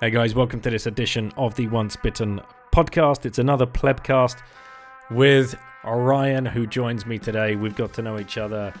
Hey 0.00 0.08
guys, 0.08 0.34
welcome 0.34 0.62
to 0.62 0.70
this 0.70 0.86
edition 0.86 1.30
of 1.36 1.54
the 1.56 1.66
Once 1.66 1.94
Bitten 1.94 2.40
podcast. 2.72 3.26
It's 3.26 3.38
another 3.38 3.66
plebcast 3.66 4.38
with 5.10 5.54
Orion, 5.84 6.46
who 6.46 6.66
joins 6.66 7.04
me 7.04 7.18
today. 7.18 7.54
We've 7.54 7.76
got 7.76 7.92
to 7.92 8.02
know 8.02 8.18
each 8.18 8.38
other 8.38 8.72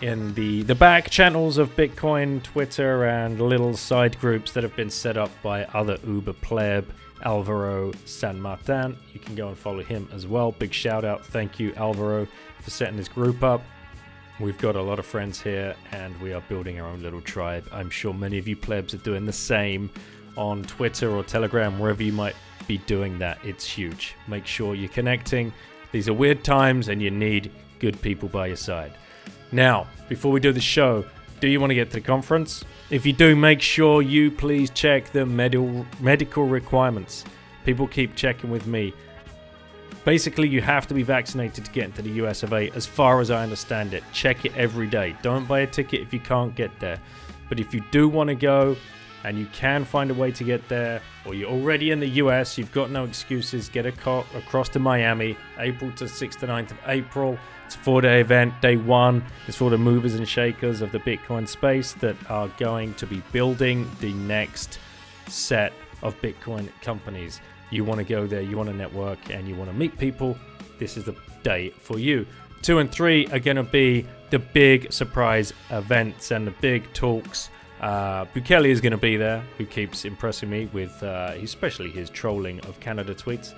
in 0.00 0.34
the 0.34 0.64
the 0.64 0.74
back 0.74 1.10
channels 1.10 1.58
of 1.58 1.76
Bitcoin, 1.76 2.42
Twitter, 2.42 3.04
and 3.04 3.40
little 3.40 3.76
side 3.76 4.18
groups 4.18 4.50
that 4.50 4.64
have 4.64 4.74
been 4.74 4.90
set 4.90 5.16
up 5.16 5.30
by 5.44 5.64
other 5.66 5.96
Uber 6.04 6.32
pleb, 6.32 6.92
Alvaro 7.24 7.92
San 8.04 8.40
Martin. 8.40 8.98
You 9.12 9.20
can 9.20 9.36
go 9.36 9.46
and 9.46 9.56
follow 9.56 9.84
him 9.84 10.08
as 10.12 10.26
well. 10.26 10.50
Big 10.50 10.74
shout 10.74 11.04
out, 11.04 11.24
thank 11.24 11.60
you, 11.60 11.72
Alvaro, 11.76 12.26
for 12.60 12.70
setting 12.70 12.96
this 12.96 13.06
group 13.06 13.44
up. 13.44 13.62
We've 14.40 14.58
got 14.58 14.74
a 14.74 14.82
lot 14.82 14.98
of 14.98 15.06
friends 15.06 15.40
here, 15.40 15.76
and 15.92 16.20
we 16.20 16.32
are 16.32 16.40
building 16.48 16.80
our 16.80 16.88
own 16.88 17.00
little 17.00 17.20
tribe. 17.20 17.64
I'm 17.70 17.90
sure 17.90 18.12
many 18.12 18.38
of 18.38 18.48
you 18.48 18.56
plebs 18.56 18.92
are 18.92 18.98
doing 18.98 19.24
the 19.24 19.32
same 19.32 19.88
on 20.36 20.62
Twitter 20.62 21.10
or 21.10 21.22
Telegram, 21.22 21.78
wherever 21.78 22.02
you 22.02 22.12
might 22.12 22.36
be 22.66 22.78
doing 22.78 23.18
that. 23.18 23.38
It's 23.44 23.66
huge. 23.66 24.14
Make 24.26 24.46
sure 24.46 24.74
you're 24.74 24.88
connecting. 24.88 25.52
These 25.92 26.08
are 26.08 26.14
weird 26.14 26.42
times 26.42 26.88
and 26.88 27.00
you 27.00 27.10
need 27.10 27.50
good 27.78 28.00
people 28.02 28.28
by 28.28 28.48
your 28.48 28.56
side. 28.56 28.92
Now, 29.52 29.86
before 30.08 30.32
we 30.32 30.40
do 30.40 30.52
the 30.52 30.60
show, 30.60 31.04
do 31.40 31.48
you 31.48 31.60
want 31.60 31.70
to 31.70 31.74
get 31.74 31.90
to 31.90 31.94
the 31.94 32.00
conference? 32.00 32.64
If 32.90 33.04
you 33.04 33.12
do, 33.12 33.36
make 33.36 33.60
sure 33.60 34.02
you 34.02 34.30
please 34.30 34.70
check 34.70 35.10
the 35.12 35.26
medical 35.26 35.86
medical 36.00 36.46
requirements. 36.46 37.24
People 37.64 37.86
keep 37.86 38.14
checking 38.14 38.50
with 38.50 38.66
me. 38.66 38.92
Basically, 40.04 40.48
you 40.48 40.60
have 40.60 40.86
to 40.88 40.94
be 40.94 41.02
vaccinated 41.02 41.64
to 41.64 41.70
get 41.70 41.84
into 41.84 42.02
the 42.02 42.10
US 42.24 42.42
of 42.42 42.52
A, 42.52 42.70
as 42.70 42.86
far 42.86 43.20
as 43.20 43.30
I 43.30 43.42
understand 43.42 43.94
it. 43.94 44.02
Check 44.12 44.44
it 44.44 44.54
every 44.56 44.86
day. 44.86 45.16
Don't 45.22 45.46
buy 45.46 45.60
a 45.60 45.66
ticket 45.66 46.00
if 46.02 46.12
you 46.12 46.20
can't 46.20 46.54
get 46.54 46.70
there. 46.78 46.98
But 47.48 47.60
if 47.60 47.72
you 47.72 47.82
do 47.90 48.08
want 48.08 48.28
to 48.28 48.34
go, 48.34 48.76
and 49.24 49.38
you 49.38 49.46
can 49.46 49.84
find 49.84 50.10
a 50.10 50.14
way 50.14 50.30
to 50.30 50.44
get 50.44 50.68
there, 50.68 51.00
or 51.24 51.34
you're 51.34 51.50
already 51.50 51.90
in 51.90 51.98
the 51.98 52.08
US, 52.08 52.56
you've 52.58 52.72
got 52.72 52.90
no 52.90 53.04
excuses, 53.04 53.68
get 53.68 53.86
a 53.86 53.92
car 53.92 54.24
across 54.34 54.68
to 54.70 54.78
Miami, 54.78 55.36
April 55.58 55.90
to 55.92 56.04
6th 56.04 56.38
to 56.40 56.46
9th 56.46 56.70
of 56.70 56.78
April. 56.86 57.38
It's 57.66 57.74
a 57.74 57.78
four 57.78 58.02
day 58.02 58.20
event. 58.20 58.60
Day 58.60 58.76
one 58.76 59.24
is 59.48 59.56
for 59.56 59.70
the 59.70 59.78
movers 59.78 60.14
and 60.14 60.28
shakers 60.28 60.82
of 60.82 60.92
the 60.92 60.98
Bitcoin 60.98 61.48
space 61.48 61.94
that 61.94 62.16
are 62.30 62.48
going 62.58 62.92
to 62.94 63.06
be 63.06 63.22
building 63.32 63.90
the 64.00 64.12
next 64.12 64.78
set 65.28 65.72
of 66.02 66.14
Bitcoin 66.20 66.68
companies. 66.82 67.40
You 67.70 67.84
want 67.84 67.98
to 67.98 68.04
go 68.04 68.26
there, 68.26 68.42
you 68.42 68.58
want 68.58 68.68
to 68.68 68.74
network, 68.74 69.18
and 69.30 69.48
you 69.48 69.54
want 69.54 69.70
to 69.70 69.76
meet 69.76 69.98
people. 69.98 70.36
This 70.78 70.98
is 70.98 71.04
the 71.04 71.16
day 71.42 71.70
for 71.70 71.98
you. 71.98 72.26
Two 72.60 72.78
and 72.78 72.92
three 72.92 73.26
are 73.28 73.38
going 73.38 73.56
to 73.56 73.62
be 73.62 74.06
the 74.30 74.38
big 74.38 74.92
surprise 74.92 75.52
events 75.70 76.30
and 76.30 76.46
the 76.46 76.50
big 76.50 76.92
talks 76.92 77.50
uh, 77.84 78.24
Bukele 78.34 78.68
is 78.68 78.80
going 78.80 78.92
to 78.92 78.96
be 78.96 79.18
there, 79.18 79.44
who 79.58 79.66
keeps 79.66 80.06
impressing 80.06 80.48
me 80.48 80.70
with, 80.72 81.02
uh, 81.02 81.34
especially 81.34 81.90
his 81.90 82.08
trolling 82.08 82.58
of 82.60 82.80
Canada 82.80 83.14
tweets. 83.14 83.52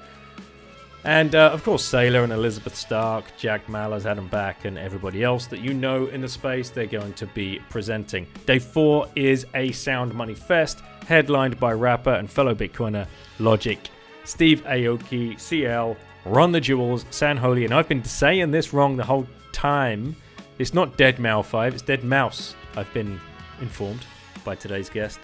And 1.04 1.36
uh, 1.36 1.50
of 1.52 1.62
course, 1.62 1.88
Saylor 1.88 2.24
and 2.24 2.32
Elizabeth 2.32 2.74
Stark, 2.74 3.24
Jack 3.38 3.68
Mallers, 3.68 4.04
Adam 4.04 4.26
Back, 4.26 4.64
and 4.64 4.76
everybody 4.76 5.22
else 5.22 5.46
that 5.46 5.60
you 5.60 5.72
know 5.72 6.06
in 6.06 6.20
the 6.20 6.28
space, 6.28 6.70
they're 6.70 6.86
going 6.86 7.12
to 7.12 7.26
be 7.28 7.60
presenting. 7.70 8.26
Day 8.46 8.58
four 8.58 9.06
is 9.14 9.46
a 9.54 9.70
Sound 9.70 10.12
Money 10.12 10.34
Fest, 10.34 10.80
headlined 11.06 11.60
by 11.60 11.72
rapper 11.72 12.14
and 12.14 12.28
fellow 12.28 12.52
Bitcoiner 12.52 13.06
Logic, 13.38 13.78
Steve 14.24 14.64
Aoki, 14.64 15.38
CL, 15.38 15.96
Run 16.24 16.50
the 16.50 16.60
Jewels, 16.60 17.06
San 17.10 17.36
Holo, 17.36 17.62
and 17.62 17.72
I've 17.72 17.86
been 17.86 18.02
saying 18.02 18.50
this 18.50 18.72
wrong 18.72 18.96
the 18.96 19.04
whole 19.04 19.28
time. 19.52 20.16
It's 20.58 20.74
not 20.74 20.96
Dead 20.96 21.20
Mouse 21.20 21.46
5, 21.46 21.74
it's 21.74 21.82
Dead 21.82 22.02
Mouse. 22.02 22.56
I've 22.74 22.92
been 22.92 23.20
informed 23.60 24.04
by 24.46 24.54
today's 24.54 24.88
guest. 24.88 25.20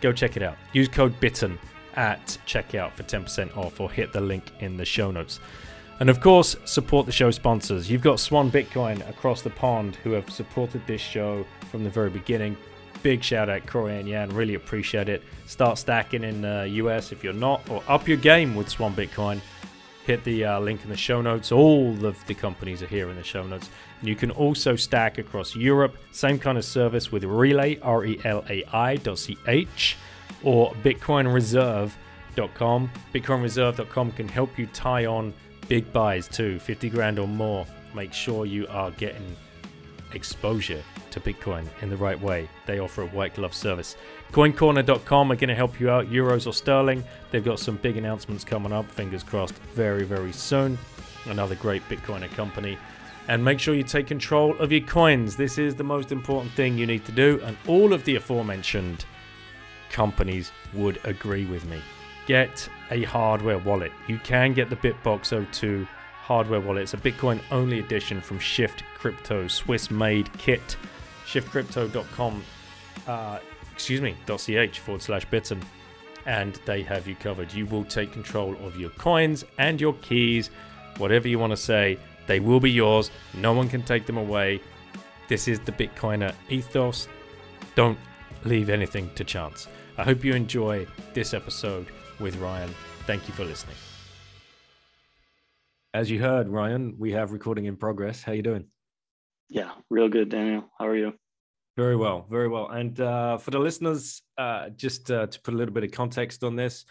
Go 0.00 0.12
check 0.12 0.36
it 0.36 0.42
out. 0.42 0.56
Use 0.72 0.88
code 0.88 1.14
BITTEN 1.20 1.56
at 1.94 2.38
checkout 2.46 2.92
for 2.92 3.04
10% 3.04 3.56
off 3.56 3.78
or 3.80 3.88
hit 3.88 4.12
the 4.12 4.20
link 4.20 4.50
in 4.58 4.76
the 4.76 4.84
show 4.84 5.12
notes. 5.12 5.38
And 6.00 6.08
of 6.08 6.20
course, 6.20 6.56
support 6.64 7.06
the 7.06 7.12
show 7.12 7.30
sponsors. 7.30 7.90
You've 7.90 8.02
got 8.02 8.18
Swan 8.18 8.50
Bitcoin 8.50 9.08
across 9.08 9.42
the 9.42 9.50
pond 9.50 9.96
who 9.96 10.12
have 10.12 10.30
supported 10.30 10.84
this 10.86 11.00
show 11.00 11.44
from 11.70 11.84
the 11.84 11.90
very 11.90 12.10
beginning. 12.10 12.56
Big 13.02 13.22
shout 13.22 13.48
out, 13.48 13.66
Corey 13.66 13.98
and 13.98 14.08
Yan. 14.08 14.30
Really 14.30 14.54
appreciate 14.54 15.08
it. 15.08 15.22
Start 15.46 15.78
stacking 15.78 16.24
in 16.24 16.44
uh, 16.44 16.62
the 16.62 16.68
US 16.70 17.12
if 17.12 17.22
you're 17.22 17.32
not, 17.32 17.68
or 17.68 17.82
up 17.86 18.08
your 18.08 18.16
game 18.16 18.56
with 18.56 18.68
Swan 18.68 18.94
Bitcoin 18.94 19.40
hit 20.04 20.24
the 20.24 20.44
uh, 20.44 20.60
link 20.60 20.82
in 20.82 20.90
the 20.90 20.96
show 20.96 21.20
notes. 21.20 21.52
All 21.52 22.04
of 22.04 22.26
the 22.26 22.34
companies 22.34 22.82
are 22.82 22.86
here 22.86 23.10
in 23.10 23.16
the 23.16 23.24
show 23.24 23.46
notes. 23.46 23.70
And 24.00 24.08
you 24.08 24.16
can 24.16 24.30
also 24.30 24.76
stack 24.76 25.18
across 25.18 25.54
Europe. 25.54 25.96
Same 26.12 26.38
kind 26.38 26.56
of 26.58 26.64
service 26.64 27.12
with 27.12 27.22
Relai, 27.24 27.78
R 27.82 28.04
E 28.04 28.20
L 28.24 28.44
A 28.48 28.64
I 28.72 28.96
dot 28.96 29.18
C 29.18 29.36
H, 29.46 29.96
or 30.42 30.72
BitcoinReserve.com. 30.82 32.90
BitcoinReserve.com 33.14 34.12
can 34.12 34.28
help 34.28 34.58
you 34.58 34.66
tie 34.68 35.06
on 35.06 35.34
big 35.68 35.92
buys 35.92 36.28
too, 36.28 36.58
50 36.58 36.90
grand 36.90 37.18
or 37.18 37.28
more. 37.28 37.66
Make 37.94 38.12
sure 38.12 38.46
you 38.46 38.66
are 38.68 38.90
getting 38.92 39.36
exposure 40.12 40.82
to 41.12 41.20
Bitcoin 41.20 41.66
in 41.82 41.90
the 41.90 41.96
right 41.96 42.20
way. 42.20 42.48
They 42.66 42.78
offer 42.78 43.02
a 43.02 43.06
white 43.06 43.34
glove 43.34 43.54
service. 43.54 43.96
CoinCorner.com 44.32 45.32
are 45.32 45.36
going 45.36 45.48
to 45.48 45.54
help 45.54 45.80
you 45.80 45.90
out, 45.90 46.10
euros 46.10 46.46
or 46.46 46.52
sterling. 46.52 47.04
They've 47.30 47.44
got 47.44 47.58
some 47.58 47.76
big 47.76 47.96
announcements 47.96 48.44
coming 48.44 48.72
up, 48.72 48.90
fingers 48.90 49.22
crossed, 49.22 49.54
very, 49.74 50.04
very 50.04 50.32
soon. 50.32 50.78
Another 51.26 51.54
great 51.54 51.86
Bitcoiner 51.88 52.30
company. 52.32 52.78
And 53.28 53.44
make 53.44 53.60
sure 53.60 53.74
you 53.74 53.84
take 53.84 54.06
control 54.06 54.56
of 54.58 54.72
your 54.72 54.80
coins. 54.80 55.36
This 55.36 55.58
is 55.58 55.74
the 55.74 55.84
most 55.84 56.10
important 56.12 56.52
thing 56.54 56.76
you 56.76 56.86
need 56.86 57.04
to 57.04 57.12
do, 57.12 57.40
and 57.44 57.56
all 57.68 57.92
of 57.92 58.04
the 58.04 58.16
aforementioned 58.16 59.04
companies 59.90 60.50
would 60.72 61.00
agree 61.04 61.46
with 61.46 61.64
me. 61.66 61.80
Get 62.26 62.68
a 62.90 63.02
hardware 63.04 63.58
wallet. 63.58 63.92
You 64.08 64.18
can 64.18 64.54
get 64.54 64.70
the 64.70 64.76
Bitbox 64.76 65.50
02 65.52 65.86
hardware 66.30 66.60
wallet. 66.60 66.82
It's 66.82 66.94
a 66.94 66.96
Bitcoin 66.96 67.40
only 67.50 67.80
edition 67.80 68.20
from 68.20 68.38
Shift 68.38 68.84
Crypto, 68.94 69.48
Swiss 69.48 69.90
made 69.90 70.32
kit. 70.38 70.76
ShiftCrypto.com, 71.32 72.42
uh, 73.06 73.38
excuse 73.72 74.00
me, 74.00 74.14
.ch 74.26 74.78
forward 74.78 75.02
slash 75.02 75.24
bitten. 75.26 75.60
And 76.26 76.60
they 76.66 76.82
have 76.82 77.06
you 77.06 77.14
covered. 77.14 77.52
You 77.52 77.66
will 77.66 77.84
take 77.84 78.12
control 78.12 78.54
of 78.64 78.78
your 78.78 78.90
coins 78.90 79.44
and 79.58 79.80
your 79.80 79.94
keys, 79.94 80.50
whatever 80.98 81.28
you 81.28 81.38
want 81.38 81.52
to 81.52 81.56
say. 81.56 81.98
They 82.26 82.40
will 82.40 82.60
be 82.60 82.70
yours. 82.70 83.10
No 83.34 83.52
one 83.52 83.68
can 83.68 83.82
take 83.82 84.06
them 84.06 84.16
away. 84.16 84.60
This 85.28 85.48
is 85.48 85.60
the 85.60 85.72
Bitcoiner 85.72 86.34
ethos. 86.48 87.08
Don't 87.74 87.98
leave 88.44 88.68
anything 88.68 89.10
to 89.14 89.24
chance. 89.24 89.68
I 89.98 90.04
hope 90.04 90.24
you 90.24 90.34
enjoy 90.34 90.86
this 91.14 91.32
episode 91.32 91.86
with 92.18 92.36
Ryan. 92.36 92.74
Thank 93.06 93.28
you 93.28 93.34
for 93.34 93.44
listening. 93.44 93.76
As 95.94 96.10
you 96.10 96.20
heard, 96.20 96.48
Ryan, 96.48 96.94
we 96.98 97.12
have 97.12 97.32
recording 97.32 97.64
in 97.64 97.76
progress. 97.76 98.22
How 98.22 98.32
you 98.32 98.42
doing? 98.42 98.66
Yeah, 99.50 99.72
real 99.90 100.08
good, 100.08 100.28
Daniel. 100.28 100.70
How 100.78 100.86
are 100.86 100.96
you? 100.96 101.12
Very 101.76 101.96
well, 101.96 102.26
very 102.30 102.48
well. 102.48 102.68
And 102.68 102.98
uh, 103.00 103.38
for 103.38 103.50
the 103.50 103.58
listeners, 103.58 104.22
uh, 104.38 104.70
just 104.70 105.10
uh, 105.10 105.26
to 105.26 105.40
put 105.40 105.54
a 105.54 105.56
little 105.56 105.74
bit 105.74 105.82
of 105.82 105.90
context 105.90 106.44
on 106.44 106.54
this, 106.54 106.84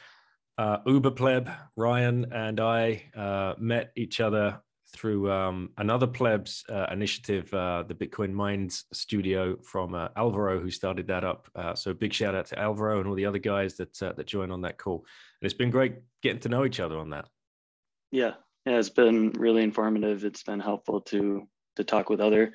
uh, 0.57 0.77
Uber 0.85 1.11
pleb 1.11 1.49
Ryan 1.77 2.33
and 2.33 2.59
I 2.59 3.03
uh, 3.15 3.53
met 3.57 3.91
each 3.95 4.19
other 4.19 4.59
through 4.91 5.31
um, 5.31 5.69
another 5.77 6.07
plebs 6.07 6.65
uh, 6.69 6.87
initiative, 6.91 7.49
the 7.51 7.95
Bitcoin 7.97 8.33
Minds 8.33 8.85
Studio 8.91 9.55
from 9.63 9.95
Alvaro, 10.17 10.59
who 10.59 10.71
started 10.71 11.07
that 11.07 11.23
up. 11.23 11.47
so 11.75 11.93
big 11.93 12.11
shout 12.11 12.35
out 12.35 12.47
to 12.47 12.59
Alvaro 12.59 12.99
and 12.99 13.07
all 13.07 13.15
the 13.15 13.25
other 13.25 13.39
guys 13.39 13.75
that 13.77 13.97
that 13.99 14.25
joined 14.25 14.51
on 14.51 14.61
that 14.61 14.77
call. 14.77 15.05
And 15.41 15.45
it's 15.45 15.53
been 15.53 15.69
great 15.69 15.95
getting 16.23 16.41
to 16.41 16.49
know 16.49 16.65
each 16.65 16.81
other 16.81 16.97
on 16.97 17.11
that. 17.11 17.25
Yeah, 18.11 18.33
yeah, 18.65 18.79
it's 18.79 18.89
been 18.89 19.29
really 19.33 19.63
informative. 19.63 20.25
It's 20.25 20.43
been 20.43 20.59
helpful 20.59 21.01
to 21.01 21.47
to 21.79 21.83
talk 21.83 22.09
with 22.09 22.21
other 22.21 22.53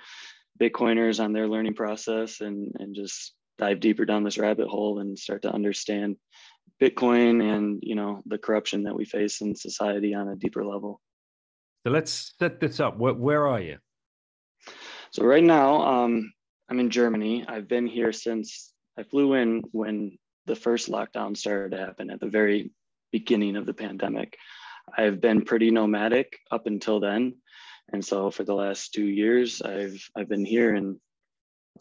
Bitcoiners 0.61 1.23
on 1.23 1.33
their 1.33 1.49
learning 1.49 1.75
process 1.75 2.41
and 2.41 2.73
and 2.79 2.95
just 2.95 3.35
dive 3.59 3.81
deeper 3.81 4.05
down 4.05 4.25
this 4.25 4.39
rabbit 4.39 4.69
hole 4.69 5.01
and 5.01 5.19
start 5.19 5.43
to 5.43 5.53
understand 5.53 6.17
Bitcoin 6.81 7.43
and 7.43 7.81
you 7.83 7.95
know 7.95 8.23
the 8.27 8.39
corruption 8.39 8.85
that 8.85 8.95
we 8.95 9.05
face 9.05 9.41
in 9.41 9.55
society 9.55 10.15
on 10.15 10.29
a 10.29 10.37
deeper 10.37 10.65
level. 10.65 11.01
So 11.85 11.93
let's 11.93 12.35
set 12.39 12.61
this 12.61 12.81
up. 12.81 12.99
Where, 12.99 13.15
where 13.15 13.47
are 13.47 13.61
you? 13.61 13.79
So 15.11 15.25
right 15.25 15.45
now, 15.45 15.83
um, 15.83 16.33
I'm 16.69 16.81
in 16.81 16.91
Germany. 16.91 17.45
I've 17.47 17.69
been 17.69 17.87
here 17.87 18.13
since 18.13 18.73
I 18.99 19.03
flew 19.03 19.35
in 19.35 19.63
when 19.73 20.17
the 20.47 20.57
first 20.57 20.91
lockdown 20.91 21.37
started 21.37 21.77
to 21.77 21.85
happen 21.85 22.11
at 22.11 22.21
the 22.21 22.29
very 22.29 22.71
beginning 23.13 23.57
of 23.57 23.67
the 23.67 23.75
pandemic. 23.75 24.37
I've 24.97 25.21
been 25.21 25.43
pretty 25.43 25.71
nomadic 25.71 26.39
up 26.51 26.67
until 26.67 27.01
then. 27.01 27.35
And 27.93 28.05
so 28.05 28.31
for 28.31 28.45
the 28.45 28.55
last 28.55 28.93
two 28.93 29.07
years, 29.07 29.63
I've 29.63 30.09
I've 30.17 30.29
been 30.29 30.45
here 30.45 30.75
in 30.75 31.01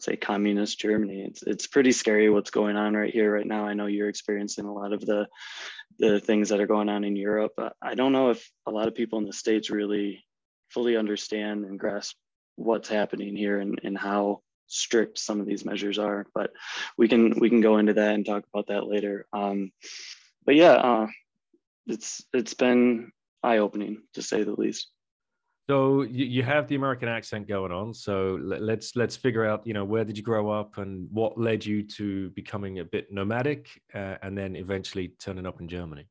say 0.00 0.16
communist 0.16 0.78
Germany. 0.78 1.22
It's 1.22 1.42
it's 1.42 1.66
pretty 1.66 1.92
scary 1.92 2.28
what's 2.28 2.50
going 2.50 2.76
on 2.76 2.94
right 2.94 3.12
here 3.12 3.32
right 3.32 3.46
now. 3.46 3.66
I 3.66 3.74
know 3.74 3.86
you're 3.86 4.08
experiencing 4.08 4.66
a 4.66 4.72
lot 4.72 4.92
of 4.92 5.00
the 5.00 5.26
the 5.98 6.20
things 6.20 6.48
that 6.48 6.60
are 6.60 6.66
going 6.66 6.88
on 6.88 7.04
in 7.04 7.16
Europe. 7.16 7.52
I 7.80 7.94
don't 7.94 8.12
know 8.12 8.30
if 8.30 8.50
a 8.66 8.70
lot 8.70 8.88
of 8.88 8.94
people 8.94 9.18
in 9.18 9.26
the 9.26 9.32
states 9.32 9.70
really 9.70 10.24
fully 10.70 10.96
understand 10.96 11.64
and 11.64 11.78
grasp 11.78 12.16
what's 12.56 12.88
happening 12.88 13.36
here 13.36 13.60
and, 13.60 13.80
and 13.84 13.96
how 13.96 14.40
strict 14.66 15.18
some 15.18 15.40
of 15.40 15.46
these 15.46 15.64
measures 15.64 15.98
are. 15.98 16.26
But 16.34 16.50
we 16.98 17.08
can 17.08 17.38
we 17.38 17.48
can 17.48 17.60
go 17.60 17.78
into 17.78 17.94
that 17.94 18.14
and 18.14 18.26
talk 18.26 18.44
about 18.52 18.68
that 18.68 18.86
later. 18.86 19.26
Um, 19.32 19.70
but 20.44 20.56
yeah, 20.56 20.72
uh, 20.72 21.06
it's 21.86 22.24
it's 22.32 22.54
been 22.54 23.12
eye 23.42 23.58
opening 23.58 24.02
to 24.14 24.22
say 24.22 24.42
the 24.42 24.52
least. 24.52 24.88
So 25.68 26.02
you, 26.02 26.26
you 26.26 26.42
have 26.42 26.68
the 26.68 26.74
American 26.74 27.08
accent 27.08 27.48
going 27.48 27.72
on. 27.72 27.94
So 27.94 28.38
let, 28.42 28.60
let's 28.60 28.96
let's 28.96 29.16
figure 29.16 29.46
out, 29.46 29.66
you 29.66 29.72
know, 29.72 29.84
where 29.84 30.04
did 30.04 30.16
you 30.18 30.22
grow 30.22 30.50
up 30.50 30.76
and 30.76 31.08
what 31.10 31.38
led 31.38 31.64
you 31.64 31.82
to 31.96 32.30
becoming 32.30 32.80
a 32.80 32.84
bit 32.84 33.10
nomadic, 33.10 33.68
uh, 33.94 34.16
and 34.22 34.36
then 34.36 34.56
eventually 34.56 35.14
turning 35.18 35.46
up 35.46 35.60
in 35.60 35.68
Germany. 35.68 36.06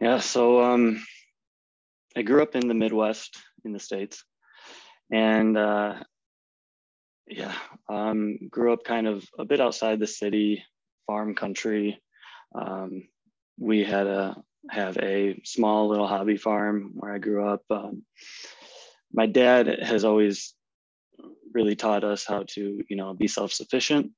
Yeah. 0.00 0.18
So 0.18 0.60
um, 0.64 1.04
I 2.16 2.22
grew 2.22 2.42
up 2.42 2.56
in 2.56 2.66
the 2.66 2.74
Midwest 2.74 3.38
in 3.64 3.72
the 3.72 3.78
states, 3.78 4.24
and 5.12 5.56
uh, 5.56 6.02
yeah, 7.28 7.54
um, 7.88 8.36
grew 8.50 8.72
up 8.72 8.82
kind 8.82 9.06
of 9.06 9.24
a 9.38 9.44
bit 9.44 9.60
outside 9.60 10.00
the 10.00 10.08
city, 10.08 10.64
farm 11.06 11.36
country. 11.36 12.02
Um, 12.52 13.06
we 13.60 13.84
had 13.84 14.08
a 14.08 14.42
have 14.70 14.96
a 14.98 15.40
small 15.44 15.88
little 15.88 16.06
hobby 16.06 16.36
farm 16.36 16.92
where 16.94 17.12
I 17.12 17.18
grew 17.18 17.46
up. 17.48 17.62
Um, 17.70 18.04
my 19.12 19.26
dad 19.26 19.66
has 19.82 20.04
always 20.04 20.54
really 21.52 21.76
taught 21.76 22.04
us 22.04 22.24
how 22.24 22.44
to, 22.54 22.80
you 22.88 22.96
know, 22.96 23.14
be 23.14 23.28
self-sufficient, 23.28 24.12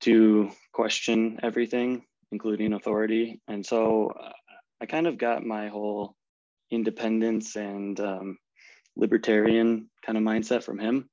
to 0.00 0.50
question 0.72 1.38
everything, 1.42 2.04
including 2.32 2.72
authority. 2.72 3.40
And 3.46 3.64
so 3.64 4.12
uh, 4.20 4.32
I 4.80 4.86
kind 4.86 5.06
of 5.06 5.18
got 5.18 5.44
my 5.44 5.68
whole 5.68 6.16
independence 6.70 7.56
and 7.56 7.98
um, 8.00 8.38
libertarian 8.96 9.88
kind 10.04 10.18
of 10.18 10.24
mindset 10.24 10.62
from 10.62 10.78
him 10.78 11.08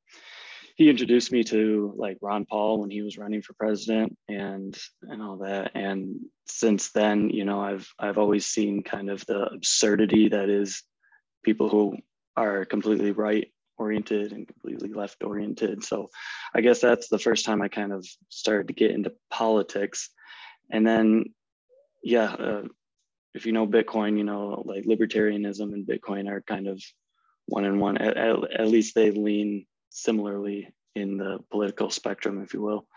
he 0.81 0.89
introduced 0.89 1.31
me 1.31 1.44
to 1.44 1.94
like 1.95 2.18
Ron 2.24 2.44
Paul 2.44 2.80
when 2.80 2.89
he 2.89 3.04
was 3.04 3.16
running 3.16 3.44
for 3.44 3.54
president 3.54 4.18
and 4.28 4.75
and 5.04 5.22
all 5.22 5.38
that. 5.38 5.74
And 5.75 6.22
since 6.48 6.92
then, 6.92 7.30
you 7.30 7.45
know, 7.45 7.62
I've 7.62 7.88
I've 8.00 8.18
always 8.18 8.48
seen 8.48 8.81
kind 8.81 9.12
of 9.12 9.24
the 9.28 9.44
absurdity 9.44 10.30
that 10.30 10.50
is 10.50 10.81
people 11.44 11.69
who 11.69 11.98
are 12.36 12.66
completely 12.66 13.12
right 13.12 13.48
oriented 13.78 14.33
and 14.33 14.48
completely 14.48 14.92
left 14.92 15.24
oriented. 15.24 15.83
So 15.83 16.10
I 16.56 16.62
guess 16.62 16.81
that's 16.81 17.10
the 17.10 17.19
first 17.19 17.45
time 17.45 17.62
I 17.62 17.68
kind 17.68 17.94
of 17.94 18.04
started 18.30 18.68
to 18.69 18.74
get 18.74 18.89
into 18.89 19.13
politics. 19.30 20.10
And 20.72 20.86
then, 20.86 21.25
yeah, 22.01 22.33
uh, 22.33 22.63
if 23.36 23.45
you 23.45 23.51
know 23.51 23.68
Bitcoin, 23.68 24.18
you 24.18 24.24
know, 24.24 24.63
like 24.66 24.86
libertarianism 24.86 25.74
and 25.74 25.86
Bitcoin 25.86 26.28
are 26.28 26.42
kind 26.42 26.68
of 26.68 26.81
one 27.45 27.66
and 27.66 27.80
one. 27.80 28.00
At, 28.00 28.18
at, 28.18 28.62
at 28.62 28.68
least 28.68 28.95
they 28.95 29.12
lean 29.12 29.68
similarly 29.91 30.73
in 30.95 31.17
the 31.17 31.39
political 31.51 31.89
spectrum, 31.89 32.41
if 32.41 32.53
you 32.53 32.61
will. 32.61 32.88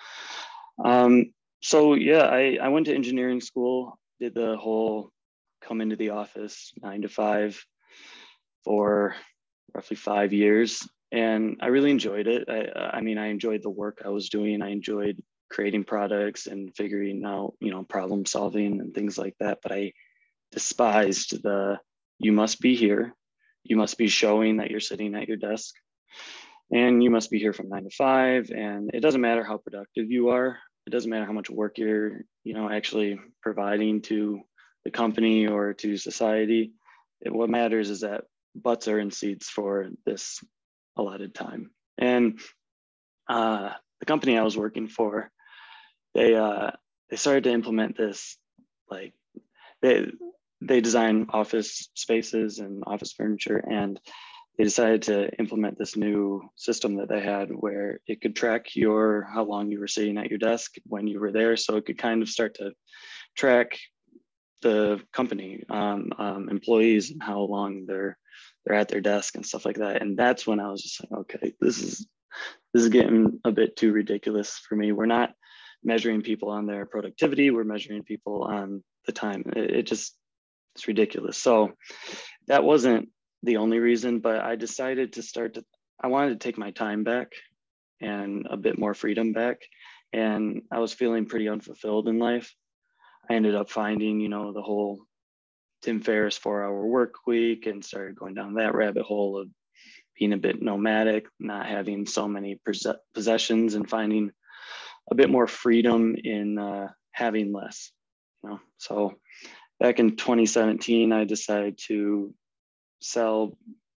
Um, 0.82 1.32
so 1.60 1.94
yeah, 1.94 2.22
I, 2.22 2.58
I 2.60 2.68
went 2.68 2.86
to 2.86 2.94
engineering 2.94 3.40
school, 3.40 3.98
did 4.20 4.34
the 4.34 4.56
whole 4.56 5.10
come 5.62 5.80
into 5.80 5.96
the 5.96 6.10
office 6.10 6.72
nine 6.82 7.02
to 7.02 7.08
five 7.08 7.62
for 8.64 9.14
roughly 9.74 9.96
five 9.96 10.32
years. 10.32 10.86
And 11.12 11.58
I 11.60 11.68
really 11.68 11.90
enjoyed 11.90 12.26
it. 12.26 12.48
I, 12.48 12.98
I 12.98 13.00
mean, 13.00 13.18
I 13.18 13.28
enjoyed 13.28 13.62
the 13.62 13.70
work 13.70 14.02
I 14.04 14.08
was 14.08 14.28
doing. 14.28 14.62
I 14.62 14.70
enjoyed 14.70 15.22
creating 15.50 15.84
products 15.84 16.46
and 16.46 16.74
figuring 16.74 17.24
out, 17.24 17.54
you 17.60 17.70
know, 17.70 17.84
problem 17.84 18.26
solving 18.26 18.80
and 18.80 18.92
things 18.94 19.16
like 19.16 19.34
that. 19.38 19.58
But 19.62 19.72
I 19.72 19.92
despised 20.52 21.42
the 21.42 21.78
you 22.18 22.32
must 22.32 22.60
be 22.60 22.74
here. 22.74 23.14
You 23.62 23.76
must 23.76 23.96
be 23.96 24.08
showing 24.08 24.58
that 24.58 24.70
you're 24.70 24.80
sitting 24.80 25.14
at 25.14 25.28
your 25.28 25.36
desk 25.36 25.74
and 26.72 27.02
you 27.02 27.10
must 27.10 27.30
be 27.30 27.38
here 27.38 27.52
from 27.52 27.68
nine 27.68 27.84
to 27.84 27.90
five 27.90 28.50
and 28.50 28.90
it 28.92 29.00
doesn't 29.00 29.20
matter 29.20 29.44
how 29.44 29.58
productive 29.58 30.10
you 30.10 30.30
are. 30.30 30.58
It 30.86 30.90
doesn't 30.90 31.10
matter 31.10 31.24
how 31.24 31.32
much 31.32 31.50
work 31.50 31.78
you're 31.78 32.24
you 32.44 32.54
know 32.54 32.70
actually 32.70 33.18
providing 33.42 34.02
to 34.02 34.40
the 34.84 34.90
company 34.90 35.46
or 35.46 35.74
to 35.74 35.96
society. 35.96 36.72
It, 37.20 37.32
what 37.32 37.50
matters 37.50 37.90
is 37.90 38.00
that 38.00 38.24
butts 38.54 38.88
are 38.88 38.98
in 38.98 39.10
seats 39.10 39.48
for 39.48 39.88
this 40.04 40.42
allotted 40.96 41.34
time. 41.34 41.70
And 41.98 42.40
uh, 43.28 43.70
the 44.00 44.06
company 44.06 44.36
i 44.36 44.42
was 44.42 44.56
working 44.56 44.88
for 44.88 45.30
they 46.14 46.34
uh, 46.34 46.70
they 47.10 47.16
started 47.16 47.44
to 47.44 47.52
implement 47.52 47.96
this 47.96 48.36
like 48.90 49.14
they 49.82 50.06
they 50.60 50.80
design 50.80 51.26
office 51.30 51.88
spaces 51.94 52.58
and 52.58 52.84
office 52.86 53.12
furniture 53.12 53.56
and 53.56 54.00
they 54.56 54.64
decided 54.64 55.02
to 55.02 55.30
implement 55.38 55.78
this 55.78 55.96
new 55.96 56.42
system 56.56 56.96
that 56.96 57.08
they 57.08 57.20
had 57.20 57.50
where 57.50 58.00
it 58.06 58.20
could 58.20 58.36
track 58.36 58.76
your 58.76 59.22
how 59.22 59.44
long 59.44 59.70
you 59.70 59.80
were 59.80 59.88
sitting 59.88 60.16
at 60.16 60.30
your 60.30 60.38
desk 60.38 60.74
when 60.84 61.06
you 61.06 61.20
were 61.20 61.32
there. 61.32 61.56
So 61.56 61.76
it 61.76 61.86
could 61.86 61.98
kind 61.98 62.22
of 62.22 62.28
start 62.28 62.54
to 62.56 62.72
track 63.36 63.78
the 64.62 65.00
company 65.12 65.64
um, 65.68 66.12
um, 66.18 66.48
employees 66.48 67.10
and 67.10 67.22
how 67.22 67.40
long 67.40 67.84
they're 67.86 68.16
they're 68.64 68.76
at 68.76 68.88
their 68.88 69.00
desk 69.00 69.34
and 69.34 69.44
stuff 69.44 69.66
like 69.66 69.76
that. 69.76 70.00
And 70.00 70.16
that's 70.16 70.46
when 70.46 70.58
i 70.58 70.70
was 70.70 70.82
just 70.82 71.00
like 71.02 71.20
okay 71.20 71.52
this 71.60 71.82
is 71.82 72.06
this 72.72 72.82
is 72.82 72.88
getting 72.88 73.40
a 73.44 73.52
bit 73.52 73.76
too 73.76 73.92
ridiculous 73.92 74.58
for 74.68 74.74
me. 74.74 74.92
We're 74.92 75.06
not 75.06 75.32
measuring 75.84 76.22
people 76.22 76.48
on 76.48 76.66
their 76.66 76.86
productivity. 76.86 77.50
We're 77.50 77.64
measuring 77.64 78.02
people 78.02 78.42
on 78.42 78.82
the 79.06 79.12
time. 79.12 79.44
It, 79.54 79.70
it 79.70 79.82
just 79.86 80.16
it's 80.74 80.88
ridiculous. 80.88 81.38
So 81.38 81.72
that 82.48 82.64
wasn't 82.64 83.10
the 83.44 83.58
only 83.58 83.78
reason, 83.78 84.20
but 84.20 84.40
I 84.40 84.56
decided 84.56 85.14
to 85.14 85.22
start 85.22 85.54
to, 85.54 85.64
I 86.02 86.08
wanted 86.08 86.30
to 86.30 86.44
take 86.44 86.58
my 86.58 86.70
time 86.70 87.04
back 87.04 87.32
and 88.00 88.46
a 88.50 88.56
bit 88.56 88.78
more 88.78 88.94
freedom 88.94 89.32
back. 89.32 89.62
And 90.12 90.62
I 90.72 90.78
was 90.78 90.92
feeling 90.92 91.26
pretty 91.26 91.48
unfulfilled 91.48 92.08
in 92.08 92.18
life. 92.18 92.54
I 93.28 93.34
ended 93.34 93.54
up 93.54 93.70
finding, 93.70 94.20
you 94.20 94.28
know, 94.28 94.52
the 94.52 94.62
whole 94.62 95.00
Tim 95.82 96.00
Ferriss 96.00 96.38
four 96.38 96.64
hour 96.64 96.86
work 96.86 97.26
week 97.26 97.66
and 97.66 97.84
started 97.84 98.16
going 98.16 98.34
down 98.34 98.54
that 98.54 98.74
rabbit 98.74 99.04
hole 99.04 99.40
of 99.40 99.48
being 100.18 100.32
a 100.32 100.38
bit 100.38 100.62
nomadic, 100.62 101.26
not 101.38 101.66
having 101.66 102.06
so 102.06 102.28
many 102.28 102.60
possessions 103.14 103.74
and 103.74 103.88
finding 103.88 104.30
a 105.10 105.14
bit 105.14 105.28
more 105.28 105.46
freedom 105.46 106.16
in 106.22 106.58
uh, 106.58 106.88
having 107.12 107.52
less. 107.52 107.90
You 108.42 108.50
know, 108.50 108.60
so 108.78 109.14
back 109.80 109.98
in 109.98 110.16
2017, 110.16 111.12
I 111.12 111.24
decided 111.24 111.78
to 111.88 112.32
sell 113.00 113.56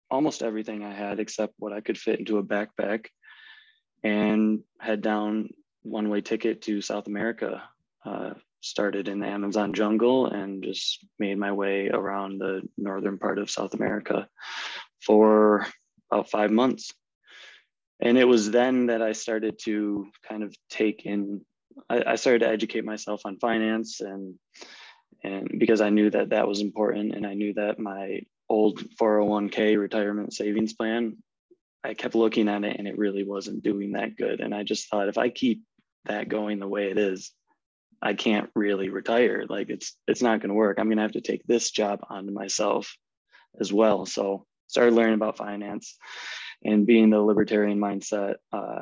almost 0.10 0.42
everything 0.42 0.84
I 0.84 0.94
had 0.94 1.20
except 1.20 1.54
what 1.58 1.74
I 1.74 1.82
could 1.82 1.98
fit 1.98 2.20
into 2.20 2.38
a 2.38 2.44
backpack 2.44 3.08
and 4.04 4.62
head 4.80 5.01
down 5.01 5.50
one 5.84 6.10
way 6.10 6.22
ticket 6.22 6.62
to 6.63 6.82
South 6.82 7.08
America. 7.08 7.63
Uh, 8.06 8.34
started 8.62 9.08
in 9.08 9.20
the 9.20 9.27
Amazon 9.27 9.74
jungle 9.74 10.27
and 10.27 10.63
just 10.63 11.06
made 11.20 11.38
my 11.38 11.51
way 11.51 11.89
around 11.89 12.39
the 12.39 12.62
northern 12.77 13.18
part 13.18 13.39
of 13.39 13.50
South 13.50 13.74
America 13.74 14.27
for 15.01 15.68
about 16.12 16.30
five 16.30 16.51
months. 16.51 16.94
And 18.00 18.18
it 18.18 18.25
was 18.25 18.51
then 18.51 18.88
that 18.88 19.01
I 19.01 19.13
started 19.13 19.60
to 19.63 20.08
kind 20.27 20.44
of 20.44 20.56
take 20.70 21.06
in, 21.06 21.42
I, 21.89 22.04
I 22.06 22.16
started 22.16 22.39
to 22.39 22.50
educate 22.50 22.86
myself 22.86 23.22
on 23.25 23.39
finance 23.39 24.01
and 24.01 24.36
and 25.24 25.58
because 25.58 25.82
I 25.82 25.89
knew 25.89 26.12
that 26.12 26.30
that 26.30 26.48
was 26.48 26.62
important 26.62 27.16
and 27.16 27.25
I 27.25 27.34
knew 27.34 27.54
that 27.56 27.80
my 27.80 28.22
old 28.50 28.80
401k 29.00 29.80
retirement 29.80 30.34
savings 30.34 30.74
plan, 30.74 31.18
I 31.84 31.94
kept 31.94 32.16
looking 32.16 32.50
at 32.50 32.63
it 32.63 32.77
and 32.77 32.88
it 32.88 32.98
really 32.98 33.24
wasn't 33.24 33.63
doing 33.63 33.94
that 33.94 34.16
good. 34.16 34.39
And 34.39 34.54
I 34.54 34.63
just 34.63 34.89
thought 34.89 35.10
if 35.10 35.18
I 35.18 35.30
keep 35.30 35.63
that 36.06 36.30
going 36.30 36.60
the 36.60 36.68
way 36.68 36.89
it 36.89 36.98
is, 36.98 37.32
I 38.01 38.13
can't 38.13 38.50
really 38.56 38.89
retire. 38.89 39.46
Like 39.48 39.70
it's 39.70 39.96
it's 40.08 40.22
not 40.22 40.39
going 40.39 40.50
to 40.50 40.56
work. 40.56 40.77
I'm 40.80 40.88
going 40.88 40.98
to 40.98 41.04
have 41.04 41.13
to 41.13 41.22
take 41.22 41.46
this 41.46 41.72
job 41.72 42.01
onto 42.10 42.32
myself 42.32 42.96
as 43.60 43.74
well. 43.74 44.06
So 44.06 44.46
started 44.68 44.94
learning 44.94 45.16
about 45.16 45.38
finance 45.38 45.98
and 46.63 46.86
being 46.86 47.10
the 47.10 47.20
libertarian 47.20 47.80
mindset, 47.80 48.36
uh, 48.51 48.82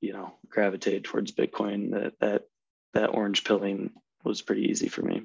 you 0.00 0.12
know, 0.12 0.34
gravitated 0.48 1.04
towards 1.04 1.32
Bitcoin. 1.32 1.90
That 1.90 2.12
that 2.20 2.42
that 2.94 3.08
orange 3.08 3.44
pilling 3.44 3.90
was 4.24 4.42
pretty 4.42 4.66
easy 4.66 4.88
for 4.88 5.02
me. 5.02 5.22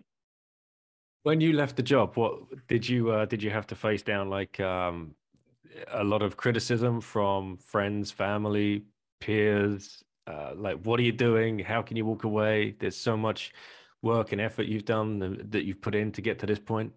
When 1.24 1.42
you 1.42 1.54
left 1.54 1.76
the 1.76 1.84
job, 1.84 2.16
what 2.16 2.68
did 2.68 2.88
you 2.88 3.12
uh, 3.12 3.26
did 3.26 3.44
you 3.44 3.50
have 3.50 3.68
to 3.68 3.76
face 3.76 4.02
down 4.02 4.30
like 4.30 4.60
um, 4.60 5.16
a 5.92 6.04
lot 6.04 6.22
of 6.22 6.38
criticism 6.38 7.02
from 7.02 7.58
friends, 7.58 8.12
family, 8.12 8.86
peers? 9.20 10.04
Uh, 10.26 10.54
like, 10.56 10.78
what 10.84 11.00
are 11.00 11.04
you 11.04 11.12
doing? 11.12 11.60
How 11.60 11.82
can 11.82 11.98
you 11.98 12.06
walk 12.06 12.24
away? 12.24 12.76
There's 12.80 12.96
so 12.96 13.18
much 13.18 13.52
work 14.02 14.32
and 14.32 14.40
effort 14.40 14.68
you've 14.68 14.86
done 14.86 15.48
that 15.50 15.66
you've 15.66 15.82
put 15.82 15.96
in 15.96 16.12
to 16.14 16.22
get 16.22 16.40
to 16.40 16.46
this 16.46 16.60
point? 16.60 16.94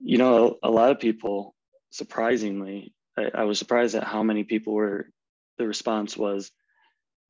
You 0.00 0.18
know, 0.18 0.58
a 0.62 0.70
lot 0.70 0.90
of 0.90 0.98
people, 0.98 1.54
surprisingly, 1.90 2.94
I, 3.16 3.30
I 3.34 3.44
was 3.44 3.58
surprised 3.58 3.94
at 3.94 4.04
how 4.04 4.22
many 4.22 4.44
people 4.44 4.74
were. 4.74 5.08
The 5.56 5.68
response 5.68 6.16
was, 6.16 6.50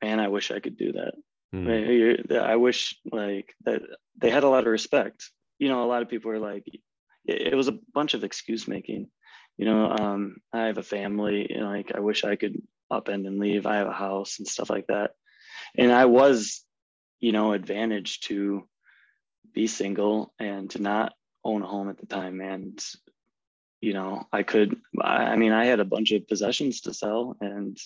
"Man, 0.03 0.19
I 0.19 0.29
wish 0.29 0.51
I 0.51 0.61
could 0.61 0.79
do 0.79 0.93
that." 0.93 1.15
Mm. 1.55 2.41
I 2.41 2.57
wish 2.57 2.99
like 3.13 3.55
that 3.65 3.83
they 4.17 4.31
had 4.31 4.45
a 4.45 4.49
lot 4.49 4.67
of 4.67 4.73
respect. 4.73 5.31
You 5.59 5.69
know, 5.69 5.85
a 5.85 5.87
lot 5.87 6.03
of 6.03 6.09
people 6.09 6.31
were 6.31 6.39
like, 6.39 6.65
it 7.27 7.55
was 7.55 7.69
a 7.69 7.79
bunch 7.95 8.15
of 8.15 8.25
excuse 8.25 8.69
making. 8.69 9.09
You 9.57 9.67
know, 9.67 9.89
um, 9.91 10.37
I 10.53 10.63
have 10.67 10.79
a 10.79 10.83
family, 10.83 11.49
and 11.51 11.65
like 11.65 11.93
I 11.95 12.01
wish 12.01 12.25
I 12.25 12.37
could 12.37 12.61
upend 12.93 13.27
and 13.27 13.39
leave. 13.39 13.67
I 13.67 13.77
have 13.77 13.87
a 13.87 13.93
house 13.93 14.39
and 14.39 14.49
stuff 14.49 14.69
like 14.71 14.87
that. 14.89 15.13
And 15.77 15.93
I 15.93 16.07
was, 16.07 16.65
you 17.21 17.33
know, 17.33 17.53
advantaged 17.53 18.27
to 18.29 18.69
be 19.53 19.67
single 19.67 20.33
and 20.39 20.71
to 20.71 20.83
not 20.83 21.13
own 21.45 21.63
a 21.63 21.67
home 21.67 21.89
at 21.89 21.99
the 21.99 22.07
time. 22.07 22.41
And, 22.41 22.83
you 23.81 23.93
know, 23.93 24.27
I 24.33 24.43
could, 24.43 24.77
I 25.01 25.37
mean, 25.37 25.53
I 25.53 25.67
had 25.67 25.81
a 25.81 25.85
bunch 25.85 26.13
of 26.13 26.29
possessions 26.29 26.83
to 26.83 26.95
sell 26.95 27.37
and, 27.41 27.77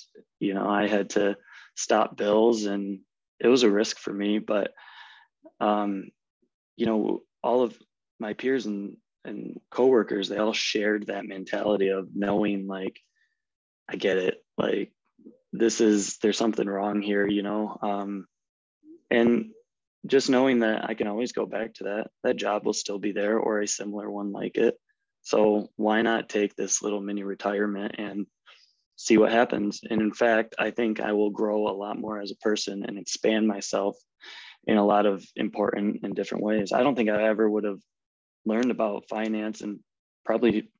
you 0.40 0.54
know, 0.54 0.68
I 0.68 0.88
had 0.88 1.10
to 1.10 1.37
stop 1.76 2.16
bills 2.16 2.64
and 2.64 3.00
it 3.40 3.48
was 3.48 3.62
a 3.62 3.70
risk 3.70 3.98
for 3.98 4.12
me, 4.12 4.38
but, 4.38 4.72
um, 5.60 6.10
you 6.76 6.87
know, 6.87 7.22
all 7.42 7.62
of 7.62 7.76
my 8.18 8.35
peers 8.35 8.66
and, 8.66 8.97
and 9.25 9.61
coworkers, 9.71 10.28
they 10.28 10.38
all 10.38 10.52
shared 10.52 11.07
that 11.07 11.26
mentality 11.26 11.88
of 11.88 12.09
knowing 12.14 12.66
like, 12.66 13.00
I 13.88 13.97
get 13.97 14.18
it. 14.18 14.42
Like 14.57 14.92
this 15.52 15.80
is 15.80 16.18
there's 16.18 16.38
something 16.38 16.66
wrong 16.66 17.00
here, 17.00 17.26
you 17.26 17.42
know. 17.42 17.78
Um, 17.80 18.26
and 19.11 19.50
just 20.07 20.30
knowing 20.30 20.61
that 20.61 20.88
I 20.88 20.95
can 20.95 21.07
always 21.07 21.33
go 21.33 21.47
back 21.47 21.75
to 21.75 21.85
that, 21.85 22.11
that 22.23 22.37
job 22.37 22.64
will 22.64 22.73
still 22.73 22.99
be 22.99 23.12
there 23.12 23.38
or 23.38 23.61
a 23.61 23.68
similar 23.68 24.11
one 24.11 24.33
like 24.33 24.57
it. 24.57 24.76
So 25.23 25.68
why 25.76 26.02
not 26.02 26.28
take 26.28 26.54
this 26.54 26.83
little 26.83 27.00
mini 27.00 27.23
retirement 27.23 27.97
and 27.99 28.26
see 28.97 29.18
what 29.18 29.33
happens? 29.33 29.80
And 29.88 30.00
in 30.00 30.12
fact, 30.12 30.54
I 30.59 30.71
think 30.71 31.00
I 31.00 31.12
will 31.12 31.30
grow 31.30 31.68
a 31.68 31.76
lot 31.76 31.99
more 31.99 32.21
as 32.21 32.30
a 32.30 32.37
person 32.37 32.85
and 32.87 32.99
expand 32.99 33.47
myself 33.47 33.97
in 34.67 34.77
a 34.77 34.85
lot 34.85 35.07
of 35.07 35.25
important 35.37 36.00
and 36.03 36.15
different 36.15 36.45
ways. 36.45 36.73
I 36.73 36.83
don't 36.83 36.95
think 36.95 37.09
I 37.09 37.25
ever 37.25 37.49
would 37.49 37.65
have 37.65 37.81
learned 38.45 38.71
about 38.71 39.09
finance 39.09 39.61
and 39.61 39.81
probably 40.25 40.71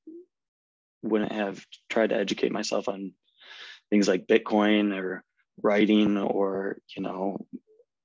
wouldn't 1.03 1.33
have 1.33 1.65
tried 1.89 2.11
to 2.11 2.17
educate 2.17 2.53
myself 2.53 2.89
on 2.89 3.13
things 3.91 4.09
like 4.09 4.27
Bitcoin 4.27 4.95
or 4.97 5.25
writing 5.63 6.19
or, 6.19 6.79
you 6.97 7.03
know, 7.03 7.47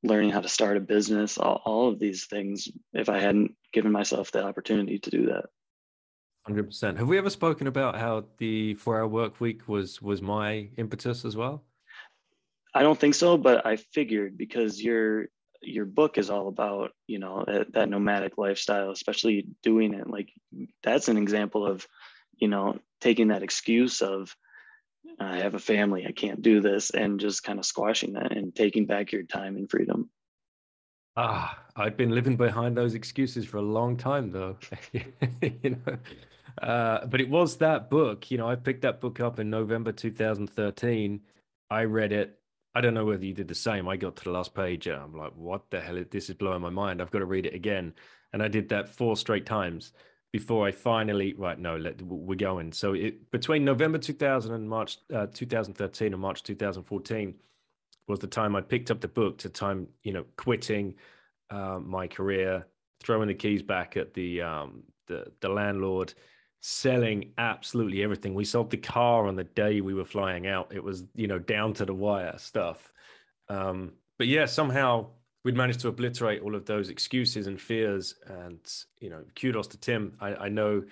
learning 0.03 0.31
how 0.31 0.41
to 0.41 0.49
start 0.49 0.77
a 0.77 0.81
business, 0.81 1.37
all, 1.37 1.61
all 1.65 1.89
of 1.89 1.99
these 1.99 2.25
things, 2.25 2.67
if 2.93 3.09
I 3.09 3.19
hadn't 3.19 3.55
given 3.71 3.91
myself 3.91 4.31
the 4.31 4.43
opportunity 4.43 4.99
to 4.99 5.09
do 5.09 5.25
that. 5.27 5.45
100%. 6.49 6.97
Have 6.97 7.07
we 7.07 7.17
ever 7.17 7.29
spoken 7.29 7.67
about 7.67 7.97
how 7.97 8.25
the 8.37 8.73
four 8.75 8.97
hour 8.97 9.07
work 9.07 9.39
week 9.39 9.67
was, 9.67 10.01
was 10.01 10.21
my 10.21 10.69
impetus 10.77 11.23
as 11.23 11.37
well? 11.37 11.63
I 12.75 12.81
don't 12.81 12.99
think 12.99 13.15
so, 13.15 13.37
but 13.37 13.65
I 13.65 13.77
figured 13.77 14.37
because 14.37 14.81
your 14.81 15.27
your 15.65 15.85
book 15.85 16.17
is 16.17 16.29
all 16.29 16.47
about 16.47 16.91
you 17.07 17.19
know 17.19 17.43
that, 17.47 17.73
that 17.73 17.89
nomadic 17.89 18.37
lifestyle, 18.37 18.91
especially 18.91 19.47
doing 19.61 19.93
it 19.93 20.09
like 20.09 20.29
that's 20.83 21.07
an 21.07 21.17
example 21.17 21.65
of 21.65 21.87
you 22.35 22.47
know 22.47 22.79
taking 23.01 23.29
that 23.29 23.43
excuse 23.43 24.01
of 24.01 24.35
I 25.19 25.37
have 25.37 25.53
a 25.53 25.59
family, 25.59 26.05
I 26.07 26.11
can't 26.11 26.41
do 26.41 26.61
this, 26.61 26.89
and 26.89 27.19
just 27.19 27.43
kind 27.43 27.59
of 27.59 27.65
squashing 27.65 28.13
that 28.13 28.35
and 28.35 28.55
taking 28.55 28.85
back 28.85 29.11
your 29.11 29.23
time 29.23 29.55
and 29.55 29.69
freedom. 29.69 30.09
Ah, 31.15 31.63
I've 31.75 31.97
been 31.97 32.11
living 32.11 32.35
behind 32.35 32.75
those 32.75 32.95
excuses 32.95 33.45
for 33.45 33.57
a 33.57 33.61
long 33.61 33.97
time, 33.97 34.31
though. 34.31 34.57
you 34.93 35.77
know, 35.85 35.97
uh, 36.61 37.05
but 37.05 37.21
it 37.21 37.29
was 37.29 37.57
that 37.57 37.89
book. 37.89 38.31
You 38.31 38.37
know, 38.37 38.47
I 38.47 38.55
picked 38.55 38.81
that 38.81 38.99
book 38.99 39.19
up 39.19 39.39
in 39.39 39.49
November 39.49 39.91
2013. 39.91 41.21
I 41.69 41.83
read 41.83 42.11
it. 42.11 42.39
I 42.75 42.81
don't 42.81 42.93
know 42.93 43.05
whether 43.05 43.25
you 43.25 43.33
did 43.33 43.47
the 43.47 43.55
same. 43.55 43.87
I 43.87 43.97
got 43.97 44.15
to 44.17 44.23
the 44.23 44.31
last 44.31 44.55
page 44.55 44.87
and 44.87 45.01
I'm 45.01 45.15
like, 45.15 45.33
what 45.35 45.69
the 45.69 45.79
hell? 45.79 46.03
This 46.09 46.29
is 46.29 46.35
blowing 46.35 46.61
my 46.61 46.69
mind. 46.69 47.01
I've 47.01 47.11
got 47.11 47.19
to 47.19 47.25
read 47.25 47.45
it 47.45 47.53
again. 47.53 47.93
And 48.31 48.41
I 48.41 48.47
did 48.47 48.69
that 48.69 48.89
four 48.89 49.15
straight 49.15 49.45
times 49.45 49.93
before 50.33 50.67
I 50.67 50.71
finally 50.71 51.33
right 51.35 51.59
no 51.59 51.77
let 51.77 52.01
we're 52.01 52.35
going 52.35 52.73
so 52.73 52.93
it 52.93 53.29
between 53.31 53.63
November 53.63 53.99
2000 53.99 54.51
and 54.51 54.67
March 54.67 54.97
uh, 55.13 55.27
2013 55.31 56.11
and 56.11 56.21
March 56.21 56.41
2014 56.41 57.35
was 58.07 58.19
the 58.19 58.27
time 58.27 58.55
I 58.55 58.61
picked 58.61 58.89
up 58.89 58.99
the 58.99 59.07
book 59.07 59.37
to 59.39 59.49
time 59.49 59.87
you 60.01 60.11
know 60.11 60.25
quitting 60.35 60.95
uh, 61.51 61.79
my 61.79 62.07
career 62.07 62.65
throwing 62.99 63.27
the 63.27 63.35
keys 63.35 63.61
back 63.61 63.95
at 63.95 64.15
the 64.15 64.41
um, 64.41 64.83
the 65.07 65.31
the 65.39 65.49
landlord 65.49 66.15
selling 66.65 67.33
absolutely 67.37 68.03
everything 68.03 68.33
we 68.33 68.45
sold 68.45 68.71
the 68.71 68.77
car 68.77 69.27
on 69.27 69.35
the 69.35 69.43
day 69.43 69.81
we 69.81 69.93
were 69.93 70.05
flying 70.05 70.47
out 70.47 70.71
it 70.73 70.81
was 70.81 71.03
you 71.13 71.27
know 71.27 71.37
down 71.37 71.73
to 71.73 71.85
the 71.85 71.93
wire 71.93 72.35
stuff 72.37 72.93
um, 73.49 73.91
but 74.17 74.27
yeah 74.27 74.45
somehow 74.45 75.05
we'd 75.43 75.55
managed 75.55 75.81
to 75.81 75.89
obliterate 75.89 76.41
all 76.41 76.55
of 76.55 76.65
those 76.65 76.89
excuses 76.89 77.47
and 77.47 77.59
fears. 77.59 78.15
And 78.27 78.59
you 78.99 79.09
know, 79.09 79.23
kudos 79.35 79.67
to 79.67 79.77
Tim. 79.77 80.15
I, 80.19 80.35
I 80.35 80.49
know 80.49 80.83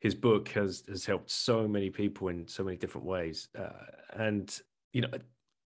his 0.00 0.14
book 0.14 0.48
has 0.50 0.84
has 0.88 1.04
helped 1.04 1.30
so 1.30 1.68
many 1.68 1.90
people 1.90 2.28
in 2.28 2.46
so 2.48 2.64
many 2.64 2.76
different 2.76 3.06
ways. 3.06 3.48
Uh, 3.58 3.68
and 4.14 4.58
you 4.92 5.02
know, 5.02 5.10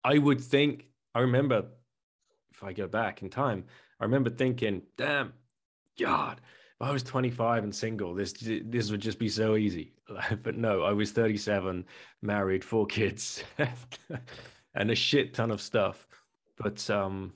I 0.03 0.17
would 0.17 0.41
think 0.41 0.87
I 1.13 1.19
remember 1.19 1.65
if 2.53 2.63
I 2.63 2.73
go 2.73 2.87
back 2.87 3.21
in 3.21 3.29
time, 3.29 3.65
I 3.99 4.05
remember 4.05 4.29
thinking, 4.29 4.81
"Damn, 4.97 5.33
God." 5.99 6.41
I 6.81 6.91
was 6.91 7.03
25 7.03 7.63
and 7.63 7.73
single, 7.73 8.13
this 8.13 8.33
this 8.39 8.91
would 8.91 9.01
just 9.01 9.19
be 9.19 9.29
so 9.29 9.55
easy. 9.55 9.93
but 10.43 10.57
no, 10.57 10.83
I 10.83 10.91
was 10.91 11.11
37, 11.11 11.85
married, 12.21 12.63
four 12.63 12.85
kids, 12.85 13.43
and 14.75 14.91
a 14.91 14.95
shit 14.95 15.33
ton 15.33 15.51
of 15.51 15.61
stuff. 15.61 16.07
But 16.57 16.89
um, 16.89 17.33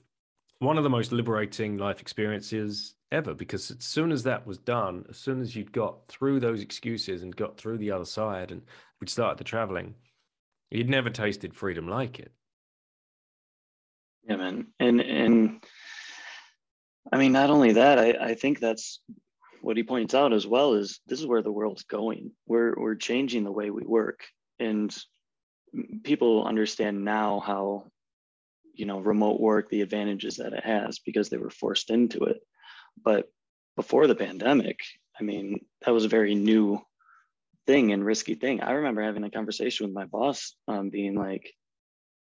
one 0.59 0.77
of 0.77 0.83
the 0.83 0.89
most 0.89 1.11
liberating 1.11 1.77
life 1.77 2.01
experiences 2.01 2.95
ever 3.11 3.33
because 3.33 3.71
as 3.71 3.83
soon 3.83 4.11
as 4.11 4.23
that 4.23 4.45
was 4.45 4.57
done, 4.57 5.05
as 5.09 5.17
soon 5.17 5.41
as 5.41 5.55
you'd 5.55 5.71
got 5.71 6.07
through 6.07 6.39
those 6.39 6.61
excuses 6.61 7.23
and 7.23 7.35
got 7.35 7.57
through 7.57 7.77
the 7.77 7.91
other 7.91 8.05
side 8.05 8.51
and 8.51 8.61
we'd 8.99 9.09
started 9.09 9.37
the 9.37 9.43
traveling, 9.43 9.93
you'd 10.71 10.89
never 10.89 11.09
tasted 11.09 11.53
freedom 11.53 11.87
like 11.87 12.19
it. 12.19 12.31
Yeah, 14.27 14.37
man. 14.37 14.67
And 14.79 15.01
and 15.01 15.63
I 17.11 17.17
mean, 17.17 17.31
not 17.31 17.49
only 17.51 17.73
that, 17.73 17.99
I, 17.99 18.11
I 18.19 18.33
think 18.33 18.59
that's 18.59 18.99
what 19.65 19.77
he 19.77 19.83
points 19.83 20.13
out 20.13 20.31
as 20.31 20.45
well 20.45 20.75
is 20.75 20.99
this 21.07 21.19
is 21.19 21.25
where 21.25 21.41
the 21.41 21.51
world's 21.51 21.85
going. 21.85 22.29
We're 22.45 22.75
we're 22.77 22.93
changing 22.93 23.43
the 23.43 23.51
way 23.51 23.71
we 23.71 23.81
work. 23.81 24.19
And 24.59 24.95
people 26.03 26.45
understand 26.45 27.03
now 27.03 27.39
how 27.39 27.85
you 28.75 28.85
know 28.85 28.99
remote 28.99 29.41
work 29.41 29.67
the 29.67 29.81
advantages 29.81 30.35
that 30.35 30.53
it 30.53 30.63
has 30.63 30.99
because 30.99 31.29
they 31.29 31.37
were 31.37 31.49
forced 31.49 31.89
into 31.89 32.25
it. 32.25 32.41
But 33.03 33.27
before 33.75 34.07
the 34.07 34.15
pandemic 34.15 34.79
i 35.19 35.23
mean 35.23 35.59
that 35.81 35.93
was 35.93 36.05
a 36.05 36.15
very 36.17 36.33
new 36.35 36.79
thing 37.65 37.91
and 37.91 38.05
risky 38.05 38.35
thing. 38.35 38.61
I 38.61 38.73
remember 38.73 39.01
having 39.01 39.23
a 39.23 39.31
conversation 39.31 39.87
with 39.87 39.95
my 39.95 40.05
boss 40.05 40.55
um, 40.67 40.91
being 40.91 41.15
like 41.15 41.51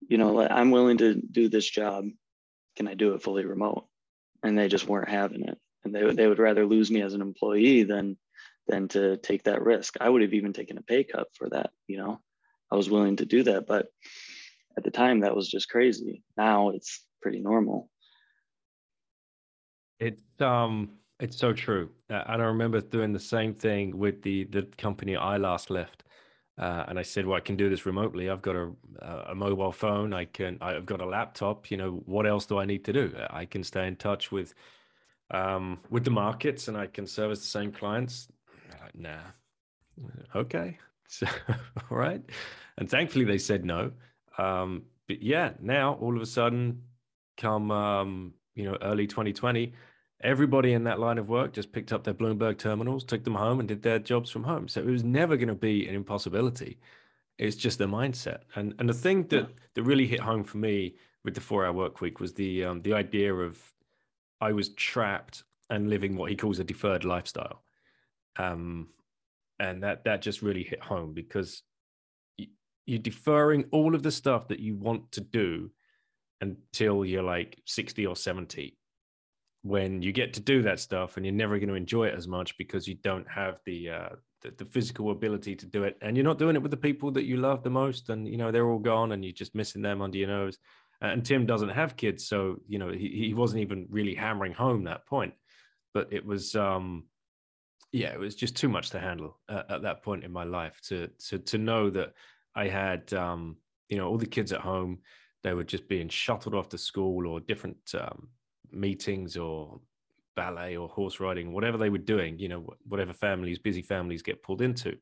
you 0.09 0.17
know 0.17 0.41
i'm 0.41 0.71
willing 0.71 0.99
to 0.99 1.15
do 1.15 1.49
this 1.49 1.69
job. 1.69 2.05
Can 2.77 2.87
i 2.87 2.95
do 2.95 3.15
it 3.15 3.23
fully 3.23 3.45
remote? 3.45 3.89
And 4.45 4.57
they 4.57 4.69
just 4.69 4.87
weren't 4.87 5.09
having 5.09 5.43
it 5.43 5.59
and 5.87 5.95
they, 5.95 6.15
they 6.15 6.27
would 6.27 6.39
rather 6.39 6.67
lose 6.67 6.91
me 6.91 7.01
as 7.03 7.15
an 7.15 7.23
employee 7.23 7.85
than 7.85 8.17
than 8.69 8.89
to 8.89 9.17
take 9.19 9.45
that 9.45 9.63
risk. 9.63 9.97
I 10.01 10.09
would 10.09 10.23
have 10.23 10.35
even 10.35 10.53
taken 10.53 10.77
a 10.77 10.83
pay 10.83 11.05
cut 11.05 11.29
for 11.35 11.49
that 11.51 11.71
you 11.87 11.99
know? 11.99 12.21
I 12.71 12.77
was 12.77 12.91
willing 12.91 13.17
to 13.17 13.25
do 13.25 13.43
that 13.45 13.67
but 13.67 13.87
at 14.77 14.85
the 14.85 14.91
time 14.91 15.21
that 15.21 15.35
was 15.35 15.49
just 15.49 15.71
crazy. 15.71 16.23
Now 16.37 16.71
it's 16.71 17.05
pretty 17.23 17.41
normal. 17.41 17.89
It's 19.99 20.23
um 20.41 20.91
it's 21.19 21.39
so 21.39 21.53
true. 21.53 21.91
And 22.11 22.43
i 22.43 22.45
remember 22.45 22.81
doing 22.81 23.13
the 23.13 23.21
same 23.21 23.55
thing 23.55 23.97
with 23.97 24.23
the 24.23 24.45
the 24.45 24.63
company 24.77 25.17
i 25.17 25.37
last 25.37 25.71
left. 25.71 26.03
Uh, 26.59 26.85
and 26.89 26.99
i 26.99 27.03
said 27.03 27.27
well 27.27 27.37
i 27.37 27.41
can 27.41 27.57
do 27.57 27.71
this 27.71 27.87
remotely. 27.87 28.29
I've 28.29 28.43
got 28.43 28.57
a, 28.57 28.73
a 29.29 29.35
mobile 29.35 29.73
phone. 29.73 30.13
I 30.13 30.25
can 30.27 30.59
i've 30.61 30.87
got 30.87 31.01
a 31.01 31.07
laptop. 31.07 31.71
You 31.71 31.77
know 31.77 31.91
what 32.07 32.27
else 32.27 32.47
do 32.47 32.59
i 32.59 32.65
need 32.65 32.85
to 32.87 32.93
do? 32.93 33.13
I 33.31 33.45
can 33.47 33.63
stay 33.63 33.87
in 33.87 33.97
touch 33.97 34.33
with 34.33 34.55
um 35.31 35.79
with 35.91 36.05
the 36.05 36.11
markets 36.11 36.69
and 36.69 36.77
i 36.77 36.87
can 36.87 37.07
service 37.07 37.41
the 37.41 37.47
same 37.47 37.73
clients 37.73 38.29
like 38.83 38.95
nah 38.95 39.17
okay 40.35 40.79
so, 41.09 41.27
all 41.91 41.97
right 41.97 42.23
and 42.79 42.91
thankfully 42.91 43.25
they 43.25 43.39
said 43.39 43.65
no 43.65 43.91
um, 44.39 44.83
but 45.07 45.23
yeah, 45.23 45.53
now 45.61 45.95
all 45.95 46.17
of 46.17 46.23
a 46.23 46.27
sudden, 46.27 46.83
come 47.37 47.71
um, 47.71 48.35
you 48.55 48.65
know 48.65 48.77
early 48.83 49.07
2020, 49.07 49.73
everybody 50.23 50.73
in 50.73 50.85
that 50.85 50.99
line 50.99 51.19
of 51.19 51.29
work 51.29 51.53
just 51.53 51.73
picked 51.73 51.93
up 51.93 52.05
their 52.05 52.15
Bloomberg 52.15 52.59
terminals, 52.59 53.05
took 53.05 53.25
them 53.25 53.35
home, 53.35 53.61
and 53.61 53.69
did 53.69 53.83
their 53.83 53.99
jobs 53.99 54.31
from 54.31 54.45
home. 54.45 54.69
So 54.69 54.81
it 54.81 54.87
was 54.87 55.05
never 55.05 55.37
going 55.37 55.49
to 55.49 55.55
be 55.55 55.87
an 55.89 55.95
impossibility. 55.95 56.79
It's 57.39 57.57
just 57.57 57.79
the 57.79 57.87
mindset. 57.87 58.41
And 58.55 58.75
and 58.79 58.89
the 58.89 58.95
thing 58.95 59.25
that 59.29 59.49
that 59.75 59.83
really 59.83 60.07
hit 60.07 60.21
home 60.21 60.45
for 60.45 60.59
me 60.59 60.97
with 61.25 61.35
the 61.35 61.41
four 61.41 61.65
hour 61.65 61.73
work 61.73 62.01
week 62.01 62.21
was 62.21 62.35
the 62.35 62.65
um, 62.65 62.81
the 62.81 62.95
idea 62.95 63.33
of 63.35 63.61
I 64.41 64.53
was 64.53 64.75
trapped 64.75 65.45
and 65.71 65.91
living 65.91 66.17
what 66.17 66.31
he 66.31 66.37
calls 66.37 66.59
a 66.59 66.65
deferred 66.65 67.05
lifestyle. 67.05 67.63
Um, 68.39 68.89
and 69.59 69.83
that 69.83 70.05
that 70.05 70.21
just 70.23 70.43
really 70.43 70.63
hit 70.63 70.83
home 70.83 71.15
because 71.15 71.63
you're 72.85 72.99
deferring 72.99 73.65
all 73.73 73.95
of 73.95 74.03
the 74.03 74.11
stuff 74.11 74.49
that 74.49 74.61
you 74.61 74.77
want 74.77 75.11
to 75.13 75.21
do 75.21 75.71
until 76.41 77.05
you're 77.05 77.23
like 77.23 77.59
60 77.67 78.07
or 78.07 78.15
70 78.15 78.77
when 79.63 80.01
you 80.01 80.13
get 80.13 80.33
to 80.35 80.41
do 80.41 80.63
that 80.63 80.79
stuff 80.79 81.17
and 81.17 81.27
you're 81.27 81.35
never 81.35 81.59
going 81.59 81.69
to 81.69 81.75
enjoy 81.75 82.07
it 82.07 82.15
as 82.15 82.29
much 82.29 82.57
because 82.57 82.87
you 82.87 82.95
don't 83.03 83.29
have 83.29 83.59
the, 83.65 83.91
uh, 83.91 84.09
the, 84.43 84.53
the 84.59 84.65
physical 84.65 85.11
ability 85.11 85.57
to 85.57 85.67
do 85.67 85.83
it. 85.83 85.97
And 86.03 86.17
you're 86.17 86.25
not 86.25 86.39
doing 86.39 86.55
it 86.55 86.63
with 86.63 86.71
the 86.71 86.77
people 86.77 87.11
that 87.13 87.25
you 87.25 87.39
love 87.39 87.65
the 87.65 87.71
most 87.71 88.11
and 88.11 88.29
you 88.29 88.37
know 88.37 88.53
they're 88.53 88.69
all 88.69 88.79
gone 88.79 89.13
and 89.13 89.25
you're 89.25 89.33
just 89.33 89.57
missing 89.57 89.83
them 89.83 90.03
under 90.03 90.19
your 90.19 90.29
nose 90.29 90.59
and 91.01 91.25
tim 91.25 91.47
doesn't 91.47 91.69
have 91.69 91.97
kids 91.97 92.27
so 92.27 92.57
you 92.69 92.79
know 92.79 92.91
he, 92.91 93.09
he 93.09 93.35
wasn't 93.35 93.61
even 93.61 93.87
really 93.91 94.15
hammering 94.15 94.53
home 94.53 94.85
that 94.85 95.07
point 95.07 95.35
but 95.95 96.09
it 96.11 96.25
was 96.25 96.55
um 96.57 97.05
yeah 97.93 98.13
it 98.13 98.19
was 98.19 98.35
just 98.35 98.57
too 98.57 98.69
much 98.69 98.91
to 98.91 98.99
handle 98.99 99.39
uh, 99.49 99.63
at 99.69 99.83
that 99.83 100.03
point 100.03 100.25
in 100.25 100.33
my 100.33 100.45
life 100.45 100.81
to 100.83 101.09
to 101.19 101.39
to 101.39 101.59
know 101.59 101.91
that 101.91 102.13
i 102.55 102.67
had 102.67 103.13
um 103.15 103.57
you 103.89 103.97
know 103.97 104.09
all 104.09 104.19
the 104.19 104.27
kids 104.27 104.53
at 104.53 104.61
home 104.61 104.99
they 105.47 105.55
were 105.55 105.65
just 105.65 105.87
being 105.87 106.09
shuttled 106.09 106.57
off 106.57 106.69
to 106.71 106.77
school 106.77 107.27
or 107.27 107.39
different 107.39 107.79
um, 107.97 108.29
meetings 108.73 109.37
or 109.37 109.81
ballet 110.35 110.77
or 110.77 110.89
horse 110.89 111.21
riding, 111.21 111.53
whatever 111.53 111.79
they 111.79 111.89
were 111.89 111.99
doing, 111.99 112.39
you 112.39 112.49
know, 112.49 112.69
whatever 112.87 113.13
families, 113.13 113.59
busy 113.59 113.83
families 113.83 114.23
get 114.23 114.43
pulled 114.43 114.61
into. 114.61 114.97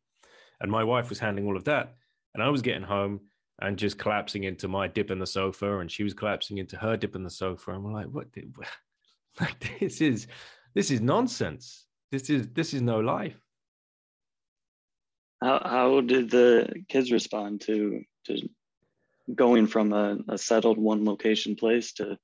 And 0.61 0.71
my 0.71 0.85
wife 0.85 1.09
was 1.09 1.19
handling 1.19 1.47
all 1.47 1.57
of 1.57 1.65
that. 1.65 1.95
And 2.35 2.43
I 2.43 2.51
was 2.51 2.63
getting 2.63 2.83
home 2.83 3.21
and 3.61 3.76
just 3.76 3.99
collapsing 3.99 4.44
into 4.44 4.68
my 4.68 4.88
dip 4.88 5.11
in 5.11 5.18
the 5.18 5.26
sofa 5.26 5.78
and 5.78 5.90
she 5.90 6.02
was 6.02 6.14
collapsing 6.14 6.58
into 6.58 6.76
her 6.76 6.96
dip 6.96 7.14
in 7.14 7.23
the 7.23 7.30
sofa. 7.30 7.73
And 7.73 7.84
we're 7.84 7.92
like, 7.92 8.06
what? 8.06 8.26
Like 9.40 9.80
this 9.80 10.00
is, 10.00 10.28
this 10.75 10.92
is 10.92 11.00
nonsense. 11.00 11.87
This 12.12 12.30
is, 12.30 12.46
this 12.54 12.73
is 12.73 12.82
no 12.82 13.00
life. 13.00 13.37
How, 15.42 15.61
how 15.64 16.00
did 16.02 16.30
the 16.30 16.84
kids 16.88 17.11
respond 17.11 17.62
to, 17.62 18.02
to 18.26 18.49
going 19.34 19.66
from 19.66 19.92
a, 19.92 20.18
a 20.28 20.38
settled 20.38 20.78
one 20.78 21.04
location 21.04 21.56
place 21.56 21.92
to 21.94 22.18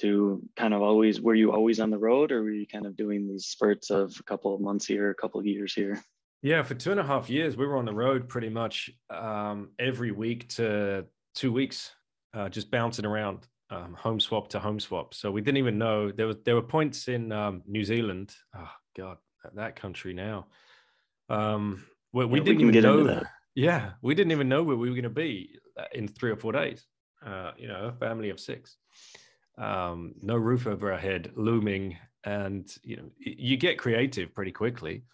to 0.00 0.40
kind 0.56 0.74
of 0.74 0.82
always 0.82 1.20
were 1.20 1.34
you 1.34 1.50
always 1.50 1.80
on 1.80 1.90
the 1.90 1.98
road 1.98 2.30
or 2.30 2.42
were 2.42 2.52
you 2.52 2.66
kind 2.66 2.86
of 2.86 2.96
doing 2.96 3.26
these 3.26 3.46
spurts 3.46 3.90
of 3.90 4.14
a 4.20 4.22
couple 4.22 4.54
of 4.54 4.60
months 4.60 4.86
here 4.86 5.10
a 5.10 5.14
couple 5.14 5.40
of 5.40 5.46
years 5.46 5.74
here 5.74 6.00
yeah 6.42 6.62
for 6.62 6.74
two 6.74 6.90
and 6.90 7.00
a 7.00 7.04
half 7.04 7.28
years 7.28 7.56
we 7.56 7.66
were 7.66 7.76
on 7.76 7.84
the 7.84 7.92
road 7.92 8.28
pretty 8.28 8.48
much 8.48 8.90
um, 9.10 9.70
every 9.78 10.12
week 10.12 10.48
to 10.48 11.04
two 11.34 11.52
weeks 11.52 11.92
uh, 12.34 12.48
just 12.48 12.70
bouncing 12.70 13.06
around 13.06 13.46
um, 13.70 13.94
home 13.94 14.20
swap 14.20 14.48
to 14.48 14.58
home 14.58 14.80
swap. 14.80 15.14
So 15.14 15.30
we 15.30 15.40
didn't 15.40 15.58
even 15.58 15.78
know 15.78 16.10
there 16.10 16.26
was 16.26 16.36
there 16.44 16.54
were 16.54 16.62
points 16.62 17.08
in 17.08 17.32
um, 17.32 17.62
new 17.66 17.84
zealand 17.84 18.34
oh 18.56 18.70
god 18.96 19.18
that 19.54 19.76
country 19.76 20.12
now 20.12 20.46
um, 21.30 21.84
where 22.10 22.26
we 22.26 22.38
yeah, 22.38 22.44
didn't 22.44 22.66
we 22.66 22.68
even 22.68 22.82
know 22.82 23.22
yeah 23.54 23.90
we 24.02 24.14
didn't 24.14 24.32
even 24.32 24.48
know 24.48 24.62
where 24.62 24.76
we 24.76 24.88
were 24.88 24.94
going 24.94 25.02
to 25.04 25.10
be 25.10 25.58
uh, 25.78 25.84
in 25.92 26.08
three 26.08 26.30
or 26.30 26.36
four 26.36 26.52
days 26.52 26.86
uh, 27.24 27.52
you 27.56 27.68
know 27.68 27.86
a 27.86 27.92
family 27.92 28.30
of 28.30 28.40
six. 28.40 28.76
Um, 29.56 30.14
no 30.22 30.36
roof 30.36 30.68
over 30.68 30.92
our 30.92 30.98
head 30.98 31.32
looming 31.34 31.96
and 32.24 32.72
you 32.82 32.96
know 32.96 33.10
you 33.18 33.56
get 33.56 33.78
creative 33.78 34.34
pretty 34.34 34.52
quickly 34.52 35.04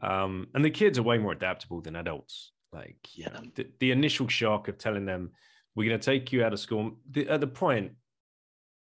um, 0.00 0.48
and 0.54 0.64
the 0.64 0.70
kids 0.70 0.98
are 0.98 1.02
way 1.02 1.18
more 1.18 1.32
adaptable 1.32 1.80
than 1.80 1.96
adults. 1.96 2.52
Like 2.72 3.08
yeah. 3.14 3.38
the, 3.54 3.66
the 3.80 3.90
initial 3.90 4.28
shock 4.28 4.68
of 4.68 4.78
telling 4.78 5.04
them 5.04 5.32
we're 5.74 5.88
going 5.88 6.00
to 6.00 6.04
take 6.04 6.32
you 6.32 6.44
out 6.44 6.52
of 6.52 6.60
school 6.60 6.92
the, 7.10 7.28
at 7.28 7.40
the 7.40 7.46
point 7.46 7.92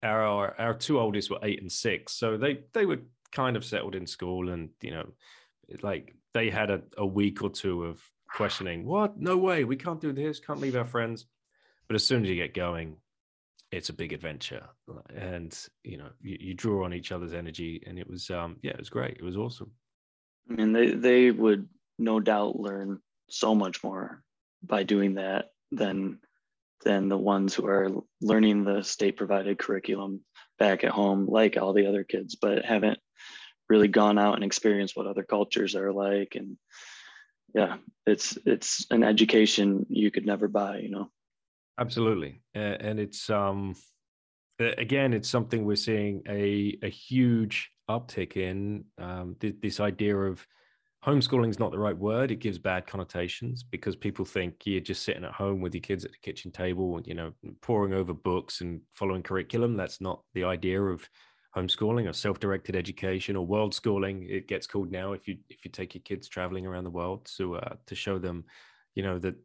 our 0.02 0.58
our 0.58 0.74
two 0.74 0.98
oldest 0.98 1.30
were 1.30 1.38
eight 1.42 1.60
and 1.60 1.72
six 1.72 2.12
so 2.12 2.36
they 2.36 2.60
they 2.72 2.86
were 2.86 2.98
kind 3.32 3.56
of 3.56 3.64
settled 3.64 3.94
in 3.94 4.06
school 4.06 4.50
and 4.50 4.70
you 4.80 4.90
know 4.90 5.06
like 5.82 6.14
they 6.34 6.50
had 6.50 6.70
a, 6.70 6.82
a 6.96 7.06
week 7.06 7.42
or 7.42 7.50
two 7.50 7.84
of 7.84 8.02
questioning 8.34 8.84
what? 8.84 9.18
No 9.18 9.36
way. 9.36 9.64
We 9.64 9.76
can't 9.76 10.00
do 10.00 10.12
this. 10.12 10.40
Can't 10.40 10.60
leave 10.60 10.76
our 10.76 10.84
friends. 10.84 11.26
But 11.86 11.94
as 11.94 12.04
soon 12.06 12.24
as 12.24 12.28
you 12.28 12.36
get 12.36 12.54
going 12.54 12.96
it's 13.70 13.88
a 13.88 13.92
big 13.92 14.12
adventure. 14.12 14.68
And 15.16 15.56
you 15.82 15.98
know 15.98 16.10
you, 16.20 16.36
you, 16.38 16.54
draw 16.54 16.84
on 16.84 16.94
each 16.94 17.10
other's 17.10 17.34
energy 17.34 17.82
and 17.86 17.98
it 17.98 18.08
was 18.08 18.30
um 18.30 18.56
yeah 18.62 18.72
it 18.72 18.78
was 18.78 18.90
great. 18.90 19.16
It 19.16 19.24
was 19.24 19.36
awesome 19.36 19.72
I 20.48 20.54
mean 20.54 20.72
they 20.72 20.90
they 20.92 21.30
would 21.30 21.68
no 21.98 22.20
doubt 22.20 22.58
learn 22.58 23.00
so 23.30 23.54
much 23.54 23.82
more 23.82 24.22
by 24.62 24.82
doing 24.82 25.14
that 25.14 25.50
than 25.72 26.18
than 26.84 27.08
the 27.08 27.18
ones 27.18 27.54
who 27.54 27.66
are 27.66 27.90
learning 28.20 28.64
the 28.64 28.82
state 28.82 29.16
provided 29.16 29.58
curriculum 29.58 30.20
back 30.58 30.84
at 30.84 30.90
home 30.90 31.26
like 31.26 31.56
all 31.56 31.72
the 31.72 31.86
other 31.86 32.04
kids 32.04 32.34
but 32.34 32.64
haven't 32.64 32.98
really 33.70 33.88
gone 33.88 34.18
out 34.18 34.34
and 34.34 34.44
experienced 34.44 34.96
what 34.96 35.06
other 35.06 35.24
cultures 35.24 35.74
are 35.74 35.92
like. 35.92 36.34
And 36.34 36.56
yeah 37.54 37.76
it's 38.06 38.36
it's 38.44 38.86
an 38.90 39.02
education 39.02 39.86
you 39.88 40.10
could 40.10 40.26
never 40.26 40.48
buy 40.48 40.78
you 40.78 40.90
know? 40.90 41.10
Absolutely, 41.78 42.40
and 42.54 43.00
it's 43.00 43.28
um, 43.30 43.74
again, 44.58 45.12
it's 45.12 45.28
something 45.28 45.64
we're 45.64 45.76
seeing 45.76 46.22
a 46.28 46.78
a 46.82 46.88
huge 46.88 47.70
uptick 47.88 48.36
in. 48.36 48.84
Um, 48.98 49.36
th- 49.40 49.56
this 49.62 49.80
idea 49.80 50.16
of 50.16 50.46
homeschooling 51.04 51.50
is 51.50 51.58
not 51.58 51.70
the 51.70 51.78
right 51.78 51.96
word; 51.96 52.30
it 52.30 52.40
gives 52.40 52.58
bad 52.58 52.86
connotations 52.86 53.62
because 53.62 53.96
people 53.96 54.24
think 54.24 54.54
you're 54.64 54.80
just 54.80 55.02
sitting 55.02 55.24
at 55.24 55.32
home 55.32 55.60
with 55.60 55.74
your 55.74 55.82
kids 55.82 56.04
at 56.04 56.12
the 56.12 56.18
kitchen 56.22 56.50
table, 56.50 57.00
you 57.04 57.14
know, 57.14 57.32
poring 57.60 57.92
over 57.92 58.14
books 58.14 58.60
and 58.60 58.80
following 58.94 59.22
curriculum. 59.22 59.76
That's 59.76 60.00
not 60.00 60.22
the 60.34 60.44
idea 60.44 60.82
of 60.82 61.08
homeschooling 61.56 62.08
or 62.08 62.12
self-directed 62.12 62.74
education 62.74 63.36
or 63.36 63.46
world 63.46 63.74
schooling. 63.74 64.26
It 64.28 64.48
gets 64.48 64.66
called 64.66 64.90
now 64.90 65.12
if 65.12 65.28
you 65.28 65.38
if 65.48 65.64
you 65.64 65.70
take 65.70 65.94
your 65.94 66.02
kids 66.02 66.28
traveling 66.28 66.66
around 66.66 66.84
the 66.84 66.90
world 66.90 67.30
to 67.36 67.56
uh, 67.56 67.74
to 67.86 67.94
show 67.94 68.18
them, 68.18 68.44
you 68.94 69.02
know, 69.02 69.18
that 69.18 69.36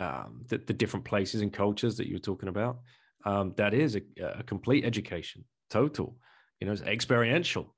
um, 0.00 0.42
the, 0.48 0.58
the, 0.58 0.72
different 0.72 1.04
places 1.04 1.40
and 1.40 1.52
cultures 1.52 1.96
that 1.96 2.08
you 2.08 2.14
were 2.14 2.20
talking 2.20 2.48
about. 2.48 2.78
Um, 3.24 3.54
that 3.56 3.74
is 3.74 3.96
a, 3.96 4.02
a, 4.22 4.42
complete 4.42 4.84
education, 4.84 5.44
total. 5.70 6.16
You 6.64 6.68
know, 6.68 6.72
it's 6.72 6.80
experiential. 6.80 7.74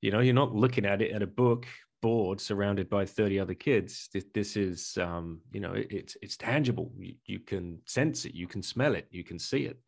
You 0.00 0.10
know, 0.10 0.20
you're 0.20 0.32
not 0.32 0.54
looking 0.54 0.86
at 0.86 1.02
it 1.02 1.12
at 1.12 1.20
a 1.20 1.26
book 1.26 1.66
board 2.00 2.40
surrounded 2.40 2.88
by 2.88 3.04
30 3.04 3.38
other 3.38 3.52
kids. 3.52 4.08
This, 4.10 4.24
this 4.32 4.56
is, 4.56 4.96
um, 4.96 5.42
you 5.52 5.60
know, 5.60 5.74
it, 5.74 5.88
it's 5.90 6.16
it's 6.22 6.38
tangible. 6.38 6.90
You, 6.98 7.14
you, 7.26 7.40
can 7.40 7.78
sense 7.84 8.24
it, 8.24 8.32
you 8.34 8.46
can 8.46 8.62
smell 8.62 8.94
it, 8.94 9.06
you 9.10 9.22
can 9.22 9.38
see 9.38 9.64
it. 9.66 9.78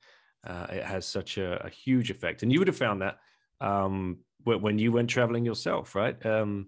Uh, 0.46 0.66
it 0.70 0.84
has 0.84 1.06
such 1.06 1.38
a, 1.38 1.64
a, 1.64 1.70
huge 1.70 2.10
effect, 2.10 2.42
and 2.42 2.52
you 2.52 2.58
would 2.58 2.68
have 2.68 2.76
found 2.76 3.00
that 3.00 3.16
um, 3.62 4.18
when 4.44 4.78
you 4.78 4.92
went 4.92 5.08
traveling 5.08 5.46
yourself, 5.46 5.94
right? 5.94 6.14
Um, 6.26 6.66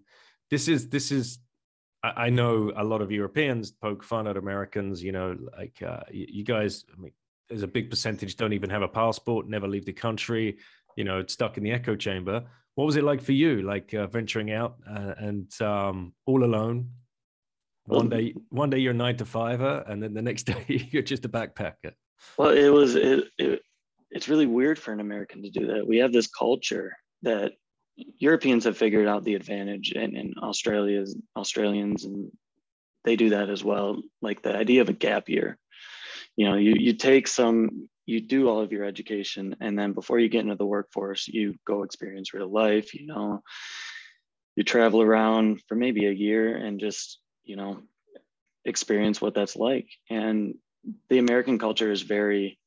this 0.49 0.67
is 0.67 0.89
this 0.89 1.12
is 1.12 1.41
I 2.03 2.31
know 2.31 2.73
a 2.75 2.85
lot 2.85 3.03
of 3.03 3.12
Europeans 3.12 3.71
poke 3.71 4.03
fun 4.03 4.27
at 4.27 4.39
Americans. 4.39 5.03
You 5.03 5.12
know, 5.12 5.37
like 5.59 5.83
uh, 5.87 6.05
you 6.11 6.43
guys. 6.43 6.87
I 6.91 6.99
mean, 6.99 7.12
there's 7.49 7.62
a 7.62 7.69
big 7.69 7.91
percentage 7.91 8.37
don't 8.37 8.55
even 8.55 8.71
have 8.71 8.83
a 8.83 8.89
passport, 8.89 9.47
never 9.47 9.69
leave 9.69 9.85
the 9.85 9.93
country. 9.93 10.57
You 10.97 11.05
know, 11.05 11.19
it's 11.19 11.33
stuck 11.33 11.57
in 11.57 11.63
the 11.63 11.73
echo 11.73 11.95
chamber. 11.95 12.45
What 12.75 12.85
was 12.85 12.97
it 12.97 13.05
like 13.05 13.23
for 13.23 13.33
you? 13.33 13.63
Like 13.63 13.95
uh, 13.95 14.07
venturing 14.07 14.53
out 14.53 14.77
uh, 14.89 15.15
and 15.19 15.51
um, 15.63 16.13
all 16.27 16.45
alone. 16.45 16.91
One 17.85 18.09
day, 18.09 18.35
one 18.49 18.69
day 18.71 18.79
you're 18.79 18.93
a 18.93 18.97
nine 18.97 19.17
to 19.19 19.25
fiver, 19.25 19.85
and 19.87 20.03
then 20.03 20.13
the 20.13 20.23
next 20.23 20.43
day 20.53 20.89
you're 20.91 21.03
just 21.03 21.25
a 21.25 21.29
backpacker. 21.29 21.93
Well, 22.37 22.51
it 22.51 22.69
was 22.71 22.97
it, 22.97 23.25
it 23.39 23.63
it's 24.11 24.29
really 24.29 24.47
weird 24.47 24.79
for 24.79 24.93
an 24.93 25.01
American 25.01 25.43
to 25.43 25.51
do 25.51 25.67
that. 25.67 25.87
We 25.87 25.99
have 25.99 26.13
this 26.13 26.27
culture 26.27 26.97
that 27.23 27.53
Europeans 27.97 28.65
have 28.65 28.77
figured 28.77 29.07
out 29.07 29.25
the 29.25 29.35
advantage, 29.35 29.93
and, 29.95 30.17
and 30.17 30.35
Australia's 30.39 31.17
Australians 31.37 32.05
and 32.05 32.31
they 33.07 33.17
do 33.17 33.31
that 33.31 33.49
as 33.49 33.65
well. 33.65 34.03
Like 34.21 34.43
the 34.43 34.55
idea 34.55 34.83
of 34.83 34.91
a 34.91 34.93
gap 34.93 35.31
year. 35.31 35.57
You 36.37 36.51
know, 36.51 36.57
you 36.57 36.75
you 36.77 36.93
take 36.93 37.29
some, 37.29 37.89
you 38.07 38.21
do 38.21 38.49
all 38.49 38.61
of 38.61 38.73
your 38.73 38.85
education, 38.85 39.57
and 39.61 39.79
then 39.79 39.92
before 39.92 40.19
you 40.19 40.29
get 40.29 40.42
into 40.42 40.55
the 40.55 40.64
workforce, 40.64 41.29
you 41.29 41.57
go 41.66 41.83
experience 41.83 42.33
real 42.33 42.51
life. 42.51 42.95
You 42.95 43.07
know, 43.07 43.42
you 44.55 44.62
travel 44.62 45.03
around 45.03 45.61
for 45.69 45.75
maybe 45.75 46.07
a 46.07 46.12
year 46.12 46.57
and 46.57 46.81
just 46.81 47.19
you 47.45 47.57
know 47.57 47.83
experience 48.64 49.21
what 49.21 49.35
that's 49.35 49.57
like. 49.57 49.88
And 50.09 50.55
the 51.09 51.19
American 51.19 51.59
culture 51.59 51.90
is 51.90 52.03
very 52.03 52.59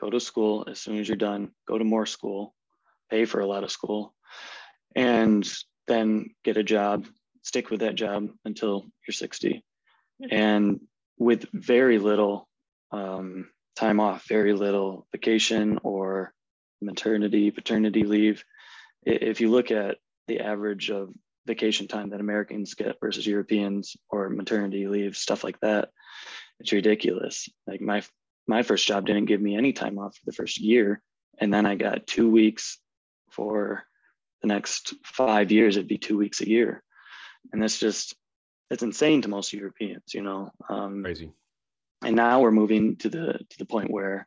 go 0.00 0.10
to 0.10 0.20
school 0.20 0.66
as 0.68 0.80
soon 0.80 0.98
as 0.98 1.08
you're 1.08 1.16
done, 1.16 1.50
go 1.68 1.78
to 1.78 1.84
more 1.84 2.06
school, 2.06 2.54
pay 3.10 3.24
for 3.24 3.40
a 3.40 3.46
lot 3.46 3.64
of 3.64 3.70
school, 3.70 4.14
and 4.96 5.48
then 5.86 6.30
get 6.44 6.56
a 6.56 6.62
job, 6.62 7.06
stick 7.42 7.70
with 7.70 7.80
that 7.80 7.94
job 7.94 8.28
until 8.44 8.84
you're 9.06 9.12
60. 9.12 9.64
And 10.30 10.80
with 11.18 11.46
very 11.52 11.98
little 11.98 12.48
um, 12.90 13.48
time 13.76 14.00
off, 14.00 14.26
very 14.28 14.52
little 14.52 15.06
vacation 15.12 15.78
or 15.82 16.32
maternity, 16.80 17.50
paternity 17.50 18.04
leave. 18.04 18.44
If 19.04 19.40
you 19.40 19.50
look 19.50 19.70
at 19.70 19.98
the 20.28 20.40
average 20.40 20.90
of 20.90 21.10
vacation 21.46 21.88
time 21.88 22.10
that 22.10 22.20
Americans 22.20 22.74
get 22.74 23.00
versus 23.00 23.26
Europeans 23.26 23.96
or 24.10 24.28
maternity 24.28 24.86
leave, 24.86 25.16
stuff 25.16 25.42
like 25.42 25.58
that, 25.60 25.90
it's 26.60 26.72
ridiculous. 26.72 27.48
Like 27.66 27.80
my 27.80 28.02
my 28.46 28.62
first 28.62 28.86
job 28.86 29.06
didn't 29.06 29.26
give 29.26 29.40
me 29.40 29.56
any 29.56 29.72
time 29.72 29.98
off 29.98 30.16
for 30.16 30.22
the 30.26 30.32
first 30.32 30.58
year. 30.58 31.00
And 31.38 31.52
then 31.52 31.64
I 31.64 31.76
got 31.76 32.06
two 32.06 32.30
weeks 32.30 32.78
for 33.30 33.84
the 34.42 34.48
next 34.48 34.94
five 35.04 35.52
years, 35.52 35.76
it'd 35.76 35.88
be 35.88 35.98
two 35.98 36.18
weeks 36.18 36.40
a 36.40 36.48
year. 36.48 36.82
And 37.52 37.62
that's 37.62 37.78
just, 37.78 38.14
it's 38.70 38.82
insane 38.82 39.22
to 39.22 39.28
most 39.28 39.52
Europeans, 39.52 40.14
you 40.14 40.22
know. 40.22 40.50
Um, 40.68 41.02
Crazy. 41.02 41.32
And 42.04 42.16
now 42.16 42.40
we're 42.40 42.50
moving 42.50 42.96
to 42.96 43.08
the 43.08 43.40
to 43.50 43.58
the 43.58 43.64
point 43.64 43.90
where, 43.90 44.26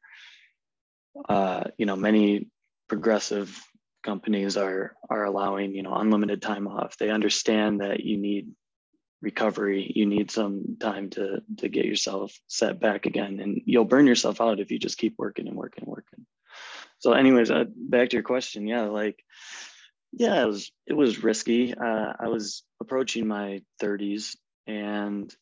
uh, 1.27 1.65
you 1.77 1.85
know, 1.85 1.95
many 1.95 2.47
progressive 2.88 3.59
companies 4.03 4.55
are 4.55 4.95
are 5.09 5.25
allowing 5.25 5.73
you 5.73 5.83
know 5.83 5.93
unlimited 5.93 6.41
time 6.41 6.67
off. 6.67 6.97
They 6.97 7.09
understand 7.09 7.81
that 7.81 8.01
you 8.01 8.17
need 8.17 8.51
recovery. 9.21 9.91
You 9.93 10.05
need 10.05 10.31
some 10.31 10.77
time 10.79 11.09
to 11.11 11.41
to 11.57 11.69
get 11.69 11.85
yourself 11.85 12.39
set 12.47 12.79
back 12.79 13.05
again, 13.05 13.39
and 13.39 13.61
you'll 13.65 13.85
burn 13.85 14.07
yourself 14.07 14.39
out 14.39 14.59
if 14.59 14.71
you 14.71 14.79
just 14.79 14.97
keep 14.97 15.15
working 15.17 15.47
and 15.47 15.57
working 15.57 15.83
and 15.83 15.91
working. 15.91 16.25
So, 16.99 17.13
anyways, 17.13 17.51
uh, 17.51 17.65
back 17.75 18.09
to 18.09 18.15
your 18.15 18.23
question. 18.23 18.67
Yeah, 18.67 18.83
like 18.83 19.23
yeah, 20.13 20.41
it 20.41 20.47
was 20.47 20.71
it 20.85 20.93
was 20.93 21.23
risky. 21.23 21.73
Uh, 21.73 22.13
I 22.19 22.27
was 22.27 22.63
approaching 22.79 23.27
my 23.27 23.61
30s, 23.81 24.38
and 24.67 25.33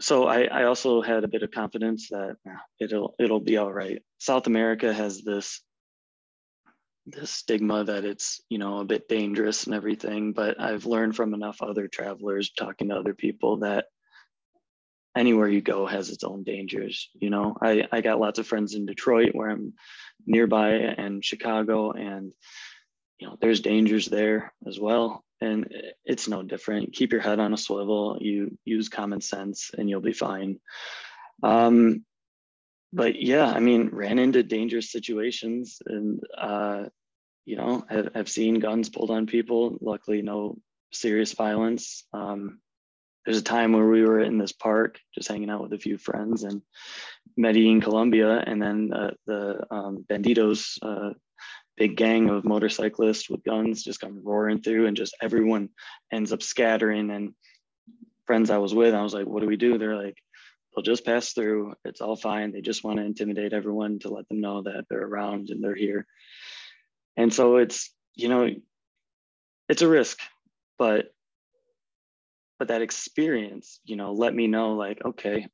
so 0.00 0.26
I, 0.26 0.44
I 0.44 0.64
also 0.64 1.02
had 1.02 1.24
a 1.24 1.28
bit 1.28 1.42
of 1.42 1.50
confidence 1.50 2.08
that 2.10 2.36
it'll 2.80 3.14
it'll 3.18 3.40
be 3.40 3.56
all 3.56 3.72
right. 3.72 4.02
South 4.18 4.46
America 4.46 4.92
has 4.92 5.22
this 5.22 5.60
this 7.06 7.30
stigma 7.30 7.84
that 7.84 8.04
it's 8.04 8.40
you 8.48 8.58
know 8.58 8.78
a 8.78 8.84
bit 8.84 9.08
dangerous 9.08 9.64
and 9.64 9.74
everything, 9.74 10.32
but 10.32 10.60
I've 10.60 10.86
learned 10.86 11.16
from 11.16 11.34
enough 11.34 11.60
other 11.60 11.88
travelers 11.88 12.50
talking 12.50 12.88
to 12.88 12.96
other 12.96 13.14
people 13.14 13.58
that 13.58 13.86
anywhere 15.16 15.48
you 15.48 15.60
go 15.60 15.86
has 15.86 16.10
its 16.10 16.24
own 16.24 16.42
dangers. 16.42 17.10
You 17.14 17.30
know, 17.30 17.56
I 17.60 17.86
I 17.92 18.00
got 18.00 18.20
lots 18.20 18.38
of 18.38 18.46
friends 18.46 18.74
in 18.74 18.86
Detroit 18.86 19.30
where 19.34 19.50
I'm 19.50 19.74
nearby 20.26 20.70
and 20.70 21.24
Chicago 21.24 21.92
and 21.92 22.32
you 23.18 23.26
know 23.26 23.36
there's 23.40 23.60
dangers 23.60 24.06
there 24.06 24.52
as 24.66 24.78
well 24.78 25.24
and 25.42 25.72
it's 26.04 26.28
no 26.28 26.42
different. 26.42 26.92
Keep 26.92 27.12
your 27.12 27.20
head 27.20 27.40
on 27.40 27.52
a 27.52 27.56
swivel. 27.58 28.18
You 28.20 28.56
use 28.64 28.88
common 28.88 29.20
sense 29.20 29.70
and 29.76 29.90
you'll 29.90 30.00
be 30.00 30.12
fine. 30.12 30.60
Um, 31.42 32.04
but 32.92 33.20
yeah 33.20 33.46
i 33.46 33.58
mean 33.58 33.88
ran 33.92 34.18
into 34.18 34.42
dangerous 34.42 34.92
situations 34.92 35.80
and 35.86 36.20
uh, 36.36 36.84
you 37.44 37.56
know 37.56 37.84
I've, 37.88 38.10
I've 38.14 38.28
seen 38.28 38.60
guns 38.60 38.88
pulled 38.88 39.10
on 39.10 39.26
people. 39.26 39.78
Luckily 39.80 40.22
no 40.22 40.58
serious 40.92 41.32
violence. 41.32 42.04
Um, 42.12 42.60
there's 43.24 43.38
a 43.38 43.42
time 43.42 43.72
where 43.72 43.86
we 43.86 44.02
were 44.02 44.20
in 44.20 44.36
this 44.36 44.52
park 44.52 44.98
just 45.14 45.28
hanging 45.28 45.48
out 45.50 45.62
with 45.62 45.72
a 45.72 45.78
few 45.78 45.96
friends 45.96 46.44
in 46.44 46.62
medellin 47.36 47.80
colombia 47.80 48.42
and 48.46 48.60
then 48.60 48.92
uh, 48.92 49.10
the 49.26 49.64
um, 49.70 50.04
bandidos 50.10 50.76
uh, 50.82 51.12
big 51.76 51.96
gang 51.96 52.28
of 52.28 52.44
motorcyclists 52.44 53.30
with 53.30 53.44
guns 53.44 53.82
just 53.82 54.00
come 54.00 54.20
roaring 54.22 54.60
through 54.60 54.86
and 54.86 54.96
just 54.96 55.16
everyone 55.22 55.68
ends 56.12 56.32
up 56.32 56.42
scattering. 56.42 57.10
And 57.10 57.34
friends 58.26 58.50
i 58.50 58.58
was 58.58 58.72
with 58.72 58.94
i 58.94 59.02
was 59.02 59.12
like 59.12 59.26
what 59.26 59.40
do 59.40 59.48
we 59.48 59.56
do? 59.56 59.78
They're 59.78 59.96
like 59.96 60.16
they'll 60.74 60.82
just 60.82 61.04
pass 61.04 61.32
through. 61.32 61.74
It's 61.84 62.00
all 62.00 62.16
fine. 62.16 62.52
They 62.52 62.60
just 62.60 62.82
want 62.82 62.98
to 62.98 63.04
intimidate 63.04 63.52
everyone 63.52 63.98
to 64.00 64.08
let 64.08 64.28
them 64.28 64.40
know 64.40 64.62
that 64.62 64.86
they're 64.88 65.06
around 65.06 65.50
and 65.50 65.62
they're 65.62 65.74
here. 65.74 66.06
And 67.16 67.32
so 67.32 67.56
it's 67.56 67.90
you 68.14 68.28
know 68.28 68.48
it's 69.68 69.82
a 69.82 69.88
risk 69.88 70.18
but 70.78 71.14
but 72.58 72.68
that 72.68 72.82
experience 72.82 73.80
you 73.84 73.96
know 73.96 74.12
let 74.12 74.34
me 74.34 74.46
know 74.46 74.74
like 74.74 75.02
okay 75.04 75.46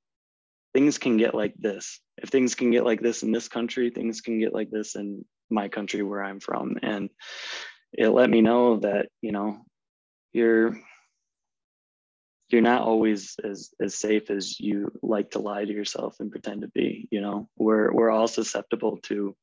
things 0.74 0.98
can 0.98 1.16
get 1.16 1.34
like 1.34 1.54
this. 1.58 2.00
If 2.18 2.28
things 2.28 2.54
can 2.54 2.70
get 2.70 2.84
like 2.84 3.00
this 3.00 3.22
in 3.22 3.32
this 3.32 3.48
country 3.48 3.90
things 3.90 4.20
can 4.20 4.38
get 4.38 4.52
like 4.52 4.70
this 4.70 4.96
in 4.96 5.24
my 5.50 5.68
country 5.68 6.02
where 6.02 6.22
I'm 6.22 6.40
from. 6.40 6.76
And 6.82 7.10
it 7.92 8.08
let 8.08 8.28
me 8.30 8.40
know 8.40 8.78
that, 8.80 9.08
you 9.20 9.32
know, 9.32 9.64
you're 10.32 10.78
you're 12.50 12.62
not 12.62 12.82
always 12.82 13.36
as 13.44 13.70
as 13.80 13.94
safe 13.94 14.30
as 14.30 14.58
you 14.58 14.90
like 15.02 15.32
to 15.32 15.38
lie 15.38 15.64
to 15.64 15.72
yourself 15.72 16.16
and 16.20 16.30
pretend 16.30 16.62
to 16.62 16.68
be, 16.68 17.08
you 17.10 17.20
know. 17.20 17.48
We're 17.56 17.92
we're 17.92 18.10
all 18.10 18.28
susceptible 18.28 18.98
to 19.04 19.36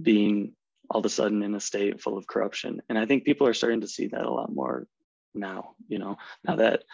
being 0.00 0.54
all 0.90 1.00
of 1.00 1.06
a 1.06 1.08
sudden 1.08 1.42
in 1.42 1.54
a 1.54 1.60
state 1.60 2.00
full 2.00 2.16
of 2.18 2.26
corruption. 2.26 2.82
And 2.88 2.98
I 2.98 3.06
think 3.06 3.24
people 3.24 3.46
are 3.46 3.54
starting 3.54 3.80
to 3.80 3.88
see 3.88 4.08
that 4.08 4.26
a 4.26 4.30
lot 4.30 4.52
more 4.52 4.86
now, 5.34 5.74
you 5.88 5.98
know, 5.98 6.18
now 6.44 6.56
that 6.56 6.84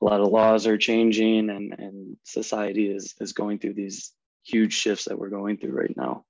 a 0.00 0.04
lot 0.04 0.20
of 0.20 0.28
laws 0.28 0.66
are 0.66 0.76
changing 0.76 1.48
and, 1.50 1.74
and 1.78 2.16
society 2.24 2.90
is, 2.90 3.14
is 3.20 3.32
going 3.32 3.58
through 3.58 3.74
these 3.74 4.12
huge 4.44 4.74
shifts 4.74 5.06
that 5.06 5.18
we're 5.18 5.28
going 5.28 5.56
through 5.56 5.72
right 5.72 5.96
now 5.96 6.24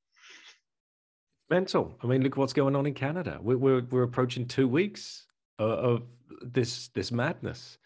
mental. 1.51 1.97
I 2.03 2.07
mean, 2.07 2.23
look 2.23 2.37
what's 2.37 2.53
going 2.53 2.77
on 2.77 2.87
in 2.87 2.95
Canada. 2.95 3.39
We're 3.41 3.59
we're, 3.59 3.83
we're 3.91 4.03
approaching 4.03 4.47
two 4.47 4.69
weeks 4.69 5.27
of, 5.59 5.71
of 5.71 6.03
this 6.43 6.89
this 6.89 7.13
madness, 7.13 7.79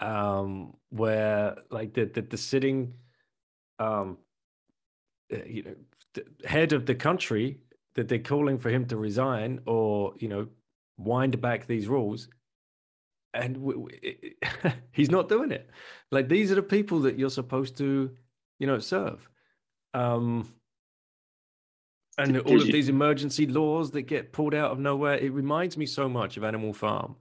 um, 0.00 0.74
where 0.90 1.56
like 1.70 1.94
the 1.94 2.06
the, 2.06 2.22
the 2.22 2.36
sitting, 2.36 2.94
um, 3.78 4.18
uh, 5.32 5.44
you 5.46 5.62
know, 5.62 5.74
head 6.44 6.72
of 6.72 6.86
the 6.86 6.94
country 6.94 7.58
that 7.96 8.08
they're 8.08 8.18
calling 8.18 8.58
for 8.58 8.70
him 8.70 8.86
to 8.86 8.96
resign 8.96 9.60
or 9.66 10.14
you 10.18 10.28
know 10.28 10.46
wind 10.98 11.40
back 11.40 11.66
these 11.66 11.88
rules 11.88 12.28
and 13.34 13.56
we, 13.56 13.74
we, 13.74 14.34
he's 14.92 15.10
not 15.10 15.28
doing 15.28 15.50
it 15.50 15.68
like 16.10 16.28
these 16.28 16.52
are 16.52 16.56
the 16.56 16.62
people 16.62 17.00
that 17.00 17.18
you're 17.18 17.30
supposed 17.30 17.76
to 17.76 18.10
you 18.58 18.66
know 18.66 18.78
serve 18.78 19.28
um 19.94 20.48
and 22.18 22.34
did, 22.34 22.46
all 22.46 22.60
of 22.60 22.66
you... 22.66 22.72
these 22.72 22.88
emergency 22.88 23.46
laws 23.46 23.90
that 23.90 24.02
get 24.02 24.32
pulled 24.32 24.54
out 24.54 24.70
of 24.70 24.78
nowhere 24.78 25.16
it 25.18 25.32
reminds 25.32 25.76
me 25.76 25.86
so 25.86 26.08
much 26.08 26.36
of 26.36 26.44
animal 26.44 26.72
farm 26.72 27.16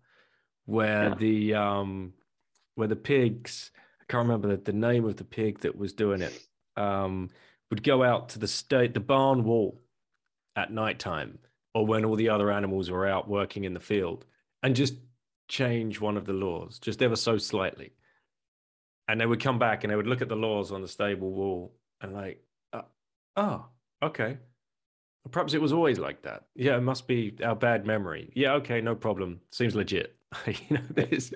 where 0.66 1.10
yeah. 1.10 1.16
the 1.16 1.54
um 1.54 2.14
where 2.76 2.88
the 2.88 2.96
pigs 2.96 3.72
i 4.02 4.04
can't 4.08 4.28
remember 4.28 4.48
the, 4.50 4.58
the 4.58 4.74
name 4.74 5.06
of 5.06 5.16
the 5.18 5.24
pig 5.24 5.60
that 5.60 5.78
was 5.78 5.94
doing 5.94 6.22
it 6.22 6.48
um 6.78 7.30
would 7.70 7.84
go 7.84 8.04
out 8.04 8.30
to 8.30 8.40
the 8.40 8.48
state 8.48 8.94
the 8.94 9.00
barn 9.00 9.44
wall 9.44 9.82
at 10.56 10.72
night 10.72 11.00
time 11.00 11.38
or 11.74 11.86
when 11.86 12.06
all 12.06 12.16
the 12.16 12.30
other 12.30 12.52
animals 12.52 12.90
were 12.90 13.06
out 13.06 13.28
working 13.28 13.64
in 13.66 13.74
the 13.74 13.80
field 13.80 14.26
and 14.64 14.76
just 14.76 14.96
change 15.48 16.00
one 16.00 16.18
of 16.18 16.26
the 16.26 16.34
laws 16.34 16.80
just 16.80 17.02
ever 17.02 17.16
so 17.16 17.38
slightly 17.38 17.92
and 19.08 19.22
they 19.22 19.26
would 19.26 19.42
come 19.42 19.60
back 19.60 19.84
and 19.84 19.92
they 19.92 19.96
would 19.96 20.08
look 20.08 20.22
at 20.22 20.30
the 20.30 20.36
laws 20.36 20.72
on 20.72 20.82
the 20.82 20.88
stable 20.88 21.32
wall 21.32 21.76
and 22.02 22.14
like 22.14 22.44
uh, 22.74 22.82
oh 23.36 23.66
okay 24.02 24.38
Perhaps 25.32 25.54
it 25.54 25.62
was 25.62 25.74
always 25.74 26.00
like 26.00 26.22
that. 26.24 26.46
Yeah, 26.56 26.78
it 26.78 26.82
must 26.82 27.08
be 27.08 27.36
our 27.44 27.56
bad 27.56 27.86
memory. 27.86 28.32
Yeah, 28.36 28.54
okay, 28.54 28.82
no 28.82 28.96
problem. 28.96 29.42
Seems 29.52 29.76
legit. 29.76 30.16
you 30.46 30.56
know, 30.70 30.82
this 30.90 31.34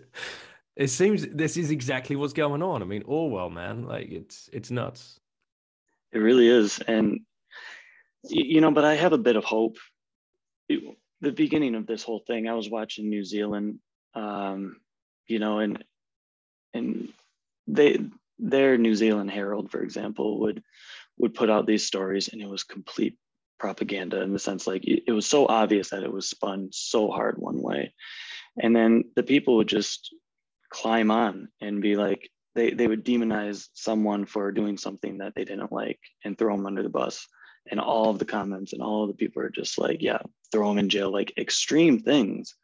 it 0.80 0.90
seems 0.90 1.28
this 1.28 1.58
is 1.58 1.72
exactly 1.72 2.16
what's 2.16 2.34
going 2.34 2.64
on. 2.64 2.82
I 2.82 2.86
mean, 2.86 3.04
Orwell, 3.06 3.50
man, 3.50 3.84
like 3.84 4.12
it's 4.12 4.50
it's 4.54 4.72
nuts. 4.72 5.20
It 6.14 6.20
really 6.20 6.48
is, 6.48 6.80
and 6.80 7.20
you 8.24 8.62
know, 8.62 8.72
but 8.72 8.86
I 8.86 8.96
have 8.96 9.14
a 9.14 9.18
bit 9.18 9.36
of 9.36 9.44
hope. 9.44 9.78
the 10.70 11.32
beginning 11.32 11.76
of 11.76 11.86
this 11.86 12.04
whole 12.04 12.24
thing, 12.26 12.48
I 12.48 12.54
was 12.54 12.70
watching 12.70 13.10
New 13.10 13.26
Zealand, 13.26 13.80
um, 14.16 14.78
you 15.28 15.40
know, 15.40 15.60
and 15.60 15.84
and 16.74 17.10
they 17.68 18.00
their 18.40 18.78
New 18.78 18.96
Zealand 18.96 19.32
Herald, 19.32 19.72
for 19.72 19.82
example, 19.82 20.40
would 20.40 20.64
would 21.18 21.34
put 21.34 21.50
out 21.50 21.66
these 21.66 21.86
stories, 21.86 22.30
and 22.30 22.42
it 22.42 22.48
was 22.48 22.64
complete 22.64 23.18
propaganda 23.60 24.22
in 24.22 24.32
the 24.32 24.40
sense 24.40 24.66
like 24.66 24.84
it 24.86 25.12
was 25.12 25.28
so 25.28 25.46
obvious 25.46 25.90
that 25.90 26.04
it 26.04 26.12
was 26.12 26.30
spun 26.30 26.70
so 26.72 27.12
hard 27.12 27.38
one 27.38 27.62
way. 27.62 27.94
And 28.60 28.76
then 28.76 29.04
the 29.16 29.24
people 29.24 29.58
would 29.58 29.68
just 29.68 30.16
climb 30.70 31.12
on 31.12 31.50
and 31.62 31.82
be 31.82 31.96
like 31.96 32.30
they, 32.56 32.72
they 32.72 32.88
would 32.88 33.06
demonize 33.06 33.68
someone 33.74 34.26
for 34.26 34.52
doing 34.52 34.78
something 34.78 35.20
that 35.20 35.34
they 35.36 35.46
didn't 35.46 35.72
like 35.72 36.00
and 36.24 36.38
throw 36.38 36.56
them 36.56 36.66
under 36.66 36.84
the 36.84 36.90
bus. 36.90 37.28
And 37.70 37.80
all 37.80 38.10
of 38.10 38.18
the 38.18 38.26
comments 38.26 38.74
and 38.74 38.82
all 38.82 39.04
of 39.04 39.10
the 39.10 39.16
people 39.16 39.44
are 39.44 39.50
just 39.50 39.78
like 39.78 40.02
yeah 40.02 40.20
throw 40.52 40.70
them 40.70 40.80
in 40.80 40.90
jail 40.90 41.12
like 41.12 41.38
extreme 41.38 42.00
things. 42.00 42.56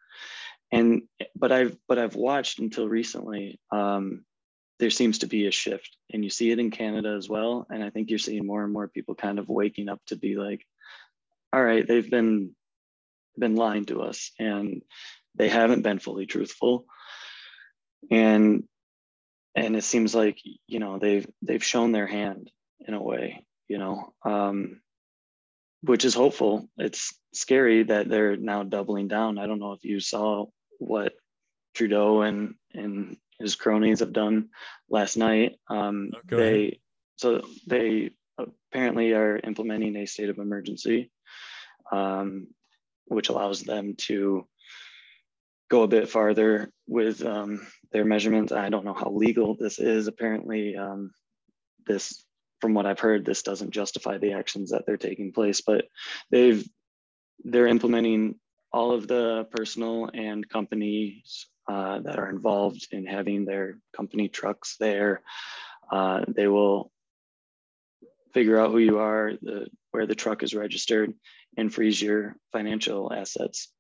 And 0.71 1.03
but 1.35 1.51
i've 1.51 1.77
but 1.87 1.99
i've 1.99 2.15
watched 2.15 2.59
until 2.59 2.87
recently 2.87 3.59
um, 3.71 4.25
there 4.79 4.89
seems 4.89 5.19
to 5.19 5.27
be 5.27 5.45
a 5.47 5.51
shift. 5.51 5.95
And 6.11 6.23
you 6.23 6.29
see 6.29 6.51
it 6.51 6.59
in 6.59 6.71
canada 6.71 7.13
as 7.15 7.29
well. 7.29 7.67
And 7.69 7.83
i 7.83 7.89
think 7.89 8.09
you're 8.09 8.19
seeing 8.19 8.47
more 8.47 8.63
and 8.63 8.73
more 8.73 8.87
people 8.87 9.13
kind 9.13 9.39
of 9.39 9.49
waking 9.49 9.89
up 9.89 9.99
to 10.07 10.15
be 10.15 10.35
like 10.35 10.65
all 11.55 11.63
right, 11.63 11.87
they've 11.87 12.09
been 12.09 12.53
been 13.37 13.55
lying 13.55 13.85
to 13.85 14.01
us 14.01 14.31
and 14.37 14.81
they 15.35 15.47
haven't 15.47 15.83
been 15.83 15.99
fully 15.99 16.25
truthful. 16.25 16.85
And 18.11 18.65
and 19.55 19.77
it 19.77 19.85
seems 19.85 20.13
like, 20.13 20.37
you 20.67 20.79
know, 20.79 20.99
they've 20.99 21.25
they've 21.41 21.63
shown 21.63 21.93
their 21.93 22.07
hand 22.07 22.51
in 22.85 22.93
a 22.93 23.01
way, 23.01 23.45
you 23.69 23.77
know, 23.77 24.13
um, 24.25 24.81
which 25.81 26.03
is 26.03 26.13
hopeful. 26.13 26.67
It's 26.77 27.17
scary 27.33 27.83
that 27.83 28.09
they're 28.09 28.35
now 28.35 28.63
doubling 28.63 29.07
down. 29.07 29.37
I 29.37 29.47
don't 29.47 29.59
know 29.59 29.71
if 29.71 29.85
you 29.85 30.01
saw 30.01 30.47
what 30.79 31.13
Trudeau 31.73 32.21
and 32.21 32.55
and 32.73 33.15
his 33.39 33.55
cronies 33.55 34.01
have 34.01 34.11
done 34.11 34.49
last 34.89 35.15
night. 35.15 35.55
Um, 35.69 36.11
oh, 36.15 36.35
they 36.35 36.81
so 37.15 37.43
they 37.65 38.11
apparently 38.37 39.13
are 39.13 39.39
implementing 39.41 39.95
a 39.95 40.05
state 40.05 40.27
of 40.27 40.37
emergency 40.37 41.11
um, 41.91 42.47
which 43.05 43.29
allows 43.29 43.61
them 43.61 43.95
to 43.97 44.47
go 45.69 45.83
a 45.83 45.87
bit 45.87 46.09
farther 46.09 46.71
with 46.87 47.25
um, 47.25 47.65
their 47.91 48.05
measurements. 48.05 48.51
I 48.51 48.69
don't 48.69 48.85
know 48.85 48.93
how 48.93 49.11
legal 49.11 49.55
this 49.55 49.79
is. 49.79 50.07
Apparently, 50.07 50.75
um, 50.75 51.11
this, 51.87 52.23
from 52.61 52.73
what 52.73 52.85
I've 52.85 52.99
heard, 52.99 53.25
this 53.25 53.41
doesn't 53.41 53.71
justify 53.71 54.17
the 54.17 54.33
actions 54.33 54.71
that 54.71 54.85
they're 54.85 54.97
taking 54.97 55.31
place, 55.31 55.61
but 55.61 55.85
they've 56.31 56.67
they're 57.43 57.67
implementing 57.67 58.35
all 58.71 58.91
of 58.91 59.07
the 59.07 59.47
personal 59.51 60.09
and 60.13 60.47
companies 60.47 61.47
uh, 61.67 61.99
that 61.99 62.19
are 62.19 62.29
involved 62.29 62.87
in 62.91 63.05
having 63.05 63.45
their 63.45 63.77
company 63.95 64.27
trucks 64.27 64.77
there. 64.79 65.21
Uh, 65.91 66.23
they 66.27 66.47
will 66.47 66.91
figure 68.33 68.59
out 68.59 68.71
who 68.71 68.79
you 68.79 68.99
are, 68.99 69.33
the, 69.41 69.67
where 69.91 70.05
the 70.05 70.15
truck 70.15 70.43
is 70.43 70.53
registered, 70.53 71.13
and 71.57 71.73
freeze 71.73 72.01
your 72.01 72.35
financial 72.51 73.11
assets, 73.13 73.71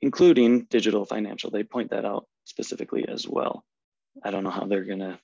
including 0.00 0.64
digital 0.70 1.04
financial. 1.04 1.50
They 1.50 1.64
point 1.64 1.90
that 1.90 2.04
out 2.04 2.26
specifically 2.44 3.06
as 3.08 3.26
well. 3.28 3.64
I 4.24 4.30
don't 4.30 4.44
know 4.44 4.50
how 4.50 4.66
they're 4.66 4.84
going 4.84 5.00
to 5.00 5.18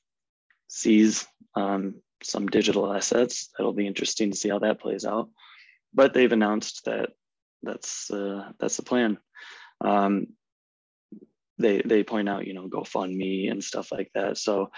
seize 0.68 1.26
um, 1.54 1.96
some 2.22 2.46
digital 2.46 2.92
assets. 2.92 3.50
That'll 3.56 3.72
be 3.72 3.86
interesting 3.86 4.30
to 4.30 4.36
see 4.36 4.48
how 4.48 4.58
that 4.60 4.80
plays 4.80 5.04
out. 5.04 5.28
But 5.94 6.12
they've 6.14 6.32
announced 6.32 6.84
that 6.84 7.10
that's 7.62 8.10
uh, 8.10 8.50
that's 8.58 8.76
the 8.76 8.82
plan. 8.82 9.18
Um, 9.80 10.28
they 11.58 11.82
they 11.82 12.02
point 12.04 12.28
out, 12.28 12.46
you 12.46 12.54
know, 12.54 12.68
GoFundMe 12.68 13.50
and 13.50 13.62
stuff 13.62 13.90
like 13.92 14.10
that. 14.14 14.38
So, 14.38 14.70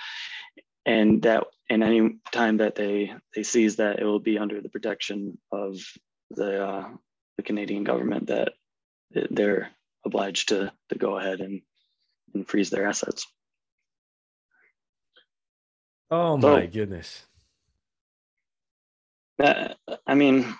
and 0.86 1.22
that 1.22 1.44
and 1.68 1.82
any 1.82 2.18
time 2.32 2.58
that 2.58 2.74
they 2.74 3.12
they 3.34 3.42
seize 3.42 3.76
that, 3.76 3.98
it 3.98 4.04
will 4.04 4.20
be 4.20 4.38
under 4.38 4.60
the 4.60 4.68
protection 4.68 5.38
of 5.52 5.76
the 6.30 6.64
uh, 6.64 6.88
the 7.38 7.42
Canadian 7.42 7.84
government 7.84 8.26
that 8.26 8.52
they're 9.30 9.70
obliged 10.04 10.50
to 10.50 10.70
to 10.90 10.98
go 10.98 11.16
ahead 11.18 11.40
and 11.40 11.62
and 12.34 12.46
freeze 12.46 12.68
their 12.68 12.86
assets. 12.86 13.26
Oh 16.10 16.36
my 16.36 16.66
so, 16.66 16.66
goodness. 16.66 17.24
Uh, 19.42 19.74
I 20.06 20.14
mean, 20.14 20.54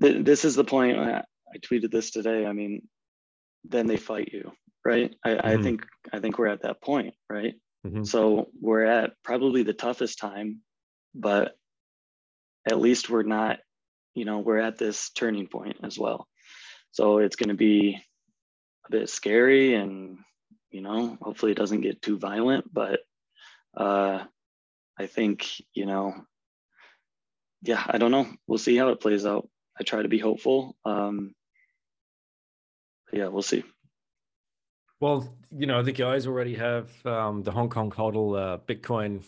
th- 0.00 0.24
this 0.24 0.44
is 0.44 0.54
the 0.54 0.64
point. 0.64 0.98
I, 0.98 1.24
I, 1.52 1.58
tweeted 1.58 1.90
this 1.90 2.10
today. 2.10 2.44
I 2.44 2.52
mean, 2.52 2.86
then 3.64 3.86
they 3.86 3.96
fight 3.96 4.30
you, 4.32 4.52
right? 4.84 5.14
I, 5.24 5.30
mm-hmm. 5.30 5.46
I 5.46 5.62
think 5.62 5.86
I 6.12 6.18
think 6.18 6.38
we're 6.38 6.48
at 6.48 6.62
that 6.62 6.82
point, 6.82 7.14
right? 7.30 7.54
Mm-hmm. 7.86 8.04
So 8.04 8.48
we're 8.60 8.84
at 8.84 9.12
probably 9.22 9.62
the 9.62 9.72
toughest 9.72 10.18
time, 10.18 10.60
but 11.14 11.56
at 12.68 12.80
least 12.80 13.08
we're 13.08 13.22
not, 13.22 13.60
you 14.18 14.24
know, 14.24 14.40
we're 14.40 14.58
at 14.58 14.78
this 14.78 15.10
turning 15.10 15.46
point 15.46 15.76
as 15.84 15.96
well. 15.98 16.26
So 16.90 17.18
it's 17.18 17.36
going 17.36 17.50
to 17.50 17.54
be 17.54 18.02
a 18.86 18.90
bit 18.90 19.08
scary 19.08 19.74
and, 19.74 20.18
you 20.70 20.80
know, 20.80 21.16
hopefully 21.22 21.52
it 21.52 21.58
doesn't 21.58 21.82
get 21.82 22.02
too 22.02 22.18
violent, 22.18 22.72
but 22.72 23.00
uh, 23.76 24.24
I 24.98 25.06
think, 25.06 25.46
you 25.72 25.86
know, 25.86 26.14
yeah, 27.62 27.82
I 27.86 27.98
don't 27.98 28.10
know. 28.10 28.26
We'll 28.46 28.58
see 28.58 28.76
how 28.76 28.88
it 28.88 29.00
plays 29.00 29.24
out. 29.24 29.48
I 29.78 29.84
try 29.84 30.02
to 30.02 30.08
be 30.08 30.18
hopeful. 30.18 30.76
Um, 30.84 31.34
yeah, 33.12 33.28
we'll 33.28 33.42
see. 33.42 33.62
Well, 35.00 35.32
you 35.56 35.66
know, 35.66 35.82
the 35.82 35.92
guys 35.92 36.26
already 36.26 36.56
have 36.56 36.90
um, 37.06 37.44
the 37.44 37.52
Honk 37.52 37.72
Honk 37.74 37.94
HODL 37.94 38.36
uh, 38.36 38.58
Bitcoin 38.66 39.22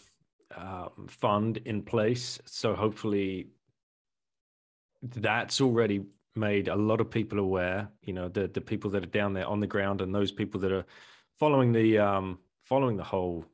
um, 0.56 1.06
fund 1.08 1.58
in 1.58 1.82
place. 1.82 2.40
So 2.44 2.74
hopefully 2.74 3.46
that's 5.02 5.60
already 5.60 6.04
made 6.36 6.68
a 6.68 6.76
lot 6.76 7.00
of 7.00 7.10
people 7.10 7.38
aware, 7.38 7.88
you 8.02 8.12
know, 8.12 8.28
the, 8.28 8.48
the 8.48 8.60
people 8.60 8.90
that 8.90 9.02
are 9.02 9.08
down 9.08 9.32
there 9.32 9.46
on 9.46 9.60
the 9.60 9.66
ground 9.66 10.00
and 10.00 10.14
those 10.14 10.32
people 10.32 10.60
that 10.60 10.72
are 10.72 10.84
following 11.38 11.72
the, 11.72 11.98
um, 11.98 12.38
following 12.62 12.96
the 12.96 13.04
whole, 13.04 13.44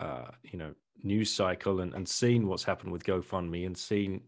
uh, 0.00 0.26
you 0.42 0.58
know, 0.58 0.74
news 1.02 1.32
cycle 1.32 1.80
and, 1.80 1.94
and 1.94 2.06
seeing 2.06 2.46
what's 2.46 2.64
happened 2.64 2.92
with 2.92 3.04
GoFundMe 3.04 3.66
and 3.66 3.76
seeing 3.76 4.22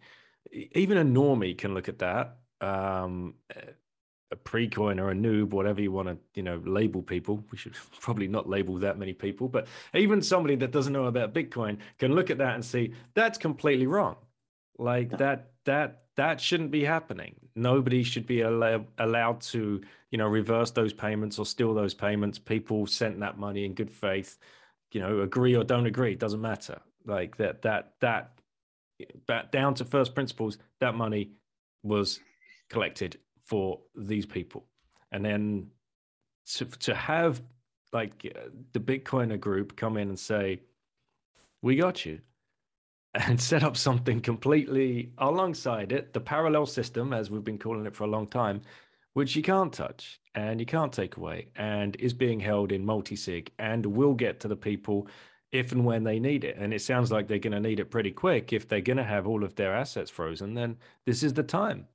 even 0.52 0.98
a 0.98 1.04
normie 1.04 1.56
can 1.56 1.74
look 1.74 1.88
at 1.88 1.98
that. 1.98 2.36
Um, 2.60 3.34
a 4.32 4.36
pre-coin 4.36 4.98
or 4.98 5.10
a 5.10 5.14
noob, 5.14 5.50
whatever 5.50 5.80
you 5.80 5.92
want 5.92 6.08
to, 6.08 6.16
you 6.34 6.42
know, 6.42 6.60
label 6.64 7.02
people. 7.02 7.44
We 7.52 7.58
should 7.58 7.74
probably 8.00 8.26
not 8.26 8.48
label 8.48 8.78
that 8.78 8.98
many 8.98 9.12
people, 9.12 9.48
but 9.48 9.68
even 9.94 10.22
somebody 10.22 10.56
that 10.56 10.72
doesn't 10.72 10.92
know 10.92 11.04
about 11.04 11.34
Bitcoin 11.34 11.78
can 11.98 12.14
look 12.14 12.30
at 12.30 12.38
that 12.38 12.54
and 12.54 12.64
see 12.64 12.94
that's 13.14 13.38
completely 13.38 13.86
wrong. 13.86 14.16
Like 14.78 15.10
yeah. 15.12 15.16
that, 15.18 15.50
that, 15.64 16.02
that 16.16 16.40
shouldn't 16.40 16.70
be 16.70 16.84
happening. 16.84 17.36
Nobody 17.54 18.02
should 18.02 18.26
be 18.26 18.42
al- 18.42 18.86
allowed 18.98 19.40
to, 19.42 19.80
you 20.10 20.18
know, 20.18 20.26
reverse 20.26 20.70
those 20.70 20.92
payments 20.92 21.38
or 21.38 21.46
steal 21.46 21.74
those 21.74 21.94
payments. 21.94 22.38
People 22.38 22.86
sent 22.86 23.20
that 23.20 23.38
money 23.38 23.64
in 23.64 23.74
good 23.74 23.90
faith. 23.90 24.38
You 24.92 25.00
know, 25.00 25.20
agree 25.20 25.56
or 25.56 25.64
don't 25.64 25.86
agree, 25.86 26.14
doesn't 26.14 26.40
matter. 26.40 26.80
Like 27.06 27.36
that, 27.38 27.62
that, 27.62 27.94
that, 28.00 28.32
that 29.26 29.52
down 29.52 29.74
to 29.74 29.84
first 29.84 30.14
principles. 30.14 30.58
That 30.80 30.94
money 30.94 31.32
was 31.82 32.20
collected 32.68 33.18
for 33.44 33.80
these 33.94 34.26
people 34.26 34.64
and 35.12 35.24
then 35.24 35.66
to, 36.46 36.64
to 36.64 36.94
have 36.94 37.40
like 37.92 38.12
uh, 38.34 38.48
the 38.72 38.80
bitcoiner 38.80 39.38
group 39.38 39.76
come 39.76 39.96
in 39.96 40.08
and 40.08 40.18
say 40.18 40.58
we 41.60 41.76
got 41.76 42.04
you 42.04 42.18
and 43.14 43.40
set 43.50 43.62
up 43.62 43.76
something 43.76 44.20
completely 44.20 45.12
alongside 45.18 45.92
it 45.92 46.12
the 46.12 46.20
parallel 46.20 46.66
system 46.66 47.12
as 47.12 47.30
we've 47.30 47.44
been 47.44 47.58
calling 47.58 47.86
it 47.86 47.94
for 47.94 48.04
a 48.04 48.08
long 48.08 48.26
time 48.26 48.62
which 49.14 49.36
you 49.36 49.42
can't 49.42 49.72
touch 49.72 50.20
and 50.34 50.58
you 50.58 50.66
can't 50.66 50.92
take 50.92 51.16
away 51.16 51.48
and 51.56 51.96
is 51.96 52.14
being 52.14 52.40
held 52.40 52.72
in 52.72 52.84
multi-sig 52.84 53.50
and 53.58 53.84
will 53.84 54.14
get 54.14 54.40
to 54.40 54.48
the 54.48 54.56
people 54.56 55.06
if 55.52 55.72
and 55.72 55.84
when 55.84 56.02
they 56.02 56.18
need 56.18 56.44
it. 56.44 56.56
And 56.56 56.72
it 56.72 56.80
sounds 56.80 57.12
like 57.12 57.28
they're 57.28 57.38
going 57.38 57.52
to 57.52 57.60
need 57.60 57.78
it 57.78 57.90
pretty 57.90 58.10
quick. 58.10 58.52
If 58.52 58.68
they're 58.68 58.80
going 58.80 58.96
to 58.96 59.04
have 59.04 59.26
all 59.26 59.44
of 59.44 59.54
their 59.54 59.74
assets 59.74 60.10
frozen 60.10 60.54
then 60.54 60.76
this 61.04 61.22
is 61.22 61.34
the 61.34 61.42
time. 61.42 61.86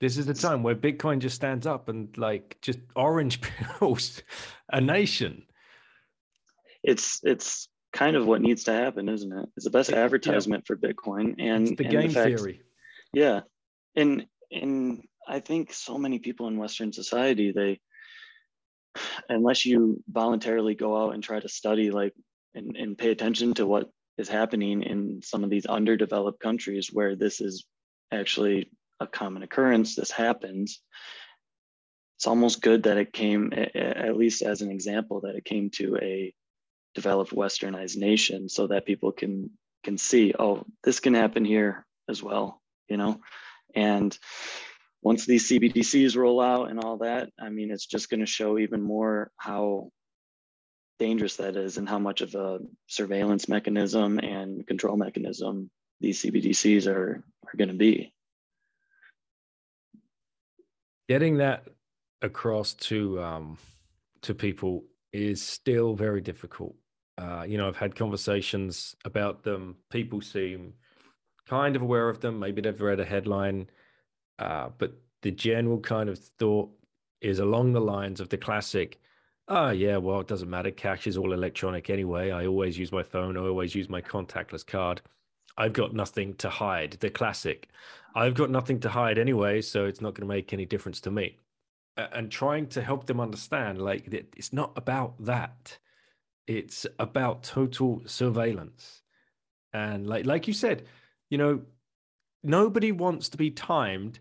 This 0.00 0.18
is 0.18 0.26
the 0.26 0.34
time 0.34 0.62
where 0.62 0.74
Bitcoin 0.74 1.20
just 1.20 1.36
stands 1.36 1.66
up 1.66 1.88
and 1.88 2.16
like 2.18 2.58
just 2.60 2.80
orange 2.96 3.40
pills 3.78 4.22
a 4.72 4.80
nation. 4.80 5.44
It's 6.82 7.20
it's 7.22 7.68
kind 7.94 8.16
of 8.16 8.26
what 8.26 8.42
needs 8.42 8.64
to 8.64 8.72
happen, 8.72 9.08
isn't 9.08 9.32
it? 9.32 9.48
It's 9.56 9.64
the 9.64 9.70
best 9.70 9.90
advertisement 9.90 10.64
yeah. 10.64 10.66
for 10.66 10.76
Bitcoin 10.76 11.36
and 11.38 11.68
it's 11.68 11.78
the 11.78 11.84
and 11.84 11.92
game 11.92 12.08
the 12.08 12.14
fact, 12.14 12.26
theory. 12.26 12.60
Yeah, 13.12 13.40
and 13.96 14.26
and 14.50 15.02
I 15.26 15.40
think 15.40 15.72
so 15.72 15.96
many 15.96 16.18
people 16.18 16.48
in 16.48 16.58
Western 16.58 16.92
society 16.92 17.52
they 17.52 17.80
unless 19.28 19.64
you 19.64 20.02
voluntarily 20.08 20.74
go 20.74 20.96
out 21.02 21.14
and 21.14 21.22
try 21.22 21.40
to 21.40 21.48
study 21.48 21.90
like 21.90 22.12
and, 22.54 22.76
and 22.76 22.98
pay 22.98 23.10
attention 23.10 23.54
to 23.54 23.66
what 23.66 23.90
is 24.18 24.28
happening 24.28 24.82
in 24.82 25.20
some 25.22 25.42
of 25.42 25.50
these 25.50 25.66
underdeveloped 25.66 26.40
countries 26.40 26.90
where 26.92 27.16
this 27.16 27.40
is 27.40 27.64
actually 28.12 28.70
a 29.00 29.06
common 29.06 29.42
occurrence, 29.42 29.96
this 29.96 30.12
happens. 30.12 30.80
It's 32.16 32.28
almost 32.28 32.62
good 32.62 32.84
that 32.84 32.96
it 32.96 33.12
came, 33.12 33.52
at 33.52 34.16
least 34.16 34.42
as 34.42 34.62
an 34.62 34.70
example, 34.70 35.22
that 35.22 35.34
it 35.34 35.44
came 35.44 35.70
to 35.70 35.96
a 36.00 36.32
developed 36.94 37.32
westernized 37.32 37.96
nation 37.96 38.48
so 38.48 38.66
that 38.68 38.86
people 38.86 39.12
can 39.12 39.50
can 39.82 39.98
see, 39.98 40.32
oh, 40.38 40.64
this 40.82 41.00
can 41.00 41.12
happen 41.14 41.44
here 41.44 41.84
as 42.08 42.22
well, 42.22 42.60
you 42.88 42.96
know? 42.96 43.20
And 43.74 44.16
once 45.02 45.26
these 45.26 45.48
CBDCs 45.48 46.16
roll 46.16 46.40
out 46.40 46.70
and 46.70 46.80
all 46.80 46.98
that, 46.98 47.30
I 47.38 47.50
mean, 47.50 47.70
it's 47.70 47.84
just 47.84 48.08
going 48.08 48.20
to 48.20 48.26
show 48.26 48.58
even 48.58 48.80
more 48.80 49.30
how 49.36 49.90
dangerous 50.98 51.36
that 51.36 51.56
is 51.56 51.76
and 51.76 51.86
how 51.86 51.98
much 51.98 52.22
of 52.22 52.34
a 52.34 52.60
surveillance 52.86 53.46
mechanism 53.46 54.18
and 54.18 54.66
control 54.66 54.96
mechanism 54.96 55.70
these 56.00 56.22
CBDCs 56.22 56.86
are, 56.86 57.22
are 57.46 57.56
going 57.56 57.68
to 57.68 57.74
be 57.74 58.14
getting 61.08 61.38
that 61.38 61.64
across 62.22 62.74
to 62.74 63.20
um, 63.22 63.58
to 64.22 64.34
people 64.34 64.84
is 65.12 65.42
still 65.42 65.94
very 65.94 66.20
difficult. 66.20 66.74
Uh, 67.16 67.44
you 67.46 67.58
know, 67.58 67.68
I've 67.68 67.76
had 67.76 67.94
conversations 67.94 68.96
about 69.04 69.44
them. 69.44 69.76
People 69.90 70.20
seem 70.20 70.74
kind 71.46 71.76
of 71.76 71.82
aware 71.82 72.08
of 72.08 72.20
them. 72.20 72.38
Maybe 72.38 72.60
they've 72.60 72.80
read 72.80 73.00
a 73.00 73.04
headline, 73.04 73.68
uh, 74.38 74.70
but 74.78 74.94
the 75.22 75.30
general 75.30 75.80
kind 75.80 76.08
of 76.08 76.18
thought 76.18 76.70
is 77.20 77.38
along 77.38 77.72
the 77.72 77.80
lines 77.80 78.20
of 78.20 78.28
the 78.28 78.36
classic. 78.36 79.00
Oh 79.48 79.70
yeah, 79.70 79.98
well 79.98 80.20
it 80.20 80.28
doesn't 80.28 80.50
matter. 80.50 80.70
Cash 80.70 81.06
is 81.06 81.16
all 81.16 81.32
electronic 81.32 81.90
anyway. 81.90 82.30
I 82.30 82.46
always 82.46 82.78
use 82.78 82.92
my 82.92 83.02
phone. 83.02 83.36
I 83.36 83.42
always 83.42 83.74
use 83.74 83.88
my 83.88 84.00
contactless 84.00 84.66
card. 84.66 85.02
I've 85.56 85.72
got 85.72 85.94
nothing 85.94 86.34
to 86.36 86.48
hide. 86.48 86.92
The 87.00 87.10
classic. 87.10 87.68
I've 88.14 88.34
got 88.34 88.50
nothing 88.50 88.80
to 88.80 88.88
hide 88.88 89.18
anyway, 89.18 89.60
so 89.60 89.86
it's 89.86 90.00
not 90.00 90.14
going 90.14 90.26
to 90.28 90.34
make 90.34 90.52
any 90.52 90.66
difference 90.66 91.00
to 91.02 91.10
me. 91.10 91.38
And 91.96 92.30
trying 92.30 92.66
to 92.68 92.82
help 92.82 93.06
them 93.06 93.20
understand, 93.20 93.80
like, 93.80 94.08
it's 94.08 94.52
not 94.52 94.72
about 94.76 95.14
that. 95.24 95.78
It's 96.46 96.86
about 96.98 97.42
total 97.42 98.02
surveillance. 98.06 99.02
And 99.72 100.06
like, 100.06 100.26
like 100.26 100.46
you 100.46 100.54
said, 100.54 100.84
you 101.30 101.38
know, 101.38 101.62
nobody 102.42 102.92
wants 102.92 103.28
to 103.30 103.36
be 103.36 103.50
timed 103.50 104.20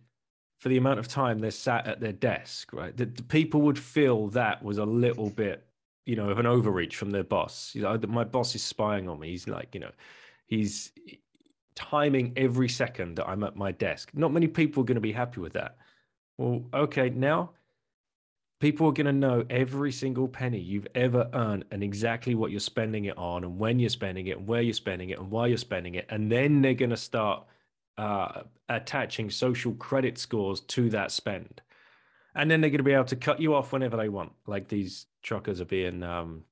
for 0.60 0.70
the 0.70 0.78
amount 0.78 1.00
of 1.00 1.08
time 1.08 1.40
they're 1.40 1.52
sat 1.52 1.86
at 1.88 2.00
their 2.00 2.14
desk, 2.14 2.72
right? 2.72 2.96
That 2.96 3.18
the 3.18 3.24
people 3.24 3.62
would 3.64 3.78
feel 3.78 4.30
that 4.30 4.64
was 4.64 4.78
a 4.78 4.86
little 4.86 5.30
bit, 5.30 5.68
you 6.06 6.16
know, 6.16 6.30
of 6.30 6.40
an 6.40 6.46
overreach 6.46 6.96
from 6.96 7.12
their 7.12 7.24
boss. 7.24 7.76
You 7.76 7.82
know, 7.82 8.00
my 8.08 8.24
boss 8.24 8.56
is 8.56 8.64
spying 8.64 9.10
on 9.10 9.20
me. 9.20 9.30
He's 9.30 9.48
like, 9.48 9.74
you 9.74 9.82
know, 9.82 9.92
he's 10.46 10.94
timing 11.76 12.34
every 12.38 12.70
second 12.70 13.16
that 13.16 13.28
I'm 13.28 13.44
at 13.44 13.58
my 13.58 13.74
desk. 13.74 14.12
Not 14.14 14.32
many 14.32 14.48
people 14.48 14.84
are 14.84 14.86
going 14.86 14.96
to 14.96 15.02
be 15.02 15.12
happy 15.12 15.42
with 15.42 15.54
that. 15.54 15.78
Well, 16.38 16.64
okay, 16.74 17.10
now 17.10 17.52
people 18.64 18.88
are 18.88 18.94
going 18.94 19.06
to 19.06 19.12
know 19.12 19.44
every 19.50 19.92
single 19.92 20.26
penny 20.26 20.58
you've 20.58 20.88
ever 20.96 21.30
earned 21.34 21.66
and 21.72 21.84
exactly 21.84 22.34
what 22.34 22.50
you're 22.50 22.62
spending 22.62 23.04
it 23.04 23.18
on 23.18 23.44
and 23.44 23.60
when 23.60 23.78
you're 23.78 23.90
spending 23.90 24.28
it 24.28 24.38
and 24.38 24.48
where 24.48 24.62
you're 24.62 24.74
spending 24.74 25.10
it 25.10 25.20
and 25.20 25.30
why 25.30 25.48
you're 25.48 25.58
spending 25.58 25.96
it. 25.96 26.06
And 26.10 26.32
then 26.32 26.62
they're 26.62 26.74
going 26.74 26.92
to 26.92 26.96
start 26.96 27.46
uh, 27.98 28.44
attaching 28.70 29.30
social 29.30 29.74
credit 29.74 30.18
scores 30.18 30.62
to 30.62 30.90
that 30.92 31.12
spend. 31.12 31.62
And 32.36 32.50
then 32.50 32.62
they're 32.62 32.70
going 32.70 32.78
to 32.78 32.86
be 32.86 32.94
able 32.94 33.04
to 33.04 33.18
cut 33.18 33.42
you 33.42 33.54
off 33.54 33.74
whenever 33.74 33.98
they 33.98 34.08
want. 34.08 34.32
Like 34.48 34.70
these 34.70 35.08
truckers 35.24 35.60
are 35.60 35.66
being, 35.66 36.02
um, 36.02 36.46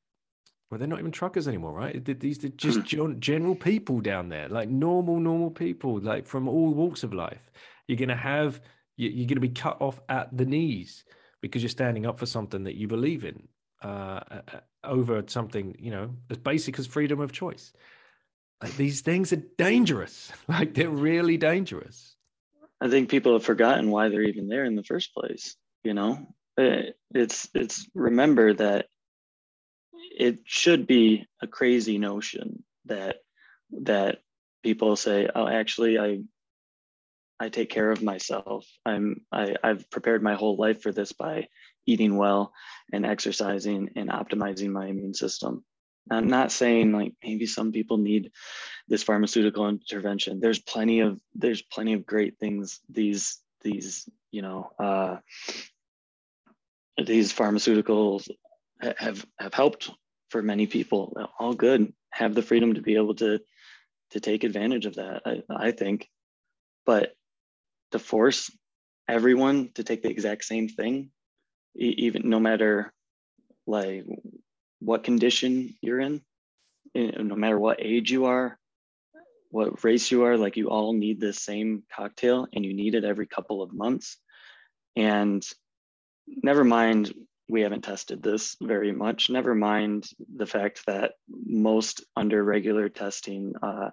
well, 0.69 0.79
they're 0.79 0.89
not 0.89 0.99
even 0.99 1.11
truckers 1.11 1.47
anymore, 1.47 1.71
right? 1.71 2.03
These 2.19 2.43
are 2.43 2.49
just 2.49 2.83
general 3.19 3.55
people 3.55 4.01
down 4.01 4.27
there, 4.27 4.49
like 4.49 4.67
normal, 4.67 5.17
normal 5.21 5.49
people, 5.49 5.97
like 6.01 6.27
from 6.27 6.49
all 6.49 6.73
walks 6.73 7.03
of 7.03 7.13
life. 7.13 7.51
You're 7.87 7.97
going 7.97 8.09
to 8.09 8.15
have, 8.17 8.59
you're 8.97 9.27
going 9.27 9.35
to 9.35 9.39
be 9.39 9.47
cut 9.47 9.77
off 9.79 10.01
at 10.09 10.35
the 10.35 10.45
knees 10.45 11.05
because 11.41 11.61
you're 11.61 11.69
standing 11.69 12.05
up 12.05 12.19
for 12.19 12.25
something 12.25 12.63
that 12.63 12.75
you 12.75 12.87
believe 12.87 13.25
in 13.25 13.47
uh, 13.81 14.19
over 14.83 15.23
something 15.27 15.75
you 15.79 15.91
know 15.91 16.11
as 16.29 16.37
basic 16.37 16.77
as 16.79 16.87
freedom 16.87 17.19
of 17.19 17.31
choice. 17.31 17.73
Like 18.61 18.75
these 18.75 19.01
things 19.01 19.33
are 19.33 19.43
dangerous. 19.57 20.31
Like 20.47 20.73
they're 20.73 20.89
really 20.89 21.37
dangerous. 21.37 22.15
I 22.79 22.89
think 22.89 23.09
people 23.09 23.33
have 23.33 23.43
forgotten 23.43 23.89
why 23.89 24.09
they're 24.09 24.23
even 24.23 24.47
there 24.47 24.65
in 24.65 24.75
the 24.75 24.83
first 24.83 25.13
place. 25.13 25.55
You 25.83 25.93
know, 25.93 26.27
it's 26.57 27.49
it's 27.53 27.87
remember 27.93 28.53
that 28.53 28.87
it 29.93 30.39
should 30.45 30.87
be 30.87 31.27
a 31.41 31.47
crazy 31.47 31.97
notion 31.97 32.63
that 32.85 33.17
that 33.83 34.19
people 34.63 34.95
say, 34.95 35.29
oh, 35.33 35.47
actually, 35.47 35.97
I 35.97 36.19
I 37.41 37.49
take 37.49 37.71
care 37.71 37.89
of 37.89 38.03
myself. 38.03 38.67
I'm 38.85 39.21
I, 39.31 39.55
I've 39.63 39.89
prepared 39.89 40.21
my 40.21 40.35
whole 40.35 40.57
life 40.57 40.83
for 40.83 40.91
this 40.91 41.11
by 41.11 41.47
eating 41.87 42.15
well 42.15 42.53
and 42.93 43.03
exercising 43.03 43.89
and 43.95 44.11
optimizing 44.11 44.69
my 44.69 44.85
immune 44.85 45.15
system. 45.15 45.65
I'm 46.11 46.27
not 46.27 46.51
saying 46.51 46.91
like 46.91 47.13
maybe 47.23 47.47
some 47.47 47.71
people 47.71 47.97
need 47.97 48.31
this 48.87 49.01
pharmaceutical 49.01 49.67
intervention. 49.67 50.39
There's 50.39 50.59
plenty 50.59 50.99
of 50.99 51.19
there's 51.33 51.63
plenty 51.63 51.93
of 51.93 52.05
great 52.05 52.37
things 52.37 52.79
these 52.87 53.39
these 53.61 54.07
you 54.29 54.43
know 54.43 54.69
uh, 54.77 55.17
these 57.03 57.33
pharmaceuticals 57.33 58.29
have 58.99 59.25
have 59.39 59.53
helped 59.55 59.89
for 60.29 60.43
many 60.43 60.67
people. 60.67 61.17
All 61.39 61.55
good. 61.55 61.91
Have 62.11 62.35
the 62.35 62.43
freedom 62.43 62.75
to 62.75 62.81
be 62.81 62.97
able 62.97 63.15
to 63.15 63.39
to 64.11 64.19
take 64.19 64.43
advantage 64.43 64.85
of 64.85 64.95
that. 64.95 65.23
I, 65.25 65.41
I 65.49 65.71
think, 65.71 66.07
but 66.85 67.15
to 67.91 67.99
force 67.99 68.51
everyone 69.07 69.69
to 69.75 69.83
take 69.83 70.01
the 70.03 70.09
exact 70.09 70.45
same 70.45 70.69
thing, 70.69 71.11
even 71.75 72.29
no 72.29 72.39
matter 72.39 72.93
like 73.67 74.05
what 74.79 75.03
condition 75.03 75.75
you're 75.81 75.99
in, 75.99 76.21
no 76.95 77.35
matter 77.35 77.59
what 77.59 77.81
age 77.81 78.11
you 78.11 78.25
are, 78.25 78.57
what 79.49 79.83
race 79.83 80.11
you 80.11 80.23
are, 80.23 80.37
like 80.37 80.57
you 80.57 80.69
all 80.69 80.93
need 80.93 81.19
the 81.19 81.33
same 81.33 81.83
cocktail 81.93 82.47
and 82.53 82.65
you 82.65 82.73
need 82.73 82.95
it 82.95 83.03
every 83.03 83.27
couple 83.27 83.61
of 83.61 83.73
months. 83.73 84.17
And 84.95 85.45
never 86.27 86.63
mind, 86.63 87.13
we 87.49 87.61
haven't 87.61 87.83
tested 87.83 88.23
this 88.23 88.55
very 88.61 88.93
much. 88.93 89.29
Never 89.29 89.53
mind 89.53 90.07
the 90.33 90.45
fact 90.45 90.85
that 90.87 91.13
most 91.29 92.03
under 92.15 92.41
regular 92.41 92.87
testing 92.87 93.53
uh, 93.61 93.89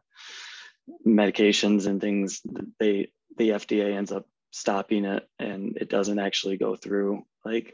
medications 1.07 1.87
and 1.87 2.01
things, 2.01 2.41
they 2.79 3.11
the 3.39 3.51
FDA 3.51 3.95
ends 3.97 4.13
up 4.13 4.27
stopping 4.51 5.05
it 5.05 5.29
and 5.39 5.77
it 5.77 5.89
doesn't 5.89 6.19
actually 6.19 6.57
go 6.57 6.77
through. 6.77 7.25
Like, 7.45 7.73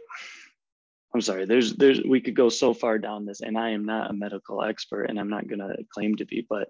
I'm 1.14 1.20
sorry, 1.20 1.46
there's 1.46 1.74
there's 1.74 2.02
we 2.02 2.20
could 2.20 2.34
go 2.34 2.48
so 2.48 2.74
far 2.74 2.98
down 2.98 3.24
this, 3.24 3.40
and 3.40 3.56
I 3.56 3.70
am 3.70 3.84
not 3.84 4.10
a 4.10 4.14
medical 4.14 4.62
expert 4.62 5.04
and 5.04 5.18
I'm 5.18 5.30
not 5.30 5.48
gonna 5.48 5.76
claim 5.92 6.16
to 6.16 6.24
be, 6.24 6.46
but 6.48 6.68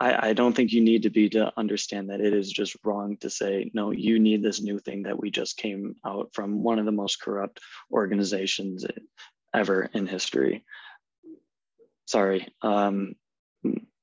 I, 0.00 0.28
I 0.28 0.32
don't 0.32 0.54
think 0.54 0.72
you 0.72 0.80
need 0.80 1.02
to 1.02 1.10
be 1.10 1.28
to 1.30 1.52
understand 1.56 2.10
that 2.10 2.20
it 2.20 2.32
is 2.32 2.52
just 2.52 2.76
wrong 2.84 3.16
to 3.18 3.30
say, 3.30 3.70
no, 3.74 3.90
you 3.90 4.18
need 4.18 4.42
this 4.42 4.60
new 4.60 4.78
thing 4.78 5.04
that 5.04 5.18
we 5.18 5.30
just 5.30 5.56
came 5.56 5.96
out 6.04 6.30
from 6.32 6.62
one 6.62 6.78
of 6.78 6.84
the 6.84 6.92
most 6.92 7.20
corrupt 7.20 7.60
organizations 7.92 8.84
ever 9.52 9.90
in 9.92 10.06
history. 10.06 10.64
Sorry. 12.06 12.48
Um, 12.62 13.14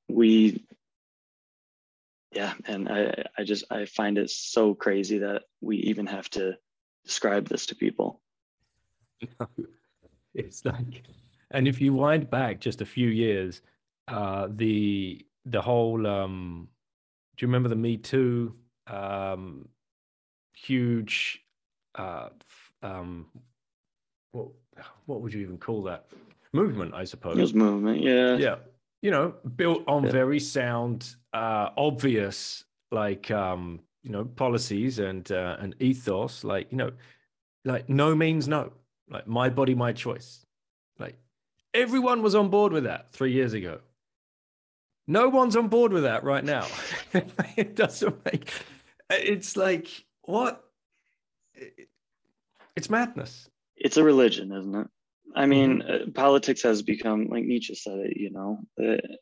we 0.10 0.66
yeah 2.36 2.54
and 2.66 2.90
i 2.90 3.24
i 3.38 3.44
just 3.44 3.64
i 3.72 3.86
find 3.86 4.18
it 4.18 4.30
so 4.30 4.76
crazy 4.76 5.18
that 5.20 5.44
we 5.62 5.78
even 5.78 6.06
have 6.06 6.30
to 6.30 6.56
describe 7.06 7.48
this 7.48 7.66
to 7.68 7.76
people. 7.76 8.22
It's 10.38 10.66
like 10.66 11.04
and 11.52 11.66
if 11.66 11.80
you 11.80 11.94
wind 11.94 12.30
back 12.30 12.60
just 12.60 12.82
a 12.82 12.86
few 12.86 13.08
years 13.08 13.62
uh 14.10 14.50
the 14.50 15.26
the 15.46 15.62
whole 15.62 16.06
um 16.06 16.68
do 17.38 17.46
you 17.46 17.48
remember 17.48 17.70
the 17.70 17.78
me 17.78 17.96
too 17.96 18.54
um 18.88 19.70
huge 20.54 21.42
uh 21.98 22.28
um 22.84 23.28
what 24.34 24.48
what 25.06 25.22
would 25.22 25.34
you 25.34 25.40
even 25.40 25.58
call 25.58 25.84
that? 25.84 26.08
Movement 26.52 26.94
i 26.94 27.06
suppose. 27.06 27.38
It 27.38 27.42
was 27.42 27.54
movement 27.54 28.02
yeah. 28.04 28.36
Yeah 28.36 28.56
you 29.06 29.12
know, 29.12 29.36
built 29.56 29.84
on 29.88 30.04
yeah. 30.04 30.12
very 30.12 30.40
sound, 30.40 31.16
uh, 31.36 31.72
obvious, 31.76 32.64
like 32.92 33.30
um, 33.30 33.82
you 34.04 34.12
know, 34.12 34.24
policies 34.24 35.00
and 35.00 35.30
uh, 35.32 35.58
and 35.60 35.76
ethos. 35.80 36.44
Like 36.44 36.72
you 36.72 36.78
know, 36.78 36.92
like 37.66 37.90
no 37.90 38.16
means 38.16 38.48
no. 38.48 38.72
Like 39.10 39.28
my 39.28 39.50
body, 39.50 39.76
my 39.76 39.92
choice. 39.92 40.46
Like 40.98 41.18
everyone 41.74 42.24
was 42.24 42.36
on 42.36 42.50
board 42.50 42.72
with 42.72 42.86
that 42.86 43.12
three 43.12 43.34
years 43.34 43.54
ago. 43.54 43.80
No 45.08 45.30
one's 45.30 45.56
on 45.56 45.68
board 45.68 45.92
with 45.92 46.04
that 46.04 46.24
right 46.24 46.44
now. 46.44 46.66
it 47.58 47.76
doesn't 47.76 48.24
make. 48.26 48.50
It's 49.10 49.58
like 49.58 49.88
what? 50.22 50.64
It's 52.76 52.90
madness. 52.90 53.50
It's 53.76 53.98
a 53.98 54.04
religion, 54.04 54.54
isn't 54.54 54.76
it? 54.76 54.88
I 55.36 55.46
mean, 55.48 55.82
mm-hmm. 55.82 56.10
uh, 56.10 56.12
politics 56.14 56.64
has 56.64 56.82
become, 56.82 57.28
like 57.28 57.44
Nietzsche 57.44 57.76
said 57.76 58.00
it, 58.00 58.18
you 58.18 58.32
know, 58.32 58.60
uh, 58.82 59.16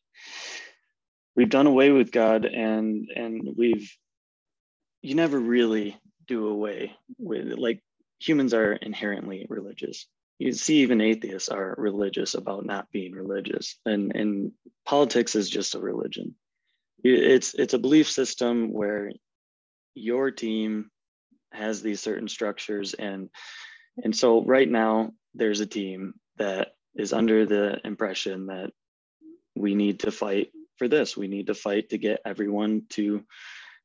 we've 1.36 1.50
done 1.50 1.68
away 1.68 1.92
with 1.92 2.12
God 2.12 2.46
and, 2.46 3.08
and 3.16 3.56
we've, 3.58 3.96
you 5.02 5.16
never 5.16 5.40
really 5.40 5.98
do 6.28 6.48
away 6.48 6.96
with 7.18 7.48
it. 7.48 7.60
Like 7.60 7.82
humans 8.20 8.54
are 8.54 8.74
inherently 8.74 9.46
religious. 9.50 10.08
You 10.40 10.54
see, 10.54 10.78
even 10.78 11.02
atheists 11.02 11.50
are 11.50 11.76
religious 11.78 12.34
about 12.36 12.66
not 12.66 12.92
being 12.92 13.14
religious. 13.14 13.78
And, 13.86 14.16
and 14.16 14.52
politics 14.86 15.36
is 15.36 15.50
just 15.50 15.76
a 15.76 15.80
religion. 15.80 16.36
It's, 17.04 17.54
it's 17.54 17.74
a 17.74 17.80
belief 17.80 18.10
system 18.10 18.72
where 18.72 19.12
your 19.96 20.32
team 20.32 20.90
has 21.54 21.82
these 21.82 22.02
certain 22.02 22.28
structures 22.28 22.94
and 22.94 23.30
and 24.04 24.16
so 24.16 24.44
right 24.44 24.70
now 24.70 25.12
there's 25.36 25.60
a 25.60 25.66
team 25.66 26.14
that 26.38 26.70
is 26.96 27.14
under 27.14 27.46
the 27.46 27.80
impression 27.86 28.48
that 28.48 28.72
we 29.56 29.76
need 29.76 30.00
to 30.02 30.12
fight 30.12 30.50
for 30.78 30.88
this. 30.88 31.16
We 31.16 31.28
need 31.28 31.48
to 31.48 31.54
fight 31.54 31.90
to 31.90 31.98
get 31.98 32.22
everyone 32.26 32.84
to 32.92 33.24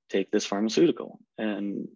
take 0.09 0.31
this 0.31 0.47
pharmaceutical. 0.47 1.19
And 1.37 1.89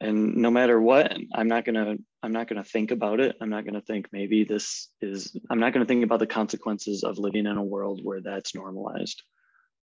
and 0.00 0.36
no 0.36 0.50
matter 0.50 0.80
what, 0.80 1.12
I'm 1.34 1.48
not 1.48 1.64
gonna 1.64 1.96
I'm 2.22 2.32
not 2.32 2.48
gonna 2.48 2.64
think 2.64 2.90
about 2.90 3.20
it. 3.20 3.36
I'm 3.40 3.50
not 3.50 3.64
gonna 3.64 3.80
think 3.80 4.08
maybe 4.12 4.44
this 4.44 4.88
is 5.00 5.36
I'm 5.50 5.58
not 5.58 5.72
gonna 5.72 5.86
think 5.86 6.04
about 6.04 6.20
the 6.20 6.26
consequences 6.26 7.02
of 7.02 7.18
living 7.18 7.46
in 7.46 7.56
a 7.56 7.62
world 7.62 8.00
where 8.02 8.20
that's 8.20 8.54
normalized. 8.54 9.22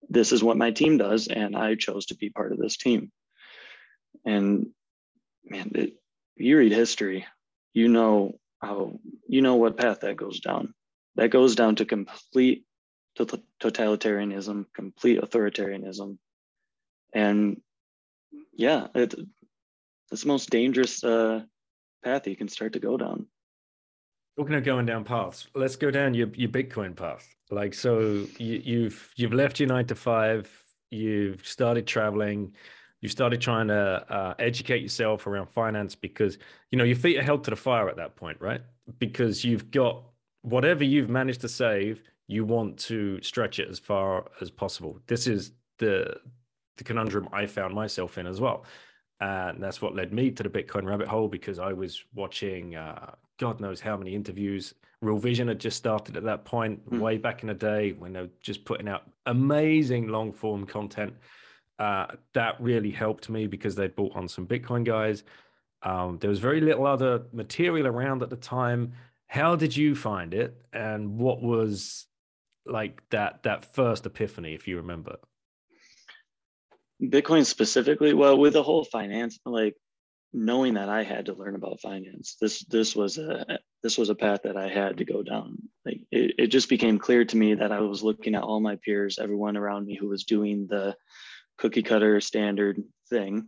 This 0.07 0.31
is 0.31 0.43
what 0.43 0.57
my 0.57 0.71
team 0.71 0.97
does, 0.97 1.27
and 1.27 1.55
I 1.55 1.75
chose 1.75 2.07
to 2.07 2.15
be 2.15 2.29
part 2.29 2.51
of 2.53 2.59
this 2.59 2.77
team. 2.77 3.11
And 4.25 4.67
man, 5.43 5.71
it, 5.75 5.93
you 6.37 6.57
read 6.57 6.71
history, 6.71 7.25
you 7.73 7.89
know 7.89 8.39
how 8.61 8.99
you 9.27 9.41
know 9.41 9.55
what 9.55 9.77
path 9.77 10.01
that 10.01 10.15
goes 10.15 10.39
down. 10.39 10.73
That 11.15 11.29
goes 11.29 11.55
down 11.55 11.75
to 11.77 11.85
complete 11.85 12.65
totalitarianism, 13.17 14.65
complete 14.73 15.21
authoritarianism, 15.21 16.17
and 17.13 17.61
yeah, 18.53 18.87
it, 18.95 19.13
it's 20.11 20.21
the 20.21 20.27
most 20.27 20.49
dangerous 20.49 21.03
uh, 21.03 21.41
path 22.03 22.27
you 22.27 22.35
can 22.35 22.47
start 22.47 22.73
to 22.73 22.79
go 22.79 22.97
down. 22.97 23.27
Talking 24.37 24.55
of 24.55 24.63
going 24.63 24.85
down 24.85 25.05
paths, 25.05 25.47
let's 25.55 25.77
go 25.77 25.89
down 25.89 26.13
your, 26.13 26.27
your 26.35 26.49
Bitcoin 26.49 26.95
path. 26.95 27.27
Like, 27.51 27.73
so 27.73 28.25
you, 28.37 28.61
you've 28.63 29.13
you've 29.15 29.33
left 29.33 29.59
your 29.59 29.69
nine 29.69 29.85
to 29.87 29.95
five, 29.95 30.49
you've 30.91 31.47
started 31.47 31.87
traveling, 31.87 32.53
you 33.01 33.09
started 33.09 33.39
trying 33.39 33.67
to 33.67 34.05
uh, 34.09 34.33
educate 34.39 34.81
yourself 34.81 35.27
around 35.27 35.47
finance 35.47 35.95
because 35.95 36.37
you 36.71 36.77
know 36.77 36.83
your 36.83 36.95
feet 36.95 37.17
are 37.17 37.23
held 37.23 37.43
to 37.45 37.49
the 37.49 37.55
fire 37.55 37.87
at 37.87 37.95
that 37.97 38.15
point, 38.15 38.41
right? 38.41 38.61
Because 38.99 39.45
you've 39.45 39.71
got 39.71 40.03
whatever 40.41 40.83
you've 40.83 41.09
managed 41.09 41.41
to 41.41 41.49
save, 41.49 42.01
you 42.27 42.45
want 42.45 42.77
to 42.77 43.21
stretch 43.21 43.59
it 43.59 43.69
as 43.69 43.79
far 43.79 44.25
as 44.41 44.49
possible. 44.49 44.99
This 45.07 45.27
is 45.27 45.51
the 45.79 46.15
the 46.77 46.83
conundrum 46.83 47.29
I 47.31 47.45
found 47.45 47.73
myself 47.73 48.17
in 48.17 48.27
as 48.27 48.41
well. 48.41 48.65
And 49.21 49.63
that's 49.63 49.81
what 49.81 49.95
led 49.95 50.11
me 50.11 50.29
to 50.31 50.43
the 50.43 50.49
Bitcoin 50.49 50.83
rabbit 50.83 51.07
hole 51.07 51.29
because 51.29 51.57
I 51.57 51.71
was 51.71 52.03
watching 52.13 52.75
uh, 52.75 53.11
God 53.37 53.59
knows 53.59 53.79
how 53.79 53.97
many 53.97 54.15
interviews. 54.15 54.73
Real 55.01 55.17
Vision 55.17 55.47
had 55.47 55.59
just 55.59 55.77
started 55.77 56.17
at 56.17 56.23
that 56.23 56.45
point, 56.45 56.89
mm. 56.89 56.99
way 56.99 57.17
back 57.17 57.41
in 57.41 57.47
the 57.47 57.53
day 57.53 57.91
when 57.91 58.13
they 58.13 58.21
were 58.21 58.29
just 58.41 58.65
putting 58.65 58.87
out 58.87 59.03
amazing 59.25 60.07
long 60.07 60.31
form 60.31 60.65
content. 60.65 61.13
Uh, 61.77 62.07
that 62.33 62.59
really 62.61 62.91
helped 62.91 63.29
me 63.29 63.47
because 63.47 63.75
they'd 63.75 63.95
bought 63.95 64.15
on 64.15 64.27
some 64.27 64.47
Bitcoin 64.47 64.85
guys. 64.85 65.23
Um, 65.83 66.17
there 66.19 66.29
was 66.29 66.39
very 66.39 66.61
little 66.61 66.87
other 66.87 67.23
material 67.33 67.87
around 67.87 68.23
at 68.23 68.29
the 68.29 68.37
time. 68.37 68.93
How 69.27 69.55
did 69.55 69.75
you 69.75 69.95
find 69.95 70.33
it, 70.33 70.61
and 70.71 71.17
what 71.19 71.41
was 71.41 72.07
like 72.65 73.01
that 73.09 73.43
that 73.43 73.73
first 73.73 74.05
epiphany, 74.05 74.53
if 74.53 74.67
you 74.67 74.77
remember? 74.77 75.17
Bitcoin 77.01 77.45
specifically, 77.45 78.13
well, 78.13 78.37
with 78.37 78.53
the 78.53 78.63
whole 78.63 78.85
finance, 78.85 79.39
like 79.45 79.75
knowing 80.33 80.75
that 80.75 80.89
I 80.89 81.03
had 81.03 81.27
to 81.27 81.33
learn 81.33 81.55
about 81.55 81.81
finance, 81.81 82.37
this 82.39 82.63
this 82.65 82.95
was 82.95 83.17
a 83.17 83.59
this 83.83 83.97
was 83.97 84.09
a 84.09 84.15
path 84.15 84.41
that 84.43 84.57
I 84.57 84.69
had 84.69 84.97
to 84.97 85.05
go 85.05 85.23
down. 85.23 85.57
Like 85.85 86.01
it, 86.11 86.35
it 86.37 86.47
just 86.47 86.69
became 86.69 86.97
clear 86.97 87.25
to 87.25 87.37
me 87.37 87.55
that 87.55 87.71
I 87.71 87.81
was 87.81 88.03
looking 88.03 88.35
at 88.35 88.43
all 88.43 88.59
my 88.59 88.77
peers, 88.77 89.19
everyone 89.19 89.57
around 89.57 89.85
me 89.85 89.97
who 89.99 90.07
was 90.07 90.23
doing 90.23 90.67
the 90.67 90.95
cookie 91.57 91.83
cutter 91.83 92.19
standard 92.21 92.81
thing, 93.09 93.47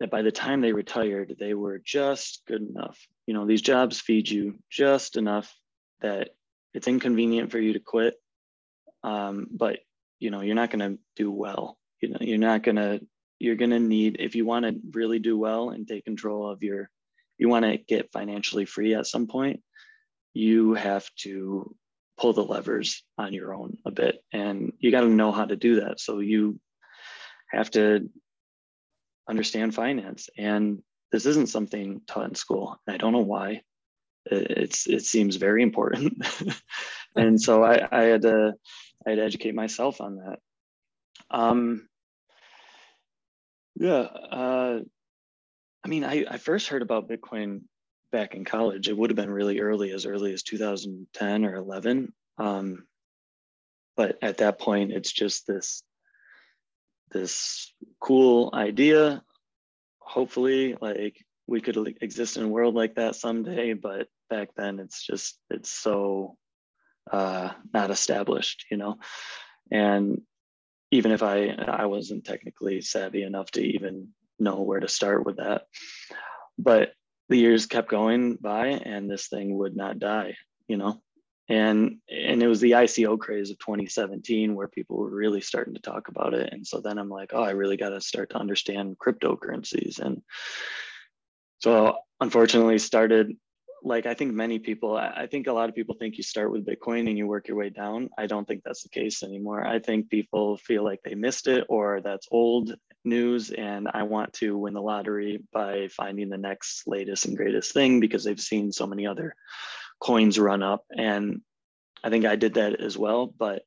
that 0.00 0.10
by 0.10 0.22
the 0.22 0.32
time 0.32 0.60
they 0.60 0.72
retired, 0.72 1.36
they 1.38 1.54
were 1.54 1.80
just 1.84 2.42
good 2.46 2.62
enough. 2.62 2.98
You 3.26 3.34
know, 3.34 3.46
these 3.46 3.62
jobs 3.62 4.00
feed 4.00 4.28
you 4.28 4.58
just 4.70 5.16
enough 5.16 5.54
that 6.00 6.30
it's 6.74 6.88
inconvenient 6.88 7.50
for 7.50 7.58
you 7.58 7.72
to 7.74 7.80
quit, 7.80 8.14
um, 9.02 9.46
but 9.50 9.80
you 10.18 10.30
know 10.30 10.40
you're 10.40 10.54
not 10.54 10.70
going 10.70 10.80
to 10.80 10.98
do 11.16 11.30
well. 11.30 11.78
You 12.00 12.10
know, 12.10 12.18
you're 12.20 12.38
not 12.38 12.62
going 12.62 12.76
to. 12.76 13.00
You're 13.40 13.56
going 13.56 13.70
to 13.70 13.78
need 13.78 14.16
if 14.18 14.34
you 14.34 14.44
want 14.44 14.64
to 14.64 14.74
really 14.92 15.20
do 15.20 15.38
well 15.38 15.70
and 15.70 15.86
take 15.86 16.04
control 16.04 16.50
of 16.50 16.62
your. 16.62 16.90
You 17.38 17.48
want 17.48 17.64
to 17.64 17.78
get 17.78 18.12
financially 18.12 18.64
free 18.64 18.94
at 18.94 19.06
some 19.06 19.28
point. 19.28 19.60
You 20.34 20.74
have 20.74 21.08
to 21.22 21.74
pull 22.18 22.32
the 22.32 22.42
levers 22.44 23.04
on 23.16 23.32
your 23.32 23.54
own 23.54 23.78
a 23.86 23.92
bit, 23.92 24.16
and 24.32 24.72
you 24.80 24.90
got 24.90 25.02
to 25.02 25.08
know 25.08 25.30
how 25.30 25.44
to 25.44 25.56
do 25.56 25.80
that. 25.80 26.00
So 26.00 26.18
you 26.18 26.58
have 27.52 27.70
to 27.72 28.08
understand 29.28 29.74
finance. 29.74 30.28
And 30.36 30.82
this 31.12 31.26
isn't 31.26 31.48
something 31.48 32.02
taught 32.06 32.28
in 32.28 32.34
school. 32.34 32.76
I 32.88 32.96
don't 32.96 33.12
know 33.12 33.20
why. 33.20 33.62
It's 34.30 34.86
it 34.86 35.04
seems 35.04 35.36
very 35.36 35.62
important. 35.62 36.24
and 37.16 37.40
so 37.40 37.64
I, 37.64 37.86
I 37.90 38.02
had 38.04 38.22
to 38.22 38.54
I 39.06 39.10
had 39.10 39.16
to 39.16 39.24
educate 39.24 39.54
myself 39.54 40.00
on 40.00 40.16
that. 40.16 40.38
Um 41.30 41.88
yeah, 43.78 44.00
uh, 44.00 44.80
I 45.84 45.88
mean, 45.88 46.04
I, 46.04 46.24
I 46.28 46.38
first 46.38 46.68
heard 46.68 46.82
about 46.82 47.08
Bitcoin 47.08 47.62
back 48.10 48.34
in 48.34 48.44
college. 48.44 48.88
It 48.88 48.96
would 48.96 49.10
have 49.10 49.16
been 49.16 49.30
really 49.30 49.60
early, 49.60 49.92
as 49.92 50.04
early 50.04 50.32
as 50.32 50.42
2010 50.42 51.44
or 51.44 51.54
11. 51.54 52.12
Um, 52.38 52.86
but 53.96 54.18
at 54.20 54.38
that 54.38 54.58
point, 54.58 54.92
it's 54.92 55.12
just 55.12 55.46
this 55.46 55.82
this 57.10 57.72
cool 58.00 58.50
idea. 58.52 59.22
Hopefully, 60.00 60.76
like 60.80 61.24
we 61.46 61.60
could 61.60 61.96
exist 62.00 62.36
in 62.36 62.44
a 62.44 62.48
world 62.48 62.74
like 62.74 62.96
that 62.96 63.16
someday, 63.16 63.72
but 63.72 64.08
back 64.28 64.50
then 64.56 64.78
it's 64.78 65.04
just 65.04 65.38
it's 65.50 65.70
so 65.70 66.36
uh, 67.10 67.50
not 67.72 67.90
established, 67.90 68.66
you 68.70 68.76
know. 68.76 68.98
And 69.70 70.22
even 70.90 71.12
if 71.12 71.22
I 71.22 71.48
I 71.48 71.86
wasn't 71.86 72.24
technically 72.24 72.80
savvy 72.80 73.22
enough 73.22 73.50
to 73.52 73.62
even 73.62 74.08
know 74.38 74.62
where 74.62 74.80
to 74.80 74.88
start 74.88 75.26
with 75.26 75.36
that, 75.36 75.62
but 76.58 76.92
the 77.28 77.38
years 77.38 77.66
kept 77.66 77.90
going 77.90 78.36
by, 78.36 78.68
and 78.68 79.10
this 79.10 79.28
thing 79.28 79.56
would 79.58 79.76
not 79.76 79.98
die, 79.98 80.34
you 80.66 80.76
know? 80.76 81.00
And 81.48 81.98
and 82.10 82.42
it 82.42 82.46
was 82.46 82.60
the 82.60 82.72
ICO 82.72 83.18
craze 83.18 83.50
of 83.50 83.58
2017 83.58 84.54
where 84.54 84.68
people 84.68 84.98
were 84.98 85.10
really 85.10 85.40
starting 85.40 85.74
to 85.74 85.80
talk 85.80 86.08
about 86.08 86.34
it. 86.34 86.52
And 86.52 86.66
so 86.66 86.80
then 86.80 86.98
I'm 86.98 87.08
like 87.08 87.30
oh 87.32 87.42
I 87.42 87.50
really 87.50 87.78
got 87.78 87.90
to 87.90 88.00
start 88.00 88.30
to 88.30 88.38
understand 88.38 88.98
cryptocurrencies. 88.98 89.98
And 89.98 90.22
so 91.60 91.96
unfortunately 92.20 92.78
started 92.78 93.34
like 93.82 94.06
I 94.06 94.14
think 94.14 94.32
many 94.32 94.58
people 94.58 94.96
I 94.96 95.26
think 95.26 95.46
a 95.46 95.52
lot 95.52 95.68
of 95.68 95.74
people 95.74 95.96
think 95.98 96.16
you 96.16 96.22
start 96.22 96.50
with 96.50 96.66
Bitcoin 96.66 97.08
and 97.08 97.16
you 97.16 97.26
work 97.26 97.48
your 97.48 97.56
way 97.56 97.70
down 97.70 98.08
I 98.18 98.26
don't 98.26 98.46
think 98.46 98.62
that's 98.64 98.82
the 98.82 98.88
case 98.88 99.22
anymore 99.22 99.64
I 99.66 99.78
think 99.78 100.10
people 100.10 100.56
feel 100.56 100.84
like 100.84 101.00
they 101.04 101.14
missed 101.14 101.46
it 101.46 101.64
or 101.68 102.00
that's 102.00 102.26
old 102.30 102.74
news 103.04 103.50
and 103.50 103.88
I 103.92 104.04
want 104.04 104.32
to 104.34 104.56
win 104.56 104.74
the 104.74 104.82
lottery 104.82 105.42
by 105.52 105.88
finding 105.88 106.28
the 106.28 106.38
next 106.38 106.86
latest 106.86 107.26
and 107.26 107.36
greatest 107.36 107.72
thing 107.72 108.00
because 108.00 108.24
they've 108.24 108.40
seen 108.40 108.72
so 108.72 108.86
many 108.86 109.06
other 109.06 109.34
coins 110.00 110.38
run 110.38 110.62
up. 110.62 110.84
And 110.96 111.40
I 112.02 112.10
think 112.10 112.24
I 112.24 112.36
did 112.36 112.54
that 112.54 112.80
as 112.80 112.96
well. 112.96 113.26
But 113.26 113.62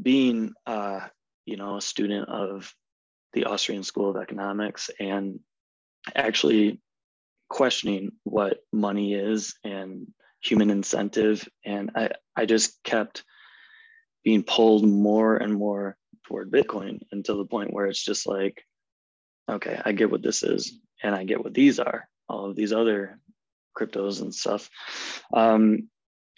being, 0.00 0.52
uh, 0.66 1.00
you 1.44 1.56
know, 1.56 1.76
a 1.76 1.82
student 1.82 2.28
of 2.28 2.72
the 3.32 3.44
Austrian 3.44 3.82
School 3.82 4.10
of 4.10 4.16
Economics 4.16 4.90
and 4.98 5.40
actually 6.14 6.80
questioning 7.50 8.12
what 8.22 8.60
money 8.72 9.12
is 9.12 9.54
and 9.62 10.06
human 10.40 10.70
incentive. 10.70 11.46
And 11.64 11.90
I, 11.94 12.10
I 12.34 12.46
just 12.46 12.82
kept 12.82 13.24
being 14.24 14.42
pulled 14.42 14.86
more 14.86 15.36
and 15.36 15.52
more 15.52 15.96
toward 16.26 16.50
Bitcoin 16.50 17.00
until 17.12 17.36
the 17.36 17.44
point 17.44 17.72
where 17.72 17.86
it's 17.86 18.02
just 18.02 18.26
like, 18.26 18.64
okay, 19.50 19.78
I 19.84 19.92
get 19.92 20.10
what 20.10 20.22
this 20.22 20.42
is 20.42 20.78
and 21.02 21.14
I 21.14 21.24
get 21.24 21.42
what 21.42 21.52
these 21.52 21.78
are. 21.78 22.08
All 22.28 22.48
of 22.48 22.56
these 22.56 22.72
other 22.72 23.18
cryptos 23.76 24.22
and 24.22 24.34
stuff. 24.34 24.70
Um, 25.34 25.88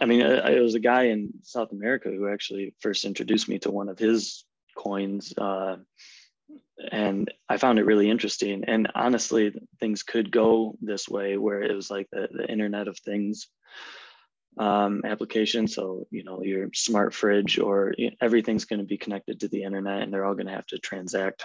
I 0.00 0.06
mean, 0.06 0.22
it 0.22 0.62
was 0.62 0.74
a 0.74 0.80
guy 0.80 1.04
in 1.04 1.30
South 1.42 1.70
America 1.70 2.08
who 2.08 2.28
actually 2.28 2.74
first 2.80 3.04
introduced 3.04 3.48
me 3.48 3.58
to 3.60 3.70
one 3.70 3.88
of 3.88 3.98
his 3.98 4.44
coins. 4.76 5.32
Uh, 5.36 5.76
and 6.90 7.32
I 7.48 7.58
found 7.58 7.78
it 7.78 7.86
really 7.86 8.10
interesting. 8.10 8.64
And 8.66 8.90
honestly, 8.94 9.54
things 9.80 10.02
could 10.02 10.30
go 10.30 10.76
this 10.80 11.08
way 11.08 11.36
where 11.36 11.62
it 11.62 11.74
was 11.74 11.90
like 11.90 12.08
the, 12.10 12.28
the 12.30 12.50
Internet 12.50 12.88
of 12.88 12.98
Things 12.98 13.48
um, 14.58 15.02
application. 15.04 15.68
So, 15.68 16.06
you 16.10 16.24
know, 16.24 16.42
your 16.42 16.68
smart 16.74 17.14
fridge 17.14 17.58
or 17.58 17.94
everything's 18.20 18.64
going 18.64 18.80
to 18.80 18.86
be 18.86 18.98
connected 18.98 19.40
to 19.40 19.48
the 19.48 19.62
internet 19.62 20.02
and 20.02 20.12
they're 20.12 20.24
all 20.24 20.34
going 20.34 20.46
to 20.46 20.52
have 20.52 20.66
to 20.68 20.78
transact 20.78 21.44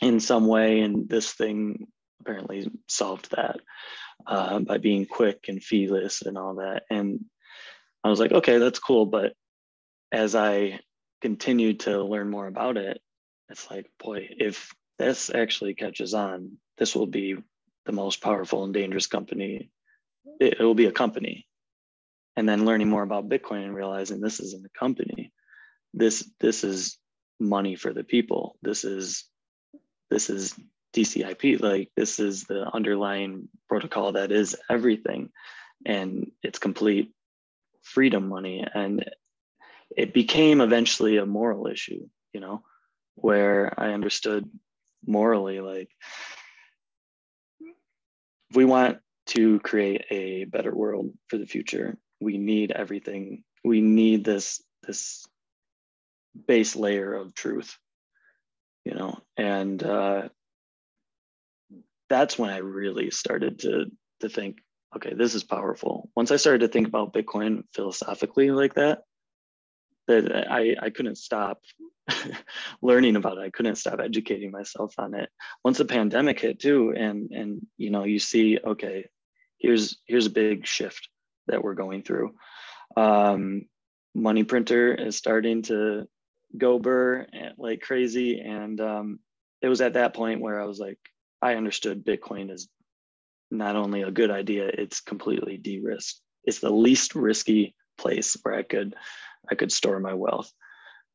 in 0.00 0.20
some 0.20 0.46
way. 0.46 0.80
And 0.80 1.08
this 1.08 1.32
thing 1.32 1.86
apparently 2.20 2.70
solved 2.88 3.30
that 3.32 3.60
uh, 4.26 4.58
by 4.60 4.78
being 4.78 5.06
quick 5.06 5.44
and 5.48 5.62
feeless 5.62 6.22
and 6.22 6.36
all 6.36 6.56
that. 6.56 6.84
And 6.90 7.24
I 8.02 8.08
was 8.08 8.20
like, 8.20 8.32
okay, 8.32 8.58
that's 8.58 8.78
cool. 8.78 9.06
But 9.06 9.34
as 10.10 10.34
I 10.34 10.80
continued 11.22 11.80
to 11.80 12.02
learn 12.02 12.30
more 12.30 12.46
about 12.46 12.76
it, 12.76 13.00
it's 13.48 13.70
like, 13.70 13.86
boy, 14.02 14.28
if 14.30 14.74
this 14.98 15.30
actually 15.30 15.74
catches 15.74 16.14
on, 16.14 16.58
this 16.78 16.94
will 16.94 17.06
be 17.06 17.36
the 17.86 17.92
most 17.92 18.20
powerful 18.20 18.64
and 18.64 18.72
dangerous 18.72 19.06
company. 19.06 19.70
It, 20.40 20.60
it 20.60 20.62
will 20.64 20.74
be 20.74 20.86
a 20.86 20.92
company. 20.92 21.46
And 22.36 22.48
then 22.48 22.64
learning 22.64 22.88
more 22.88 23.02
about 23.02 23.28
Bitcoin 23.28 23.64
and 23.64 23.74
realizing 23.74 24.20
this 24.20 24.40
isn't 24.40 24.66
a 24.66 24.78
company. 24.78 25.32
This 25.92 26.28
this 26.40 26.64
is 26.64 26.98
money 27.38 27.76
for 27.76 27.92
the 27.92 28.02
people. 28.02 28.56
This 28.62 28.84
is 28.84 29.24
this 30.10 30.30
is 30.30 30.54
TCP/IP. 30.94 31.60
Like 31.60 31.90
this 31.96 32.18
is 32.18 32.44
the 32.44 32.68
underlying 32.72 33.48
protocol 33.68 34.12
that 34.12 34.32
is 34.32 34.56
everything, 34.68 35.30
and 35.86 36.32
it's 36.42 36.58
complete 36.58 37.12
freedom 37.82 38.28
money. 38.28 38.66
And 38.74 39.04
it 39.96 40.12
became 40.12 40.60
eventually 40.60 41.18
a 41.18 41.26
moral 41.26 41.68
issue, 41.68 42.08
you 42.32 42.40
know, 42.40 42.62
where 43.14 43.72
I 43.78 43.92
understood 43.92 44.48
morally 45.06 45.60
like 45.60 45.90
if 48.50 48.56
we 48.56 48.64
want 48.64 48.98
to 49.26 49.58
create 49.60 50.04
a 50.10 50.44
better 50.44 50.74
world 50.74 51.10
for 51.28 51.38
the 51.38 51.46
future, 51.46 51.96
we 52.20 52.38
need 52.38 52.70
everything. 52.70 53.42
We 53.64 53.80
need 53.80 54.24
this 54.24 54.62
this 54.82 55.26
base 56.46 56.76
layer 56.76 57.14
of 57.14 57.34
truth, 57.34 57.76
you 58.84 58.94
know, 58.94 59.18
and 59.36 59.82
uh, 59.82 60.28
that's 62.08 62.38
when 62.38 62.50
I 62.50 62.58
really 62.58 63.10
started 63.10 63.60
to 63.60 63.86
to 64.20 64.28
think, 64.28 64.58
okay, 64.94 65.14
this 65.14 65.34
is 65.34 65.42
powerful. 65.42 66.10
Once 66.14 66.30
I 66.30 66.36
started 66.36 66.60
to 66.60 66.68
think 66.68 66.86
about 66.86 67.12
Bitcoin 67.14 67.64
philosophically 67.72 68.50
like 68.50 68.74
that, 68.74 69.02
that 70.06 70.48
I, 70.50 70.76
I 70.80 70.90
couldn't 70.90 71.18
stop 71.18 71.62
learning 72.82 73.16
about 73.16 73.38
it. 73.38 73.42
I 73.42 73.50
couldn't 73.50 73.76
stop 73.76 74.00
educating 74.00 74.50
myself 74.50 74.94
on 74.98 75.14
it. 75.14 75.30
Once 75.64 75.78
the 75.78 75.84
pandemic 75.84 76.40
hit 76.40 76.60
too, 76.60 76.92
and 76.96 77.30
and 77.30 77.66
you 77.76 77.90
know, 77.90 78.04
you 78.04 78.18
see, 78.18 78.58
okay, 78.64 79.06
here's 79.58 79.98
here's 80.06 80.26
a 80.26 80.30
big 80.30 80.66
shift 80.66 81.08
that 81.46 81.62
we're 81.62 81.74
going 81.74 82.02
through. 82.02 82.34
Um, 82.96 83.66
money 84.14 84.44
printer 84.44 84.94
is 84.94 85.16
starting 85.16 85.62
to 85.62 86.06
go 86.56 86.78
burr 86.78 87.26
like 87.58 87.80
crazy, 87.80 88.40
and 88.40 88.80
um, 88.80 89.18
it 89.62 89.68
was 89.68 89.80
at 89.80 89.94
that 89.94 90.14
point 90.14 90.40
where 90.40 90.60
I 90.60 90.66
was 90.66 90.78
like, 90.78 90.98
I 91.40 91.54
understood 91.54 92.04
Bitcoin 92.04 92.50
is 92.50 92.68
not 93.50 93.76
only 93.76 94.02
a 94.02 94.10
good 94.10 94.30
idea, 94.30 94.66
it's 94.66 95.00
completely 95.00 95.56
de-risked. 95.56 96.20
It's 96.44 96.58
the 96.58 96.70
least 96.70 97.14
risky 97.14 97.74
place 97.96 98.36
where 98.42 98.54
I 98.54 98.62
could 98.62 98.94
I 99.50 99.54
could 99.54 99.72
store 99.72 100.00
my 100.00 100.14
wealth. 100.14 100.50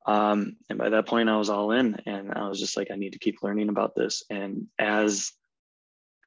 Um, 0.06 0.58
and 0.70 0.80
by 0.80 0.89
that 0.89 1.08
point, 1.08 1.30
I 1.30 1.38
was 1.38 1.50
all 1.50 1.72
in, 1.72 2.02
and 2.06 2.34
I 2.34 2.47
was 2.47 2.60
just 2.60 2.78
like, 2.78 2.89
I 2.91 2.95
need 2.95 3.14
to 3.14 3.20
keep 3.20 3.43
learning 3.43 3.70
about 3.70 3.95
this. 3.95 4.24
And 4.30 4.68
as 4.80 5.32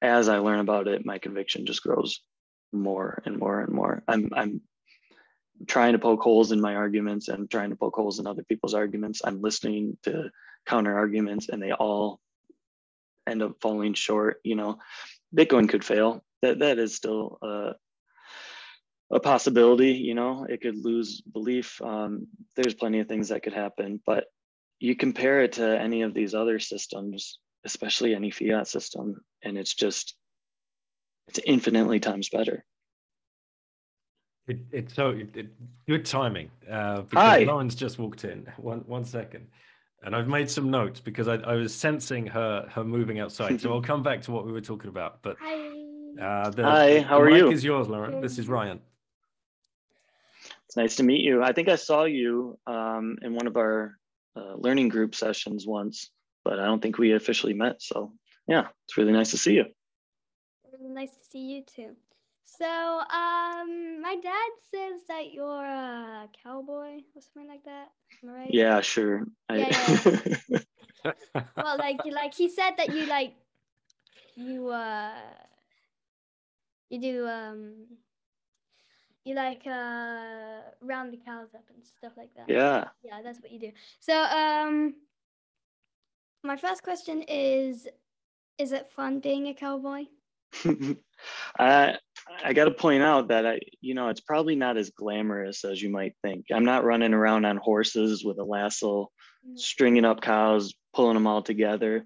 as 0.01 0.29
I 0.29 0.39
learn 0.39 0.61
about 0.61 0.89
it, 0.89 1.07
my 1.07 1.18
conviction 1.18 1.64
just 1.64 1.83
grows 1.83 2.20
more 2.73 3.23
and 3.25 3.39
more 3.39 3.61
and 3.61 3.73
more. 3.73 4.03
I'm 4.09 4.31
I'm 4.35 4.61
trying 5.66 5.93
to 5.93 5.99
poke 5.99 6.23
holes 6.23 6.53
in 6.53 6.61
my 6.61 6.75
arguments 6.75 7.29
and 7.29 7.51
trying 7.51 7.70
to 7.70 7.77
poke 7.77 7.95
holes 7.95 8.18
in 8.18 8.27
other 8.27 8.43
people's 8.43 8.75
arguments. 8.75 9.23
I'm 9.25 9.41
listening 9.41 9.97
to 10.05 10.31
counter 10.66 10.97
arguments, 10.97 11.49
and 11.49 11.62
they 11.62 11.73
all 11.73 12.20
end 13.29 13.43
up 13.43 13.57
falling 13.61 13.95
short. 13.95 14.41
You 14.45 14.57
know, 14.57 14.79
Bitcoin 15.35 15.68
could 15.68 15.85
fail. 15.85 16.25
That 16.43 16.61
that 16.61 16.79
is 16.79 16.97
still 16.97 17.39
a, 17.43 17.73
a 19.13 19.21
possibility. 19.21 19.93
You 19.93 20.15
know, 20.15 20.47
it 20.49 20.63
could 20.63 20.77
lose 20.77 21.21
belief. 21.21 21.81
Um, 21.83 22.27
there's 22.57 22.75
plenty 22.75 23.01
of 23.01 23.09
things 23.09 23.29
that 23.29 23.43
could 23.43 23.53
happen, 23.53 24.01
but 24.05 24.25
you 24.81 24.97
compare 24.97 25.43
it 25.43 25.53
to 25.53 25.81
any 25.81 26.03
of 26.03 26.15
these 26.15 26.35
other 26.35 26.59
systems, 26.59 27.39
especially 27.65 28.15
any 28.15 28.31
fiat 28.31 28.67
system, 28.67 29.21
and 29.45 29.57
it's 29.57 29.75
just 29.75 30.17
it's 31.29 31.39
infinitely 31.47 32.01
times 32.01 32.29
better. 32.31 32.65
It, 34.49 34.59
it's 34.73 34.95
so 34.95 35.11
it, 35.11 35.37
it, 35.37 35.47
good 35.87 36.05
timing 36.05 36.51
uh, 36.69 37.03
because 37.03 37.23
Hi. 37.23 37.45
Lauren's 37.45 37.77
just 37.77 37.99
walked 37.99 38.25
in. 38.25 38.49
One 38.57 38.81
one 38.87 39.05
second, 39.05 39.47
and 40.03 40.17
I've 40.17 40.27
made 40.27 40.51
some 40.51 40.71
notes 40.71 40.99
because 40.99 41.29
I, 41.29 41.35
I 41.37 41.55
was 41.55 41.73
sensing 41.73 42.27
her 42.27 42.67
her 42.71 42.83
moving 42.83 43.21
outside. 43.21 43.61
so 43.61 43.73
I'll 43.75 43.83
come 43.83 44.03
back 44.03 44.23
to 44.23 44.33
what 44.33 44.45
we 44.45 44.53
were 44.53 44.61
talking 44.61 44.89
about. 44.89 45.23
But 45.23 45.37
Hi, 45.41 45.69
uh, 46.21 46.51
the, 46.51 46.65
Hi 46.65 47.01
how 47.03 47.19
the 47.19 47.25
are 47.25 47.31
you? 47.31 47.51
Is 47.51 47.63
yours, 47.63 47.89
Lauren? 47.89 48.21
This 48.21 48.39
is 48.39 48.49
Ryan. 48.49 48.81
It's 50.73 50.77
nice 50.79 50.97
to 50.97 51.03
meet 51.03 51.20
you. 51.20 51.43
I 51.43 51.53
think 51.53 51.68
I 51.68 51.77
saw 51.77 52.05
you 52.05 52.59
um, 52.66 53.18
in 53.20 53.35
one 53.35 53.47
of 53.47 53.59
our 53.59 53.99
uh, 54.35 54.55
learning 54.55 54.89
group 54.89 55.14
sessions 55.14 55.66
once, 55.66 56.11
but 56.47 56.59
I 56.59 56.64
don't 56.64 56.81
think 56.81 56.97
we 56.97 57.12
officially 57.12 57.53
met. 57.53 57.83
So 57.83 58.14
yeah, 58.49 58.68
it's 58.87 58.97
really 58.97 59.12
nice 59.12 59.33
to 59.33 59.37
see 59.37 59.53
you. 59.53 59.66
Nice 60.81 61.11
to 61.11 61.25
see 61.31 61.41
you 61.41 61.62
too. 61.62 61.91
So, 62.47 62.64
um, 62.64 64.01
my 64.01 64.16
dad 64.23 64.51
says 64.70 65.03
that 65.09 65.35
you're 65.35 65.62
a 65.62 66.31
cowboy 66.43 67.01
or 67.14 67.20
something 67.20 67.51
like 67.51 67.64
that. 67.64 67.89
Am 68.23 68.31
I 68.31 68.33
right? 68.33 68.51
Yeah, 68.51 68.81
sure. 68.81 69.27
Yeah, 69.53 69.99
yeah. 71.05 71.12
well, 71.55 71.77
like, 71.77 72.01
like 72.11 72.33
he 72.33 72.49
said 72.49 72.79
that 72.79 72.95
you 72.95 73.05
like, 73.05 73.35
you 74.37 74.68
uh, 74.68 75.12
you 76.89 76.99
do 76.99 77.29
um 77.29 77.75
you 79.25 79.35
like 79.35 79.62
uh 79.66 80.61
round 80.81 81.12
the 81.12 81.18
cows 81.25 81.49
up 81.55 81.64
and 81.75 81.85
stuff 81.85 82.12
like 82.16 82.31
that. 82.37 82.49
Yeah. 82.49 82.85
Yeah, 83.05 83.20
that's 83.23 83.41
what 83.41 83.53
you 83.53 83.59
do. 83.59 83.73
So 84.01 84.14
um 84.14 84.95
my 86.43 86.57
first 86.57 86.83
question 86.83 87.23
is 87.23 87.87
is 88.59 88.73
it 88.73 88.91
fun 88.95 89.20
being 89.20 89.49
a 89.49 89.55
cowboy? 89.55 90.05
I 91.59 91.97
I 92.45 92.53
got 92.53 92.64
to 92.64 92.70
point 92.73 93.03
out 93.03 93.29
that 93.29 93.47
I 93.47 93.61
you 93.81 93.95
know 93.95 94.09
it's 94.09 94.20
probably 94.20 94.57
not 94.57 94.77
as 94.77 94.91
glamorous 94.91 95.64
as 95.64 95.81
you 95.81 95.91
might 95.91 96.14
think. 96.23 96.47
I'm 96.53 96.64
not 96.64 96.85
running 96.85 97.14
around 97.14 97.45
on 97.45 97.57
horses 97.57 98.25
with 98.25 98.39
a 98.39 98.45
lasso, 98.45 99.11
mm-hmm. 99.47 99.57
stringing 99.57 100.05
up 100.05 100.20
cows, 100.20 100.75
pulling 100.93 101.14
them 101.14 101.27
all 101.27 101.43
together. 101.43 102.05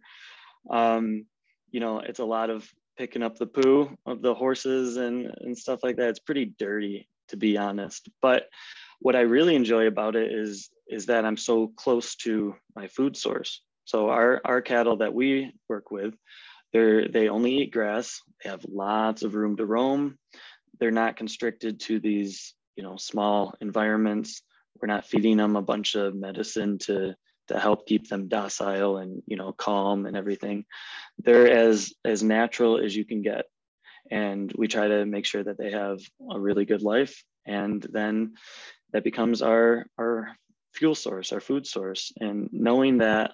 Um, 0.70 1.26
you 1.70 1.80
know, 1.80 2.00
it's 2.00 2.20
a 2.20 2.24
lot 2.24 2.50
of 2.50 2.68
picking 2.96 3.22
up 3.22 3.36
the 3.36 3.46
poo 3.46 3.96
of 4.06 4.22
the 4.22 4.34
horses 4.34 4.96
and, 4.96 5.30
and 5.40 5.56
stuff 5.56 5.80
like 5.82 5.96
that. 5.96 6.08
It's 6.08 6.18
pretty 6.18 6.52
dirty, 6.58 7.08
to 7.28 7.36
be 7.36 7.56
honest. 7.56 8.08
But 8.22 8.48
what 9.00 9.16
I 9.16 9.20
really 9.20 9.54
enjoy 9.54 9.86
about 9.86 10.16
it 10.16 10.32
is 10.32 10.70
is 10.88 11.06
that 11.06 11.24
I'm 11.24 11.36
so 11.36 11.68
close 11.76 12.14
to 12.16 12.54
my 12.74 12.86
food 12.88 13.16
source. 13.16 13.60
So 13.84 14.08
our 14.08 14.40
our 14.44 14.62
cattle 14.62 14.96
that 14.98 15.14
we 15.14 15.52
work 15.68 15.90
with, 15.90 16.14
they're 16.72 17.08
they 17.08 17.28
only 17.28 17.58
eat 17.58 17.72
grass. 17.72 18.20
They 18.42 18.50
have 18.50 18.64
lots 18.68 19.22
of 19.22 19.34
room 19.34 19.56
to 19.56 19.66
roam. 19.66 20.18
They're 20.78 20.90
not 20.90 21.16
constricted 21.16 21.80
to 21.80 22.00
these 22.00 22.54
you 22.76 22.82
know 22.82 22.96
small 22.96 23.54
environments. 23.60 24.42
We're 24.80 24.88
not 24.88 25.06
feeding 25.06 25.38
them 25.38 25.56
a 25.56 25.62
bunch 25.62 25.94
of 25.94 26.14
medicine 26.14 26.78
to 26.80 27.16
to 27.48 27.58
help 27.58 27.86
keep 27.86 28.08
them 28.08 28.28
docile 28.28 28.98
and 28.98 29.22
you 29.26 29.36
know 29.36 29.52
calm 29.52 30.06
and 30.06 30.16
everything. 30.16 30.64
They're 31.18 31.50
as 31.50 31.92
as 32.04 32.22
natural 32.22 32.78
as 32.78 32.94
you 32.94 33.04
can 33.04 33.22
get. 33.22 33.46
And 34.10 34.52
we 34.56 34.68
try 34.68 34.86
to 34.88 35.04
make 35.04 35.26
sure 35.26 35.42
that 35.42 35.58
they 35.58 35.72
have 35.72 36.00
a 36.30 36.38
really 36.38 36.64
good 36.64 36.82
life. 36.82 37.24
And 37.44 37.82
then 37.82 38.34
that 38.92 39.04
becomes 39.04 39.42
our 39.42 39.86
our 39.98 40.36
fuel 40.74 40.94
source 40.94 41.32
our 41.32 41.40
food 41.40 41.66
source. 41.66 42.12
And 42.20 42.48
knowing 42.52 42.98
that 42.98 43.32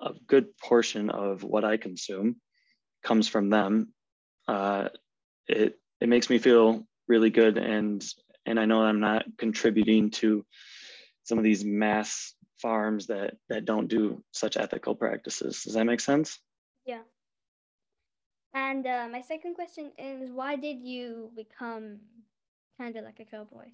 a 0.00 0.12
good 0.26 0.56
portion 0.56 1.10
of 1.10 1.44
what 1.44 1.64
i 1.64 1.76
consume 1.76 2.36
comes 3.02 3.28
from 3.28 3.50
them 3.50 3.92
uh, 4.48 4.88
it 5.46 5.78
it 6.00 6.08
makes 6.08 6.30
me 6.30 6.38
feel 6.38 6.86
really 7.06 7.30
good. 7.30 7.58
And 7.58 8.02
and 8.46 8.58
i 8.58 8.64
know 8.64 8.82
i'm 8.82 9.00
not 9.00 9.24
contributing 9.38 10.10
to 10.10 10.44
some 11.24 11.38
of 11.38 11.44
these 11.44 11.64
mass 11.64 12.34
farms 12.60 13.06
that 13.06 13.34
that 13.48 13.64
don't 13.64 13.88
do 13.88 14.22
such 14.32 14.56
ethical 14.56 14.94
practices. 14.94 15.62
Does 15.64 15.74
that 15.74 15.84
make 15.84 16.00
sense? 16.00 16.38
Yeah. 16.86 17.02
And 18.54 18.86
uh, 18.86 19.08
my 19.10 19.20
second 19.20 19.54
question 19.54 19.92
is, 19.96 20.30
why 20.30 20.56
did 20.56 20.82
you 20.82 21.30
become 21.36 21.98
kind 22.78 22.96
of 22.96 23.04
like 23.04 23.20
a 23.20 23.24
cowboy? 23.24 23.68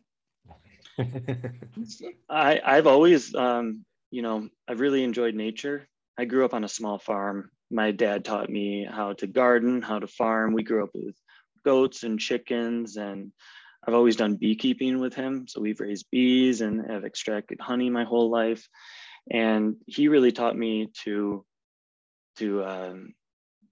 I 2.29 2.61
I've 2.65 2.87
always 2.87 3.35
um, 3.35 3.85
you 4.11 4.23
know 4.23 4.49
I've 4.69 4.81
really 4.81 5.05
enjoyed 5.05 5.35
nature. 5.35 5.89
I 6.19 6.25
grew 6.25 6.45
up 6.45 6.55
on 6.55 6.65
a 6.65 6.69
small 6.69 6.99
farm. 6.99 7.51
My 7.71 7.91
dad 7.91 8.25
taught 8.25 8.49
me 8.49 8.87
how 8.89 9.15
to 9.15 9.27
garden, 9.27 9.83
how 9.83 9.99
to 9.99 10.07
farm. 10.07 10.53
We 10.53 10.63
grew 10.63 10.85
up 10.85 10.91
with 10.95 11.17
goats 11.65 12.05
and 12.05 12.19
chickens 12.19 12.97
and 12.97 13.33
I've 13.87 13.95
always 13.95 14.17
done 14.17 14.37
beekeeping 14.37 14.99
with 14.99 15.15
him. 15.15 15.47
So 15.47 15.61
we've 15.61 15.81
raised 15.81 16.07
bees 16.11 16.61
and 16.61 16.91
have 16.91 17.05
extracted 17.05 17.61
honey 17.61 17.89
my 17.91 18.05
whole 18.05 18.31
life. 18.31 18.67
And 19.31 19.77
he 19.87 20.09
really 20.09 20.33
taught 20.33 20.57
me 20.57 20.89
to, 21.05 21.45
to 22.39 22.65
um, 22.65 23.15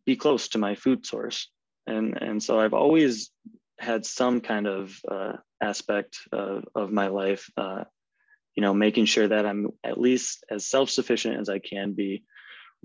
be 0.06 0.16
close 0.16 0.48
to 0.48 0.58
my 0.58 0.74
food 0.74 1.04
source. 1.04 1.50
And, 1.86 2.16
and 2.20 2.42
so 2.42 2.60
I've 2.60 2.74
always 2.74 3.30
had 3.78 4.06
some 4.06 4.40
kind 4.40 4.66
of 4.66 4.96
uh, 5.10 5.32
aspect 5.60 6.16
of, 6.32 6.64
of 6.74 6.92
my 6.92 7.08
life, 7.08 7.50
uh, 7.56 7.84
you 8.54 8.62
know, 8.62 8.72
making 8.72 9.06
sure 9.06 9.26
that 9.26 9.46
I'm 9.46 9.70
at 9.82 10.00
least 10.00 10.44
as 10.48 10.66
self-sufficient 10.66 11.40
as 11.40 11.48
I 11.48 11.58
can 11.58 11.92
be 11.92 12.24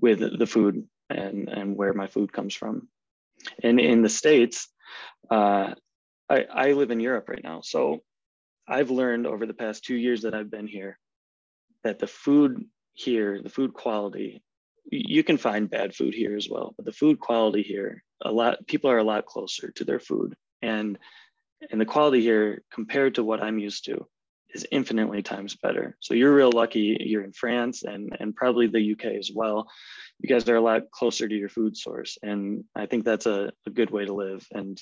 with 0.02 0.20
the 0.20 0.48
food 0.48 0.88
and, 1.10 1.48
and 1.48 1.76
where 1.76 1.94
my 1.94 2.08
food 2.08 2.34
comes 2.34 2.56
from. 2.56 2.88
And 3.64 3.80
in 3.80 4.02
the 4.02 4.10
States, 4.10 4.68
uh, 5.30 5.74
I, 6.30 6.46
I 6.52 6.72
live 6.74 6.92
in 6.92 7.00
Europe 7.00 7.30
right 7.30 7.44
now. 7.44 7.62
So 7.62 8.04
I've 8.68 8.92
learned 8.92 9.26
over 9.26 9.46
the 9.46 9.54
past 9.54 9.84
two 9.84 9.96
years 9.96 10.22
that 10.22 10.36
I've 10.36 10.52
been 10.52 10.68
here 10.68 11.00
that 11.84 12.00
the 12.00 12.08
food 12.08 12.66
here, 12.94 13.42
the 13.42 13.50
food 13.50 13.74
quality, 13.74 14.44
you 14.92 15.24
can 15.24 15.38
find 15.38 15.70
bad 15.70 15.96
food 15.96 16.14
here 16.14 16.36
as 16.36 16.48
well, 16.50 16.74
but 16.76 16.86
the 16.86 16.92
food 16.92 17.20
quality 17.20 17.64
here, 17.64 18.04
a 18.22 18.32
lot 18.32 18.66
people 18.68 18.92
are 18.92 18.98
a 18.98 19.04
lot 19.04 19.26
closer 19.26 19.72
to 19.72 19.86
their 19.86 20.00
food. 20.00 20.36
And 20.62 20.98
and 21.72 21.80
the 21.80 21.86
quality 21.86 22.22
here 22.22 22.64
compared 22.72 23.16
to 23.16 23.24
what 23.24 23.42
I'm 23.42 23.60
used 23.60 23.86
to 23.86 24.08
is 24.54 24.66
infinitely 24.72 25.22
times 25.22 25.56
better. 25.56 25.96
So 26.00 26.14
you're 26.14 26.34
real 26.34 26.52
lucky 26.52 26.98
you're 27.00 27.24
in 27.24 27.34
France 27.34 27.84
and, 27.84 28.16
and 28.20 28.36
probably 28.36 28.68
the 28.68 28.94
UK 28.94 29.06
as 29.18 29.32
well. 29.34 29.70
You 30.20 30.30
guys 30.30 30.48
are 30.50 30.56
a 30.56 30.62
lot 30.62 30.92
closer 30.92 31.28
to 31.28 31.36
your 31.36 31.50
food 31.50 31.78
source. 31.78 32.18
And 32.24 32.64
I 32.76 32.86
think 32.86 33.06
that's 33.06 33.26
a, 33.26 33.52
a 33.66 33.70
good 33.70 33.92
way 33.92 34.06
to 34.06 34.14
live 34.14 34.46
and 34.52 34.80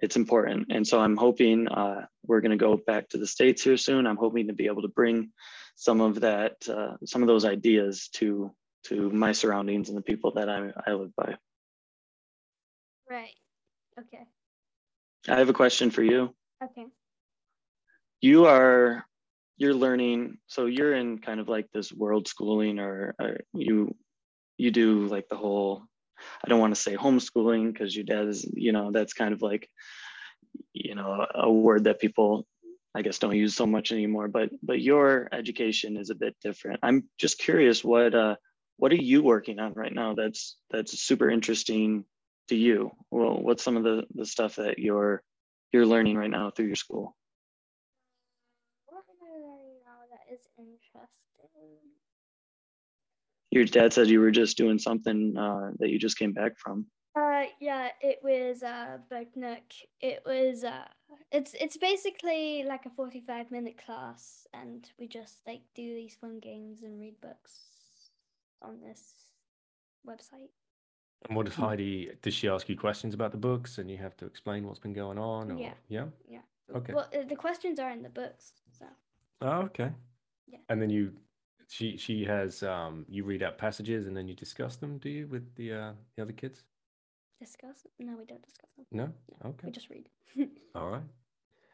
it's 0.00 0.16
important. 0.16 0.68
And 0.70 0.86
so 0.86 1.00
I'm 1.00 1.16
hoping 1.16 1.68
uh, 1.68 2.06
we're 2.26 2.40
going 2.40 2.52
to 2.52 2.56
go 2.56 2.76
back 2.76 3.08
to 3.10 3.18
the 3.18 3.26
States 3.26 3.62
here 3.62 3.76
soon. 3.76 4.06
I'm 4.06 4.16
hoping 4.16 4.48
to 4.48 4.54
be 4.54 4.66
able 4.66 4.82
to 4.82 4.88
bring 4.88 5.30
some 5.74 6.00
of 6.00 6.20
that, 6.20 6.56
uh, 6.68 6.96
some 7.04 7.22
of 7.22 7.28
those 7.28 7.44
ideas 7.44 8.08
to, 8.14 8.52
to 8.84 9.10
my 9.10 9.32
surroundings 9.32 9.88
and 9.88 9.98
the 9.98 10.02
people 10.02 10.32
that 10.32 10.48
I, 10.48 10.70
I 10.86 10.92
live 10.92 11.14
by. 11.16 11.36
Right. 13.10 13.34
Okay. 13.98 14.24
I 15.28 15.38
have 15.38 15.48
a 15.48 15.54
question 15.54 15.90
for 15.90 16.02
you. 16.02 16.34
Okay 16.62 16.86
you 18.20 18.46
are 18.46 19.04
you're 19.56 19.74
learning. 19.74 20.38
So 20.46 20.66
you're 20.66 20.94
in 20.94 21.18
kind 21.18 21.40
of 21.40 21.48
like 21.48 21.68
this 21.72 21.92
world 21.92 22.28
schooling, 22.28 22.78
or, 22.78 23.14
or 23.20 23.40
you 23.54 23.94
you 24.56 24.70
do 24.70 25.06
like 25.06 25.28
the 25.28 25.36
whole. 25.36 25.82
I 26.44 26.48
don't 26.48 26.60
want 26.60 26.74
to 26.74 26.80
say 26.80 26.96
homeschooling 26.96 27.72
because 27.72 27.94
your 27.94 28.04
dad 28.04 28.26
is, 28.26 28.44
you 28.52 28.72
know, 28.72 28.90
that's 28.90 29.12
kind 29.12 29.32
of 29.32 29.40
like, 29.40 29.68
you 30.72 30.96
know, 30.96 31.24
a 31.32 31.50
word 31.50 31.84
that 31.84 32.00
people 32.00 32.44
I 32.94 33.02
guess 33.02 33.20
don't 33.20 33.36
use 33.36 33.54
so 33.54 33.66
much 33.66 33.92
anymore. 33.92 34.28
But 34.28 34.50
but 34.62 34.80
your 34.80 35.28
education 35.32 35.96
is 35.96 36.10
a 36.10 36.16
bit 36.16 36.36
different. 36.42 36.80
I'm 36.82 37.04
just 37.18 37.38
curious 37.38 37.84
what 37.84 38.14
uh 38.14 38.36
what 38.76 38.92
are 38.92 38.96
you 38.96 39.22
working 39.22 39.58
on 39.58 39.74
right 39.74 39.92
now 39.92 40.14
that's 40.14 40.56
that's 40.70 40.98
super 41.00 41.30
interesting 41.30 42.04
to 42.48 42.56
you? 42.56 42.92
Well, 43.10 43.40
what's 43.40 43.62
some 43.62 43.76
of 43.76 43.84
the 43.84 44.04
the 44.14 44.26
stuff 44.26 44.56
that 44.56 44.78
you're 44.78 45.22
you're 45.72 45.86
learning 45.86 46.16
right 46.16 46.30
now 46.30 46.50
through 46.50 46.66
your 46.66 46.76
school? 46.76 47.16
What 48.86 49.04
am 49.08 49.16
I 49.22 49.36
learning 49.36 49.78
now 50.56 50.64
interesting? 50.64 51.76
Your 53.50 53.64
dad 53.64 53.92
said 53.92 54.08
you 54.08 54.20
were 54.20 54.30
just 54.30 54.56
doing 54.56 54.78
something 54.78 55.36
uh, 55.36 55.70
that 55.78 55.90
you 55.90 55.98
just 55.98 56.18
came 56.18 56.32
back 56.32 56.58
from. 56.58 56.86
Uh, 57.16 57.44
yeah, 57.60 57.88
it 58.00 58.18
was 58.22 58.62
uh, 58.62 58.98
Berknook. 59.10 59.62
It 60.00 60.22
was 60.26 60.64
uh, 60.64 60.84
it's 61.32 61.54
it's 61.58 61.76
basically 61.76 62.64
like 62.64 62.86
a 62.86 62.90
forty-five 62.90 63.50
minute 63.50 63.80
class, 63.84 64.46
and 64.52 64.88
we 64.98 65.08
just 65.08 65.38
like 65.46 65.62
do 65.74 65.94
these 65.94 66.14
fun 66.20 66.38
games 66.38 66.82
and 66.82 67.00
read 67.00 67.20
books 67.20 67.52
on 68.62 68.80
this 68.80 69.14
website. 70.06 70.50
And 71.26 71.36
what 71.36 71.46
does 71.46 71.54
Heidi? 71.54 72.10
Does 72.22 72.34
she 72.34 72.48
ask 72.48 72.68
you 72.68 72.76
questions 72.76 73.14
about 73.14 73.32
the 73.32 73.38
books, 73.38 73.78
and 73.78 73.90
you 73.90 73.96
have 73.96 74.16
to 74.18 74.26
explain 74.26 74.66
what's 74.66 74.78
been 74.78 74.92
going 74.92 75.18
on? 75.18 75.50
Or, 75.50 75.58
Yeah. 75.58 75.74
Yeah. 75.88 76.06
Yeah. 76.28 76.40
Okay. 76.76 76.92
Well, 76.92 77.08
uh, 77.14 77.24
the 77.26 77.34
questions 77.36 77.78
are 77.78 77.90
in 77.90 78.02
the 78.02 78.10
books, 78.10 78.52
so 78.78 78.84
Oh, 79.40 79.62
okay. 79.62 79.90
Yeah. 80.50 80.58
And 80.68 80.80
then 80.80 80.90
you, 80.90 81.12
she 81.68 81.96
she 81.96 82.24
has 82.24 82.62
um 82.62 83.04
you 83.08 83.24
read 83.24 83.42
out 83.42 83.58
passages 83.58 84.06
and 84.06 84.16
then 84.16 84.28
you 84.28 84.34
discuss 84.34 84.76
them. 84.76 84.98
Do 84.98 85.08
you 85.10 85.26
with 85.26 85.54
the 85.56 85.72
uh 85.72 85.92
the 86.16 86.22
other 86.22 86.32
kids? 86.32 86.64
discuss. 87.38 87.86
No, 87.98 88.16
we 88.16 88.24
don't 88.24 88.42
discuss 88.42 88.70
them. 88.76 88.86
No. 88.90 89.12
We 89.28 89.50
Okay. 89.50 89.66
We 89.66 89.70
just 89.70 89.90
read. 89.90 90.08
All 90.74 90.90
right. 90.90 91.02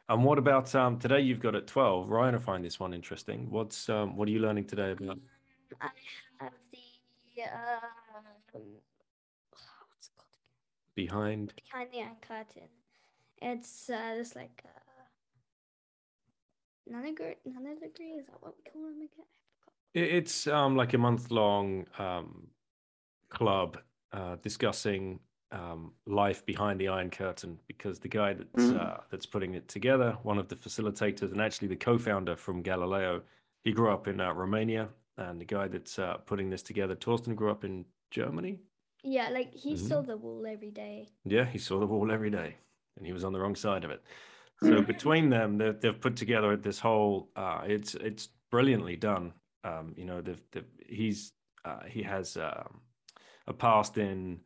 And 0.08 0.24
what 0.24 0.38
about 0.38 0.74
um 0.74 0.98
today? 0.98 1.20
You've 1.20 1.40
got 1.40 1.54
at 1.54 1.66
twelve. 1.66 2.10
Ryan, 2.10 2.34
I 2.34 2.38
find 2.38 2.64
this 2.64 2.78
one 2.78 2.92
interesting. 2.92 3.50
What's 3.50 3.88
um 3.88 4.16
what 4.16 4.28
are 4.28 4.30
you 4.32 4.40
learning 4.40 4.64
today 4.66 4.92
about? 4.92 5.18
I 5.80 5.88
have 6.40 6.52
the 6.72 7.42
uh, 7.42 7.80
what's 8.52 10.08
it 10.08 10.12
called 10.16 10.36
again? 10.36 10.60
Behind. 10.94 11.52
behind 11.56 11.90
the 11.92 12.00
iron 12.00 12.16
curtain. 12.20 12.68
It's 13.40 13.90
uh, 13.90 14.14
this 14.16 14.36
like 14.36 14.62
uh, 14.64 14.68
Nanodegree 16.90 18.18
is 18.18 18.26
that 18.26 18.40
what 18.42 18.54
we 18.56 18.70
call 18.70 18.82
them 18.82 18.96
again? 19.02 19.26
It- 19.94 20.14
It's 20.14 20.46
um 20.46 20.76
like 20.76 20.94
a 20.94 20.98
month 20.98 21.30
long 21.30 21.86
um 21.98 22.48
club 23.28 23.78
uh 24.12 24.36
discussing 24.36 25.20
um 25.50 25.92
life 26.06 26.44
behind 26.46 26.80
the 26.80 26.88
iron 26.88 27.10
curtain 27.10 27.58
because 27.66 27.98
the 28.00 28.08
guy 28.08 28.34
that's 28.34 28.70
Mm. 28.70 28.76
uh 28.76 29.00
that's 29.10 29.26
putting 29.26 29.54
it 29.54 29.68
together, 29.68 30.18
one 30.22 30.38
of 30.38 30.48
the 30.48 30.56
facilitators 30.56 31.32
and 31.32 31.40
actually 31.40 31.68
the 31.68 31.76
co-founder 31.76 32.36
from 32.36 32.62
Galileo, 32.62 33.22
he 33.64 33.72
grew 33.72 33.90
up 33.90 34.08
in 34.08 34.20
uh, 34.20 34.32
Romania 34.32 34.88
and 35.16 35.40
the 35.40 35.44
guy 35.44 35.68
that's 35.68 35.98
uh 35.98 36.16
putting 36.26 36.50
this 36.50 36.62
together, 36.62 36.94
Torsten 36.96 37.34
grew 37.34 37.50
up 37.50 37.64
in 37.64 37.84
Germany. 38.10 38.58
Yeah, 39.02 39.28
like 39.30 39.52
he 39.54 39.74
Mhm. 39.74 39.88
saw 39.88 40.02
the 40.02 40.16
wall 40.16 40.46
every 40.46 40.70
day. 40.70 41.08
Yeah, 41.24 41.44
he 41.44 41.58
saw 41.58 41.78
the 41.78 41.86
wall 41.86 42.10
every 42.10 42.30
day, 42.30 42.56
and 42.96 43.06
he 43.06 43.12
was 43.12 43.22
on 43.24 43.32
the 43.32 43.40
wrong 43.40 43.54
side 43.56 43.84
of 43.84 43.90
it. 43.90 44.02
So 44.64 44.82
between 44.82 45.30
them, 45.30 45.58
they've, 45.58 45.78
they've 45.80 46.00
put 46.00 46.16
together 46.16 46.56
this 46.56 46.78
whole. 46.78 47.30
Uh, 47.36 47.62
it's 47.66 47.94
it's 47.94 48.28
brilliantly 48.50 48.96
done. 48.96 49.32
Um, 49.64 49.94
you 49.96 50.04
know, 50.04 50.20
they've, 50.20 50.42
they've, 50.52 50.64
he's 50.86 51.32
uh, 51.64 51.84
he 51.86 52.02
has 52.02 52.36
um, 52.36 52.80
a 53.46 53.52
past 53.52 53.98
in 53.98 54.40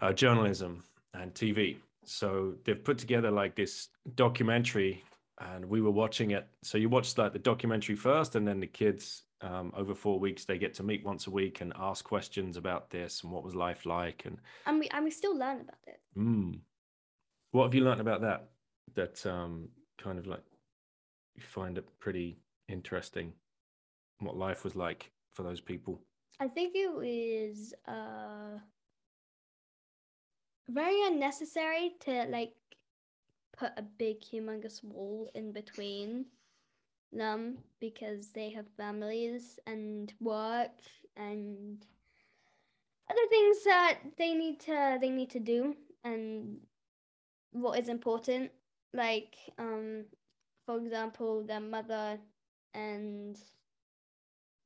uh, 0.00 0.12
journalism 0.12 0.84
and 1.14 1.34
TV. 1.34 1.76
So 2.04 2.54
they've 2.64 2.82
put 2.82 2.98
together 2.98 3.30
like 3.30 3.54
this 3.54 3.88
documentary, 4.14 5.04
and 5.40 5.64
we 5.64 5.80
were 5.80 5.90
watching 5.90 6.32
it. 6.32 6.48
So 6.62 6.78
you 6.78 6.88
watch 6.88 7.16
like 7.16 7.32
the 7.32 7.38
documentary 7.38 7.96
first, 7.96 8.36
and 8.36 8.46
then 8.46 8.60
the 8.60 8.66
kids 8.66 9.24
um, 9.42 9.72
over 9.76 9.94
four 9.94 10.18
weeks 10.18 10.44
they 10.44 10.58
get 10.58 10.74
to 10.74 10.82
meet 10.82 11.04
once 11.04 11.26
a 11.26 11.30
week 11.30 11.60
and 11.60 11.72
ask 11.78 12.04
questions 12.04 12.56
about 12.56 12.90
this 12.90 13.22
and 13.22 13.32
what 13.32 13.42
was 13.42 13.54
life 13.54 13.84
like 13.86 14.22
and 14.24 14.38
And 14.66 14.78
we 14.78 14.88
and 14.88 15.04
we 15.04 15.10
still 15.10 15.36
learn 15.36 15.60
about 15.60 15.78
it. 15.86 16.00
Mm. 16.16 16.60
What 17.50 17.64
have 17.64 17.74
you 17.74 17.82
learned 17.82 18.00
about 18.00 18.22
that? 18.22 18.51
That 18.94 19.24
um, 19.26 19.68
kind 20.02 20.18
of 20.18 20.26
like 20.26 20.42
you 21.34 21.42
find 21.42 21.78
it 21.78 21.86
pretty 22.00 22.38
interesting. 22.68 23.32
What 24.18 24.36
life 24.36 24.64
was 24.64 24.76
like 24.76 25.10
for 25.32 25.42
those 25.42 25.60
people. 25.60 26.00
I 26.40 26.48
think 26.48 26.74
it 26.74 26.92
was 26.92 27.74
uh 27.86 28.58
very 30.68 31.02
unnecessary 31.06 31.92
to 32.00 32.24
like 32.30 32.52
put 33.56 33.72
a 33.76 33.82
big 33.82 34.20
humongous 34.20 34.82
wall 34.82 35.28
in 35.34 35.52
between 35.52 36.26
them 37.12 37.58
because 37.80 38.32
they 38.32 38.50
have 38.50 38.66
families 38.76 39.58
and 39.66 40.12
work 40.20 40.70
and 41.16 41.84
other 43.10 43.28
things 43.28 43.64
that 43.64 43.98
they 44.16 44.32
need 44.32 44.58
to 44.60 44.98
they 45.00 45.10
need 45.10 45.30
to 45.30 45.40
do 45.40 45.74
and 46.04 46.56
what 47.52 47.78
is 47.78 47.88
important 47.88 48.50
like 48.94 49.36
um 49.58 50.04
for 50.66 50.78
example 50.78 51.42
their 51.44 51.60
mother 51.60 52.18
and 52.74 53.38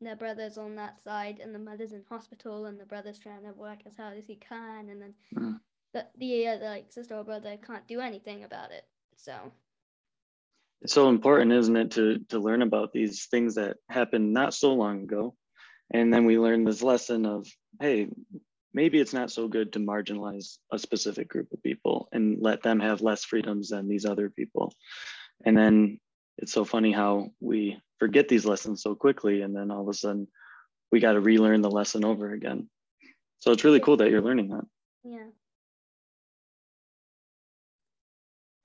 their 0.01 0.17
brother's 0.17 0.59
on 0.59 0.77
that 0.77 1.03
side 1.03 1.41
and 1.43 1.55
the 1.55 1.59
mother's 1.59 1.93
in 1.93 2.03
hospital 2.09 2.67
and 2.67 2.79
the 2.79 2.85
brother's 2.85 3.19
trying 3.19 3.43
to 3.43 3.53
work 3.53 3.79
as 3.87 3.97
hard 3.97 4.19
as 4.19 4.27
he 4.27 4.37
can 4.37 4.89
and 4.89 5.01
then 5.03 5.15
Mm. 5.35 5.61
the, 5.93 6.07
the 6.19 6.49
other 6.49 6.67
like 6.67 6.93
sister 6.93 7.17
or 7.17 7.25
brother 7.25 7.57
can't 7.67 7.87
do 7.89 8.01
anything 8.01 8.45
about 8.45 8.71
it 8.71 8.85
so 9.17 9.33
It's 10.83 10.93
so 10.93 11.09
important, 11.09 11.53
isn't 11.53 11.77
it, 11.77 11.91
to 11.93 12.19
to 12.29 12.39
learn 12.39 12.63
about 12.63 12.93
these 12.93 13.27
things 13.27 13.55
that 13.55 13.79
happened 13.89 14.33
not 14.33 14.55
so 14.55 14.75
long 14.75 15.03
ago, 15.03 15.35
and 15.91 16.13
then 16.13 16.27
we 16.27 16.39
learn 16.39 16.65
this 16.65 16.83
lesson 16.83 17.25
of, 17.27 17.47
hey, 17.81 18.09
maybe 18.77 19.01
it's 19.01 19.15
not 19.15 19.31
so 19.31 19.49
good 19.49 19.73
to 19.73 19.79
marginalize 19.81 20.59
a 20.71 20.79
specific 20.79 21.27
group 21.29 21.49
of 21.53 21.63
people 21.63 22.09
and 22.13 22.25
let 22.49 22.63
them 22.63 22.79
have 22.79 23.01
less 23.09 23.25
freedoms 23.25 23.71
than 23.71 23.89
these 23.89 24.05
other 24.05 24.29
people, 24.31 24.73
and 25.45 25.57
then 25.57 25.99
it's 26.39 26.53
so 26.53 26.65
funny 26.65 26.93
how 26.93 27.31
we 27.41 27.81
forget 27.99 28.29
these 28.29 28.45
lessons 28.45 28.83
so 28.83 28.95
quickly, 28.95 29.43
and 29.43 29.57
then 29.57 29.71
all 29.71 29.83
of 29.83 29.89
a 29.89 29.95
sudden 29.95 30.29
we 30.93 31.01
got 31.01 31.15
to 31.15 31.21
relearn 31.21 31.63
the 31.63 31.71
lesson 31.71 32.05
over 32.05 32.31
again. 32.33 32.69
So 33.39 33.51
it's 33.53 33.65
really 33.65 33.81
cool 33.81 33.97
that 33.99 34.11
you're 34.11 34.23
learning 34.29 34.49
that. 34.51 34.65
yeah 35.05 35.31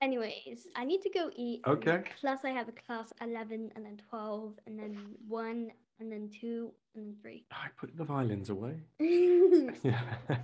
anyways 0.02 0.66
i 0.74 0.84
need 0.84 1.00
to 1.02 1.10
go 1.10 1.30
eat 1.36 1.60
Okay. 1.66 2.02
plus 2.20 2.40
i 2.44 2.50
have 2.50 2.68
a 2.68 2.72
class 2.72 3.12
11 3.20 3.70
and 3.76 3.84
then 3.86 4.00
12 4.10 4.58
and 4.66 4.78
then 4.78 5.14
1 5.28 5.70
and 6.02 6.10
then 6.12 6.28
2 6.40 6.72
and 6.94 7.06
then 7.06 7.16
3 7.22 7.44
I 7.52 7.68
put 7.76 7.96
the 7.96 8.04
violins 8.04 8.50
away. 8.50 8.74
yeah 8.98 9.70
Yeah. 9.84 10.00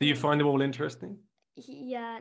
Do 0.00 0.06
you 0.06 0.14
find 0.14 0.40
them 0.40 0.46
all 0.48 0.60
interesting? 0.60 1.18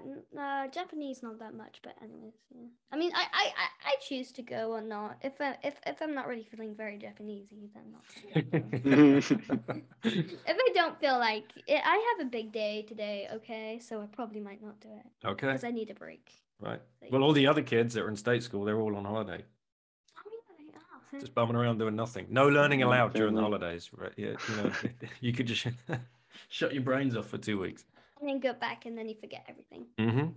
n- 0.04 0.24
uh, 0.36 0.68
japanese 0.70 1.22
not 1.22 1.38
that 1.38 1.54
much 1.54 1.80
but 1.84 1.94
anyways 2.02 2.34
yeah 2.56 2.66
i 2.92 2.98
mean 2.98 3.12
i 3.14 3.26
i 3.32 3.46
i, 3.64 3.68
I 3.92 3.96
choose 4.02 4.32
to 4.32 4.42
go 4.42 4.72
or 4.72 4.82
not 4.82 5.18
if 5.22 5.40
I, 5.40 5.56
if 5.64 5.76
if 5.86 6.02
i'm 6.02 6.16
not 6.16 6.28
really 6.28 6.44
feeling 6.44 6.74
very 6.74 6.98
japanesey 6.98 7.70
then 7.76 7.92
not 7.92 8.02
if 10.04 10.58
i 10.66 10.70
don't 10.74 11.00
feel 11.00 11.20
like 11.20 11.46
it, 11.68 11.82
i 11.86 12.16
have 12.18 12.26
a 12.26 12.30
big 12.32 12.52
day 12.52 12.82
today 12.88 13.28
okay 13.32 13.78
so 13.80 14.02
i 14.02 14.08
probably 14.08 14.40
might 14.40 14.60
not 14.60 14.80
do 14.80 14.90
it 14.90 15.28
okay. 15.28 15.46
because 15.46 15.64
i 15.64 15.70
need 15.70 15.92
a 15.92 15.94
break 15.94 16.32
Right. 16.60 16.82
Well, 17.12 17.24
all 17.24 17.34
the 17.34 17.46
other 17.48 17.62
kids 17.62 17.94
that 17.94 18.02
are 18.04 18.10
in 18.10 18.16
state 18.16 18.42
school, 18.42 18.66
they're 18.66 18.80
all 18.80 18.96
on 18.96 19.06
holiday, 19.06 19.44
oh 20.18 20.22
yeah 20.26 20.56
they 20.58 20.74
are 20.74 20.97
just 21.20 21.34
bumming 21.34 21.56
around 21.56 21.78
doing 21.80 21.96
nothing. 21.96 22.28
No 22.30 22.48
learning 22.48 22.84
allowed 22.84 23.14
during 23.14 23.34
the 23.36 23.42
holidays. 23.42 23.90
Right? 23.96 24.14
Yeah. 24.18 24.36
You 24.50 24.56
know, 24.58 24.72
you 25.22 25.34
could 25.34 25.48
just 25.48 25.68
shut 26.50 26.74
your 26.74 26.84
brains 26.84 27.16
off 27.16 27.28
for 27.28 27.38
two 27.38 27.60
weeks. 27.60 27.86
and 28.20 28.30
then 28.30 28.40
go 28.40 28.54
back 28.54 28.86
and 28.86 28.98
then 28.98 29.08
you 29.10 29.16
forget 29.20 29.46
everything 29.48 29.86
Mm-hmm. 30.00 30.28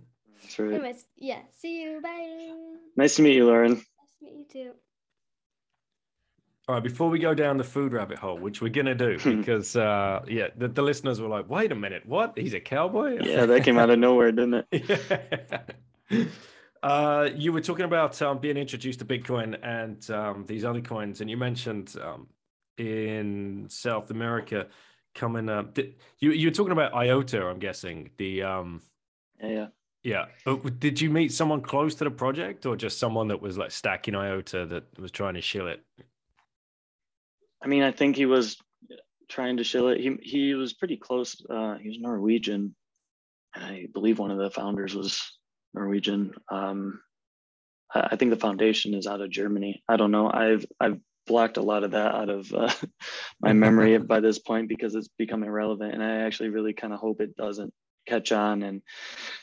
That's 0.41 0.57
right. 0.59 0.73
anyways 0.73 1.05
yeah 1.17 1.39
see 1.59 1.81
you 1.83 1.99
bye 2.01 2.53
Nice 2.95 3.15
to 3.15 3.21
meet 3.21 3.35
you, 3.35 3.45
Lauren. 3.45 3.73
nice 3.73 3.83
to 4.19 4.25
meet 4.25 4.33
you 4.39 4.45
too 4.51 4.71
All 6.67 6.75
right, 6.75 6.83
before 6.83 7.09
we 7.09 7.19
go 7.19 7.33
down 7.33 7.57
the 7.57 7.63
food 7.63 7.91
rabbit 7.91 8.17
hole, 8.19 8.37
which 8.37 8.61
we're 8.61 8.69
gonna 8.69 8.95
do, 8.95 9.17
because 9.37 9.75
uh, 9.75 10.21
yeah, 10.27 10.47
the, 10.57 10.67
the 10.67 10.81
listeners 10.81 11.19
were 11.21 11.27
like, 11.27 11.49
"Wait 11.49 11.71
a 11.71 11.75
minute, 11.75 12.03
what? 12.05 12.37
He's 12.37 12.53
a 12.53 12.59
cowboy?" 12.59 13.17
Yeah, 13.21 13.45
that 13.47 13.63
came 13.63 13.77
out 13.77 13.89
of 13.89 13.99
nowhere, 13.99 14.31
didn't 14.31 14.65
it? 14.71 15.29
Yeah. 16.09 16.25
Uh, 16.83 17.29
you 17.35 17.53
were 17.53 17.61
talking 17.61 17.85
about 17.85 18.21
um, 18.21 18.39
being 18.39 18.57
introduced 18.57 18.99
to 18.99 19.05
Bitcoin 19.05 19.57
and 19.63 20.09
um, 20.11 20.45
these 20.47 20.65
other 20.65 20.81
coins, 20.81 21.21
and 21.21 21.29
you 21.29 21.37
mentioned 21.37 21.95
um, 22.01 22.27
in 22.77 23.67
South 23.69 24.09
America 24.11 24.67
coming 25.13 25.49
up. 25.49 25.73
Did, 25.73 25.95
you 26.19 26.31
you 26.31 26.47
were 26.47 26.53
talking 26.53 26.71
about 26.71 26.93
IOTA, 26.93 27.45
I'm 27.45 27.59
guessing 27.59 28.09
the 28.17 28.43
um, 28.43 28.81
Yeah, 29.41 29.49
yeah. 29.49 29.67
Yeah. 30.03 30.25
Did 30.79 30.99
you 30.99 31.11
meet 31.11 31.31
someone 31.31 31.61
close 31.61 31.93
to 31.95 32.03
the 32.03 32.11
project 32.11 32.65
or 32.65 32.75
just 32.75 32.97
someone 32.97 33.27
that 33.27 33.39
was 33.39 33.57
like 33.57 33.69
stacking 33.69 34.15
IOTA 34.15 34.65
that 34.65 34.99
was 34.99 35.11
trying 35.11 35.35
to 35.35 35.41
shill 35.41 35.67
it? 35.67 35.85
I 37.63 37.67
mean, 37.67 37.83
I 37.83 37.91
think 37.91 38.15
he 38.15 38.25
was 38.25 38.57
trying 39.29 39.57
to 39.57 39.63
shill 39.63 39.89
it. 39.89 39.99
He, 39.99 40.17
he 40.21 40.53
was 40.55 40.73
pretty 40.73 40.97
close. 40.97 41.39
Uh, 41.47 41.75
he 41.75 41.89
was 41.89 41.99
Norwegian. 41.99 42.75
I 43.53 43.87
believe 43.93 44.17
one 44.17 44.31
of 44.31 44.39
the 44.39 44.49
founders 44.49 44.95
was 44.95 45.21
Norwegian. 45.73 46.33
Um, 46.49 47.01
I 47.93 48.15
think 48.15 48.31
the 48.31 48.37
foundation 48.37 48.93
is 48.93 49.07
out 49.07 49.21
of 49.21 49.29
Germany. 49.29 49.83
I 49.87 49.97
don't 49.97 50.11
know. 50.11 50.29
I've 50.31 50.65
I've 50.79 50.99
blocked 51.27 51.57
a 51.57 51.61
lot 51.61 51.83
of 51.83 51.91
that 51.91 52.15
out 52.15 52.29
of 52.29 52.53
uh, 52.53 52.71
my 53.41 53.53
memory 53.53 53.97
by 54.13 54.19
this 54.19 54.39
point 54.39 54.69
because 54.69 54.95
it's 54.95 55.09
become 55.17 55.43
irrelevant, 55.43 55.93
and 55.93 56.03
I 56.03 56.21
actually 56.21 56.49
really 56.49 56.73
kind 56.73 56.93
of 56.93 56.99
hope 56.99 57.21
it 57.21 57.35
doesn't 57.35 57.73
catch 58.07 58.31
on. 58.31 58.63
And 58.63 58.81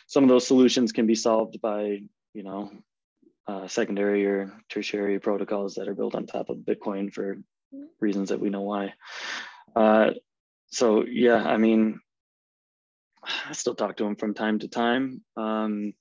some 0.06 0.24
of 0.24 0.28
those 0.28 0.46
solutions 0.46 0.92
can 0.92 1.06
be 1.06 1.14
solved 1.14 1.60
by 1.60 2.00
you 2.32 2.42
know 2.42 2.70
uh, 3.46 3.68
secondary 3.68 4.26
or 4.26 4.52
tertiary 4.68 5.18
protocols 5.18 5.74
that 5.74 5.88
are 5.88 5.94
built 5.94 6.14
on 6.14 6.26
top 6.26 6.48
of 6.48 6.58
Bitcoin 6.58 7.12
for 7.12 7.38
reasons 8.00 8.30
that 8.30 8.40
we 8.40 8.50
know 8.50 8.62
why. 8.62 8.94
Uh, 9.76 10.10
so 10.70 11.04
yeah, 11.04 11.42
I 11.42 11.56
mean, 11.56 12.00
I 13.48 13.52
still 13.52 13.74
talk 13.74 13.96
to 13.98 14.04
him 14.04 14.16
from 14.16 14.34
time 14.34 14.58
to 14.60 14.68
time. 14.68 15.22
Um, 15.36 15.92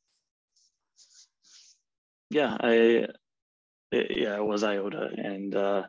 yeah, 2.30 2.58
I 2.60 3.08
yeah, 3.92 4.36
it 4.36 4.46
was 4.46 4.64
IOTA, 4.64 5.12
and 5.18 5.56
uh, 5.56 5.84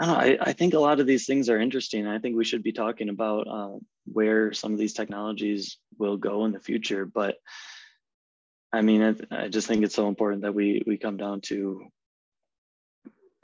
I 0.00 0.06
don't 0.06 0.14
know. 0.14 0.20
I, 0.20 0.38
I 0.40 0.52
think 0.52 0.74
a 0.74 0.80
lot 0.80 1.00
of 1.00 1.06
these 1.06 1.26
things 1.26 1.48
are 1.48 1.60
interesting. 1.60 2.06
I 2.06 2.18
think 2.18 2.36
we 2.36 2.44
should 2.44 2.62
be 2.62 2.72
talking 2.72 3.08
about 3.08 3.46
uh, 3.46 3.78
where 4.06 4.52
some 4.52 4.72
of 4.72 4.78
these 4.78 4.94
technologies 4.94 5.78
will 5.98 6.16
go 6.16 6.44
in 6.44 6.52
the 6.52 6.60
future. 6.60 7.04
But 7.04 7.36
I 8.72 8.80
mean, 8.80 9.02
I, 9.30 9.44
I 9.44 9.48
just 9.48 9.68
think 9.68 9.84
it's 9.84 9.94
so 9.94 10.08
important 10.08 10.42
that 10.42 10.54
we 10.54 10.82
we 10.86 10.96
come 10.96 11.16
down 11.16 11.42
to 11.42 11.86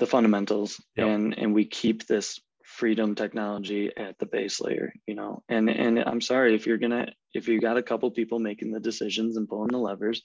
the 0.00 0.06
fundamentals 0.06 0.82
yep. 0.96 1.06
and 1.06 1.38
and 1.38 1.54
we 1.54 1.64
keep 1.64 2.06
this 2.06 2.40
freedom 2.64 3.14
technology 3.14 3.90
at 3.96 4.18
the 4.18 4.26
base 4.26 4.60
layer 4.60 4.92
you 5.06 5.14
know 5.14 5.42
and 5.48 5.68
and 5.68 5.98
i'm 5.98 6.20
sorry 6.20 6.54
if 6.54 6.66
you're 6.66 6.78
gonna 6.78 7.06
if 7.34 7.48
you 7.48 7.60
got 7.60 7.76
a 7.76 7.82
couple 7.82 8.10
people 8.10 8.38
making 8.38 8.72
the 8.72 8.80
decisions 8.80 9.36
and 9.36 9.48
pulling 9.48 9.70
the 9.70 9.78
levers 9.78 10.22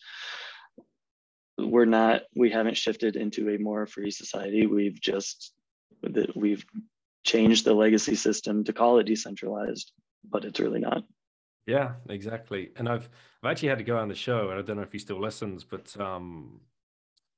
we're 1.57 1.85
not 1.85 2.23
we 2.35 2.49
haven't 2.49 2.77
shifted 2.77 3.15
into 3.15 3.49
a 3.49 3.57
more 3.57 3.85
free 3.85 4.11
society. 4.11 4.67
We've 4.67 4.99
just 4.99 5.53
that 6.03 6.35
we've 6.35 6.65
changed 7.23 7.65
the 7.65 7.73
legacy 7.73 8.15
system 8.15 8.63
to 8.63 8.73
call 8.73 8.99
it 8.99 9.05
decentralized 9.05 9.91
but 10.29 10.45
it's 10.45 10.59
really 10.59 10.79
not. 10.79 11.03
Yeah 11.67 11.93
exactly. 12.09 12.71
And 12.75 12.87
i've 12.89 13.09
i've 13.43 13.51
actually 13.51 13.69
had 13.69 13.77
to 13.79 13.83
go 13.83 13.97
on 13.97 14.07
the 14.07 14.15
show 14.15 14.49
and 14.49 14.59
i 14.59 14.61
don't 14.61 14.77
know 14.77 14.83
if 14.83 14.91
he 14.91 14.99
still 14.99 15.19
listens 15.19 15.63
but 15.63 15.95
um 15.99 16.61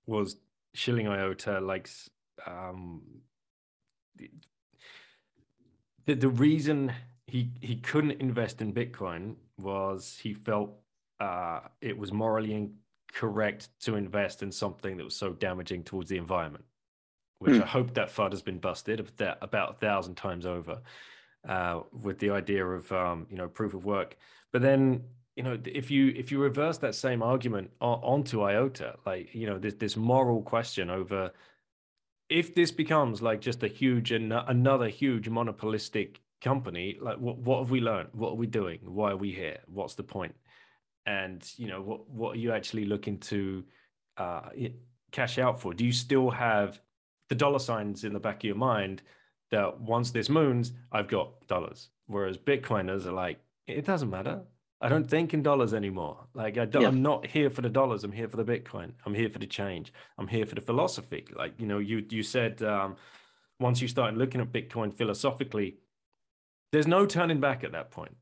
was 0.06 0.38
shilling 0.74 1.08
iota 1.08 1.60
likes 1.60 2.10
um 2.46 3.02
the, 6.06 6.14
the 6.14 6.30
reason 6.30 6.94
he 7.26 7.52
he 7.62 7.76
couldn't 7.76 8.22
invest 8.22 8.62
in 8.62 8.74
bitcoin 8.74 9.36
was 9.58 10.18
he 10.22 10.34
felt 10.34 10.72
uh 11.20 11.60
it 11.82 11.98
was 11.98 12.12
morally 12.12 12.70
correct 13.14 13.70
to 13.82 13.96
invest 13.96 14.44
in 14.44 14.52
something 14.52 14.98
that 14.98 15.04
was 15.04 15.16
so 15.16 15.34
damaging 15.34 15.84
towards 15.84 16.10
the 16.10 16.18
environment, 16.18 16.66
which 17.40 17.54
mm. 17.54 17.64
I 17.64 17.66
hope 17.66 17.94
that 17.96 18.10
FUD 18.10 18.32
has 18.32 18.42
been 18.42 18.60
busted 18.60 19.08
about 19.42 19.76
a 19.76 19.78
thousand 19.80 20.16
times 20.16 20.46
over 20.46 20.82
uh, 21.48 21.82
with 21.92 22.20
the 22.20 22.32
idea 22.32 22.66
of 22.66 22.92
um, 22.92 23.28
you 23.30 23.38
know 23.38 23.48
proof 23.48 23.74
of 23.74 23.86
work. 23.86 24.18
But 24.52 24.62
then 24.62 25.04
you 25.36 25.44
know 25.44 25.58
if 25.66 25.92
you 25.92 26.14
if 26.16 26.32
you 26.32 26.40
reverse 26.40 26.78
that 26.80 26.96
same 26.96 27.22
argument 27.22 27.72
onto 27.80 28.44
IOTA, 28.44 28.96
like 29.06 29.34
you 29.34 29.48
know 29.48 29.58
this 29.58 29.76
this 29.76 29.98
moral 29.98 30.42
question 30.42 30.90
over 30.90 31.32
if 32.30 32.54
this 32.54 32.72
becomes 32.72 33.22
like 33.22 33.40
just 33.40 33.64
a 33.64 33.68
huge 33.68 34.12
and 34.12 34.34
another 34.34 34.90
huge 34.90 35.30
monopolistic 35.30 36.20
company, 36.42 36.98
like 37.00 37.18
what 37.18 37.38
what 37.38 37.60
have 37.60 37.72
we 37.72 37.82
learned? 37.82 38.10
What 38.14 38.32
are 38.32 38.36
we 38.36 38.48
doing? 38.48 38.80
Why 38.84 39.12
are 39.12 39.18
we 39.18 39.32
here? 39.32 39.60
What's 39.68 39.96
the 39.96 40.04
point? 40.04 40.36
And 41.08 41.50
you 41.56 41.68
know 41.68 41.82
what 41.82 42.08
what 42.10 42.36
are 42.36 42.40
you 42.40 42.52
actually 42.52 42.86
looking 42.86 43.18
to 43.18 43.64
uh, 44.18 44.50
cash 45.12 45.40
out 45.40 45.60
for? 45.60 45.74
Do 45.74 45.86
you 45.86 45.94
still 45.94 46.30
have 46.30 46.80
the 47.30 47.36
dollar 47.36 47.60
signs 47.60 48.04
in 48.04 48.14
the 48.14 48.20
back 48.20 48.38
of 48.38 48.44
your 48.44 48.56
mind 48.56 49.02
that 49.50 49.80
once 49.80 50.12
this 50.12 50.30
moons, 50.30 50.74
I've 50.92 51.08
got 51.08 51.48
dollars? 51.48 51.90
Whereas 52.06 52.38
Bitcoiners 52.38 53.06
are 53.06 53.14
like, 53.14 53.40
it 53.66 53.86
doesn't 53.86 54.10
matter. 54.10 54.42
I 54.80 54.90
don't 54.90 55.10
think 55.10 55.34
in 55.34 55.42
dollars 55.42 55.74
anymore. 55.74 56.28
Like 56.36 56.58
I 56.58 56.66
don't, 56.66 56.84
yeah. 56.84 56.88
I'm 56.90 57.02
not 57.02 57.26
here 57.26 57.50
for 57.50 57.62
the 57.62 57.70
dollars. 57.70 58.04
I'm 58.04 58.12
here 58.12 58.28
for 58.28 58.38
the 58.38 58.46
Bitcoin. 58.46 58.92
I'm 59.06 59.14
here 59.14 59.30
for 59.30 59.40
the 59.40 59.48
change. 59.48 59.92
I'm 60.18 60.28
here 60.28 60.46
for 60.46 60.56
the 60.56 60.62
philosophy. 60.62 61.26
Like 61.36 61.54
you 61.58 61.66
know, 61.68 61.80
you 61.80 62.06
you 62.10 62.22
said 62.22 62.62
um, 62.62 62.98
once 63.60 63.82
you 63.82 63.88
start 63.88 64.16
looking 64.16 64.42
at 64.42 64.52
Bitcoin 64.52 64.94
philosophically, 64.94 65.78
there's 66.72 66.86
no 66.86 67.06
turning 67.06 67.40
back 67.40 67.64
at 67.64 67.72
that 67.72 67.92
point 67.92 68.16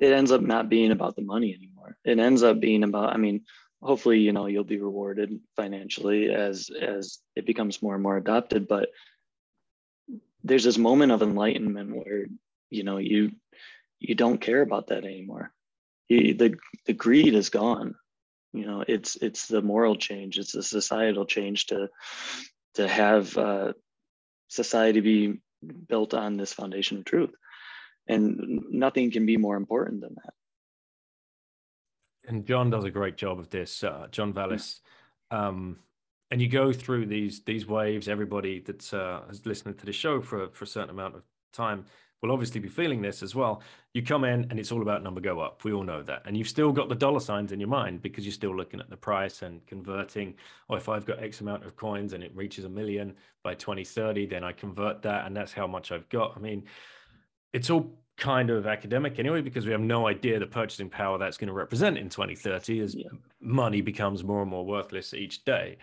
it 0.00 0.12
ends 0.12 0.32
up 0.32 0.40
not 0.40 0.68
being 0.68 0.92
about 0.92 1.16
the 1.16 1.22
money 1.22 1.54
anymore. 1.54 1.96
It 2.04 2.18
ends 2.18 2.42
up 2.42 2.60
being 2.60 2.84
about, 2.84 3.12
I 3.12 3.16
mean, 3.16 3.44
hopefully, 3.82 4.20
you 4.20 4.32
know, 4.32 4.46
you'll 4.46 4.64
be 4.64 4.80
rewarded 4.80 5.40
financially 5.56 6.30
as 6.30 6.70
as 6.70 7.18
it 7.36 7.46
becomes 7.46 7.82
more 7.82 7.94
and 7.94 8.02
more 8.02 8.16
adopted. 8.16 8.68
But 8.68 8.90
there's 10.44 10.64
this 10.64 10.78
moment 10.78 11.12
of 11.12 11.22
enlightenment 11.22 11.94
where, 11.94 12.26
you 12.70 12.84
know, 12.84 12.98
you 12.98 13.32
you 13.98 14.14
don't 14.14 14.40
care 14.40 14.62
about 14.62 14.88
that 14.88 15.04
anymore. 15.04 15.52
You, 16.08 16.34
the 16.34 16.56
the 16.86 16.92
greed 16.92 17.34
is 17.34 17.50
gone. 17.50 17.94
You 18.52 18.66
know, 18.66 18.84
it's 18.86 19.16
it's 19.16 19.46
the 19.46 19.62
moral 19.62 19.96
change, 19.96 20.38
it's 20.38 20.52
the 20.52 20.62
societal 20.62 21.26
change 21.26 21.66
to 21.66 21.88
to 22.74 22.88
have 22.88 23.36
uh, 23.36 23.72
society 24.48 25.00
be 25.00 25.40
built 25.88 26.14
on 26.14 26.36
this 26.36 26.52
foundation 26.52 26.98
of 26.98 27.04
truth 27.04 27.34
and 28.08 28.62
nothing 28.70 29.10
can 29.10 29.26
be 29.26 29.36
more 29.36 29.56
important 29.56 30.00
than 30.00 30.14
that. 30.24 30.34
And 32.28 32.44
john 32.46 32.70
does 32.70 32.84
a 32.84 32.90
great 32.90 33.16
job 33.16 33.38
of 33.38 33.50
this 33.50 33.84
uh, 33.84 34.08
john 34.10 34.32
vallis. 34.32 34.80
Um, 35.30 35.78
and 36.30 36.42
you 36.42 36.48
go 36.48 36.72
through 36.72 37.06
these 37.06 37.42
these 37.44 37.66
waves 37.66 38.08
everybody 38.08 38.60
that 38.60 38.92
uh, 38.94 39.22
has 39.28 39.44
listened 39.46 39.78
to 39.78 39.86
the 39.86 39.92
show 39.92 40.20
for, 40.20 40.48
for 40.50 40.64
a 40.64 40.68
certain 40.68 40.90
amount 40.90 41.14
of 41.16 41.22
time 41.52 41.84
will 42.20 42.32
obviously 42.32 42.60
be 42.60 42.68
feeling 42.68 43.00
this 43.00 43.22
as 43.22 43.34
well. 43.34 43.62
You 43.94 44.02
come 44.02 44.24
in 44.24 44.46
and 44.50 44.58
it's 44.58 44.72
all 44.72 44.82
about 44.82 45.02
number 45.02 45.20
go 45.20 45.38
up. 45.40 45.62
We 45.64 45.72
all 45.72 45.84
know 45.84 46.02
that. 46.02 46.22
And 46.24 46.36
you've 46.36 46.48
still 46.48 46.72
got 46.72 46.88
the 46.88 46.94
dollar 46.94 47.20
signs 47.20 47.52
in 47.52 47.60
your 47.60 47.68
mind 47.68 48.02
because 48.02 48.24
you're 48.24 48.32
still 48.32 48.56
looking 48.56 48.80
at 48.80 48.90
the 48.90 48.96
price 48.96 49.42
and 49.42 49.64
converting 49.66 50.34
or 50.68 50.74
oh, 50.74 50.78
if 50.78 50.88
i've 50.88 51.06
got 51.06 51.22
x 51.22 51.40
amount 51.40 51.64
of 51.64 51.76
coins 51.76 52.12
and 52.12 52.24
it 52.24 52.34
reaches 52.34 52.64
a 52.64 52.68
million 52.68 53.14
by 53.44 53.54
2030 53.54 54.26
then 54.26 54.44
i 54.44 54.52
convert 54.52 55.00
that 55.02 55.26
and 55.26 55.36
that's 55.36 55.52
how 55.52 55.66
much 55.66 55.92
i've 55.92 56.08
got. 56.08 56.34
I 56.36 56.40
mean 56.40 56.64
it's 57.52 57.70
all 57.70 57.98
kind 58.16 58.50
of 58.50 58.66
academic 58.66 59.18
anyway 59.18 59.40
because 59.40 59.64
we 59.64 59.72
have 59.72 59.80
no 59.80 60.08
idea 60.08 60.38
the 60.38 60.46
purchasing 60.46 60.90
power 60.90 61.18
that's 61.18 61.38
going 61.38 61.46
to 61.46 61.54
represent 61.54 61.96
in 61.96 62.08
2030 62.08 62.80
as 62.80 62.94
yeah. 62.94 63.04
money 63.40 63.80
becomes 63.80 64.24
more 64.24 64.42
and 64.42 64.50
more 64.50 64.66
worthless 64.66 65.14
each 65.14 65.44
day. 65.44 65.78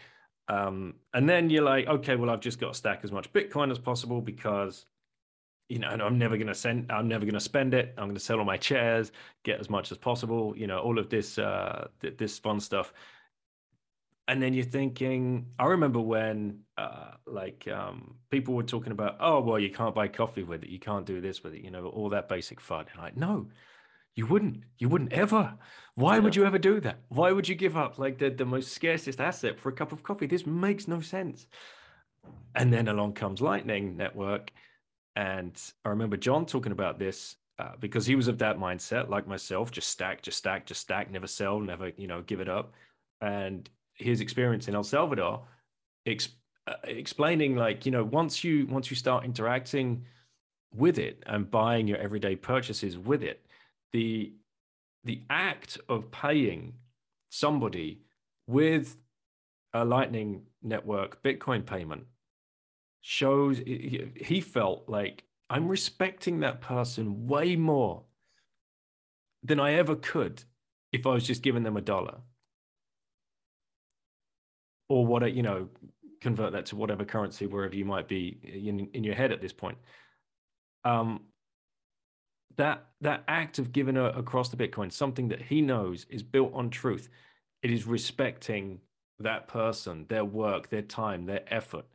Um, 0.47 0.95
and 1.13 1.27
then 1.27 1.49
you're 1.49 1.63
like 1.63 1.87
okay 1.87 2.15
well 2.15 2.29
i've 2.29 2.39
just 2.39 2.59
got 2.59 2.73
to 2.73 2.77
stack 2.77 2.99
as 3.03 3.11
much 3.11 3.33
bitcoin 3.33 3.71
as 3.71 3.79
possible 3.79 4.21
because 4.21 4.85
you 5.69 5.79
know 5.79 5.87
i'm 5.87 6.19
never 6.19 6.37
going 6.37 6.45
to 6.45 6.53
send 6.53 6.91
i'm 6.91 7.07
never 7.07 7.25
going 7.25 7.33
to 7.33 7.39
spend 7.39 7.73
it. 7.73 7.95
I'm 7.97 8.03
going 8.03 8.13
to 8.13 8.19
sell 8.19 8.37
all 8.37 8.45
my 8.45 8.57
chairs 8.57 9.11
get 9.43 9.59
as 9.59 9.71
much 9.71 9.91
as 9.91 9.97
possible 9.97 10.53
you 10.55 10.67
know 10.67 10.77
all 10.77 10.99
of 10.99 11.09
this 11.09 11.39
uh 11.39 11.87
this 11.99 12.37
fun 12.37 12.59
stuff 12.59 12.93
and 14.27 14.41
then 14.41 14.53
you're 14.53 14.65
thinking 14.65 15.45
i 15.59 15.65
remember 15.65 15.99
when 15.99 16.59
uh, 16.77 17.11
like 17.25 17.67
um, 17.69 18.15
people 18.29 18.53
were 18.53 18.63
talking 18.63 18.91
about 18.91 19.15
oh 19.21 19.39
well 19.39 19.57
you 19.57 19.69
can't 19.69 19.95
buy 19.95 20.09
coffee 20.09 20.43
with 20.43 20.61
it. 20.63 20.69
You 20.69 20.79
can't 20.79 21.05
do 21.05 21.21
this 21.21 21.41
with 21.41 21.53
it 21.53 21.61
you 21.61 21.71
know 21.71 21.87
all 21.87 22.09
that 22.09 22.27
basic 22.27 22.59
fun 22.59 22.85
and 22.91 23.01
like 23.01 23.15
no 23.15 23.47
you 24.15 24.25
wouldn't. 24.25 24.63
You 24.77 24.89
wouldn't 24.89 25.13
ever. 25.13 25.55
Why 25.95 26.15
yeah. 26.15 26.19
would 26.21 26.35
you 26.35 26.45
ever 26.45 26.57
do 26.57 26.79
that? 26.81 26.99
Why 27.09 27.31
would 27.31 27.47
you 27.47 27.55
give 27.55 27.75
up 27.75 27.99
like 27.99 28.17
the, 28.17 28.29
the 28.29 28.45
most 28.45 28.71
scarcest 28.71 29.19
asset 29.19 29.59
for 29.59 29.69
a 29.69 29.73
cup 29.73 29.91
of 29.91 30.03
coffee? 30.03 30.25
This 30.25 30.45
makes 30.45 30.87
no 30.87 31.01
sense. 31.01 31.47
And 32.55 32.71
then 32.71 32.87
along 32.87 33.13
comes 33.13 33.41
lightning 33.41 33.97
network. 33.97 34.51
And 35.17 35.61
i 35.85 35.89
remember 35.89 36.17
john 36.17 36.45
talking 36.45 36.73
about 36.73 36.99
this 36.99 37.37
uh, 37.57 37.71
because 37.79 38.05
he 38.05 38.17
was 38.17 38.27
of 38.27 38.37
that 38.39 38.57
mindset 38.57 39.07
like 39.07 39.25
myself 39.25 39.71
just 39.71 39.87
stack 39.87 40.21
just 40.21 40.37
stack 40.37 40.65
just 40.65 40.81
stack 40.81 41.09
never 41.09 41.25
sell 41.25 41.57
never 41.61 41.93
you 41.95 42.07
know 42.07 42.21
give 42.21 42.41
it 42.41 42.49
up. 42.49 42.73
And 43.21 43.69
his 43.95 44.21
experience 44.21 44.67
in 44.67 44.75
El 44.75 44.83
Salvador, 44.83 45.41
ex, 46.05 46.29
uh, 46.67 46.73
explaining 46.83 47.55
like 47.55 47.85
you 47.85 47.91
know 47.91 48.03
once 48.03 48.43
you 48.43 48.67
once 48.67 48.89
you 48.89 48.95
start 48.95 49.25
interacting 49.25 50.05
with 50.73 50.99
it 50.99 51.23
and 51.25 51.49
buying 51.49 51.87
your 51.87 51.97
everyday 51.97 52.35
purchases 52.35 52.97
with 52.97 53.23
it, 53.23 53.45
the 53.93 54.33
the 55.03 55.21
act 55.29 55.77
of 55.89 56.11
paying 56.11 56.73
somebody 57.29 58.01
with 58.47 58.97
a 59.73 59.83
Lightning 59.85 60.43
Network 60.61 61.21
Bitcoin 61.23 61.65
payment 61.65 62.05
shows 63.01 63.59
he 63.59 64.41
felt 64.41 64.87
like 64.87 65.23
I'm 65.49 65.67
respecting 65.67 66.39
that 66.39 66.61
person 66.61 67.27
way 67.27 67.55
more 67.55 68.03
than 69.43 69.59
I 69.59 69.73
ever 69.73 69.95
could 69.95 70.43
if 70.91 71.05
I 71.05 71.11
was 71.11 71.27
just 71.27 71.43
giving 71.43 71.61
them 71.61 71.77
a 71.77 71.81
dollar 71.81 72.15
or 74.89 75.05
what, 75.05 75.33
you 75.33 75.43
know, 75.43 75.69
convert 76.21 76.53
that 76.53 76.65
to 76.67 76.75
whatever 76.75 77.05
currency, 77.05 77.45
wherever 77.45 77.75
you 77.75 77.85
might 77.85 78.07
be 78.07 78.39
in, 78.43 78.89
in 78.93 79.03
your 79.03 79.15
head 79.15 79.31
at 79.31 79.41
this 79.41 79.53
point. 79.53 79.77
Um, 80.83 81.21
that 82.57 82.85
that 83.01 83.23
act 83.27 83.59
of 83.59 83.71
giving 83.71 83.97
a, 83.97 84.05
across 84.05 84.49
the 84.49 84.57
Bitcoin, 84.57 84.91
something 84.91 85.27
that 85.29 85.41
he 85.41 85.61
knows 85.61 86.05
is 86.09 86.23
built 86.23 86.53
on 86.53 86.69
truth. 86.69 87.09
It 87.61 87.71
is 87.71 87.85
respecting 87.85 88.79
that 89.19 89.47
person, 89.47 90.05
their 90.07 90.25
work, 90.25 90.69
their 90.69 90.81
time, 90.81 91.25
their 91.25 91.43
effort. 91.53 91.85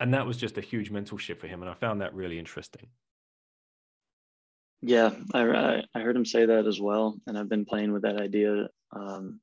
And 0.00 0.14
that 0.14 0.26
was 0.26 0.36
just 0.36 0.58
a 0.58 0.60
huge 0.62 0.90
mental 0.90 1.18
shift 1.18 1.40
for 1.40 1.48
him. 1.48 1.62
And 1.62 1.70
I 1.70 1.74
found 1.74 2.00
that 2.00 2.14
really 2.14 2.38
interesting. 2.38 2.86
Yeah, 4.80 5.10
I, 5.34 5.82
I 5.94 6.00
heard 6.00 6.16
him 6.16 6.24
say 6.24 6.46
that 6.46 6.66
as 6.66 6.80
well. 6.80 7.18
And 7.26 7.36
I've 7.36 7.48
been 7.48 7.64
playing 7.64 7.92
with 7.92 8.02
that 8.02 8.20
idea. 8.20 8.68
Um, 8.92 9.40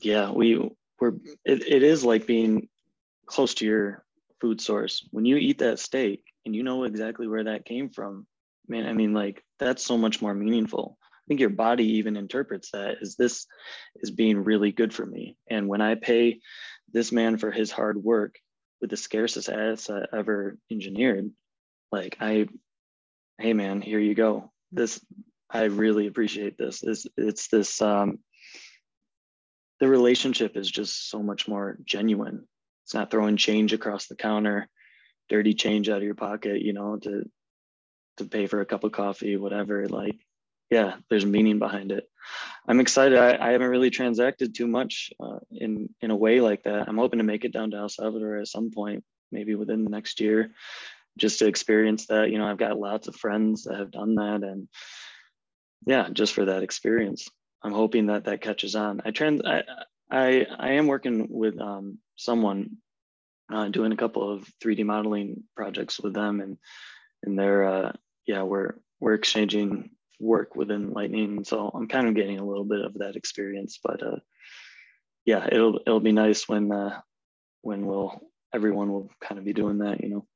yeah, 0.00 0.30
we 0.30 0.70
we're, 1.00 1.14
it, 1.44 1.66
it 1.66 1.82
is 1.82 2.04
like 2.04 2.26
being 2.26 2.68
close 3.26 3.54
to 3.54 3.66
your 3.66 4.04
food 4.40 4.60
source. 4.60 5.06
When 5.10 5.24
you 5.24 5.36
eat 5.36 5.58
that 5.58 5.78
steak 5.78 6.22
and 6.44 6.54
you 6.54 6.62
know 6.62 6.84
exactly 6.84 7.28
where 7.28 7.44
that 7.44 7.64
came 7.64 7.90
from, 7.90 8.26
man, 8.68 8.86
I 8.86 8.92
mean, 8.92 9.12
like 9.12 9.42
that's 9.58 9.84
so 9.84 9.98
much 9.98 10.22
more 10.22 10.34
meaningful. 10.34 10.98
I 11.02 11.24
think 11.28 11.40
your 11.40 11.50
body 11.50 11.84
even 11.98 12.16
interprets 12.16 12.70
that 12.72 12.96
as 13.02 13.16
this 13.16 13.46
is 13.96 14.10
being 14.10 14.44
really 14.44 14.72
good 14.72 14.94
for 14.94 15.04
me. 15.04 15.36
And 15.48 15.68
when 15.68 15.80
I 15.80 15.94
pay 15.94 16.40
this 16.92 17.12
man 17.12 17.36
for 17.36 17.50
his 17.50 17.70
hard 17.70 18.02
work 18.02 18.36
with 18.80 18.90
the 18.90 18.96
scarcest 18.96 19.48
asset 19.48 20.08
ever 20.12 20.56
engineered, 20.70 21.30
like 21.92 22.16
I, 22.20 22.48
hey 23.38 23.52
man, 23.52 23.82
here 23.82 23.98
you 23.98 24.14
go. 24.14 24.52
This 24.72 25.04
I 25.50 25.64
really 25.64 26.06
appreciate 26.06 26.56
this. 26.58 26.80
This 26.80 27.06
it's 27.16 27.48
this 27.48 27.80
um 27.80 28.18
the 29.80 29.88
relationship 29.88 30.56
is 30.56 30.70
just 30.70 31.08
so 31.10 31.22
much 31.22 31.48
more 31.48 31.78
genuine. 31.84 32.46
It's 32.84 32.94
not 32.94 33.10
throwing 33.10 33.36
change 33.36 33.72
across 33.72 34.06
the 34.06 34.16
counter, 34.16 34.68
dirty 35.28 35.54
change 35.54 35.88
out 35.88 35.98
of 35.98 36.02
your 36.04 36.14
pocket, 36.14 36.62
you 36.62 36.72
know, 36.72 36.96
to 36.96 37.28
to 38.16 38.24
pay 38.24 38.46
for 38.46 38.60
a 38.60 38.66
cup 38.66 38.84
of 38.84 38.92
coffee, 38.92 39.36
whatever. 39.36 39.86
Like, 39.86 40.18
yeah, 40.70 40.96
there's 41.08 41.24
meaning 41.24 41.58
behind 41.58 41.92
it. 41.92 42.08
I'm 42.66 42.80
excited. 42.80 43.18
I, 43.18 43.38
I 43.48 43.52
haven't 43.52 43.70
really 43.70 43.90
transacted 43.90 44.54
too 44.54 44.66
much 44.66 45.10
uh, 45.20 45.38
in 45.50 45.88
in 46.00 46.10
a 46.10 46.16
way 46.16 46.40
like 46.40 46.64
that. 46.64 46.88
I'm 46.88 46.98
hoping 46.98 47.18
to 47.18 47.24
make 47.24 47.44
it 47.44 47.52
down 47.52 47.70
to 47.70 47.76
El 47.76 47.88
Salvador 47.88 48.36
at 48.36 48.48
some 48.48 48.70
point, 48.70 49.04
maybe 49.30 49.54
within 49.54 49.84
the 49.84 49.90
next 49.90 50.20
year, 50.20 50.52
just 51.16 51.38
to 51.38 51.46
experience 51.46 52.06
that. 52.06 52.30
You 52.30 52.38
know, 52.38 52.46
I've 52.46 52.58
got 52.58 52.78
lots 52.78 53.08
of 53.08 53.16
friends 53.16 53.64
that 53.64 53.78
have 53.78 53.90
done 53.90 54.16
that, 54.16 54.42
and 54.42 54.68
yeah, 55.86 56.08
just 56.12 56.34
for 56.34 56.46
that 56.46 56.62
experience. 56.62 57.28
I'm 57.62 57.72
hoping 57.72 58.06
that 58.06 58.24
that 58.24 58.40
catches 58.40 58.74
on. 58.74 59.00
I 59.04 59.10
trans 59.10 59.42
I 59.44 59.62
I, 60.10 60.46
I 60.58 60.72
am 60.72 60.86
working 60.86 61.26
with 61.30 61.60
um, 61.60 61.98
someone 62.16 62.78
uh, 63.52 63.68
doing 63.68 63.92
a 63.92 63.96
couple 63.96 64.32
of 64.32 64.50
3D 64.62 64.84
modeling 64.84 65.44
projects 65.56 66.00
with 66.00 66.14
them, 66.14 66.40
and 66.40 66.58
and 67.22 67.38
they're 67.38 67.64
uh, 67.64 67.92
yeah 68.26 68.42
we're 68.42 68.76
we're 69.00 69.14
exchanging 69.14 69.90
work 70.20 70.56
within 70.56 70.92
Lightning, 70.92 71.44
so 71.44 71.70
I'm 71.72 71.88
kind 71.88 72.08
of 72.08 72.14
getting 72.14 72.38
a 72.38 72.44
little 72.44 72.64
bit 72.64 72.80
of 72.80 72.94
that 72.94 73.16
experience. 73.16 73.78
But 73.82 74.02
uh, 74.02 74.16
yeah, 75.24 75.46
it'll 75.50 75.80
it'll 75.86 76.00
be 76.00 76.12
nice 76.12 76.48
when 76.48 76.72
uh, 76.72 77.00
when 77.62 77.86
we'll 77.86 78.20
everyone 78.54 78.90
will 78.90 79.10
kind 79.20 79.38
of 79.38 79.44
be 79.44 79.52
doing 79.52 79.78
that, 79.78 80.02
you 80.02 80.08
know. 80.10 80.26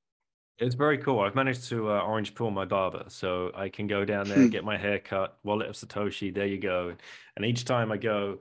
It's 0.63 0.77
very 0.77 0.97
cool. 0.99 1.21
I've 1.21 1.35
managed 1.35 1.69
to 1.71 1.91
uh, 1.91 2.01
orange 2.01 2.37
pill 2.37 2.53
my 2.53 2.65
barber, 2.65 3.05
so 3.09 3.51
I 3.53 3.69
can 3.69 3.89
go 3.89 4.05
down 4.05 4.29
there, 4.29 4.47
get 4.49 4.65
my 4.65 4.77
hair 4.77 5.01
cut. 5.01 5.37
Wallet 5.43 5.69
of 5.69 5.75
Satoshi, 5.75 6.33
there 6.33 6.47
you 6.47 6.59
go. 6.59 6.95
And 7.37 7.45
each 7.45 7.65
time 7.65 7.91
I 7.91 7.97
go, 7.97 8.39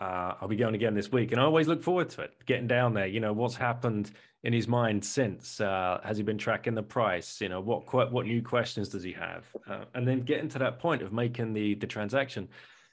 uh, 0.00 0.34
I'll 0.40 0.46
be 0.46 0.54
going 0.54 0.76
again 0.76 0.94
this 0.94 1.10
week, 1.10 1.32
and 1.32 1.40
I 1.40 1.44
always 1.44 1.66
look 1.66 1.82
forward 1.82 2.10
to 2.10 2.22
it. 2.22 2.34
Getting 2.46 2.68
down 2.68 2.94
there, 2.94 3.08
you 3.08 3.18
know, 3.18 3.32
what's 3.32 3.56
happened 3.56 4.12
in 4.44 4.52
his 4.52 4.68
mind 4.68 5.04
since? 5.04 5.60
Uh, 5.60 6.00
has 6.04 6.16
he 6.16 6.22
been 6.22 6.38
tracking 6.38 6.74
the 6.74 6.82
price? 6.82 7.40
You 7.40 7.48
know, 7.48 7.60
what 7.60 8.12
what 8.12 8.24
new 8.24 8.40
questions 8.40 8.90
does 8.90 9.02
he 9.02 9.12
have? 9.12 9.44
Uh, 9.68 9.84
and 9.94 10.06
then 10.06 10.20
getting 10.20 10.48
to 10.50 10.60
that 10.60 10.78
point 10.78 11.02
of 11.02 11.12
making 11.12 11.54
the 11.54 11.74
the 11.74 11.88
transaction. 11.88 12.48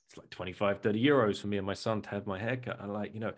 It's 0.08 0.18
like 0.18 0.30
25, 0.32 0.82
30 0.82 1.06
euros 1.06 1.40
for 1.40 1.48
me 1.48 1.56
and 1.56 1.66
my 1.66 1.74
son 1.74 2.02
to 2.02 2.10
have 2.10 2.28
my 2.28 2.38
haircut. 2.38 2.82
I 2.82 2.86
like, 2.86 3.14
you 3.14 3.22
know, 3.22 3.32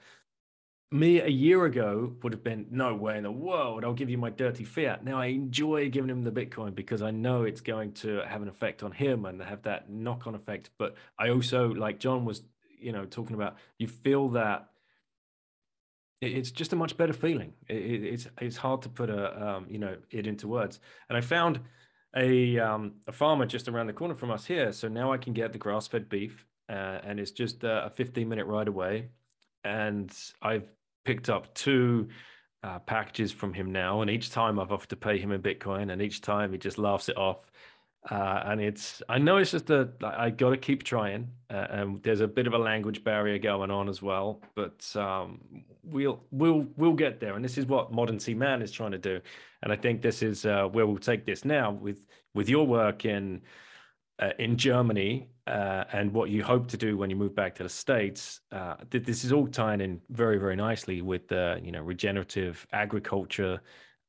me 0.94 1.20
a 1.20 1.28
year 1.28 1.66
ago 1.66 2.14
would 2.22 2.34
have 2.34 2.44
been 2.44 2.66
no 2.70 2.94
way 2.94 3.18
in 3.18 3.24
the 3.24 3.32
world 3.32 3.84
i'll 3.84 3.94
give 3.94 4.10
you 4.10 4.18
my 4.18 4.30
dirty 4.30 4.64
fiat. 4.64 5.04
Now 5.04 5.20
i 5.20 5.28
enjoy 5.28 5.90
giving 5.90 6.10
him 6.10 6.24
the 6.24 6.32
bitcoin 6.32 6.76
because 6.76 7.02
i 7.02 7.12
know 7.12 7.44
it's 7.44 7.62
going 7.62 7.94
to 7.94 8.22
have 8.28 8.42
an 8.42 8.48
effect 8.48 8.84
on 8.84 8.92
him 8.92 9.26
and 9.26 9.42
have 9.42 9.64
that 9.64 9.90
knock-on 9.90 10.36
effect 10.36 10.70
but 10.78 10.96
i 11.18 11.30
also 11.30 11.70
like 11.70 12.00
john 12.00 12.26
was 12.26 12.44
you 12.80 12.92
know 12.92 13.06
talking 13.06 13.36
about 13.36 13.56
you 13.78 13.88
feel 13.88 14.30
that 14.30 14.70
it's 16.22 16.52
just 16.52 16.72
a 16.72 16.76
much 16.76 16.96
better 16.96 17.12
feeling. 17.12 17.54
It's 17.68 18.28
it's 18.40 18.56
hard 18.56 18.82
to 18.84 18.90
put 18.90 19.10
a 19.10 19.46
um, 19.46 19.66
you 19.70 19.78
know 19.78 19.98
it 20.10 20.26
into 20.26 20.48
words. 20.48 20.80
And 21.10 21.18
i 21.18 21.22
found 21.22 21.60
a 22.16 22.60
um, 22.60 22.94
a 23.08 23.12
farmer 23.12 23.46
just 23.46 23.68
around 23.68 23.88
the 23.88 23.94
corner 23.94 24.16
from 24.16 24.32
us 24.32 24.46
here 24.46 24.72
so 24.72 24.88
now 24.88 25.12
i 25.12 25.18
can 25.18 25.34
get 25.34 25.52
the 25.52 25.58
grass-fed 25.58 26.08
beef 26.10 26.46
uh, 26.70 27.00
and 27.04 27.20
it's 27.20 27.32
just 27.32 27.64
a 27.64 27.92
15 27.96 28.28
minute 28.28 28.46
ride 28.46 28.68
away. 28.68 29.10
And 29.64 30.12
I've 30.42 30.70
picked 31.06 31.30
up 31.30 31.54
two 31.54 32.08
uh, 32.64 32.80
packages 32.80 33.32
from 33.32 33.54
him 33.54 33.72
now, 33.72 34.02
and 34.02 34.10
each 34.10 34.32
time 34.32 34.60
I've 34.60 34.72
offered 34.72 34.90
to 34.90 34.96
pay 34.96 35.18
him 35.18 35.32
in 35.32 35.42
Bitcoin, 35.42 35.92
and 35.92 36.02
each 36.02 36.22
time 36.22 36.52
he 36.52 36.58
just 36.58 36.78
laughs 36.78 37.10
it 37.10 37.18
off. 37.18 37.52
Uh, 38.10 38.44
and 38.46 38.60
it's 38.60 39.02
I 39.08 39.18
know 39.18 39.38
it's 39.38 39.52
just 39.52 39.70
a 39.70 39.90
I 40.04 40.30
got 40.30 40.50
to 40.50 40.58
keep 40.58 40.84
trying, 40.84 41.30
uh, 41.50 41.68
and 41.70 42.04
there's 42.04 42.20
a 42.20 42.28
bit 42.28 42.48
of 42.48 42.54
a 42.54 42.58
language 42.58 43.04
barrier 43.04 43.38
going 43.38 43.72
on 43.72 43.88
as 43.88 44.02
well, 44.02 44.42
but 44.56 44.94
um, 44.98 45.40
we'll 45.84 46.22
we'll 46.32 46.68
we'll 46.76 46.94
get 46.94 47.22
there, 47.22 47.36
and 47.36 47.44
this 47.44 47.58
is 47.58 47.66
what 47.66 47.94
Modern 47.94 48.20
Sea 48.20 48.34
Man 48.34 48.62
is 48.62 48.72
trying 48.72 48.92
to 48.92 48.98
do, 48.98 49.22
and 49.62 49.72
I 49.72 49.78
think 49.78 50.02
this 50.02 50.22
is 50.22 50.46
uh, 50.46 50.68
where 50.68 50.86
we'll 50.86 50.98
take 50.98 51.26
this 51.26 51.46
now 51.46 51.72
with 51.72 52.02
with 52.34 52.50
your 52.50 52.68
work 52.68 53.06
in 53.06 53.42
uh, 54.20 54.32
in 54.38 54.58
Germany 54.58 55.30
uh, 55.46 55.84
and 55.92 56.14
what 56.14 56.30
you 56.30 56.44
hope 56.44 56.68
to 56.70 56.78
do 56.78 56.98
when 56.98 57.10
you 57.10 57.16
move 57.16 57.36
back 57.36 57.56
to 57.56 57.64
the 57.64 57.70
states, 57.70 58.40
uh, 58.52 58.76
th- 58.90 59.04
this 59.04 59.26
is 59.26 59.34
all 59.34 59.48
tying 59.48 59.82
in 59.82 60.02
very, 60.10 60.38
very 60.38 60.56
nicely 60.56 61.02
with 61.02 61.28
the 61.28 61.60
you 61.64 61.72
know 61.72 61.82
regenerative 61.82 62.66
agriculture, 62.72 63.60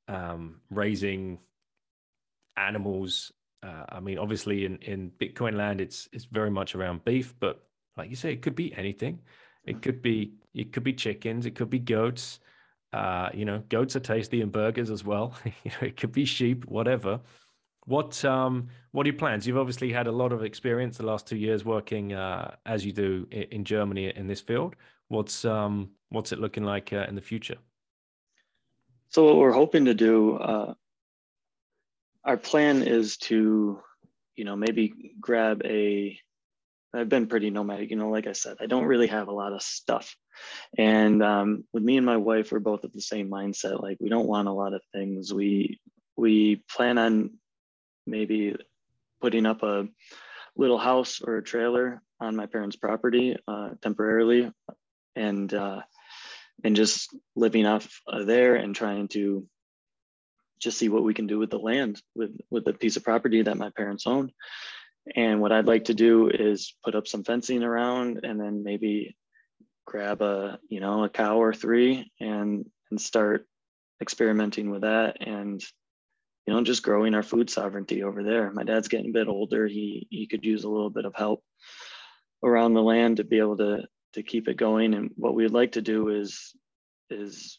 um, 0.08 0.60
raising 0.70 1.38
animals. 2.56 3.32
Uh, 3.62 3.84
I 3.88 4.00
mean, 4.00 4.18
obviously, 4.18 4.64
in 4.64 4.76
in 4.78 5.10
Bitcoin 5.18 5.56
land, 5.56 5.80
it's 5.80 6.08
it's 6.12 6.26
very 6.26 6.50
much 6.50 6.76
around 6.76 7.04
beef, 7.04 7.34
but 7.40 7.66
like 7.96 8.10
you 8.10 8.16
say, 8.16 8.32
it 8.32 8.42
could 8.42 8.54
be 8.54 8.72
anything. 8.74 9.20
It 9.64 9.82
could 9.82 10.02
be 10.02 10.34
it 10.54 10.72
could 10.72 10.84
be 10.84 10.92
chickens, 10.92 11.46
it 11.46 11.56
could 11.56 11.70
be 11.70 11.80
goats. 11.80 12.38
Uh, 12.92 13.28
you 13.34 13.44
know, 13.44 13.60
goats 13.70 13.96
are 13.96 14.00
tasty 14.00 14.40
in 14.40 14.50
burgers 14.50 14.88
as 14.88 15.02
well. 15.02 15.34
you 15.44 15.70
know, 15.72 15.88
it 15.88 15.96
could 15.96 16.12
be 16.12 16.24
sheep, 16.24 16.64
whatever. 16.66 17.20
What 17.86 18.24
um 18.24 18.68
what 18.92 19.06
are 19.06 19.10
your 19.10 19.18
plans? 19.18 19.46
You've 19.46 19.58
obviously 19.58 19.92
had 19.92 20.06
a 20.06 20.12
lot 20.12 20.32
of 20.32 20.42
experience 20.42 20.96
the 20.96 21.06
last 21.06 21.26
two 21.26 21.36
years 21.36 21.64
working 21.64 22.12
uh, 22.12 22.54
as 22.64 22.84
you 22.86 22.92
do 22.92 23.26
in 23.30 23.64
Germany 23.64 24.12
in 24.14 24.26
this 24.26 24.40
field. 24.40 24.76
What's 25.08 25.44
um 25.44 25.90
what's 26.08 26.32
it 26.32 26.38
looking 26.38 26.64
like 26.64 26.92
uh, 26.92 27.06
in 27.08 27.14
the 27.14 27.20
future? 27.20 27.56
So 29.10 29.24
what 29.24 29.36
we're 29.36 29.52
hoping 29.52 29.84
to 29.84 29.94
do, 29.94 30.34
uh, 30.36 30.74
our 32.24 32.36
plan 32.36 32.82
is 32.82 33.16
to, 33.18 33.78
you 34.34 34.44
know, 34.44 34.56
maybe 34.56 35.14
grab 35.20 35.62
a. 35.64 36.18
I've 36.92 37.08
been 37.08 37.26
pretty 37.26 37.50
nomadic, 37.50 37.90
you 37.90 37.96
know. 37.96 38.08
Like 38.08 38.26
I 38.26 38.32
said, 38.32 38.56
I 38.60 38.66
don't 38.66 38.86
really 38.86 39.08
have 39.08 39.28
a 39.28 39.32
lot 39.32 39.52
of 39.52 39.62
stuff, 39.62 40.16
and 40.78 41.22
um, 41.22 41.64
with 41.72 41.82
me 41.82 41.96
and 41.96 42.06
my 42.06 42.16
wife, 42.16 42.50
we're 42.50 42.60
both 42.60 42.84
of 42.84 42.92
the 42.92 43.00
same 43.00 43.28
mindset. 43.28 43.82
Like 43.82 43.98
we 44.00 44.08
don't 44.08 44.28
want 44.28 44.48
a 44.48 44.52
lot 44.52 44.74
of 44.74 44.82
things. 44.92 45.34
We 45.34 45.80
we 46.16 46.62
plan 46.68 46.98
on 46.98 47.30
maybe 48.06 48.56
putting 49.20 49.46
up 49.46 49.62
a 49.62 49.88
little 50.56 50.78
house 50.78 51.20
or 51.20 51.36
a 51.36 51.42
trailer 51.42 52.02
on 52.20 52.36
my 52.36 52.46
parents' 52.46 52.76
property 52.76 53.36
uh, 53.48 53.70
temporarily, 53.82 54.52
and 55.16 55.52
uh, 55.52 55.80
and 56.62 56.76
just 56.76 57.14
living 57.34 57.66
off 57.66 58.00
uh, 58.06 58.24
there 58.24 58.56
and 58.56 58.74
trying 58.74 59.08
to 59.08 59.46
just 60.60 60.78
see 60.78 60.88
what 60.88 61.02
we 61.02 61.14
can 61.14 61.26
do 61.26 61.38
with 61.38 61.50
the 61.50 61.58
land 61.58 62.00
with 62.14 62.36
with 62.50 62.64
the 62.64 62.72
piece 62.72 62.96
of 62.96 63.04
property 63.04 63.42
that 63.42 63.58
my 63.58 63.70
parents 63.70 64.06
own. 64.06 64.30
And 65.14 65.40
what 65.40 65.52
I'd 65.52 65.66
like 65.66 65.84
to 65.84 65.94
do 65.94 66.30
is 66.30 66.74
put 66.82 66.94
up 66.94 67.06
some 67.06 67.24
fencing 67.24 67.62
around, 67.62 68.20
and 68.24 68.40
then 68.40 68.62
maybe 68.62 69.16
grab 69.86 70.22
a 70.22 70.58
you 70.68 70.80
know 70.80 71.04
a 71.04 71.08
cow 71.08 71.40
or 71.40 71.52
three 71.52 72.10
and 72.20 72.66
and 72.90 73.00
start 73.00 73.46
experimenting 74.00 74.70
with 74.70 74.82
that 74.82 75.16
and 75.20 75.62
you 76.46 76.52
know, 76.52 76.62
just 76.62 76.82
growing 76.82 77.14
our 77.14 77.22
food 77.22 77.48
sovereignty 77.48 78.02
over 78.02 78.22
there. 78.22 78.50
My 78.52 78.64
dad's 78.64 78.88
getting 78.88 79.10
a 79.10 79.12
bit 79.12 79.28
older. 79.28 79.66
He 79.66 80.06
he 80.10 80.26
could 80.26 80.44
use 80.44 80.64
a 80.64 80.68
little 80.68 80.90
bit 80.90 81.04
of 81.04 81.14
help 81.14 81.42
around 82.42 82.74
the 82.74 82.82
land 82.82 83.16
to 83.16 83.24
be 83.24 83.38
able 83.38 83.56
to 83.58 83.84
to 84.14 84.22
keep 84.22 84.48
it 84.48 84.56
going. 84.56 84.94
And 84.94 85.10
what 85.16 85.34
we'd 85.34 85.50
like 85.50 85.72
to 85.72 85.82
do 85.82 86.08
is 86.08 86.54
is 87.10 87.58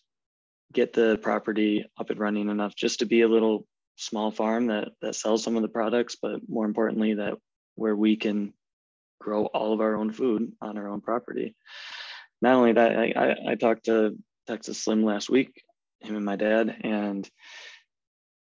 get 0.74 0.94
the 0.94 1.18
property 1.22 1.86
up 1.98 2.10
and 2.10 2.20
running 2.20 2.50
enough 2.50 2.76
just 2.76 3.00
to 3.00 3.06
be 3.06 3.22
a 3.22 3.28
little 3.28 3.66
small 3.96 4.30
farm 4.30 4.68
that 4.68 4.90
that 5.02 5.16
sells 5.16 5.44
some 5.44 5.56
of 5.56 5.62
the 5.62 5.70
products, 5.70 6.16
but 6.22 6.42
more 6.48 6.66
importantly 6.66 7.16
that 7.16 7.34
where 7.76 7.96
we 7.96 8.16
can 8.16 8.54
grow 9.20 9.46
all 9.46 9.74
of 9.74 9.82
our 9.82 9.96
own 9.96 10.12
food 10.12 10.52
on 10.62 10.78
our 10.78 10.88
own 10.88 11.02
property. 11.02 11.56
Not 12.42 12.56
only 12.56 12.74
that, 12.74 12.98
I, 12.98 13.14
I, 13.16 13.52
I 13.52 13.56
talked 13.56 13.86
to 13.86 14.18
Texas 14.46 14.84
Slim 14.84 15.04
last 15.04 15.30
week, 15.30 15.64
him 16.02 16.16
and 16.16 16.26
my 16.26 16.36
dad, 16.36 16.76
and 16.82 17.30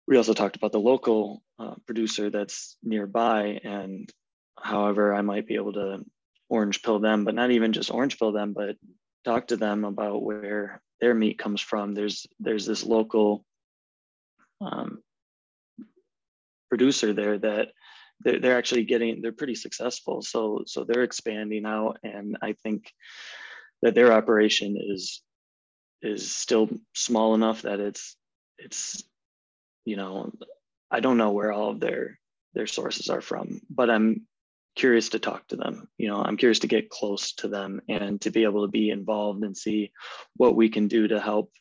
we 0.07 0.17
also 0.17 0.33
talked 0.33 0.55
about 0.55 0.71
the 0.71 0.79
local 0.79 1.43
uh, 1.59 1.75
producer 1.85 2.29
that's 2.29 2.77
nearby 2.81 3.59
and 3.63 4.09
however 4.57 5.13
I 5.13 5.21
might 5.21 5.47
be 5.47 5.55
able 5.55 5.73
to 5.73 6.03
orange 6.49 6.81
pill 6.81 6.99
them, 6.99 7.25
but 7.25 7.35
not 7.35 7.51
even 7.51 7.73
just 7.73 7.91
orange 7.91 8.17
pill 8.17 8.31
them, 8.31 8.53
but 8.53 8.77
talk 9.25 9.47
to 9.47 9.57
them 9.57 9.83
about 9.83 10.23
where 10.23 10.81
their 11.01 11.13
meat 11.13 11.37
comes 11.37 11.61
from. 11.61 11.93
There's 11.93 12.25
there's 12.39 12.65
this 12.65 12.83
local 12.83 13.43
um, 14.61 14.99
producer 16.69 17.13
there 17.13 17.37
that 17.37 17.69
they're, 18.21 18.39
they're 18.39 18.57
actually 18.57 18.85
getting 18.85 19.21
they're 19.21 19.31
pretty 19.31 19.55
successful. 19.55 20.21
So 20.21 20.63
so 20.65 20.83
they're 20.83 21.03
expanding 21.03 21.65
out, 21.65 21.99
and 22.03 22.37
I 22.41 22.53
think 22.53 22.91
that 23.81 23.93
their 23.93 24.13
operation 24.13 24.77
is 24.79 25.21
is 26.01 26.31
still 26.31 26.69
small 26.95 27.35
enough 27.35 27.63
that 27.63 27.79
it's 27.79 28.15
it's 28.57 29.03
you 29.87 29.95
know 29.95 30.31
I 30.91 30.99
don't 30.99 31.17
know 31.17 31.31
where 31.31 31.51
all 31.51 31.71
of 31.71 31.79
their 31.79 32.19
their 32.53 32.67
sources 32.67 33.09
are 33.09 33.21
from, 33.21 33.61
but 33.69 33.89
I'm 33.89 34.27
curious 34.75 35.09
to 35.09 35.19
talk 35.19 35.47
to 35.47 35.55
them. 35.55 35.87
You 35.97 36.07
know, 36.07 36.21
I'm 36.21 36.37
curious 36.37 36.59
to 36.59 36.67
get 36.67 36.89
close 36.89 37.33
to 37.35 37.47
them 37.47 37.81
and 37.89 38.21
to 38.21 38.31
be 38.31 38.43
able 38.43 38.63
to 38.65 38.71
be 38.71 38.89
involved 38.89 39.43
and 39.43 39.57
see 39.57 39.91
what 40.35 40.55
we 40.55 40.69
can 40.69 40.87
do 40.87 41.07
to 41.07 41.19
help 41.19 41.51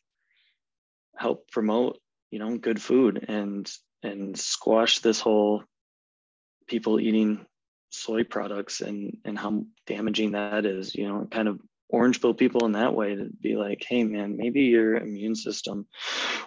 help 1.17 1.51
promote, 1.51 1.99
you 2.31 2.39
know, 2.39 2.57
good 2.57 2.81
food 2.81 3.25
and 3.29 3.71
and 4.03 4.39
squash 4.39 5.01
this 5.01 5.21
whole 5.21 5.65
people 6.69 7.01
eating 7.01 7.47
soy 7.91 8.23
products 8.25 8.81
and 8.81 9.17
and 9.25 9.39
how 9.39 9.65
damaging 9.87 10.33
that 10.33 10.67
is, 10.67 10.95
you 10.95 11.09
know, 11.09 11.27
kind 11.31 11.49
of 11.49 11.61
orange 11.89 12.21
pill 12.21 12.35
people 12.35 12.67
in 12.67 12.73
that 12.73 12.95
way 12.95 13.15
to 13.15 13.29
be 13.41 13.57
like, 13.57 13.85
hey 13.89 14.05
man, 14.05 14.37
maybe 14.37 14.63
your 14.63 14.97
immune 14.97 15.35
system 15.35 15.87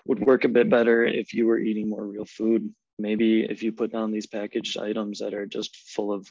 would 0.05 0.19
work 0.19 0.43
a 0.43 0.49
bit 0.49 0.69
better 0.69 1.05
if 1.05 1.33
you 1.33 1.47
were 1.47 1.59
eating 1.59 1.89
more 1.89 2.05
real 2.05 2.25
food. 2.25 2.73
Maybe 2.97 3.43
if 3.43 3.63
you 3.63 3.71
put 3.71 3.91
down 3.91 4.11
these 4.11 4.27
packaged 4.27 4.77
items 4.77 5.19
that 5.19 5.33
are 5.33 5.45
just 5.45 5.75
full 5.75 6.11
of 6.11 6.27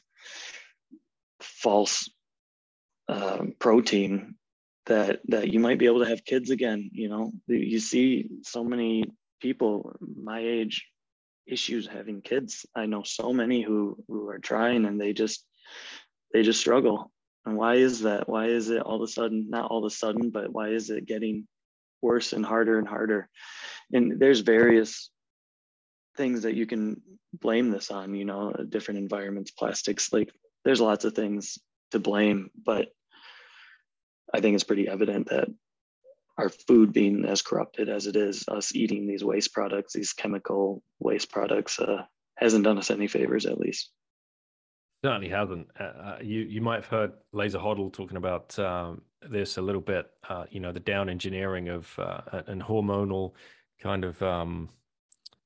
false 1.41 2.11
uh, 3.09 3.45
protein 3.59 4.35
that 4.87 5.21
that 5.29 5.49
you 5.53 5.61
might 5.61 5.79
be 5.79 5.87
able 5.87 6.01
to 6.01 6.09
have 6.09 6.25
kids 6.25 6.51
again 6.51 6.91
you 6.93 7.09
know? 7.09 7.33
You 7.47 7.81
see 7.81 8.29
so 8.43 8.65
many 8.65 9.05
people 9.41 9.97
my 10.01 10.41
age 10.41 10.87
issues 11.47 11.87
having 11.87 12.21
kids. 12.21 12.67
I 12.75 12.85
know 12.87 13.03
so 13.05 13.33
many 13.33 13.63
who 13.63 13.97
who 14.09 14.29
are 14.29 14.39
trying 14.39 14.85
and 14.85 15.01
they 15.01 15.15
just 15.15 15.47
they 16.35 16.43
just 16.43 16.61
struggle 16.61 17.11
and 17.49 17.57
why 17.57 17.75
is 17.75 18.03
that 18.03 18.29
why 18.29 18.47
is 18.47 18.69
it 18.71 18.83
all 18.83 18.97
of 18.97 19.03
a 19.03 19.09
sudden 19.09 19.47
not 19.49 19.71
all 19.71 19.79
of 19.79 19.85
a 19.85 19.95
sudden 19.95 20.31
but 20.31 20.53
why 20.53 20.69
is 20.69 20.91
it 20.91 21.07
getting 21.07 21.47
worse 22.03 22.33
and 22.33 22.45
harder 22.45 22.79
and 22.79 22.87
harder 22.87 23.29
and 23.93 24.21
there's 24.21 24.41
various 24.41 25.11
things 26.19 26.43
that 26.43 26.55
you 26.55 26.67
can 26.67 27.01
blame 27.33 27.71
this 27.71 27.91
on, 27.91 28.15
you 28.15 28.27
know, 28.27 28.53
different 28.69 28.99
environments, 28.99 29.51
plastics, 29.51 30.13
like 30.13 30.31
there's 30.65 30.81
lots 30.81 31.07
of 31.07 31.15
things 31.15 31.59
to 31.93 31.99
blame, 31.99 32.51
but 32.67 32.89
I 34.35 34.41
think 34.41 34.55
it's 34.55 34.65
pretty 34.65 34.89
evident 34.89 35.31
that 35.31 35.49
our 36.37 36.51
food 36.51 36.93
being 36.93 37.25
as 37.25 37.41
corrupted 37.41 37.89
as 37.89 38.07
it 38.07 38.17
is, 38.17 38.47
us 38.49 38.75
eating 38.75 39.07
these 39.07 39.25
waste 39.25 39.55
products, 39.55 39.95
these 39.95 40.13
chemical 40.13 40.83
waste 40.99 41.33
products, 41.33 41.81
uh, 41.81 42.03
hasn't 42.37 42.65
done 42.65 42.79
us 42.79 42.91
any 42.91 43.09
favors, 43.09 43.47
at 43.47 43.59
least. 43.59 43.91
Certainly 45.05 45.29
hasn't. 45.29 45.69
Uh, 45.79 45.83
uh 45.83 46.19
you 46.21 46.41
you 46.41 46.61
might 46.61 46.77
have 46.77 46.87
heard 46.87 47.13
Laser 47.33 47.59
Hoddle 47.59 47.93
talking 47.93 48.17
about 48.17 48.59
um, 48.59 49.03
this 49.29 49.57
a 49.57 49.63
little 49.63 49.81
bit. 49.81 50.11
Uh, 50.29 50.45
you 50.51 50.61
know, 50.61 50.73
the 50.73 50.81
down 50.81 51.09
engineering 51.09 51.69
of 51.69 51.99
uh, 51.99 52.43
and 52.47 52.63
hormonal 52.63 53.33
kind 53.81 54.05
of 54.05 54.21
um, 54.23 54.69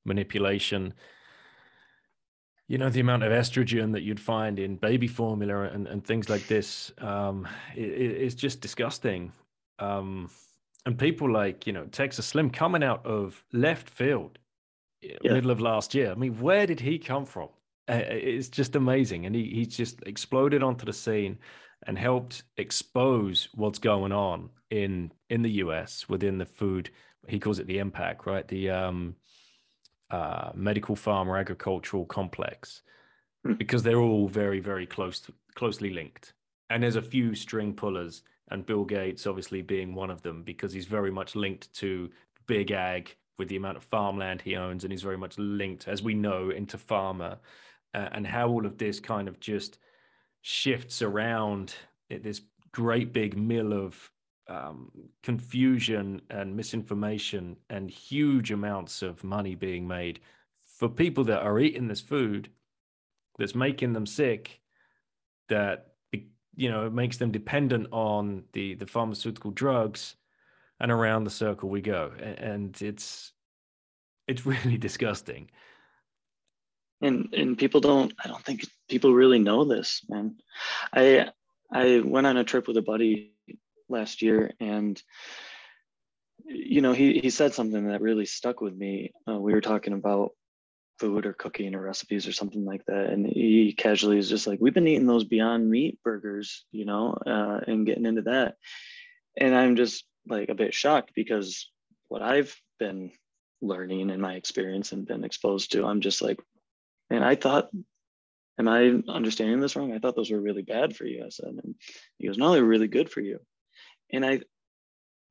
manipulation 0.05 0.93
you 2.67 2.77
know 2.77 2.89
the 2.89 2.99
amount 2.99 3.23
of 3.23 3.31
estrogen 3.31 3.91
that 3.91 4.01
you'd 4.01 4.19
find 4.19 4.59
in 4.59 4.75
baby 4.75 5.07
formula 5.07 5.63
and, 5.63 5.87
and 5.87 6.05
things 6.05 6.29
like 6.29 6.47
this 6.47 6.91
um, 6.99 7.47
is 7.75 8.35
just 8.35 8.61
disgusting 8.61 9.31
um, 9.79 10.29
and 10.85 10.97
people 10.97 11.31
like 11.31 11.67
you 11.67 11.73
know 11.73 11.85
texas 11.85 12.25
slim 12.25 12.49
coming 12.49 12.83
out 12.83 13.05
of 13.05 13.43
left 13.51 13.89
field 13.89 14.39
yeah. 15.01 15.33
middle 15.33 15.51
of 15.51 15.59
last 15.59 15.93
year 15.93 16.11
i 16.11 16.15
mean 16.15 16.33
where 16.39 16.65
did 16.65 16.79
he 16.79 16.97
come 16.97 17.25
from 17.25 17.49
uh, 17.89 18.01
it's 18.07 18.49
just 18.49 18.75
amazing. 18.75 19.25
And 19.25 19.35
he, 19.35 19.49
he 19.49 19.65
just 19.65 20.01
exploded 20.05 20.63
onto 20.63 20.85
the 20.85 20.93
scene 20.93 21.37
and 21.85 21.97
helped 21.97 22.43
expose 22.57 23.49
what's 23.53 23.79
going 23.79 24.11
on 24.11 24.49
in 24.69 25.11
in 25.29 25.41
the 25.41 25.51
us 25.51 26.07
within 26.07 26.37
the 26.37 26.45
food 26.45 26.89
he 27.27 27.39
calls 27.39 27.59
it 27.59 27.67
the 27.67 27.79
impact 27.79 28.25
right? 28.25 28.47
The 28.47 28.69
um 28.69 29.15
uh, 30.09 30.51
medical 30.53 30.95
farm 30.95 31.27
or 31.27 31.37
agricultural 31.37 32.05
complex. 32.05 32.83
Hmm. 33.45 33.53
because 33.53 33.83
they're 33.83 33.99
all 33.99 34.27
very 34.29 34.61
very 34.61 34.85
close 34.85 35.19
to, 35.21 35.33
closely 35.55 35.89
linked. 35.89 36.33
And 36.69 36.81
there's 36.81 36.95
a 36.95 37.01
few 37.01 37.35
string 37.35 37.73
pullers 37.73 38.23
and 38.49 38.65
bill 38.65 38.85
gates 38.85 39.27
obviously 39.27 39.61
being 39.61 39.93
one 39.93 40.09
of 40.09 40.21
them 40.21 40.43
because 40.43 40.71
he's 40.71 40.85
very 40.85 41.11
much 41.11 41.35
linked 41.35 41.73
to 41.73 42.09
big 42.47 42.71
ag 42.71 43.15
with 43.37 43.47
the 43.47 43.55
amount 43.55 43.77
of 43.77 43.83
farmland 43.83 44.41
he 44.41 44.55
owns 44.55 44.83
and 44.83 44.91
he's 44.91 45.01
very 45.01 45.17
much 45.17 45.37
linked 45.37 45.87
as 45.87 46.03
we 46.03 46.13
know 46.13 46.49
into 46.49 46.77
pharma 46.77 47.37
uh, 47.93 48.09
and 48.11 48.25
how 48.25 48.49
all 48.49 48.65
of 48.65 48.77
this 48.77 48.99
kind 48.99 49.27
of 49.27 49.39
just 49.39 49.77
shifts 50.41 51.01
around 51.01 51.75
this 52.09 52.41
great 52.71 53.13
big 53.13 53.37
mill 53.37 53.73
of 53.73 54.11
um, 54.47 54.91
confusion 55.21 56.21
and 56.29 56.55
misinformation 56.55 57.55
and 57.69 57.89
huge 57.89 58.51
amounts 58.51 59.01
of 59.01 59.23
money 59.23 59.55
being 59.55 59.87
made 59.87 60.19
for 60.65 60.89
people 60.89 61.23
that 61.23 61.41
are 61.41 61.59
eating 61.59 61.87
this 61.87 62.01
food 62.01 62.49
that's 63.37 63.55
making 63.55 63.93
them 63.93 64.05
sick 64.05 64.59
that 65.49 65.93
you 66.55 66.69
know 66.69 66.85
it 66.85 66.93
makes 66.93 67.17
them 67.17 67.31
dependent 67.31 67.87
on 67.91 68.43
the 68.53 68.75
the 68.75 68.85
pharmaceutical 68.85 69.51
drugs 69.51 70.15
and 70.79 70.91
around 70.91 71.23
the 71.23 71.29
circle 71.29 71.69
we 71.69 71.81
go. 71.81 72.11
And 72.19 72.79
it's 72.81 73.31
it's 74.27 74.45
really 74.53 74.77
disgusting 74.77 75.49
and 77.03 77.33
and 77.33 77.57
people 77.57 77.81
don't 77.81 78.13
i 78.23 78.27
don't 78.27 78.43
think 78.43 78.65
people 78.89 79.13
really 79.13 79.39
know 79.39 79.65
this 79.65 80.01
man. 80.09 80.35
I 80.93 81.29
i 81.71 82.01
went 82.03 82.27
on 82.27 82.37
a 82.37 82.43
trip 82.43 82.67
with 82.67 82.77
a 82.77 82.81
buddy 82.81 83.33
last 83.89 84.21
year, 84.21 84.51
and 84.59 85.01
you 86.45 86.81
know, 86.81 86.93
he 86.93 87.19
he 87.19 87.29
said 87.29 87.53
something 87.53 87.87
that 87.87 88.01
really 88.01 88.25
stuck 88.25 88.61
with 88.61 88.75
me. 88.75 89.13
Uh, 89.27 89.39
we 89.39 89.53
were 89.53 89.61
talking 89.61 89.93
about 89.93 90.31
food 90.99 91.25
or 91.25 91.33
cooking 91.33 91.73
or 91.73 91.81
recipes 91.81 92.27
or 92.27 92.33
something 92.33 92.65
like 92.65 92.85
that, 92.85 93.07
and 93.07 93.25
he 93.25 93.73
casually 93.73 94.17
is 94.17 94.29
just 94.29 94.47
like, 94.47 94.59
"We've 94.59 94.73
been 94.73 94.87
eating 94.87 95.07
those 95.07 95.23
Beyond 95.23 95.69
Meat 95.69 95.99
burgers, 96.03 96.65
you 96.71 96.85
know, 96.85 97.13
uh, 97.25 97.61
and 97.65 97.85
getting 97.85 98.05
into 98.05 98.23
that," 98.23 98.57
and 99.37 99.55
I'm 99.55 99.75
just 99.75 100.05
like 100.27 100.49
a 100.49 100.55
bit 100.55 100.73
shocked 100.73 101.11
because 101.15 101.69
what 102.09 102.21
I've 102.21 102.55
been 102.79 103.11
learning 103.61 104.09
in 104.09 104.19
my 104.19 104.33
experience 104.35 104.91
and 104.91 105.07
been 105.07 105.23
exposed 105.23 105.71
to, 105.71 105.85
I'm 105.85 106.01
just 106.01 106.21
like, 106.21 106.39
and 107.13 107.23
I 107.23 107.35
thought 107.35 107.69
am 108.59 108.67
I 108.67 109.01
understanding 109.11 109.59
this 109.61 109.75
wrong? 109.75 109.93
I 109.93 109.99
thought 109.99 110.15
those 110.15 110.31
were 110.31 110.41
really 110.41 110.61
bad 110.61 110.95
for 110.95 111.05
you. 111.05 111.23
I 111.25 111.29
said, 111.29 111.47
and 111.47 111.75
he 112.19 112.27
goes, 112.27 112.37
no, 112.37 112.51
they're 112.51 112.63
really 112.63 112.87
good 112.87 113.09
for 113.09 113.21
you 113.21 113.39
and 114.13 114.25
I 114.25 114.41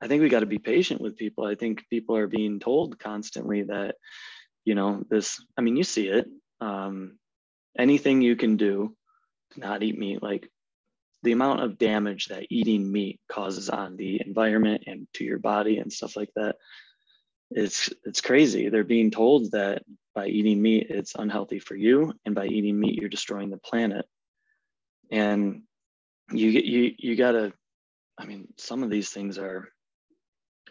I 0.02 0.08
think 0.08 0.20
we 0.20 0.28
got 0.28 0.40
to 0.40 0.46
be 0.46 0.58
patient 0.58 1.00
with 1.00 1.16
people. 1.16 1.46
I 1.46 1.54
think 1.54 1.88
people 1.88 2.16
are 2.16 2.26
being 2.26 2.58
told 2.58 2.98
constantly 2.98 3.62
that, 3.62 3.94
you 4.64 4.74
know, 4.74 5.04
this, 5.08 5.40
I 5.56 5.60
mean, 5.60 5.76
you 5.76 5.84
see 5.84 6.08
it. 6.08 6.26
Um, 6.60 7.20
anything 7.78 8.20
you 8.20 8.34
can 8.34 8.56
do 8.56 8.96
to 9.52 9.60
not 9.60 9.84
eat 9.84 9.96
meat, 9.96 10.20
like 10.20 10.50
the 11.22 11.30
amount 11.30 11.60
of 11.60 11.78
damage 11.78 12.26
that 12.26 12.46
eating 12.50 12.90
meat 12.90 13.20
causes 13.30 13.70
on 13.70 13.96
the 13.96 14.20
environment 14.26 14.82
and 14.88 15.06
to 15.14 15.24
your 15.24 15.38
body 15.38 15.78
and 15.78 15.92
stuff 15.92 16.16
like 16.16 16.30
that, 16.34 16.56
it's 17.56 17.90
it's 18.04 18.20
crazy. 18.20 18.68
They're 18.68 18.84
being 18.84 19.10
told 19.10 19.52
that 19.52 19.82
by 20.14 20.26
eating 20.26 20.60
meat, 20.60 20.86
it's 20.90 21.14
unhealthy 21.14 21.58
for 21.58 21.74
you, 21.74 22.12
and 22.24 22.34
by 22.34 22.46
eating 22.46 22.78
meat, 22.78 22.94
you're 22.94 23.08
destroying 23.08 23.50
the 23.50 23.58
planet. 23.58 24.06
And 25.10 25.62
you 26.32 26.48
you 26.48 26.94
you 26.98 27.16
gotta 27.16 27.52
I 28.18 28.24
mean, 28.24 28.48
some 28.56 28.82
of 28.82 28.90
these 28.90 29.10
things 29.10 29.38
are, 29.38 29.68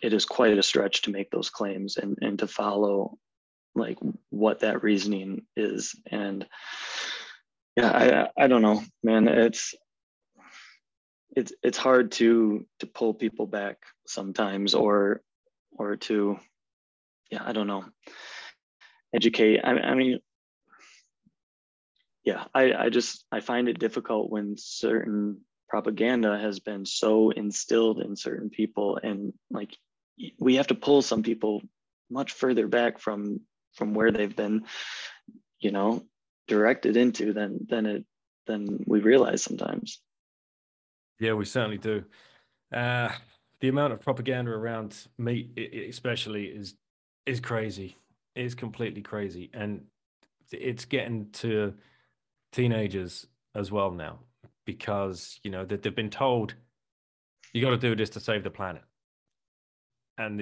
it 0.01 0.13
is 0.13 0.25
quite 0.25 0.57
a 0.57 0.63
stretch 0.63 1.03
to 1.03 1.11
make 1.11 1.29
those 1.31 1.49
claims 1.49 1.97
and, 1.97 2.17
and 2.21 2.39
to 2.39 2.47
follow 2.47 3.17
like 3.75 3.97
what 4.29 4.59
that 4.59 4.83
reasoning 4.83 5.45
is. 5.55 5.95
And 6.09 6.45
yeah, 7.75 8.29
I, 8.37 8.43
I 8.43 8.47
don't 8.47 8.61
know, 8.61 8.81
man, 9.03 9.27
it's, 9.27 9.73
it's, 11.35 11.53
it's 11.63 11.77
hard 11.77 12.11
to, 12.13 12.65
to 12.79 12.87
pull 12.87 13.13
people 13.13 13.47
back 13.47 13.77
sometimes 14.07 14.73
or, 14.73 15.21
or 15.71 15.95
to, 15.95 16.37
yeah, 17.31 17.41
I 17.43 17.53
don't 17.53 17.67
know, 17.67 17.85
educate. 19.13 19.61
I, 19.63 19.71
I 19.71 19.95
mean, 19.95 20.19
yeah, 22.23 22.45
I, 22.53 22.73
I 22.73 22.89
just 22.89 23.25
I 23.31 23.39
find 23.39 23.67
it 23.67 23.79
difficult 23.79 24.29
when 24.29 24.55
certain 24.57 25.41
propaganda 25.71 26.37
has 26.37 26.59
been 26.59 26.85
so 26.85 27.29
instilled 27.29 28.01
in 28.01 28.13
certain 28.15 28.49
people 28.49 28.99
and 29.01 29.31
like 29.49 29.77
we 30.37 30.55
have 30.55 30.67
to 30.67 30.75
pull 30.75 31.01
some 31.01 31.23
people 31.23 31.61
much 32.09 32.33
further 32.33 32.67
back 32.67 32.99
from 32.99 33.39
from 33.73 33.93
where 33.93 34.11
they've 34.11 34.35
been 34.35 34.65
you 35.61 35.71
know 35.71 36.03
directed 36.49 36.97
into 36.97 37.31
than 37.31 37.65
than 37.69 37.85
it 37.85 38.05
than 38.47 38.83
we 38.85 38.99
realize 38.99 39.41
sometimes 39.41 40.01
yeah 41.21 41.31
we 41.31 41.45
certainly 41.45 41.77
do 41.77 42.03
uh 42.73 43.09
the 43.61 43.69
amount 43.69 43.93
of 43.93 44.01
propaganda 44.01 44.51
around 44.51 45.07
meat 45.17 45.57
especially 45.87 46.47
is 46.47 46.75
is 47.25 47.39
crazy. 47.39 47.97
Is 48.35 48.55
completely 48.55 49.01
crazy. 49.01 49.49
And 49.53 49.81
it's 50.51 50.85
getting 50.85 51.29
to 51.33 51.73
teenagers 52.51 53.27
as 53.55 53.71
well 53.71 53.91
now 53.91 54.19
because 54.65 55.39
you 55.43 55.51
know 55.51 55.65
that 55.65 55.81
they've 55.81 55.95
been 55.95 56.09
told 56.09 56.53
you 57.53 57.61
got 57.61 57.71
to 57.71 57.77
do 57.77 57.95
this 57.95 58.09
to 58.11 58.19
save 58.19 58.43
the 58.43 58.49
planet. 58.49 58.83
And 60.17 60.41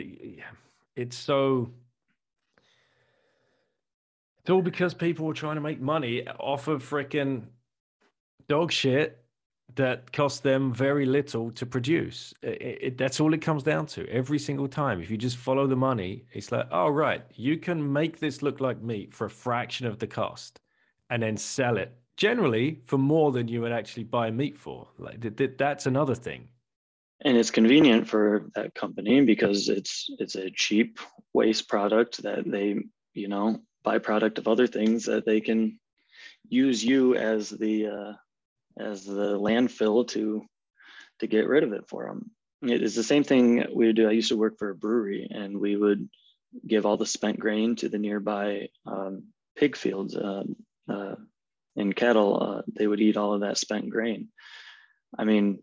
it's 0.96 1.18
so 1.18 1.72
it's 4.40 4.50
all 4.50 4.62
because 4.62 4.94
people 4.94 5.26
were 5.26 5.34
trying 5.34 5.56
to 5.56 5.62
make 5.62 5.82
money 5.82 6.28
off 6.40 6.68
of 6.68 6.88
freaking 6.88 7.44
dog 8.48 8.72
shit 8.72 9.24
that 9.76 10.12
cost 10.12 10.44
them 10.44 10.74
very 10.74 11.06
little 11.06 11.52
to 11.52 11.66
produce. 11.66 12.34
It, 12.42 12.80
it, 12.82 12.98
that's 12.98 13.20
all 13.20 13.34
it 13.34 13.42
comes 13.42 13.64
down 13.64 13.86
to 13.88 14.08
every 14.10 14.40
single 14.40 14.68
time. 14.68 15.02
If 15.02 15.10
you 15.10 15.18
just 15.18 15.38
follow 15.38 15.68
the 15.68 15.76
money, 15.76 16.26
it's 16.34 16.52
like, 16.52 16.68
oh, 16.72 16.90
right, 16.90 17.24
you 17.36 17.58
can 17.58 17.94
make 17.94 18.20
this 18.20 18.42
look 18.42 18.60
like 18.60 18.82
meat 18.82 19.14
for 19.14 19.26
a 19.26 19.30
fraction 19.30 19.86
of 19.88 20.00
the 20.00 20.08
cost 20.08 20.60
and 21.10 21.24
then 21.24 21.38
sell 21.38 21.78
it 21.78 21.94
generally 22.18 22.82
for 22.86 22.98
more 22.98 23.32
than 23.32 23.48
you 23.48 23.62
would 23.62 23.72
actually 23.72 24.04
buy 24.04 24.30
meat 24.30 24.58
for. 24.58 24.88
Like 24.98 25.22
that's 25.58 25.86
another 25.86 26.16
thing. 26.16 26.50
And 27.22 27.38
it's 27.38 27.52
convenient 27.52 28.08
for 28.08 28.50
that 28.56 28.76
company 28.76 29.22
because 29.22 29.68
it's 29.68 30.08
it's 30.20 30.36
a 30.36 30.52
cheap 30.52 31.00
waste 31.34 31.68
product 31.68 32.24
that 32.24 32.50
they, 32.50 32.78
you 33.14 33.28
know, 33.28 33.62
byproduct 33.86 34.38
of 34.38 34.48
other 34.48 34.68
things 34.68 35.06
that 35.06 35.26
they 35.26 35.42
can 35.42 35.80
use 36.48 36.84
you 36.84 37.16
as 37.16 37.50
the 37.50 37.88
uh, 37.88 38.14
as 38.80 39.06
the 39.06 39.38
landfill 39.38 40.08
to 40.10 40.46
to 41.20 41.28
get 41.28 41.48
rid 41.48 41.64
of 41.64 41.74
it 41.74 41.88
for 41.88 42.06
them. 42.06 42.32
It 42.62 42.82
is 42.82 42.96
the 42.96 43.04
same 43.04 43.24
thing 43.24 43.66
we 43.74 43.88
would 43.88 43.96
do. 43.96 44.08
I 44.08 44.12
used 44.12 44.30
to 44.30 44.38
work 44.38 44.58
for 44.58 44.70
a 44.70 44.76
brewery, 44.76 45.28
and 45.30 45.60
we 45.60 45.76
would 45.76 46.10
give 46.66 46.86
all 46.86 46.98
the 46.98 47.06
spent 47.06 47.40
grain 47.40 47.76
to 47.78 47.90
the 47.90 48.00
nearby 48.00 48.70
um, 48.86 49.26
pig 49.56 49.76
fields. 49.76 50.16
Uh, 50.16 50.44
uh, 50.90 51.16
and 51.76 51.96
cattle, 51.96 52.42
uh, 52.42 52.62
they 52.78 52.88
would 52.88 53.00
eat 53.00 53.16
all 53.16 53.34
of 53.34 53.42
that 53.42 53.58
spent 53.58 53.90
grain. 53.90 54.30
I 55.18 55.24
mean, 55.24 55.60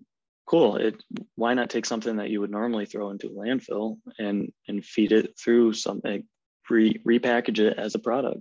cool. 0.46 0.76
It 0.76 1.02
why 1.34 1.54
not 1.54 1.70
take 1.70 1.86
something 1.86 2.16
that 2.16 2.30
you 2.30 2.40
would 2.40 2.50
normally 2.50 2.86
throw 2.86 3.10
into 3.10 3.28
a 3.28 3.30
landfill 3.30 3.98
and 4.18 4.52
and 4.68 4.84
feed 4.84 5.12
it 5.12 5.38
through 5.38 5.74
something, 5.74 6.24
re, 6.70 7.00
repackage 7.06 7.58
it 7.58 7.78
as 7.78 7.94
a 7.94 8.00
product. 8.00 8.40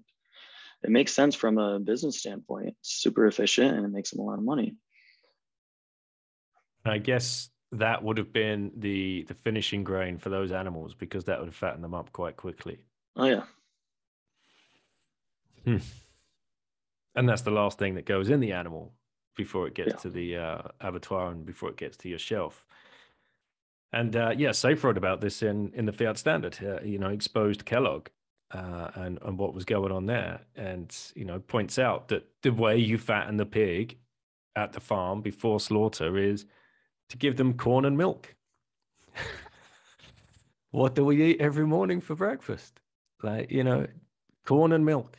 It 0.84 0.90
makes 0.90 1.14
sense 1.14 1.36
from 1.36 1.58
a 1.58 1.80
business 1.80 2.20
standpoint. 2.20 2.76
It's 2.80 3.02
super 3.02 3.26
efficient 3.26 3.76
and 3.76 3.86
it 3.86 3.90
makes 3.90 4.12
them 4.12 4.20
a 4.20 4.24
lot 4.24 4.38
of 4.38 4.44
money. 4.44 4.76
I 6.86 7.00
guess 7.00 7.50
that 7.72 8.04
would 8.04 8.18
have 8.20 8.32
been 8.32 8.72
the 8.78 9.24
the 9.28 9.34
finishing 9.34 9.84
grain 9.84 10.20
for 10.20 10.30
those 10.30 10.52
animals 10.52 10.94
because 10.94 11.26
that 11.26 11.40
would 11.40 11.54
fatten 11.54 11.82
them 11.82 11.96
up 11.96 12.12
quite 12.12 12.38
quickly. 12.38 12.80
Oh 13.16 13.26
yeah. 13.26 13.44
Hmm 15.64 15.78
and 17.16 17.28
that's 17.28 17.42
the 17.42 17.52
last 17.52 17.80
thing 17.80 17.96
that 17.96 18.06
goes 18.06 18.30
in 18.30 18.40
the 18.40 18.52
animal 18.52 18.94
before 19.36 19.68
it 19.68 19.74
gets 19.74 19.92
yeah. 19.92 19.98
to 19.98 20.10
the 20.10 20.38
uh, 20.38 20.62
abattoir 20.82 21.32
and 21.32 21.46
before 21.46 21.70
it 21.70 21.78
gets 21.78 21.98
to 21.98 22.10
your 22.10 22.20
shelf. 22.20 22.66
And 23.92 24.16
uh, 24.16 24.34
yeah, 24.38 24.50
Saif 24.50 24.84
wrote 24.84 24.98
about 24.98 25.22
this 25.22 25.42
in 25.42 25.72
in 25.74 25.86
the 25.86 25.94
Fiat 25.94 26.18
Standard. 26.18 26.58
Uh, 26.62 26.82
you 26.82 26.98
know, 26.98 27.10
exposed 27.10 27.66
Kellogg 27.66 28.10
uh, 28.56 28.92
and 28.96 29.20
and 29.24 29.38
what 29.38 29.54
was 29.54 29.66
going 29.66 29.92
on 29.92 30.06
there, 30.06 30.42
and 30.56 30.96
you 31.16 31.26
know, 31.26 31.40
points 31.40 31.78
out 31.78 32.08
that 32.10 32.26
the 32.42 32.52
way 32.52 32.78
you 32.78 32.98
fatten 32.98 33.38
the 33.38 33.46
pig 33.46 33.98
at 34.56 34.74
the 34.74 34.80
farm 34.80 35.22
before 35.22 35.60
slaughter 35.60 36.18
is 36.18 36.46
to 37.10 37.18
give 37.18 37.38
them 37.38 37.54
corn 37.54 37.86
and 37.86 37.98
milk. 37.98 38.36
what 40.72 40.96
do 40.96 41.04
we 41.04 41.24
eat 41.24 41.42
every 41.42 41.66
morning 41.66 42.02
for 42.02 42.16
breakfast? 42.16 42.80
Like 43.22 43.52
you 43.52 43.64
know, 43.64 43.88
corn 44.46 44.72
and 44.72 44.86
milk 44.86 45.18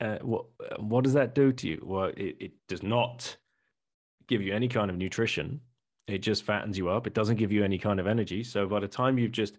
uh, 0.00 0.18
what 0.22 0.46
what 0.78 1.04
does 1.04 1.14
that 1.14 1.34
do 1.34 1.52
to 1.52 1.68
you? 1.68 1.82
Well, 1.84 2.12
it, 2.16 2.36
it 2.40 2.52
does 2.68 2.82
not 2.82 3.36
give 4.26 4.42
you 4.42 4.54
any 4.54 4.68
kind 4.68 4.90
of 4.90 4.96
nutrition. 4.96 5.60
It 6.06 6.18
just 6.18 6.44
fattens 6.44 6.76
you 6.78 6.88
up. 6.88 7.06
It 7.06 7.14
doesn't 7.14 7.36
give 7.36 7.50
you 7.50 7.64
any 7.64 7.78
kind 7.78 7.98
of 7.98 8.06
energy. 8.06 8.44
So 8.44 8.66
by 8.66 8.80
the 8.80 8.88
time 8.88 9.18
you've 9.18 9.32
just 9.32 9.58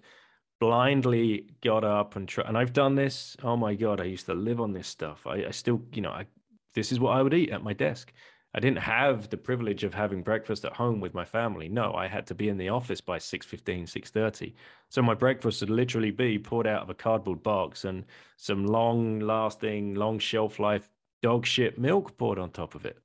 blindly 0.60 1.48
got 1.62 1.84
up 1.84 2.16
and 2.16 2.28
try, 2.28 2.44
and 2.48 2.58
I've 2.58 2.74
done 2.74 2.96
this. 2.96 3.38
Oh 3.44 3.58
my 3.58 3.76
god, 3.76 4.02
I 4.02 4.06
used 4.06 4.26
to 4.28 4.34
live 4.34 4.60
on 4.60 4.74
this 4.74 4.88
stuff. 4.88 5.26
I, 5.28 5.46
I 5.46 5.52
still, 5.52 5.82
you 5.94 6.02
know, 6.02 6.12
I 6.12 6.26
this 6.74 6.92
is 6.92 7.00
what 7.00 7.18
I 7.18 7.22
would 7.22 7.34
eat 7.34 7.50
at 7.50 7.64
my 7.64 7.74
desk. 7.74 8.14
I 8.54 8.60
didn't 8.60 8.80
have 8.80 9.30
the 9.30 9.38
privilege 9.38 9.84
of 9.84 9.94
having 9.94 10.24
breakfast 10.24 10.66
at 10.66 10.74
home 10.74 11.00
with 11.00 11.14
my 11.14 11.26
family. 11.26 11.70
No, 11.70 11.94
I 11.94 12.08
had 12.08 12.26
to 12.28 12.36
be 12.36 12.50
in 12.50 12.58
the 12.58 12.70
office 12.70 13.02
by 13.02 13.20
6.15, 13.20 13.84
6.30. 13.84 14.54
So 14.90 15.02
my 15.02 15.14
breakfast 15.14 15.62
would 15.62 15.70
literally 15.70 16.12
be 16.12 16.40
poured 16.40 16.66
out 16.66 16.82
of 16.82 16.90
a 16.90 16.96
cardboard 16.96 17.44
box 17.44 17.86
and 17.86 18.06
some 18.38 18.66
long 18.66 19.20
lasting, 19.20 19.96
long 19.96 20.18
shelf 20.18 20.60
life 20.60 20.90
dog 21.22 21.46
shit 21.46 21.78
milk 21.78 22.18
poured 22.18 22.40
on 22.40 22.50
top 22.52 22.74
of 22.74 22.86
it. 22.86 22.98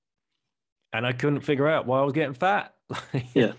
And 0.92 1.06
I 1.06 1.12
couldn't 1.12 1.40
figure 1.40 1.68
out 1.68 1.86
why 1.86 2.00
I 2.00 2.04
was 2.04 2.12
getting 2.12 2.34
fat. 2.34 2.74
yeah. 3.34 3.52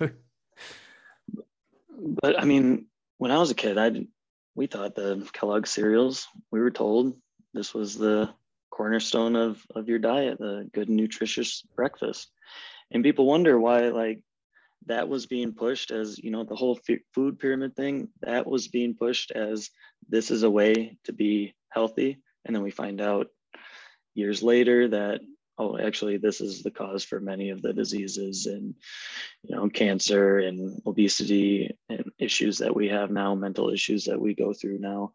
But 2.21 2.39
I 2.39 2.45
mean, 2.45 2.85
when 3.23 3.31
I 3.31 3.37
was 3.37 3.51
a 3.51 3.55
kid, 3.55 3.77
I 3.77 4.05
we 4.53 4.67
thought 4.67 4.95
the 4.95 5.25
Kellogg 5.31 5.65
cereals, 5.65 6.27
we 6.51 6.59
were 6.59 6.69
told 6.69 7.15
this 7.53 7.73
was 7.73 7.95
the 7.95 8.29
cornerstone 8.69 9.37
of 9.37 9.65
of 9.73 9.87
your 9.87 9.99
diet 9.99 10.39
the 10.39 10.69
good 10.73 10.89
nutritious 10.89 11.61
breakfast. 11.73 12.29
And 12.91 13.01
people 13.01 13.25
wonder 13.25 13.57
why 13.57 13.87
like 13.87 14.19
that 14.87 15.07
was 15.07 15.25
being 15.25 15.53
pushed 15.53 15.89
as 15.91 16.19
you 16.19 16.31
know 16.31 16.43
the 16.43 16.57
whole 16.57 16.77
food 17.15 17.39
pyramid 17.39 17.77
thing 17.77 18.09
that 18.23 18.45
was 18.45 18.67
being 18.67 18.93
pushed 18.93 19.31
as 19.31 19.69
this 20.09 20.29
is 20.29 20.43
a 20.43 20.51
way 20.51 20.97
to 21.05 21.13
be 21.13 21.53
healthy. 21.69 22.17
And 22.43 22.53
then 22.53 22.61
we 22.61 22.71
find 22.71 22.99
out 22.99 23.27
years 24.15 24.43
later 24.43 24.89
that 24.89 25.21
oh 25.57 25.77
actually 25.77 26.17
this 26.17 26.41
is 26.41 26.63
the 26.63 26.71
cause 26.71 27.03
for 27.03 27.19
many 27.19 27.49
of 27.49 27.61
the 27.61 27.73
diseases 27.73 28.47
and 28.47 28.73
you 29.43 29.55
know 29.55 29.69
cancer 29.69 30.39
and 30.39 30.81
obesity 30.85 31.75
and 31.89 32.11
issues 32.17 32.57
that 32.57 32.75
we 32.75 32.87
have 32.87 33.11
now 33.11 33.35
mental 33.35 33.69
issues 33.69 34.05
that 34.05 34.19
we 34.19 34.33
go 34.33 34.53
through 34.53 34.79
now 34.79 35.11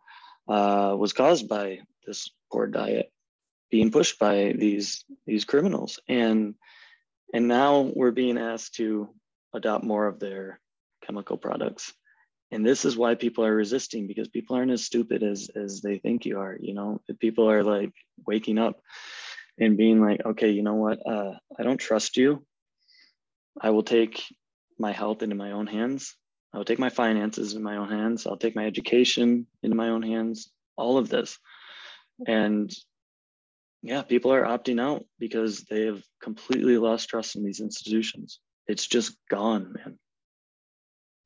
uh, 0.49 0.95
was 0.97 1.13
caused 1.13 1.49
by 1.49 1.79
this 2.07 2.31
poor 2.51 2.67
diet 2.67 3.13
being 3.71 3.91
pushed 3.91 4.19
by 4.19 4.55
these 4.57 5.05
these 5.27 5.45
criminals. 5.45 6.01
And 6.09 6.55
and 7.35 7.49
now 7.49 7.93
we're 7.95 8.11
being 8.11 8.39
asked 8.39 8.75
to 8.77 9.11
adopt 9.55 9.85
more 9.85 10.07
of 10.07 10.19
their 10.19 10.61
chemical 11.05 11.37
products. 11.37 11.93
And 12.51 12.65
this 12.65 12.87
is 12.87 12.97
why 12.97 13.15
people 13.15 13.45
are 13.45 13.55
resisting 13.55 14.07
because 14.07 14.29
people 14.29 14.57
aren't 14.57 14.71
as 14.71 14.85
stupid 14.85 15.23
as 15.23 15.51
as 15.55 15.81
they 15.83 15.99
think 15.99 16.25
you 16.25 16.39
are 16.41 16.57
you 16.59 16.75
know? 16.75 17.01
People 17.19 17.51
are 17.51 17.63
like 17.63 17.93
waking 18.27 18.59
up 18.59 18.81
and 19.59 19.77
being 19.77 20.01
like 20.01 20.25
okay 20.25 20.51
you 20.51 20.63
know 20.63 20.75
what? 20.75 20.99
Uh, 21.07 21.33
i 21.59 21.63
don't 21.63 21.79
trust 21.79 22.17
you. 22.17 22.45
I 23.61 23.71
will 23.71 23.83
take 23.83 24.23
my 24.79 24.93
health 24.93 25.23
into 25.23 25.35
my 25.35 25.53
own 25.53 25.67
hands. 25.67 26.15
I 26.53 26.59
will 26.59 26.65
take 26.65 26.79
my 26.79 26.89
finances 26.91 27.55
in 27.55 27.63
my 27.63 27.77
own 27.77 27.91
hands. 27.91 28.27
I'll 28.27 28.37
take 28.37 28.57
my 28.57 28.67
education 28.67 29.47
into 29.63 29.77
my 29.77 29.89
own 29.89 30.03
hands. 30.03 30.51
All 30.77 30.97
of 30.97 31.09
this. 31.09 31.39
And 32.27 32.73
yeah, 33.83 34.03
people 34.03 34.33
are 34.33 34.45
opting 34.45 34.81
out 34.81 35.05
because 35.19 35.65
they 35.65 35.87
have 35.87 36.03
completely 36.23 36.79
lost 36.79 37.09
trust 37.09 37.37
in 37.37 37.45
these 37.45 37.61
institutions. 37.61 38.41
It's 38.67 38.87
just 38.87 39.17
gone, 39.31 39.73
man. 39.73 39.99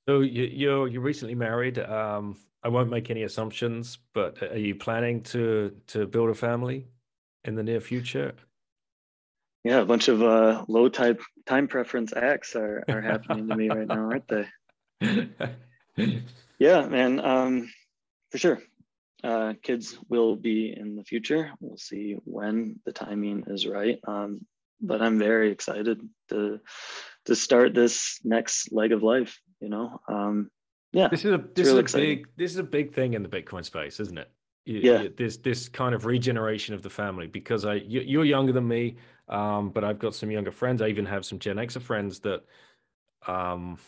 So 0.09 0.21
you, 0.21 0.45
you're 0.45 0.89
you're 0.89 1.03
recently 1.03 1.35
married. 1.35 1.79
Um, 1.79 2.37
I 2.63 2.69
won't 2.69 2.91
make 2.91 3.11
any 3.11 3.23
assumptions, 3.23 3.99
but 4.15 4.43
are 4.43 4.59
you 4.59 4.75
planning 4.75 5.23
to 5.25 5.75
to 5.89 6.07
build 6.07 6.31
a 6.31 6.35
family 6.35 6.89
in 7.45 7.55
the 7.55 7.63
near 7.63 7.81
future? 7.81 8.33
Yeah, 9.65 9.81
a 9.81 9.85
bunch 9.85 10.09
of 10.09 10.23
uh, 10.23 10.65
low 10.69 10.89
type 10.89 11.23
time 11.47 11.69
preference 11.69 12.13
acts 12.15 12.57
are 12.57 12.85
are 12.89 13.01
happening 13.01 13.49
to 13.49 13.57
me 13.57 13.69
right 13.69 13.87
now, 13.87 14.11
aren't 14.11 14.29
they? 14.29 15.29
yeah, 16.59 16.87
man. 16.87 17.21
Um, 17.21 17.71
for 18.31 18.39
sure 18.39 18.63
uh, 19.25 19.55
kids 19.63 19.99
will 20.09 20.37
be 20.37 20.75
in 20.77 20.97
the 20.97 21.05
future. 21.05 21.53
We'll 21.61 21.77
see 21.77 22.17
when 22.25 22.81
the 22.85 22.93
timing 22.93 23.45
is 23.47 23.67
right. 23.67 23.99
Um, 24.07 24.45
but 24.81 25.01
I'm 25.01 25.19
very 25.19 25.51
excited 25.53 26.01
to 26.31 26.61
to 27.27 27.37
start 27.37 27.73
this 27.73 28.19
next 28.25 28.73
leg 28.73 28.93
of 28.93 29.03
life. 29.03 29.39
You 29.61 29.69
know, 29.69 30.01
um, 30.09 30.51
yeah. 30.93 31.09
This 31.09 31.25
is 31.25 31.33
a 31.33 31.45
this 31.55 31.69
is 31.69 31.75
a 31.75 31.79
exciting. 31.79 32.09
big 32.09 32.27
this 32.37 32.51
is 32.51 32.59
a 32.59 32.65
big 32.65 32.95
thing 32.95 33.15
in 33.15 33.23
the 33.23 33.29
Bitcoin 33.29 33.65
space, 33.65 34.01
isn't 34.01 34.19
it? 34.19 34.29
Yeah. 34.65 35.09
this 35.17 35.37
this 35.39 35.69
kind 35.69 35.95
of 35.95 36.05
regeneration 36.07 36.75
of 36.75 36.83
the 36.83 36.91
family 36.91 37.27
because 37.27 37.65
i 37.65 37.75
you, 37.75 38.21
are 38.21 38.25
younger 38.25 38.53
than 38.53 38.67
me 38.67 38.97
um, 39.29 39.71
but 39.71 39.85
i've 39.85 39.99
got 39.99 40.15
some 40.15 40.31
younger 40.31 40.53
friends. 40.53 40.83
I 40.83 40.89
even 40.89 41.07
have 41.07 41.25
some 41.25 41.39
gen 41.39 41.57
xer 41.57 41.81
friends 41.81 42.21
that 42.21 42.43
um 43.27 43.79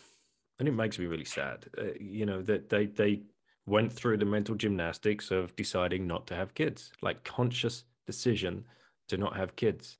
and 0.58 0.68
it 0.68 0.72
makes 0.72 0.98
me 0.98 1.06
really 1.06 1.24
sad 1.24 1.66
uh, 1.78 1.92
you 2.00 2.26
know 2.26 2.42
that 2.42 2.68
they 2.68 2.86
they 2.86 3.22
went 3.66 3.92
through 3.92 4.18
the 4.18 4.24
mental 4.24 4.54
gymnastics 4.54 5.30
of 5.30 5.56
deciding 5.56 6.06
not 6.06 6.26
to 6.26 6.34
have 6.34 6.54
kids 6.54 6.92
like 7.02 7.24
conscious 7.24 7.84
decision 8.06 8.64
to 9.08 9.16
not 9.16 9.36
have 9.36 9.56
kids. 9.56 9.98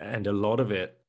And 0.00 0.26
a 0.26 0.32
lot 0.32 0.60
of 0.60 0.70
it 0.70 1.00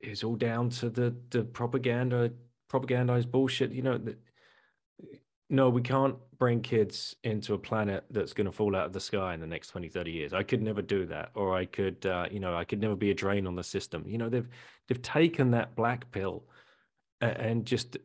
is 0.00 0.24
all 0.24 0.36
down 0.36 0.68
to 0.68 0.90
the 0.90 1.14
the 1.30 1.44
propaganda 1.44 2.32
propagandized 2.68 3.30
bullshit 3.30 3.70
you 3.70 3.82
know 3.82 4.00
no, 5.52 5.68
we 5.68 5.82
can't 5.82 6.16
bring 6.38 6.62
kids 6.62 7.14
into 7.24 7.52
a 7.52 7.58
planet 7.58 8.04
that's 8.10 8.32
going 8.32 8.46
to 8.46 8.52
fall 8.52 8.74
out 8.74 8.86
of 8.86 8.94
the 8.94 9.00
sky 9.00 9.34
in 9.34 9.40
the 9.40 9.46
next 9.46 9.68
20, 9.68 9.86
30 9.86 10.10
years. 10.10 10.32
I 10.32 10.42
could 10.42 10.62
never 10.62 10.80
do 10.80 11.04
that. 11.06 11.30
Or 11.34 11.54
I 11.54 11.66
could, 11.66 12.06
uh, 12.06 12.26
you 12.30 12.40
know, 12.40 12.56
I 12.56 12.64
could 12.64 12.80
never 12.80 12.96
be 12.96 13.10
a 13.10 13.14
drain 13.14 13.46
on 13.46 13.54
the 13.54 13.62
system. 13.62 14.02
You 14.08 14.16
know, 14.16 14.30
they've, 14.30 14.48
they've 14.88 15.02
taken 15.02 15.50
that 15.50 15.76
black 15.76 16.10
pill 16.10 16.44
and 17.20 17.66
just, 17.66 17.98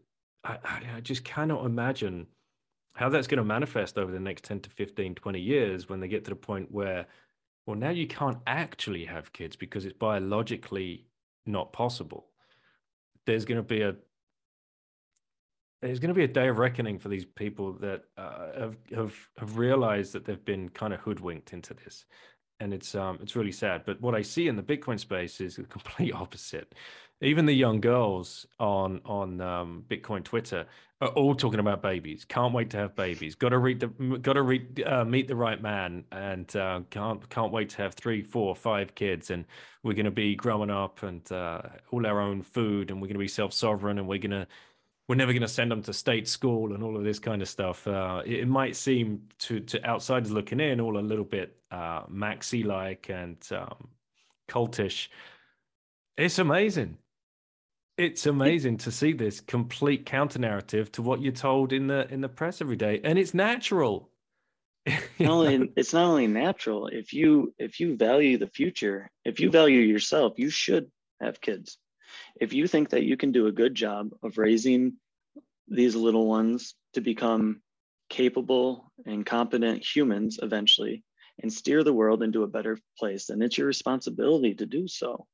I, 0.44 0.58
I 0.98 1.00
just 1.00 1.24
cannot 1.24 1.66
imagine 1.66 2.28
how 2.96 3.08
that's 3.08 3.28
going 3.28 3.38
to 3.38 3.46
manifest 3.46 3.98
over 3.98 4.12
the 4.12 4.20
next 4.20 4.44
10 4.44 4.60
to 4.60 4.70
15, 4.70 5.16
20 5.16 5.40
years 5.40 5.88
when 5.88 6.02
they 6.02 6.10
get 6.10 6.26
to 6.26 6.32
the 6.32 6.36
point 6.36 6.70
where, 6.70 7.06
well, 7.66 7.78
now 7.78 7.92
you 7.92 8.08
can't 8.08 8.40
actually 8.46 9.06
have 9.06 9.32
kids 9.32 9.56
because 9.56 9.86
it's 9.86 9.98
biologically 9.98 11.06
not 11.46 11.72
possible. 11.72 12.28
There's 13.26 13.46
going 13.46 13.56
to 13.56 13.64
be 13.64 13.84
a 13.84 13.96
there's 15.82 16.00
going 16.00 16.10
to 16.10 16.16
be 16.16 16.24
a 16.24 16.28
day 16.28 16.48
of 16.48 16.58
reckoning 16.58 16.98
for 16.98 17.10
these 17.10 17.26
people 17.26 17.74
that 17.74 18.04
uh, 18.18 18.60
have 18.60 18.76
have 18.96 19.16
have 19.38 19.58
realized 19.58 20.14
that 20.14 20.26
they've 20.26 20.44
been 20.46 20.70
kind 20.70 20.94
of 20.94 21.00
hoodwinked 21.00 21.54
into 21.54 21.74
this, 21.74 22.06
and 22.60 22.74
it's 22.74 22.96
um 22.96 23.20
it's 23.22 23.36
really 23.36 23.52
sad. 23.52 23.84
But 23.86 24.02
what 24.02 24.16
I 24.16 24.22
see 24.22 24.48
in 24.48 24.56
the 24.56 24.64
Bitcoin 24.64 25.00
space 25.00 25.40
is 25.40 25.58
the 25.58 25.64
complete 25.78 26.14
opposite. 26.14 26.74
Even 27.22 27.46
the 27.46 27.54
young 27.54 27.82
girls 27.82 28.46
on 28.60 29.02
on 29.06 29.42
um, 29.42 29.84
Bitcoin 29.88 30.24
Twitter 30.24 30.66
are 31.00 31.10
all 31.10 31.36
talking 31.36 31.60
about 31.60 31.82
babies. 31.82 32.26
Can't 32.26 32.54
wait 32.54 32.72
to 32.72 32.78
have 32.78 32.96
babies. 32.96 33.36
Got 33.36 33.50
to 33.50 33.60
read 33.60 33.80
the 33.80 33.88
got 34.18 34.34
to 34.34 34.42
read 34.42 34.84
uh, 34.84 35.06
meet 35.06 35.28
the 35.28 35.36
right 35.36 35.62
man, 35.62 36.06
and 36.12 36.56
uh, 36.56 36.82
can't 36.90 37.28
can't 37.30 37.52
wait 37.52 37.70
to 37.70 37.78
have 37.78 37.94
three, 37.94 38.24
four, 38.24 38.56
five 38.56 38.96
kids, 38.96 39.30
and 39.30 39.46
we're 39.84 39.94
going 39.94 40.06
to 40.06 40.12
be 40.12 40.36
growing 40.36 40.72
up 40.72 41.04
and 41.04 41.32
uh, 41.32 41.62
all 41.92 42.06
our 42.06 42.20
own 42.20 42.42
food, 42.42 42.90
and 42.90 43.00
we're 43.00 43.08
going 43.08 43.14
to 43.14 43.20
be 43.20 43.28
self 43.28 43.54
sovereign, 43.54 44.00
and 44.00 44.08
we're 44.08 44.18
going 44.18 44.32
to 44.32 44.48
we're 45.08 45.16
never 45.16 45.32
going 45.32 45.42
to 45.42 45.48
send 45.48 45.72
them 45.72 45.82
to 45.84 45.94
state 45.94 46.28
school 46.28 46.74
and 46.74 46.84
all 46.84 46.98
of 46.98 47.04
this 47.04 47.20
kind 47.20 47.42
of 47.42 47.48
stuff. 47.48 47.88
Uh, 47.88 48.22
it, 48.26 48.42
it, 48.42 48.48
might 48.48 48.76
seem 48.76 49.22
to 49.40 49.60
to 49.62 49.84
outsiders 49.86 50.32
looking 50.32 50.60
in 50.60 50.82
all 50.82 50.98
a 50.98 51.00
little 51.00 51.26
bit 51.26 51.56
uh, 51.72 52.04
maxi 52.06 52.66
like 52.66 53.10
and 53.10 53.38
um, 53.52 53.88
cultish. 54.50 55.08
It's 56.18 56.40
amazing. 56.40 56.98
It's 57.98 58.26
amazing 58.26 58.78
to 58.80 58.92
see 58.92 59.14
this 59.14 59.40
complete 59.40 60.06
counter 60.06 60.40
narrative 60.40 60.92
to 60.94 61.02
what 61.02 61.22
you're 61.22 61.32
told 61.32 61.74
in 61.74 61.88
the 61.88 62.12
in 62.14 62.22
the 62.22 62.30
press 62.30 62.62
every 62.62 62.76
day, 62.76 63.00
and 63.04 63.18
it's 63.18 63.34
natural. 63.34 64.10
not 65.20 65.32
only, 65.32 65.72
it's 65.76 65.94
not 65.94 66.06
only 66.06 66.28
natural. 66.28 66.88
If 66.88 67.14
you 67.14 67.54
if 67.58 67.80
you 67.80 67.96
value 67.96 68.38
the 68.38 68.48
future, 68.48 69.10
if 69.26 69.40
you 69.40 69.50
value 69.50 69.80
yourself, 69.80 70.34
you 70.38 70.50
should 70.50 70.92
have 71.22 71.42
kids 71.42 71.78
if 72.40 72.54
you 72.54 72.68
think 72.68 72.90
that 72.90 73.04
you 73.04 73.18
can 73.18 73.32
do 73.32 73.48
a 73.48 73.52
good 73.52 73.76
job 73.76 74.12
of 74.24 74.38
raising 74.38 74.94
these 75.68 75.96
little 75.96 76.28
ones 76.28 76.76
to 76.94 77.02
become 77.02 77.62
capable 78.10 78.92
and 79.06 79.26
competent 79.26 79.84
humans 79.84 80.40
eventually 80.42 81.04
and 81.42 81.52
steer 81.52 81.84
the 81.84 81.94
world 81.94 82.24
into 82.24 82.44
a 82.44 82.48
better 82.48 82.78
place, 82.98 83.28
then 83.28 83.42
it's 83.42 83.58
your 83.58 83.68
responsibility 83.68 84.56
to 84.56 84.66
do 84.66 84.88
so. 84.88 85.28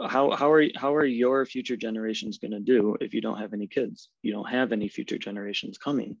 How, 0.00 0.30
how, 0.30 0.50
are, 0.52 0.64
how 0.76 0.94
are 0.94 1.04
your 1.04 1.44
future 1.44 1.76
generations 1.76 2.38
going 2.38 2.52
to 2.52 2.60
do 2.60 2.96
if 3.00 3.14
you 3.14 3.20
don't 3.20 3.38
have 3.38 3.52
any 3.52 3.66
kids? 3.66 4.08
You 4.22 4.32
don't 4.32 4.48
have 4.48 4.72
any 4.72 4.88
future 4.88 5.18
generations 5.18 5.76
coming. 5.76 6.16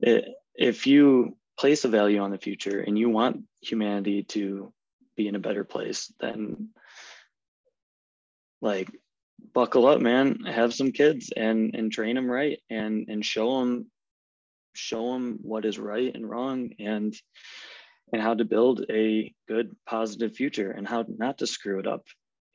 It, 0.00 0.26
if 0.54 0.86
you 0.86 1.36
place 1.58 1.84
a 1.84 1.88
value 1.88 2.20
on 2.20 2.30
the 2.30 2.38
future 2.38 2.80
and 2.80 2.98
you 2.98 3.08
want 3.08 3.44
humanity 3.60 4.22
to 4.24 4.72
be 5.16 5.28
in 5.28 5.34
a 5.34 5.40
better 5.40 5.64
place, 5.64 6.12
then 6.20 6.70
like 8.62 8.88
buckle 9.54 9.86
up 9.86 10.00
man. 10.00 10.44
Have 10.46 10.74
some 10.74 10.92
kids 10.92 11.32
and 11.36 11.74
and 11.74 11.92
train 11.92 12.16
them 12.16 12.30
right 12.30 12.58
and 12.70 13.08
and 13.08 13.24
show 13.24 13.60
them 13.60 13.90
show 14.74 15.12
them 15.12 15.38
what 15.42 15.64
is 15.64 15.78
right 15.78 16.14
and 16.14 16.28
wrong 16.28 16.70
and 16.78 17.14
and 18.12 18.22
how 18.22 18.34
to 18.34 18.44
build 18.44 18.84
a 18.90 19.32
good 19.48 19.74
positive 19.86 20.34
future 20.34 20.70
and 20.70 20.86
how 20.86 21.04
not 21.08 21.38
to 21.38 21.46
screw 21.46 21.78
it 21.78 21.86
up 21.86 22.02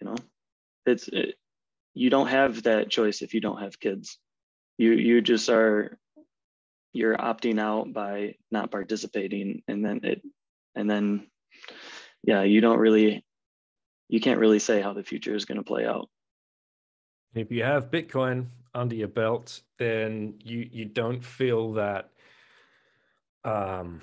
you 0.01 0.07
know? 0.07 0.15
It's 0.85 1.07
it, 1.07 1.35
you 1.93 2.09
don't 2.09 2.27
have 2.27 2.63
that 2.63 2.89
choice 2.89 3.21
if 3.21 3.33
you 3.33 3.41
don't 3.41 3.61
have 3.61 3.79
kids. 3.79 4.19
You 4.77 4.91
you 4.91 5.21
just 5.21 5.49
are 5.49 5.97
you're 6.93 7.17
opting 7.17 7.59
out 7.59 7.91
by 7.93 8.35
not 8.51 8.71
participating 8.71 9.63
and 9.67 9.83
then 9.83 10.01
it 10.03 10.21
and 10.75 10.89
then 10.89 11.27
yeah 12.23 12.43
you 12.43 12.61
don't 12.61 12.79
really 12.79 13.25
you 14.07 14.21
can't 14.21 14.39
really 14.39 14.59
say 14.59 14.81
how 14.81 14.93
the 14.93 15.03
future 15.03 15.35
is 15.35 15.45
going 15.45 15.57
to 15.57 15.63
play 15.63 15.85
out 15.85 16.09
if 17.35 17.51
you 17.51 17.63
have 17.63 17.91
Bitcoin 17.91 18.47
under 18.73 18.95
your 18.95 19.07
belt, 19.07 19.61
then 19.77 20.35
you 20.43 20.67
you 20.71 20.85
don't 20.85 21.23
feel 21.23 21.73
that 21.73 22.09
um, 23.43 24.01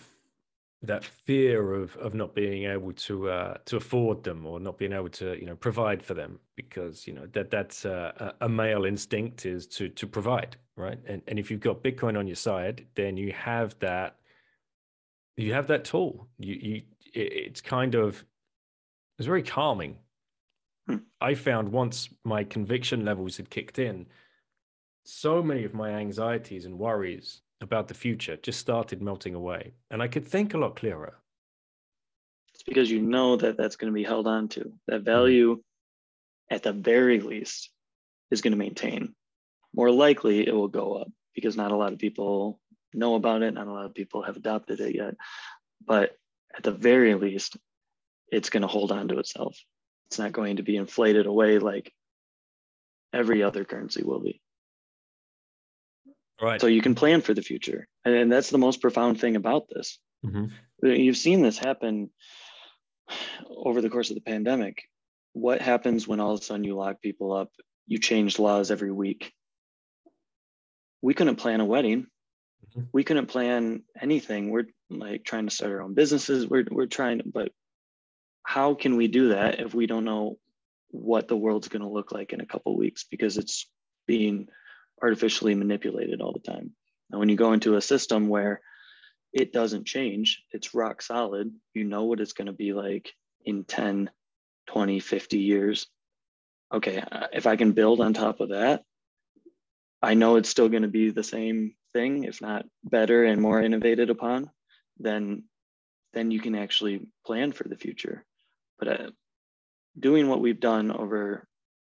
that 0.82 1.04
fear 1.04 1.74
of 1.74 1.96
of 1.96 2.14
not 2.14 2.34
being 2.34 2.64
able 2.64 2.92
to 2.92 3.30
uh, 3.30 3.56
to 3.66 3.76
afford 3.76 4.22
them 4.22 4.46
or 4.46 4.60
not 4.60 4.78
being 4.78 4.92
able 4.92 5.08
to 5.08 5.38
you 5.38 5.46
know 5.46 5.56
provide 5.56 6.02
for 6.02 6.14
them 6.14 6.38
because 6.56 7.06
you 7.06 7.12
know 7.12 7.26
that 7.32 7.50
that's 7.50 7.84
a, 7.84 8.34
a 8.40 8.48
male 8.48 8.84
instinct 8.84 9.46
is 9.46 9.66
to 9.66 9.88
to 9.88 10.06
provide 10.06 10.56
right 10.76 10.98
and 11.06 11.22
and 11.28 11.38
if 11.38 11.50
you've 11.50 11.60
got 11.60 11.82
Bitcoin 11.82 12.18
on 12.18 12.26
your 12.26 12.36
side, 12.36 12.86
then 12.94 13.16
you 13.16 13.32
have 13.32 13.78
that 13.78 14.16
you 15.36 15.52
have 15.54 15.66
that 15.68 15.84
tool. 15.84 16.28
You 16.38 16.54
you 16.54 16.82
it's 17.14 17.60
kind 17.60 17.94
of 17.94 18.24
it's 19.18 19.26
very 19.26 19.42
calming. 19.42 19.96
I 21.20 21.34
found 21.34 21.70
once 21.70 22.08
my 22.24 22.44
conviction 22.44 23.04
levels 23.04 23.36
had 23.36 23.50
kicked 23.50 23.78
in, 23.78 24.06
so 25.04 25.42
many 25.42 25.64
of 25.64 25.74
my 25.74 25.90
anxieties 25.90 26.64
and 26.64 26.78
worries 26.78 27.42
about 27.60 27.88
the 27.88 27.94
future 27.94 28.36
just 28.36 28.58
started 28.58 29.02
melting 29.02 29.34
away. 29.34 29.74
And 29.90 30.02
I 30.02 30.08
could 30.08 30.26
think 30.26 30.54
a 30.54 30.58
lot 30.58 30.76
clearer. 30.76 31.14
It's 32.54 32.62
because 32.62 32.90
you 32.90 33.00
know 33.00 33.36
that 33.36 33.56
that's 33.56 33.76
going 33.76 33.92
to 33.92 33.94
be 33.94 34.04
held 34.04 34.26
on 34.26 34.48
to. 34.48 34.72
That 34.88 34.98
hmm. 34.98 35.04
value, 35.04 35.62
at 36.50 36.62
the 36.62 36.72
very 36.72 37.20
least, 37.20 37.70
is 38.30 38.42
going 38.42 38.52
to 38.52 38.58
maintain. 38.58 39.14
More 39.74 39.90
likely, 39.90 40.46
it 40.46 40.54
will 40.54 40.68
go 40.68 40.94
up 40.94 41.08
because 41.34 41.56
not 41.56 41.72
a 41.72 41.76
lot 41.76 41.92
of 41.92 41.98
people 41.98 42.60
know 42.92 43.14
about 43.14 43.42
it. 43.42 43.54
Not 43.54 43.68
a 43.68 43.72
lot 43.72 43.86
of 43.86 43.94
people 43.94 44.22
have 44.22 44.36
adopted 44.36 44.80
it 44.80 44.94
yet. 44.94 45.14
But 45.84 46.16
at 46.56 46.62
the 46.62 46.72
very 46.72 47.14
least, 47.14 47.56
it's 48.30 48.50
going 48.50 48.60
to 48.62 48.68
hold 48.68 48.92
on 48.92 49.08
to 49.08 49.18
itself. 49.18 49.58
It's 50.12 50.18
not 50.18 50.32
going 50.32 50.56
to 50.56 50.62
be 50.62 50.76
inflated 50.76 51.24
away 51.24 51.58
like 51.58 51.90
every 53.14 53.42
other 53.42 53.64
currency 53.64 54.02
will 54.04 54.20
be. 54.20 54.42
Right. 56.38 56.60
So 56.60 56.66
you 56.66 56.82
can 56.82 56.94
plan 56.94 57.22
for 57.22 57.32
the 57.32 57.40
future. 57.40 57.88
And 58.04 58.30
that's 58.30 58.50
the 58.50 58.58
most 58.58 58.82
profound 58.82 59.18
thing 59.18 59.36
about 59.36 59.70
this. 59.74 59.98
Mm-hmm. 60.22 60.48
You've 60.86 61.16
seen 61.16 61.40
this 61.40 61.56
happen 61.56 62.10
over 63.48 63.80
the 63.80 63.88
course 63.88 64.10
of 64.10 64.16
the 64.16 64.20
pandemic. 64.20 64.82
What 65.32 65.62
happens 65.62 66.06
when 66.06 66.20
all 66.20 66.34
of 66.34 66.40
a 66.40 66.42
sudden 66.42 66.64
you 66.64 66.76
lock 66.76 67.00
people 67.00 67.32
up? 67.32 67.48
You 67.86 67.96
change 67.96 68.38
laws 68.38 68.70
every 68.70 68.92
week. 68.92 69.32
We 71.00 71.14
couldn't 71.14 71.36
plan 71.36 71.62
a 71.62 71.64
wedding. 71.64 72.06
Mm-hmm. 72.68 72.82
We 72.92 73.02
couldn't 73.02 73.28
plan 73.28 73.84
anything. 73.98 74.50
We're 74.50 74.66
like 74.90 75.24
trying 75.24 75.48
to 75.48 75.54
start 75.54 75.72
our 75.72 75.80
own 75.80 75.94
businesses. 75.94 76.46
We're, 76.46 76.66
we're 76.70 76.84
trying, 76.84 77.22
but 77.32 77.50
how 78.42 78.74
can 78.74 78.96
we 78.96 79.08
do 79.08 79.28
that 79.28 79.60
if 79.60 79.74
we 79.74 79.86
don't 79.86 80.04
know 80.04 80.38
what 80.90 81.28
the 81.28 81.36
world's 81.36 81.68
going 81.68 81.82
to 81.82 81.88
look 81.88 82.12
like 82.12 82.32
in 82.32 82.40
a 82.40 82.46
couple 82.46 82.76
weeks? 82.76 83.04
Because 83.10 83.38
it's 83.38 83.68
being 84.06 84.48
artificially 85.02 85.54
manipulated 85.54 86.20
all 86.20 86.32
the 86.32 86.40
time. 86.40 86.72
And 87.10 87.20
when 87.20 87.28
you 87.28 87.36
go 87.36 87.52
into 87.52 87.76
a 87.76 87.82
system 87.82 88.28
where 88.28 88.60
it 89.32 89.52
doesn't 89.52 89.86
change 89.86 90.42
it's 90.50 90.74
rock 90.74 91.02
solid 91.02 91.52
you 91.74 91.84
know 91.84 92.04
what 92.04 92.20
it's 92.20 92.34
going 92.34 92.46
to 92.46 92.52
be 92.52 92.72
like 92.72 93.10
in 93.44 93.64
10 93.64 94.10
20 94.68 95.00
50 95.00 95.38
years. 95.38 95.86
Okay 96.72 96.98
uh, 96.98 97.26
if 97.32 97.46
i 97.46 97.56
can 97.56 97.72
build 97.72 98.00
on 98.00 98.12
top 98.12 98.40
of 98.40 98.50
that 98.50 98.82
i 100.00 100.14
know 100.14 100.36
it's 100.36 100.48
still 100.48 100.68
going 100.68 100.82
to 100.82 100.88
be 100.88 101.10
the 101.10 101.24
same 101.24 101.74
thing 101.92 102.24
if 102.24 102.40
not 102.40 102.64
better 102.84 103.24
and 103.24 103.40
more 103.40 103.60
innovated 103.60 104.10
upon 104.10 104.50
then 104.98 105.44
then 106.12 106.30
you 106.30 106.40
can 106.40 106.54
actually 106.54 107.06
plan 107.26 107.52
for 107.52 107.68
the 107.68 107.76
future 107.76 108.24
but 108.82 109.00
uh, 109.00 109.10
doing 109.98 110.28
what 110.28 110.40
we've 110.40 110.58
done 110.58 110.90
over 110.90 111.46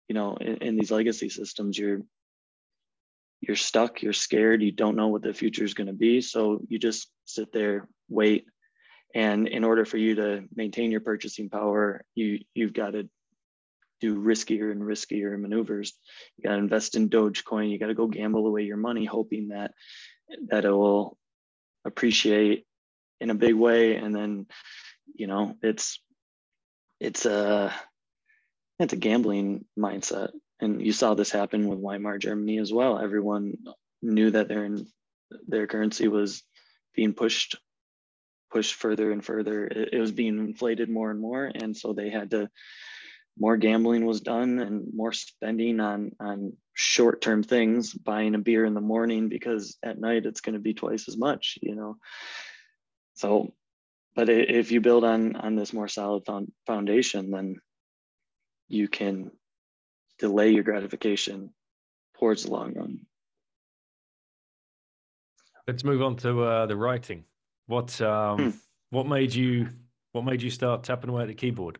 you 0.08 0.14
know 0.14 0.36
in, 0.36 0.56
in, 0.56 0.76
these 0.76 0.90
legacy 0.90 1.30
systems 1.30 1.78
you're 1.78 2.02
you're 3.40 3.56
stuck, 3.56 4.02
you're 4.02 4.12
scared, 4.12 4.62
you 4.62 4.70
don't 4.70 4.94
know 4.94 5.08
what 5.08 5.22
the 5.22 5.34
future 5.34 5.64
is 5.64 5.74
going 5.74 5.88
to 5.88 5.92
be. 5.92 6.20
So 6.20 6.60
you 6.68 6.78
just 6.78 7.10
sit 7.24 7.52
there, 7.52 7.88
wait. 8.08 8.44
And 9.16 9.48
in 9.48 9.64
order 9.64 9.84
for 9.84 9.96
you 9.96 10.14
to 10.14 10.44
maintain 10.54 10.92
your 10.92 11.00
purchasing 11.00 11.50
power, 11.50 12.04
you 12.14 12.40
you've 12.54 12.72
got 12.72 12.90
to 12.90 13.08
do 14.00 14.22
riskier 14.22 14.70
and 14.70 14.82
riskier 14.82 15.38
maneuvers. 15.40 15.94
You 16.36 16.48
got 16.48 16.56
to 16.56 16.62
invest 16.62 16.94
in 16.94 17.08
Dogecoin. 17.08 17.70
You 17.70 17.78
got 17.78 17.88
to 17.88 17.94
go 17.94 18.06
gamble 18.06 18.46
away 18.46 18.62
your 18.62 18.76
money, 18.76 19.04
hoping 19.04 19.48
that 19.48 19.72
that 20.48 20.64
it 20.64 20.70
will 20.70 21.18
appreciate 21.84 22.64
in 23.20 23.30
a 23.30 23.34
big 23.34 23.54
way. 23.54 23.96
And 23.96 24.14
then, 24.14 24.46
you 25.14 25.26
know, 25.26 25.56
it's 25.62 26.00
it's 27.02 27.26
a 27.26 27.74
it's 28.78 28.92
a 28.92 28.96
gambling 28.96 29.64
mindset. 29.78 30.30
And 30.60 30.80
you 30.80 30.92
saw 30.92 31.14
this 31.14 31.32
happen 31.32 31.66
with 31.66 31.80
Weimar 31.80 32.18
Germany 32.18 32.58
as 32.58 32.72
well. 32.72 32.98
Everyone 32.98 33.54
knew 34.00 34.30
that 34.30 34.48
their 34.48 34.70
their 35.48 35.66
currency 35.66 36.06
was 36.06 36.42
being 36.94 37.12
pushed 37.12 37.56
pushed 38.52 38.74
further 38.74 39.10
and 39.10 39.24
further. 39.24 39.66
It, 39.66 39.94
it 39.94 39.98
was 39.98 40.12
being 40.12 40.38
inflated 40.38 40.88
more 40.88 41.10
and 41.10 41.20
more, 41.20 41.50
and 41.52 41.76
so 41.76 41.92
they 41.92 42.08
had 42.08 42.30
to 42.30 42.48
more 43.36 43.56
gambling 43.56 44.06
was 44.06 44.20
done 44.20 44.60
and 44.60 44.94
more 44.94 45.12
spending 45.12 45.80
on 45.80 46.12
on 46.20 46.52
short-term 46.74 47.42
things 47.42 47.92
buying 47.92 48.34
a 48.34 48.38
beer 48.38 48.64
in 48.64 48.74
the 48.74 48.80
morning 48.80 49.28
because 49.28 49.76
at 49.82 49.98
night 49.98 50.26
it's 50.26 50.40
going 50.40 50.54
to 50.54 50.60
be 50.60 50.74
twice 50.74 51.08
as 51.08 51.16
much 51.16 51.58
you 51.62 51.74
know 51.74 51.96
so 53.14 53.52
but 54.14 54.28
if 54.28 54.70
you 54.70 54.80
build 54.80 55.04
on 55.04 55.36
on 55.36 55.56
this 55.56 55.72
more 55.72 55.88
solid 55.88 56.22
foundation 56.66 57.30
then 57.30 57.56
you 58.68 58.88
can 58.88 59.30
delay 60.18 60.50
your 60.50 60.62
gratification 60.62 61.50
towards 62.18 62.44
the 62.44 62.50
long 62.50 62.74
run 62.74 63.00
let's 65.66 65.84
move 65.84 66.02
on 66.02 66.16
to 66.16 66.42
uh, 66.42 66.66
the 66.66 66.76
writing 66.76 67.24
what 67.66 68.00
um 68.00 68.38
hmm. 68.38 68.50
what 68.90 69.06
made 69.06 69.34
you 69.34 69.68
what 70.12 70.24
made 70.24 70.42
you 70.42 70.50
start 70.50 70.84
tapping 70.84 71.10
away 71.10 71.22
at 71.22 71.28
the 71.28 71.34
keyboard 71.34 71.78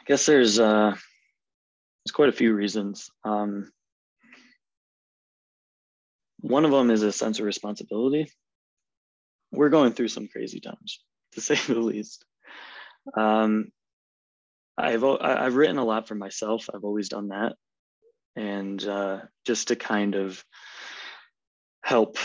I 0.00 0.04
guess 0.06 0.24
there's 0.24 0.58
uh, 0.58 0.94
there's 2.08 2.14
quite 2.14 2.30
a 2.30 2.32
few 2.32 2.54
reasons. 2.54 3.10
Um, 3.24 3.70
one 6.40 6.64
of 6.64 6.70
them 6.70 6.90
is 6.90 7.02
a 7.02 7.12
sense 7.12 7.38
of 7.38 7.44
responsibility. 7.44 8.30
We're 9.50 9.68
going 9.68 9.92
through 9.92 10.08
some 10.08 10.28
crazy 10.28 10.60
times, 10.60 11.02
to 11.32 11.40
say 11.40 11.54
the 11.54 11.80
least. 11.80 12.24
Um, 13.16 13.68
I've 14.76 15.04
I've 15.04 15.56
written 15.56 15.78
a 15.78 15.84
lot 15.84 16.06
for 16.06 16.14
myself. 16.14 16.68
I've 16.72 16.84
always 16.84 17.08
done 17.08 17.28
that, 17.28 17.54
and 18.36 18.82
uh, 18.84 19.20
just 19.44 19.68
to 19.68 19.76
kind 19.76 20.14
of 20.14 20.44
help 21.82 22.16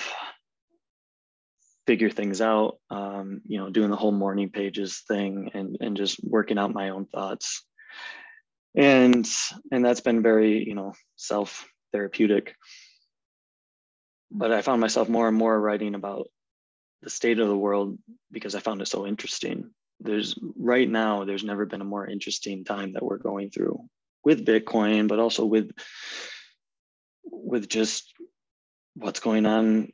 figure 1.87 2.09
things 2.09 2.41
out. 2.41 2.77
Um, 2.89 3.41
you 3.45 3.59
know, 3.59 3.69
doing 3.69 3.89
the 3.89 3.95
whole 3.95 4.11
morning 4.11 4.49
pages 4.49 5.01
thing, 5.07 5.51
and 5.53 5.77
and 5.79 5.97
just 5.97 6.19
working 6.23 6.57
out 6.57 6.73
my 6.73 6.89
own 6.89 7.05
thoughts 7.05 7.63
and 8.75 9.29
and 9.71 9.85
that's 9.85 10.01
been 10.01 10.21
very 10.21 10.63
you 10.65 10.75
know 10.75 10.93
self 11.15 11.67
therapeutic 11.91 12.55
but 14.31 14.51
i 14.51 14.61
found 14.61 14.81
myself 14.81 15.09
more 15.09 15.27
and 15.27 15.37
more 15.37 15.59
writing 15.59 15.95
about 15.95 16.27
the 17.03 17.09
state 17.09 17.39
of 17.39 17.47
the 17.47 17.57
world 17.57 17.97
because 18.31 18.55
i 18.55 18.59
found 18.59 18.81
it 18.81 18.87
so 18.87 19.05
interesting 19.05 19.69
there's 19.99 20.37
right 20.57 20.89
now 20.89 21.23
there's 21.23 21.43
never 21.43 21.65
been 21.65 21.81
a 21.81 21.85
more 21.85 22.07
interesting 22.07 22.63
time 22.63 22.93
that 22.93 23.03
we're 23.03 23.17
going 23.17 23.49
through 23.49 23.79
with 24.23 24.45
bitcoin 24.45 25.07
but 25.07 25.19
also 25.19 25.45
with 25.45 25.71
with 27.23 27.69
just 27.69 28.13
what's 28.95 29.19
going 29.19 29.45
on 29.45 29.91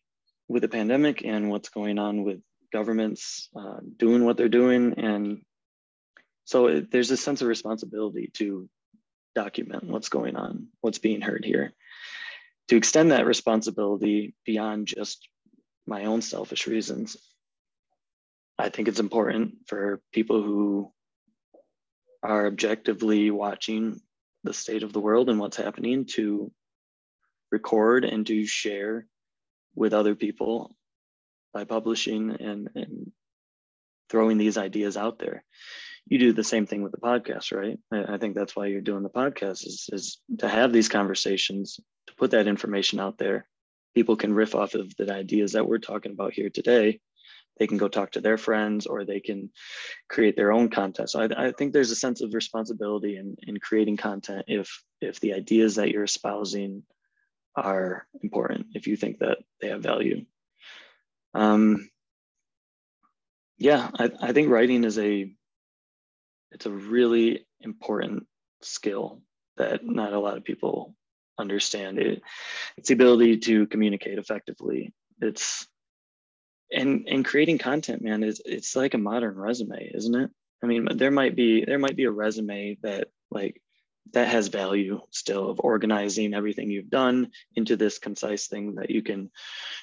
with 0.47 0.61
the 0.61 0.67
pandemic 0.67 1.23
and 1.23 1.49
what's 1.49 1.69
going 1.69 1.99
on 1.99 2.23
with 2.23 2.39
governments 2.71 3.49
uh, 3.55 3.79
doing 3.97 4.25
what 4.25 4.37
they're 4.37 4.49
doing 4.49 4.93
and 4.97 5.41
so 6.49 6.65
it, 6.65 6.89
there's 6.91 7.11
a 7.11 7.17
sense 7.17 7.41
of 7.41 7.47
responsibility 7.47 8.31
to 8.33 8.67
document 9.35 9.83
what's 9.83 10.09
going 10.09 10.35
on, 10.35 10.67
what's 10.81 10.97
being 10.97 11.21
heard 11.21 11.45
here. 11.45 11.73
To 12.69 12.75
extend 12.75 13.11
that 13.11 13.27
responsibility 13.27 14.33
beyond 14.45 14.87
just 14.87 15.27
my 15.89 16.05
own 16.05 16.21
selfish 16.21 16.67
reasons, 16.67 17.17
I 18.57 18.69
think 18.69 18.87
it's 18.87 18.99
important 18.99 19.55
for 19.67 20.01
people 20.13 20.41
who 20.41 20.91
are 22.23 22.47
objectively 22.47 23.31
watching 23.31 23.99
the 24.43 24.53
state 24.53 24.83
of 24.83 24.93
the 24.93 24.99
world 24.99 25.29
and 25.29 25.39
what's 25.39 25.57
happening 25.57 26.05
to 26.05 26.51
record 27.51 28.05
and 28.05 28.25
to 28.27 28.45
share 28.45 29.05
with 29.75 29.93
other 29.93 30.15
people 30.15 30.75
by 31.53 31.63
publishing 31.63 32.31
and, 32.39 32.69
and 32.75 33.11
throwing 34.09 34.37
these 34.37 34.57
ideas 34.57 34.95
out 34.95 35.19
there 35.19 35.43
you 36.09 36.17
do 36.17 36.33
the 36.33 36.43
same 36.43 36.65
thing 36.65 36.81
with 36.81 36.91
the 36.91 36.97
podcast, 36.97 37.55
right? 37.55 37.77
I, 37.91 38.17
think 38.17 38.35
that's 38.35 38.55
why 38.55 38.65
you're 38.65 38.81
doing 38.81 39.03
the 39.03 39.09
podcast 39.09 39.65
is, 39.65 39.89
is 39.93 40.17
to 40.39 40.49
have 40.49 40.73
these 40.73 40.89
conversations, 40.89 41.79
to 42.07 42.15
put 42.15 42.31
that 42.31 42.47
information 42.47 42.99
out 42.99 43.19
there. 43.19 43.47
People 43.95 44.15
can 44.15 44.33
riff 44.33 44.55
off 44.55 44.75
of 44.75 44.95
the 44.97 45.13
ideas 45.13 45.53
that 45.53 45.67
we're 45.67 45.79
talking 45.79 46.11
about 46.11 46.33
here 46.33 46.49
today. 46.49 46.99
They 47.57 47.67
can 47.67 47.77
go 47.77 47.89
talk 47.89 48.11
to 48.11 48.21
their 48.21 48.37
friends 48.37 48.85
or 48.85 49.03
they 49.03 49.19
can 49.19 49.49
create 50.07 50.35
their 50.35 50.51
own 50.51 50.69
content. 50.69 51.09
So 51.09 51.21
I, 51.21 51.47
I 51.47 51.51
think 51.51 51.73
there's 51.73 51.91
a 51.91 51.95
sense 51.95 52.21
of 52.21 52.33
responsibility 52.33 53.17
in, 53.17 53.35
in 53.43 53.59
creating 53.59 53.97
content 53.97 54.45
if 54.47 54.81
if 55.01 55.19
the 55.19 55.33
ideas 55.33 55.75
that 55.75 55.89
you're 55.89 56.03
espousing 56.03 56.83
are 57.55 58.07
important, 58.23 58.67
if 58.73 58.87
you 58.87 58.95
think 58.95 59.19
that 59.19 59.39
they 59.59 59.67
have 59.67 59.83
value. 59.83 60.25
Um, 61.33 61.89
yeah, 63.57 63.89
I, 63.99 64.11
I 64.21 64.33
think 64.33 64.49
writing 64.49 64.85
is 64.85 64.97
a 64.97 65.29
it's 66.51 66.65
a 66.65 66.71
really 66.71 67.45
important 67.61 68.25
skill 68.61 69.21
that 69.57 69.85
not 69.85 70.13
a 70.13 70.19
lot 70.19 70.37
of 70.37 70.43
people 70.43 70.95
understand 71.39 71.99
it. 71.99 72.21
It's 72.77 72.89
the 72.89 72.93
ability 72.93 73.37
to 73.39 73.67
communicate 73.67 74.19
effectively. 74.19 74.93
It's 75.21 75.67
and 76.71 77.07
and 77.07 77.25
creating 77.25 77.57
content 77.57 78.03
man 78.03 78.23
is 78.23 78.41
it's 78.45 78.75
like 78.75 78.93
a 78.93 78.99
modern 78.99 79.35
resume 79.35 79.91
isn't 79.93 80.15
it? 80.15 80.29
I 80.63 80.67
mean 80.67 80.87
there 80.95 81.11
might 81.11 81.35
be 81.35 81.65
there 81.65 81.79
might 81.79 81.95
be 81.95 82.03
a 82.03 82.11
resume 82.11 82.77
that 82.83 83.07
like 83.31 83.61
that 84.13 84.27
has 84.27 84.47
value 84.47 85.01
still 85.11 85.49
of 85.49 85.61
organizing 85.63 86.33
everything 86.33 86.69
you've 86.69 86.89
done 86.89 87.31
into 87.55 87.75
this 87.75 87.99
concise 87.99 88.47
thing 88.47 88.75
that 88.75 88.89
you 88.89 89.03
can 89.03 89.29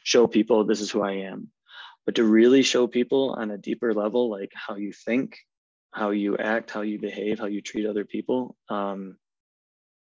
show 0.02 0.26
people 0.26 0.64
this 0.64 0.80
is 0.80 0.90
who 0.90 1.02
i 1.02 1.12
am. 1.12 1.48
But 2.04 2.16
to 2.16 2.24
really 2.24 2.62
show 2.62 2.86
people 2.86 3.34
on 3.36 3.50
a 3.50 3.58
deeper 3.58 3.92
level 3.92 4.30
like 4.30 4.52
how 4.54 4.76
you 4.76 4.92
think 4.92 5.38
how 5.96 6.10
you 6.10 6.36
act, 6.36 6.70
how 6.70 6.82
you 6.82 6.98
behave, 6.98 7.38
how 7.38 7.46
you 7.46 7.62
treat 7.62 7.86
other 7.86 8.04
people 8.04 8.54
um, 8.68 9.16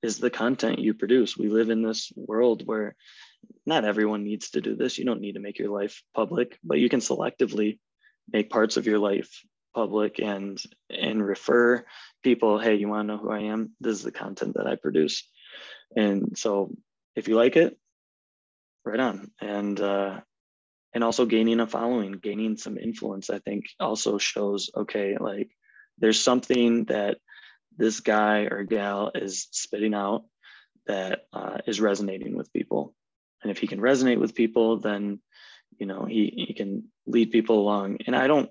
is 0.04 0.20
the 0.20 0.30
content 0.30 0.80
you 0.80 0.94
produce. 0.94 1.38
We 1.38 1.50
live 1.50 1.70
in 1.70 1.82
this 1.82 2.12
world 2.16 2.64
where 2.66 2.96
not 3.66 3.86
everyone 3.86 4.24
needs 4.24 4.52
to 4.52 4.62
do 4.62 4.76
this. 4.76 4.98
You 4.98 5.06
don't 5.06 5.22
need 5.22 5.34
to 5.34 5.40
make 5.40 5.60
your 5.60 5.72
life 5.72 6.02
public, 6.14 6.58
but 6.64 6.80
you 6.80 6.90
can 6.90 7.00
selectively 7.00 7.80
make 8.32 8.50
parts 8.50 8.78
of 8.78 8.86
your 8.86 9.00
life 9.00 9.44
public 9.74 10.20
and 10.20 10.60
and 10.90 11.24
refer 11.24 11.86
people 12.24 12.58
hey 12.58 12.74
you 12.74 12.88
want 12.88 13.08
to 13.08 13.14
know 13.14 13.20
who 13.20 13.30
i 13.30 13.42
am 13.42 13.72
this 13.80 13.96
is 13.96 14.04
the 14.04 14.12
content 14.12 14.56
that 14.56 14.66
i 14.66 14.76
produce 14.76 15.30
and 15.96 16.36
so 16.36 16.76
if 17.16 17.28
you 17.28 17.36
like 17.36 17.56
it 17.56 17.78
right 18.84 19.00
on 19.00 19.30
and 19.40 19.80
uh 19.80 20.20
and 20.96 21.04
also 21.04 21.28
gaining 21.28 21.60
a 21.60 21.68
following 21.68 22.14
gaining 22.14 22.58
some 22.58 22.76
influence 22.80 23.30
i 23.30 23.38
think 23.38 23.66
also 23.80 24.18
shows 24.18 24.72
okay 24.76 25.16
like 25.20 25.52
there's 26.00 26.20
something 26.20 26.86
that 26.86 27.18
this 27.78 28.00
guy 28.00 28.48
or 28.52 28.64
gal 28.64 29.12
is 29.14 29.48
spitting 29.52 29.94
out 29.94 30.26
that 30.88 31.26
uh, 31.34 31.58
is 31.68 31.82
resonating 31.82 32.36
with 32.36 32.52
people. 32.54 32.94
And 33.44 33.52
if 33.52 33.60
he 33.60 33.68
can 33.68 33.80
resonate 33.80 34.20
with 34.20 34.36
people, 34.36 34.80
then 34.80 35.20
you 35.78 35.86
know 35.86 36.06
he, 36.06 36.46
he 36.48 36.54
can 36.54 36.86
lead 37.06 37.32
people 37.32 37.60
along. 37.60 38.00
And 38.08 38.16
I 38.16 38.28
don't 38.28 38.50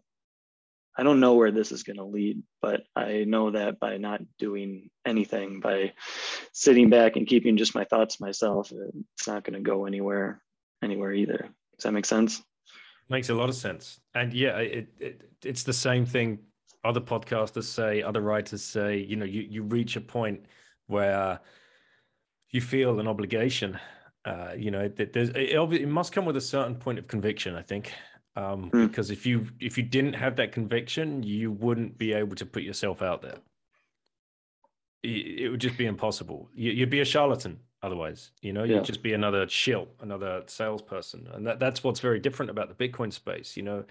I 0.98 1.02
don't 1.02 1.20
know 1.20 1.34
where 1.34 1.50
this 1.50 1.72
is 1.72 1.82
going 1.82 1.96
to 1.96 2.04
lead, 2.04 2.42
but 2.62 2.84
I 2.94 3.24
know 3.24 3.50
that 3.50 3.78
by 3.78 3.98
not 3.98 4.22
doing 4.38 4.88
anything, 5.04 5.60
by 5.60 5.92
sitting 6.52 6.88
back 6.88 7.16
and 7.16 7.26
keeping 7.26 7.58
just 7.58 7.74
my 7.74 7.84
thoughts 7.84 8.18
myself, 8.18 8.72
it's 9.12 9.28
not 9.28 9.44
going 9.44 9.54
to 9.54 9.60
go 9.60 9.84
anywhere 9.84 10.40
anywhere 10.82 11.12
either. 11.12 11.48
Does 11.76 11.84
that 11.84 11.92
make 11.92 12.06
sense? 12.06 12.42
Makes 13.08 13.28
a 13.28 13.34
lot 13.34 13.48
of 13.48 13.54
sense. 13.54 14.00
And 14.14 14.32
yeah, 14.32 14.58
it, 14.58 14.88
it 14.98 15.30
it's 15.44 15.62
the 15.64 15.72
same 15.72 16.06
thing 16.06 16.38
other 16.86 17.00
podcasters 17.00 17.64
say, 17.64 18.02
other 18.02 18.20
writers 18.20 18.62
say, 18.62 18.98
you 18.98 19.16
know, 19.16 19.24
you, 19.24 19.42
you 19.42 19.62
reach 19.62 19.96
a 19.96 20.00
point 20.00 20.46
where 20.86 21.40
you 22.50 22.60
feel 22.60 23.00
an 23.00 23.08
obligation. 23.08 23.78
Uh, 24.24 24.52
you 24.56 24.70
know, 24.70 24.88
there's 24.88 25.30
it, 25.30 25.52
it, 25.54 25.88
must 25.88 26.12
come 26.12 26.24
with 26.24 26.36
a 26.36 26.40
certain 26.40 26.74
point 26.74 26.98
of 26.98 27.06
conviction, 27.06 27.54
I 27.54 27.62
think, 27.62 27.92
um, 28.34 28.70
mm. 28.70 28.88
because 28.88 29.10
if 29.10 29.24
you 29.24 29.46
if 29.60 29.78
you 29.78 29.84
didn't 29.84 30.14
have 30.14 30.36
that 30.36 30.52
conviction, 30.52 31.22
you 31.22 31.52
wouldn't 31.52 31.96
be 31.96 32.12
able 32.12 32.34
to 32.36 32.46
put 32.46 32.62
yourself 32.62 33.02
out 33.02 33.22
there. 33.22 33.38
it 35.04 35.50
would 35.50 35.60
just 35.60 35.78
be 35.78 35.86
impossible. 35.86 36.48
You'd 36.54 36.90
be 36.90 37.00
a 37.00 37.04
charlatan 37.04 37.60
otherwise. 37.82 38.32
You 38.42 38.52
know, 38.52 38.64
you'd 38.64 38.84
just 38.84 39.02
be 39.02 39.12
another 39.12 39.48
shill, 39.48 39.86
another 40.00 40.42
salesperson, 40.46 41.28
and 41.32 41.46
that, 41.46 41.60
that's 41.60 41.84
what's 41.84 42.00
very 42.00 42.18
different 42.18 42.50
about 42.50 42.76
the 42.76 42.88
Bitcoin 42.88 43.12
space. 43.12 43.56
You 43.56 43.62
know, 43.62 43.84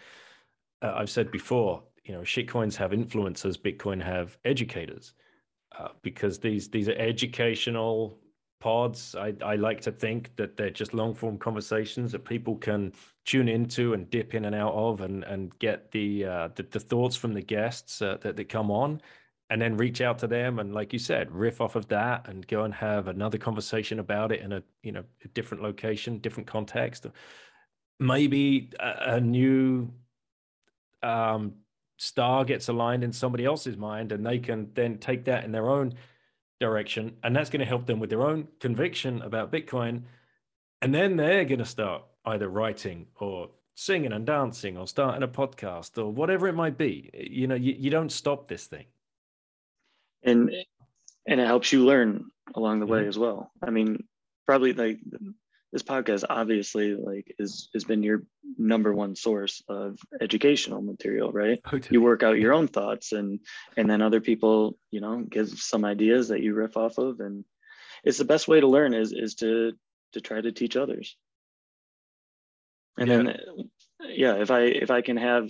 uh, 0.82 0.94
I've 0.96 1.10
said 1.10 1.32
before, 1.32 1.84
you 2.06 2.14
know, 2.14 2.22
shitcoins 2.22 2.76
have 2.76 2.92
influencers, 2.92 3.58
Bitcoin 3.58 4.02
have 4.02 4.38
educators, 4.46 5.14
uh, 5.78 5.90
because 6.02 6.40
these 6.40 6.70
these 6.70 6.88
are 6.88 6.96
educational 6.98 8.20
pods. 8.60 9.16
I, 9.16 9.34
I 9.44 9.56
like 9.56 9.82
to 9.82 9.92
think 9.92 10.36
that 10.36 10.56
they're 10.56 10.70
just 10.70 10.94
long 10.94 11.14
form 11.14 11.38
conversations 11.38 12.12
that 12.12 12.24
people 12.24 12.56
can 12.56 12.94
tune 13.26 13.50
into 13.50 13.94
and 13.94 14.10
dip 14.10 14.36
in 14.36 14.46
and 14.46 14.56
out 14.56 14.74
of, 14.74 15.02
and 15.02 15.24
and 15.24 15.58
get 15.60 15.92
the 15.92 16.26
uh, 16.26 16.50
the, 16.56 16.64
the 16.64 16.80
thoughts 16.80 17.16
from 17.16 17.34
the 17.34 17.42
guests 17.42 18.02
uh, 18.02 18.18
that 18.22 18.38
that 18.38 18.50
come 18.50 18.70
on, 18.70 19.02
and 19.50 19.62
then 19.62 19.76
reach 19.78 20.02
out 20.02 20.20
to 20.20 20.28
them 20.28 20.60
and 20.60 20.74
like 20.74 20.92
you 20.92 21.00
said 21.00 21.32
riff 21.32 21.62
off 21.62 21.76
of 21.76 21.88
that 21.88 22.28
and 22.28 22.48
go 22.48 22.64
and 22.64 22.74
have 22.74 23.08
another 23.08 23.38
conversation 23.38 24.00
about 24.00 24.32
it 24.32 24.42
in 24.42 24.54
a 24.54 24.64
you 24.82 24.92
know 24.92 25.04
a 25.24 25.28
different 25.30 25.62
location 25.62 26.18
different 26.20 26.48
context 26.48 27.06
maybe 28.00 28.72
a, 28.80 29.16
a 29.16 29.22
new 29.22 29.88
um, 31.04 31.54
star 31.98 32.44
gets 32.44 32.68
aligned 32.68 33.04
in 33.04 33.14
somebody 33.14 33.46
else's 33.46 33.78
mind 33.78 34.12
and 34.12 34.26
they 34.26 34.40
can 34.40 34.70
then 34.74 34.98
take 34.98 35.26
that 35.26 35.44
in 35.44 35.52
their 35.52 35.70
own 35.70 35.94
direction 36.60 37.16
and 37.24 37.36
that's 37.36 37.50
going 37.50 37.60
to 37.60 37.66
help 37.66 37.86
them 37.86 38.00
with 38.00 38.10
their 38.10 38.24
own 38.24 38.48
conviction 38.60 39.22
about 39.22 39.52
bitcoin. 39.52 40.04
And 40.82 40.94
then 40.94 41.16
they're 41.18 41.46
going 41.46 41.60
to 41.60 41.66
start 41.66 42.04
either 42.26 42.50
writing 42.50 43.08
or 43.20 43.50
singing 43.76 44.14
and 44.14 44.26
dancing 44.26 44.78
or 44.78 44.88
starting 44.88 45.24
a 45.24 45.28
podcast 45.28 45.98
or 45.98 46.12
whatever 46.12 46.48
it 46.48 46.54
might 46.56 46.78
be. 46.78 47.10
You 47.14 47.48
know 47.48 47.56
you, 47.56 47.76
you 47.78 47.90
don't 47.90 48.12
stop 48.12 48.48
this 48.48 48.68
thing. 48.68 48.86
And 50.24 50.52
and 51.28 51.40
it 51.40 51.48
helps 51.48 51.72
you 51.72 51.86
learn 51.86 52.26
along 52.56 52.80
the 52.80 52.86
way 52.86 53.00
mm-hmm. 53.00 53.10
as 53.10 53.18
well. 53.18 53.52
I 53.62 53.70
mean 53.70 54.06
probably 54.46 54.74
like 54.74 55.00
this 55.72 55.84
podcast 55.84 56.24
obviously 56.30 56.96
like 56.96 57.36
is 57.38 57.70
has 57.74 57.84
been 57.84 58.04
your 58.04 58.24
number 58.58 58.94
one 58.94 59.16
source 59.16 59.62
of 59.68 60.00
educational 60.22 60.82
material 60.82 61.32
right? 61.32 61.60
Oh, 61.72 61.80
you 61.90 62.02
work 62.02 62.24
out 62.24 62.40
your 62.40 62.54
own 62.54 62.68
thoughts 62.68 63.12
and 63.12 63.40
and 63.76 63.90
then 63.90 64.02
other 64.02 64.22
people 64.22 64.78
you 64.92 65.02
know 65.02 65.22
give 65.22 65.50
some 65.50 65.84
ideas 65.84 66.30
that 66.30 66.42
you 66.42 66.54
riff 66.54 66.78
off 66.78 66.98
of. 66.98 67.20
And 67.20 67.44
it's 68.04 68.18
the 68.18 68.26
best 68.26 68.48
way 68.48 68.60
to 68.60 68.68
learn 68.68 68.94
is 68.94 69.12
is 69.12 69.36
to 69.36 69.74
to 70.14 70.22
try 70.22 70.40
to 70.40 70.52
teach 70.52 70.78
others. 70.78 71.18
And 72.98 73.10
yeah. 73.10 73.18
then 73.18 73.38
yeah 74.08 74.36
if 74.36 74.52
i 74.52 74.62
if 74.62 74.92
i 74.92 75.02
can 75.02 75.18
have 75.18 75.50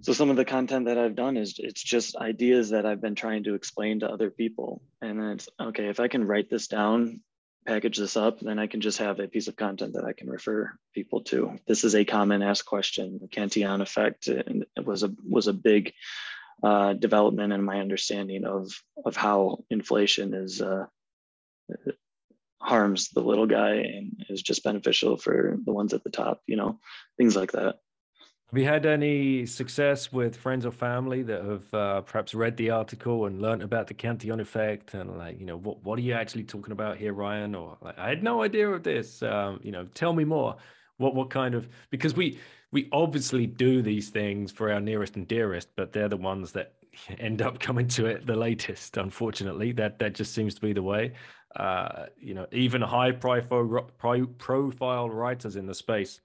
so 0.00 0.12
some 0.12 0.30
of 0.30 0.36
the 0.36 0.44
content 0.44 0.86
that 0.86 0.98
i've 0.98 1.14
done 1.14 1.36
is 1.36 1.56
it's 1.58 1.82
just 1.82 2.16
ideas 2.16 2.70
that 2.70 2.84
i've 2.86 3.00
been 3.00 3.14
trying 3.14 3.44
to 3.44 3.54
explain 3.54 4.00
to 4.00 4.10
other 4.10 4.30
people. 4.30 4.82
And 5.00 5.20
then 5.20 5.30
it's 5.30 5.48
okay 5.58 5.88
if 5.88 6.00
i 6.00 6.08
can 6.08 6.24
write 6.24 6.50
this 6.50 6.66
down 6.66 7.20
package 7.66 7.96
this 7.96 8.16
up 8.16 8.40
then 8.40 8.58
i 8.58 8.66
can 8.66 8.80
just 8.80 8.98
have 8.98 9.20
a 9.20 9.28
piece 9.28 9.48
of 9.48 9.56
content 9.56 9.94
that 9.94 10.04
i 10.04 10.12
can 10.12 10.28
refer 10.28 10.72
people 10.94 11.22
to. 11.22 11.58
This 11.66 11.84
is 11.84 11.94
a 11.94 12.04
common 12.04 12.42
asked 12.42 12.66
question. 12.66 13.18
The 13.20 13.28
cantillon 13.28 13.80
effect 13.80 14.28
and 14.28 14.64
it 14.76 14.84
was 14.84 15.02
a 15.02 15.12
was 15.28 15.48
a 15.48 15.52
big 15.52 15.92
uh, 16.62 16.92
development 16.94 17.52
in 17.52 17.62
my 17.62 17.80
understanding 17.80 18.44
of 18.44 18.72
of 19.04 19.16
how 19.16 19.64
inflation 19.70 20.34
is 20.34 20.60
uh, 20.60 20.86
harms 22.60 23.08
the 23.10 23.20
little 23.20 23.46
guy 23.46 23.74
and 23.74 24.24
is 24.28 24.42
just 24.42 24.62
beneficial 24.62 25.16
for 25.16 25.58
the 25.64 25.72
ones 25.72 25.92
at 25.92 26.04
the 26.04 26.10
top 26.10 26.40
you 26.46 26.56
know 26.56 26.78
things 27.16 27.34
like 27.34 27.52
that 27.52 27.76
have 28.52 28.58
you 28.58 28.68
had 28.68 28.84
any 28.84 29.46
success 29.46 30.12
with 30.12 30.36
friends 30.36 30.66
or 30.66 30.72
family 30.72 31.22
that 31.22 31.42
have 31.42 31.72
uh, 31.72 32.00
perhaps 32.02 32.34
read 32.34 32.54
the 32.58 32.68
article 32.68 33.24
and 33.24 33.40
learned 33.40 33.62
about 33.62 33.86
the 33.86 33.94
Cantillon 33.94 34.40
effect 34.40 34.92
and 34.92 35.16
like, 35.16 35.40
you 35.40 35.46
know, 35.46 35.56
what 35.56 35.82
what 35.82 35.98
are 35.98 36.02
you 36.02 36.12
actually 36.12 36.44
talking 36.44 36.72
about 36.72 36.98
here, 36.98 37.14
Ryan? 37.14 37.54
Or 37.54 37.78
like, 37.80 37.98
I 37.98 38.10
had 38.10 38.22
no 38.22 38.42
idea 38.42 38.68
of 38.68 38.82
this. 38.82 39.22
Um, 39.22 39.58
you 39.62 39.72
know, 39.72 39.86
tell 39.94 40.12
me 40.12 40.24
more. 40.24 40.56
What 40.98 41.14
what 41.14 41.30
kind 41.30 41.54
of 41.54 41.66
because 41.88 42.14
we 42.14 42.38
we 42.72 42.90
obviously 42.92 43.46
do 43.46 43.80
these 43.80 44.10
things 44.10 44.52
for 44.52 44.70
our 44.70 44.80
nearest 44.80 45.16
and 45.16 45.26
dearest, 45.26 45.68
but 45.74 45.94
they're 45.94 46.10
the 46.10 46.18
ones 46.18 46.52
that 46.52 46.74
end 47.18 47.40
up 47.40 47.58
coming 47.58 47.88
to 47.88 48.04
it 48.04 48.26
the 48.26 48.36
latest. 48.36 48.98
Unfortunately, 48.98 49.72
that 49.72 49.98
that 49.98 50.14
just 50.14 50.34
seems 50.34 50.54
to 50.56 50.60
be 50.60 50.74
the 50.74 50.82
way. 50.82 51.14
Uh, 51.56 52.04
you 52.18 52.34
know, 52.34 52.46
even 52.52 52.82
high 52.82 53.12
profile 53.12 53.86
profile 54.36 55.08
writers 55.08 55.56
in 55.56 55.64
the 55.64 55.74
space 55.74 56.20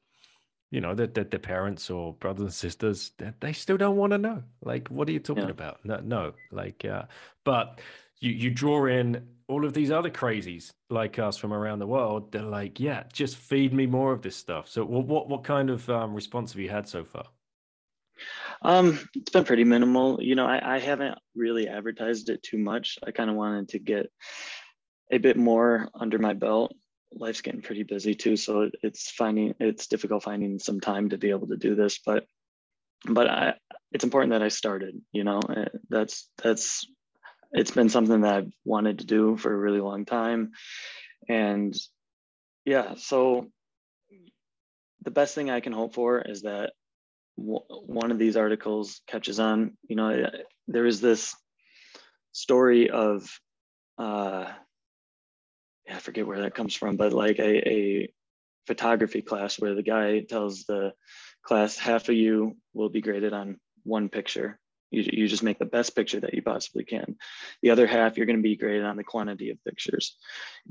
you 0.72 0.81
know 0.81 0.94
that 0.94 1.14
that 1.14 1.31
their 1.31 1.39
parents 1.39 1.89
or 1.89 2.14
brothers 2.14 2.44
and 2.44 2.53
sisters 2.53 3.11
they 3.39 3.53
still 3.53 3.77
don't 3.77 3.95
want 3.95 4.11
to 4.11 4.18
know 4.18 4.44
like 4.64 4.88
what 4.89 5.07
are 5.07 5.11
you 5.11 5.19
talking 5.19 5.45
yeah. 5.45 5.49
about? 5.49 5.84
No, 5.85 5.99
no 6.03 6.34
like 6.52 6.84
uh, 6.85 7.03
but 7.44 7.80
you 8.19 8.31
you 8.31 8.52
draw 8.52 8.85
in 8.85 9.26
all 9.48 9.65
of 9.65 9.73
these 9.73 9.91
other 9.91 10.10
crazies 10.10 10.72
like 10.89 11.19
us 11.19 11.38
from 11.38 11.53
around 11.53 11.80
the 11.80 11.88
world 11.88 12.31
they're 12.31 12.41
like 12.41 12.80
yeah 12.80 13.03
just 13.14 13.38
feed 13.38 13.73
me 13.73 13.85
more 13.85 14.11
of 14.11 14.22
this 14.22 14.35
stuff. 14.35 14.68
So 14.68 14.84
what 14.84 15.06
what, 15.06 15.30
what 15.30 15.44
kind 15.44 15.69
of 15.69 15.89
um, 15.89 16.14
response 16.14 16.52
have 16.53 16.60
you 16.60 16.69
had 16.69 16.88
so 16.88 17.03
far? 17.03 17.26
Um 18.61 18.99
it's 19.15 19.31
been 19.31 19.45
pretty 19.45 19.64
minimal 19.64 20.18
you 20.22 20.34
know 20.34 20.48
i, 20.48 20.76
I 20.76 20.80
haven't 20.80 21.19
really 21.35 21.68
advertised 21.68 22.30
it 22.30 22.41
too 22.41 22.57
much 22.57 22.98
i 23.06 23.11
kind 23.11 23.30
of 23.30 23.35
wanted 23.35 23.69
to 23.69 23.80
get 23.80 24.07
a 25.11 25.19
bit 25.19 25.38
more 25.38 25.88
under 25.94 26.18
my 26.18 26.34
belt 26.34 26.73
life's 27.14 27.42
getting 27.42 27.62
pretty 27.62 27.84
busy 27.84 28.16
too 28.16 28.36
so 28.36 28.70
it's 28.84 29.10
finding 29.12 29.54
it's 29.60 29.88
difficult 29.88 30.24
finding 30.24 30.60
some 30.60 30.80
time 30.80 31.10
to 31.10 31.18
be 31.18 31.30
able 31.30 31.48
to 31.48 31.58
do 31.58 31.76
this 31.76 32.00
but 32.06 32.26
but 33.08 33.30
i 33.30 33.54
it's 33.92 34.04
important 34.04 34.32
that 34.32 34.44
i 34.44 34.50
started 34.50 35.00
you 35.12 35.24
know 35.24 35.40
eh, 35.56 35.66
that's 35.90 36.30
that's 36.44 36.86
it's 37.52 37.72
been 37.72 37.90
something 37.90 38.22
that 38.22 38.36
i've 38.36 38.54
wanted 38.66 39.00
to 39.00 39.06
do 39.06 39.38
for 39.38 39.54
a 39.54 39.58
really 39.58 39.80
long 39.80 40.06
time. 40.06 40.52
And 41.30 41.76
yeah 42.66 42.96
so 42.98 43.48
the 45.04 45.12
best 45.12 45.36
thing 45.36 45.50
i 45.50 45.60
can 45.62 45.74
hope 45.74 45.94
for 45.94 46.22
is 46.22 46.42
that 46.42 46.74
one 47.36 48.12
of 48.12 48.18
these 48.18 48.36
articles 48.36 49.02
catches 49.08 49.40
on. 49.40 49.78
You 49.88 49.96
know 49.96 50.10
eh, 50.10 50.30
there 50.68 50.86
is 50.86 51.02
this 51.02 51.36
story 52.32 52.90
of 52.90 53.30
uh 53.98 54.52
I 55.90 56.00
forget 56.00 56.28
where 56.28 56.42
that 56.42 56.56
comes 56.56 56.76
from, 56.76 56.98
but 56.98 57.14
like 57.14 57.40
a, 57.40 57.70
a 57.70 58.14
photography 58.66 59.22
class 59.22 59.60
where 59.60 59.76
the 59.76 59.84
guy 59.84 60.20
tells 60.20 60.66
the 60.66 60.94
class 61.44 61.78
half 61.78 62.10
of 62.10 62.16
you 62.16 62.58
will 62.74 62.90
be 62.90 63.02
graded 63.02 63.34
on 63.34 63.58
one 63.84 64.10
picture. 64.10 64.60
You, 64.92 65.04
you 65.12 65.28
just 65.28 65.44
make 65.44 65.60
the 65.60 65.66
best 65.66 65.96
picture 65.96 66.20
that 66.20 66.34
you 66.34 66.42
possibly 66.42 66.84
can. 66.84 67.16
The 67.62 67.72
other 67.72 67.88
half, 67.88 68.18
you're 68.18 68.26
going 68.26 68.38
to 68.38 68.44
be 68.44 68.56
graded 68.56 68.86
on 68.86 68.98
the 68.98 69.04
quantity 69.04 69.50
of 69.50 69.64
pictures. 69.64 70.16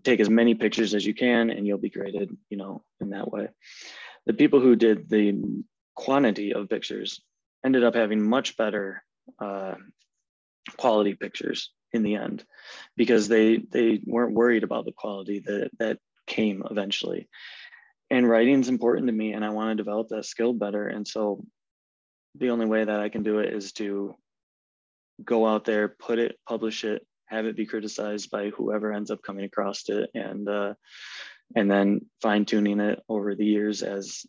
Take 0.05 0.21
as 0.21 0.31
many 0.31 0.55
pictures 0.55 0.95
as 0.95 1.05
you 1.05 1.15
can, 1.15 1.51
and 1.51 1.67
you'll 1.67 1.79
be 1.79 1.91
graded, 1.91 2.35
you 2.49 2.57
know, 2.57 2.83
in 3.01 3.11
that 3.11 3.31
way. 3.31 3.49
The 4.27 4.35
people 4.35 4.61
who 4.61 4.77
did 4.77 5.09
the 5.09 5.63
quantity 5.95 6.53
of 6.53 6.69
pictures 6.69 7.21
ended 7.65 7.85
up 7.85 7.95
having 7.95 8.23
much 8.23 8.57
better 8.57 9.03
uh, 9.39 9.75
quality 10.77 11.15
pictures 11.15 11.71
in 11.93 12.03
the 12.03 12.17
end 12.17 12.45
because 12.97 13.29
they 13.29 13.59
they 13.59 14.01
weren't 14.05 14.35
worried 14.35 14.65
about 14.65 14.85
the 14.85 14.93
quality 14.93 15.41
that 15.41 15.71
that 15.79 15.99
came 16.27 16.63
eventually. 16.71 17.29
And 18.11 18.29
writing 18.29 18.61
is 18.61 18.69
important 18.69 19.07
to 19.09 19.13
me 19.13 19.33
and 19.33 19.45
i 19.45 19.51
want 19.51 19.71
to 19.71 19.83
develop 19.83 20.09
that 20.09 20.27
skill 20.27 20.53
better. 20.53 20.87
And 20.87 21.07
so 21.07 21.45
the 22.35 22.51
only 22.51 22.67
way 22.67 22.85
that 22.85 23.01
i 23.01 23.09
can 23.09 23.23
do 23.23 23.39
it 23.39 23.53
is 23.53 23.73
to 23.73 24.15
go 25.25 25.47
out 25.47 25.65
there 25.65 25.89
put 25.89 26.19
it 26.19 26.39
publish 26.47 26.85
it 26.85 27.07
have 27.27 27.47
it 27.47 27.57
be 27.57 27.67
criticized 27.67 28.31
by 28.31 28.51
whoever 28.51 28.93
ends 28.93 29.11
up 29.11 29.23
coming 29.23 29.45
across 29.45 29.89
it 29.89 30.11
and 30.15 30.49
uh, 30.49 30.75
and 31.55 31.71
then 31.71 32.01
fine 32.23 32.45
tuning 32.45 32.81
it 32.81 33.01
over 33.09 33.35
the 33.35 33.45
years 33.45 33.83
as 33.83 34.27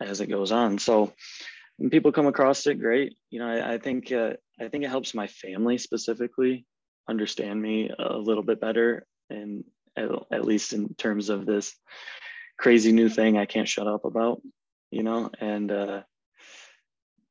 as 0.00 0.20
it 0.20 0.28
goes 0.28 0.52
on. 0.52 0.78
So 0.78 1.12
when 1.76 1.90
people 1.90 2.12
come 2.12 2.26
across 2.26 2.66
it 2.66 2.76
great. 2.76 3.16
You 3.30 3.40
know 3.40 3.48
i, 3.48 3.74
I 3.74 3.78
think 3.78 4.12
uh, 4.12 4.34
i 4.60 4.68
think 4.68 4.84
it 4.84 4.90
helps 4.90 5.14
my 5.14 5.26
family 5.26 5.78
specifically 5.78 6.66
understand 7.08 7.60
me 7.60 7.90
a 7.98 8.16
little 8.16 8.42
bit 8.42 8.60
better 8.60 9.06
and 9.30 9.64
at, 9.96 10.10
at 10.30 10.44
least 10.44 10.72
in 10.72 10.94
terms 10.94 11.28
of 11.28 11.46
this 11.46 11.74
crazy 12.58 12.92
new 12.92 13.08
thing 13.08 13.38
I 13.38 13.46
can't 13.46 13.68
shut 13.68 13.86
up 13.86 14.04
about, 14.04 14.42
you 14.90 15.02
know, 15.02 15.30
and 15.40 15.70
uh, 15.70 16.02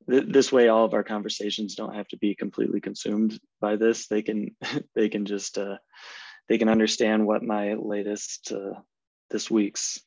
th- 0.10 0.26
this 0.28 0.52
way 0.52 0.68
all 0.68 0.86
of 0.86 0.94
our 0.94 1.04
conversations 1.04 1.76
don't 1.76 1.96
have 1.96 2.08
to 2.10 2.18
be 2.18 2.36
completely 2.36 2.82
consumed 2.82 3.40
by 3.62 3.76
this. 3.76 4.08
They 4.08 4.22
can 4.22 4.56
they 4.96 5.10
can 5.10 5.26
just 5.26 5.58
uh, 5.58 5.78
they 6.50 6.58
can 6.58 6.70
understand 6.70 7.26
what 7.26 7.44
my 7.44 7.74
latest 7.74 8.52
uh, 8.52 8.80
this 9.30 9.52
week's 9.52 10.00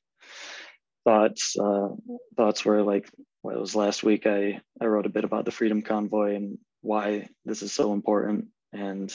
thoughts 1.04 1.56
uh, 1.58 1.88
thoughts 2.36 2.64
were 2.64 2.82
like. 2.82 3.08
Well, 3.42 3.56
it 3.56 3.60
was 3.60 3.74
last 3.74 4.02
week. 4.02 4.26
I 4.26 4.60
I 4.80 4.86
wrote 4.86 5.06
a 5.06 5.10
bit 5.10 5.24
about 5.24 5.46
the 5.46 5.50
Freedom 5.50 5.80
Convoy 5.80 6.34
and 6.34 6.58
why 6.82 7.28
this 7.44 7.62
is 7.62 7.72
so 7.72 7.92
important 7.92 8.48
and 8.72 9.12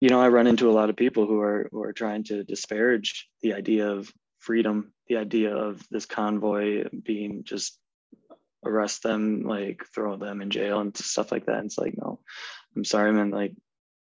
you 0.00 0.08
know, 0.08 0.20
I 0.20 0.28
run 0.28 0.46
into 0.46 0.70
a 0.70 0.72
lot 0.72 0.90
of 0.90 0.96
people 0.96 1.26
who 1.26 1.40
are 1.40 1.68
who 1.72 1.82
are 1.82 1.92
trying 1.92 2.24
to 2.24 2.44
disparage 2.44 3.28
the 3.42 3.54
idea 3.54 3.90
of 3.90 4.10
freedom, 4.38 4.92
the 5.08 5.16
idea 5.16 5.54
of 5.56 5.82
this 5.90 6.06
convoy 6.06 6.84
being 7.04 7.42
just 7.44 7.78
arrest 8.64 9.02
them, 9.02 9.42
like 9.42 9.82
throw 9.94 10.16
them 10.16 10.40
in 10.40 10.50
jail 10.50 10.80
and 10.80 10.96
stuff 10.96 11.32
like 11.32 11.46
that. 11.46 11.56
And 11.56 11.66
it's 11.66 11.78
like, 11.78 11.94
no, 11.96 12.20
I'm 12.76 12.84
sorry, 12.84 13.12
man. 13.12 13.30
Like 13.30 13.54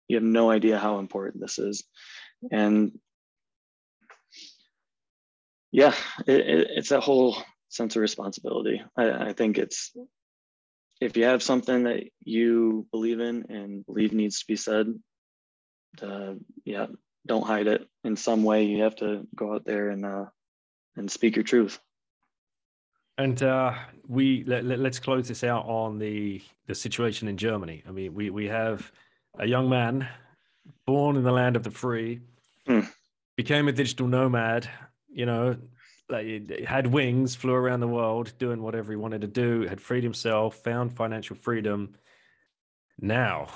you 0.09 0.17
have 0.17 0.25
no 0.25 0.51
idea 0.51 0.79
how 0.79 0.99
important 0.99 1.41
this 1.41 1.59
is 1.59 1.85
and 2.51 2.99
yeah 5.73 5.95
it, 6.27 6.41
it, 6.41 6.69
it's 6.77 6.91
a 6.91 7.01
whole 7.01 7.37
sense 7.69 7.97
of 7.97 8.03
responsibility 8.03 8.83
I, 8.97 9.29
I 9.29 9.33
think 9.33 9.59
it's 9.59 9.93
if 11.01 11.17
you 11.17 11.25
have 11.25 11.43
something 11.43 11.85
that 11.85 12.05
you 12.23 12.87
believe 12.91 13.21
in 13.21 13.47
and 13.51 13.85
believe 13.85 14.13
needs 14.13 14.41
to 14.41 14.47
be 14.47 14.57
said 14.57 14.87
uh, 16.03 16.35
yeah 16.65 16.87
don't 17.27 17.47
hide 17.47 17.67
it 17.67 17.89
in 18.05 18.17
some 18.17 18.45
way 18.45 18.65
you 18.65 18.83
have 18.83 18.97
to 18.97 19.27
go 19.35 19.55
out 19.55 19.65
there 19.65 19.91
and 19.91 20.05
uh, 20.05 20.27
and 20.97 21.11
speak 21.11 21.37
your 21.37 21.45
truth 21.45 21.81
and 23.19 23.43
uh, 23.43 23.73
we 24.07 24.45
let, 24.45 24.65
let, 24.65 24.81
us 24.81 24.99
close 24.99 25.29
this 25.29 25.43
out 25.43 25.67
on 25.67 25.99
the 25.99 26.43
the 26.67 26.75
situation 26.75 27.29
in 27.29 27.37
Germany. 27.37 27.83
I 27.89 27.91
mean, 27.91 28.15
we 28.15 28.31
we 28.31 28.47
have 28.47 28.93
a 29.39 29.47
young 29.47 29.69
man 29.69 30.07
born 30.87 31.17
in 31.17 31.23
the 31.23 31.33
land 31.33 31.57
of 31.57 31.63
the 31.63 31.71
free, 31.71 32.21
hmm. 32.67 32.81
became 33.37 33.69
a 33.69 33.73
digital 33.73 34.07
nomad. 34.07 34.69
You 35.09 35.27
know, 35.27 35.57
like 36.11 36.51
had 36.67 36.87
wings, 36.87 37.35
flew 37.35 37.55
around 37.55 37.81
the 37.81 37.89
world, 37.89 38.33
doing 38.39 38.63
whatever 38.63 38.93
he 38.93 38.97
wanted 38.97 39.23
to 39.23 39.29
do. 39.29 39.63
Had 39.63 39.81
freed 39.81 40.05
himself, 40.05 40.57
found 40.57 40.93
financial 40.93 41.37
freedom. 41.37 41.95
Now, 42.99 43.49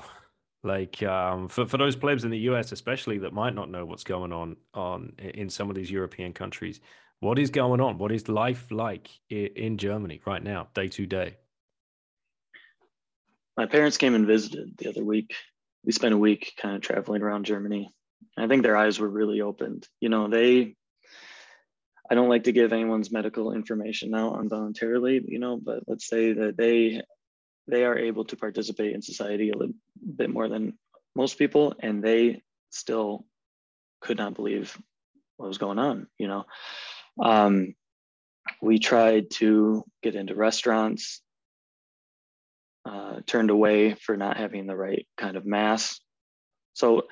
like 0.62 1.02
um, 1.02 1.48
for 1.48 1.66
for 1.66 1.78
those 1.78 1.96
plebs 1.96 2.24
in 2.24 2.30
the 2.30 2.38
U.S. 2.40 2.72
especially 2.72 3.18
that 3.18 3.32
might 3.32 3.54
not 3.54 3.70
know 3.70 3.86
what's 3.86 4.04
going 4.04 4.32
on 4.32 4.56
on 4.74 5.12
in 5.18 5.48
some 5.48 5.70
of 5.70 5.76
these 5.76 5.90
European 5.90 6.32
countries, 6.32 6.80
what 7.20 7.38
is 7.38 7.50
going 7.50 7.80
on? 7.80 7.98
What 7.98 8.12
is 8.12 8.28
life 8.28 8.66
like 8.70 9.08
in 9.28 9.78
Germany 9.78 10.20
right 10.26 10.42
now, 10.42 10.68
day 10.74 10.88
to 10.88 11.06
day? 11.06 11.36
My 13.56 13.66
parents 13.66 13.98
came 13.98 14.14
and 14.14 14.26
visited 14.26 14.76
the 14.78 14.88
other 14.88 15.04
week. 15.04 15.34
We 15.84 15.92
spent 15.92 16.14
a 16.14 16.18
week 16.18 16.54
kind 16.60 16.76
of 16.76 16.82
traveling 16.82 17.22
around 17.22 17.44
Germany. 17.44 17.90
I 18.38 18.46
think 18.46 18.62
their 18.62 18.76
eyes 18.76 18.98
were 18.98 19.08
really 19.08 19.42
opened. 19.42 19.86
You 20.00 20.08
know, 20.08 20.28
they, 20.28 20.76
I 22.10 22.14
don't 22.14 22.28
like 22.28 22.44
to 22.44 22.52
give 22.52 22.72
anyone's 22.72 23.12
medical 23.12 23.52
information 23.52 24.14
out 24.14 24.40
involuntarily, 24.40 25.22
you 25.26 25.38
know, 25.38 25.58
but 25.62 25.82
let's 25.86 26.08
say 26.08 26.32
that 26.32 26.56
they, 26.56 27.02
they 27.70 27.84
are 27.84 27.96
able 27.96 28.24
to 28.26 28.36
participate 28.36 28.94
in 28.94 29.02
society 29.02 29.50
a 29.50 29.56
little 29.56 29.74
bit 30.16 30.30
more 30.30 30.48
than 30.48 30.78
most 31.14 31.38
people, 31.38 31.74
and 31.80 32.02
they 32.02 32.42
still 32.70 33.24
could 34.00 34.18
not 34.18 34.34
believe 34.34 34.76
what 35.36 35.48
was 35.48 35.58
going 35.58 35.78
on, 35.78 36.06
you 36.18 36.28
know. 36.28 36.44
Um, 37.22 37.74
we 38.62 38.78
tried 38.78 39.30
to 39.32 39.84
get 40.02 40.14
into 40.14 40.34
restaurants, 40.34 41.20
uh, 42.84 43.20
turned 43.26 43.50
away 43.50 43.94
for 43.94 44.16
not 44.16 44.36
having 44.36 44.66
the 44.66 44.76
right 44.76 45.06
kind 45.16 45.36
of 45.36 45.46
mask. 45.46 46.00
So 46.74 47.02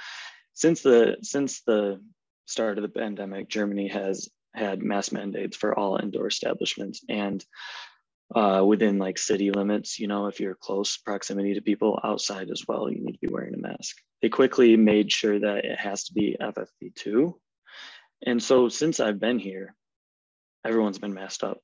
since 0.54 0.82
the 0.82 1.16
since 1.22 1.62
the 1.62 2.00
start 2.46 2.78
of 2.78 2.82
the 2.82 2.88
pandemic, 2.88 3.48
Germany 3.48 3.88
has 3.88 4.28
had 4.54 4.82
mask 4.82 5.12
mandates 5.12 5.56
for 5.56 5.78
all 5.78 5.98
indoor 5.98 6.26
establishments 6.26 7.02
and 7.08 7.44
uh, 8.34 8.62
within 8.66 8.98
like 8.98 9.18
city 9.18 9.50
limits, 9.50 9.98
you 9.98 10.06
know, 10.06 10.26
if 10.26 10.40
you're 10.40 10.54
close 10.54 10.96
proximity 10.96 11.54
to 11.54 11.62
people 11.62 11.98
outside 12.04 12.50
as 12.50 12.64
well, 12.66 12.90
you 12.90 13.00
need 13.00 13.12
to 13.12 13.26
be 13.26 13.32
wearing 13.32 13.54
a 13.54 13.58
mask. 13.58 13.96
They 14.20 14.28
quickly 14.28 14.76
made 14.76 15.10
sure 15.10 15.38
that 15.38 15.64
it 15.64 15.78
has 15.78 16.04
to 16.04 16.14
be 16.14 16.36
FFP2. 16.40 17.34
And 18.26 18.42
so 18.42 18.68
since 18.68 19.00
I've 19.00 19.20
been 19.20 19.38
here, 19.38 19.74
everyone's 20.64 20.98
been 20.98 21.14
messed 21.14 21.44
up. 21.44 21.58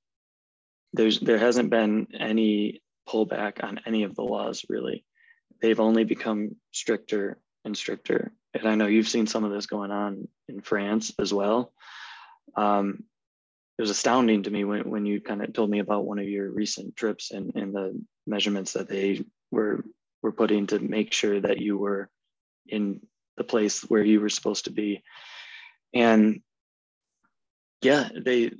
There's 0.93 1.21
there 1.21 1.39
hasn't 1.39 1.71
been 1.71 2.07
any 2.19 2.83
pullback 3.09 3.63
on 3.63 3.81
any 3.87 4.05
of 4.05 4.15
the 4.15 4.23
laws 4.23 4.65
really. 4.69 5.05
They've 5.61 5.81
only 5.81 6.05
become 6.05 6.57
stricter 6.73 7.39
and 7.65 7.77
stricter. 7.77 8.33
And 8.55 8.69
I 8.69 8.77
know 8.77 8.87
you've 8.87 9.09
seen 9.09 9.27
some 9.27 9.45
of 9.45 9.51
this 9.51 9.67
going 9.67 9.91
on 9.91 10.29
in 10.49 10.61
France 10.61 11.13
as 11.19 11.35
well. 11.35 11.73
Um, 12.57 13.05
it 13.77 13.83
was 13.83 13.91
astounding 13.91 14.45
to 14.45 14.51
me 14.51 14.65
when, 14.65 14.89
when 14.89 15.05
you 15.05 15.21
kind 15.21 15.43
of 15.43 15.53
told 15.53 15.69
me 15.69 15.81
about 15.81 16.07
one 16.07 16.19
of 16.19 16.29
your 16.29 16.51
recent 16.51 16.95
trips 16.95 17.33
and, 17.33 17.53
and 17.57 17.75
the 17.75 18.01
measurements 18.27 18.73
that 18.75 18.89
they 18.89 19.25
were 19.51 19.85
were 20.23 20.33
putting 20.33 20.67
to 20.67 20.79
make 20.79 21.13
sure 21.13 21.41
that 21.41 21.59
you 21.59 21.77
were 21.77 22.09
in 22.67 23.01
the 23.37 23.45
place 23.45 23.83
where 23.83 24.03
you 24.03 24.21
were 24.21 24.31
supposed 24.31 24.65
to 24.65 24.71
be. 24.71 25.03
And 25.93 26.41
yeah, 27.83 28.09
they 28.25 28.53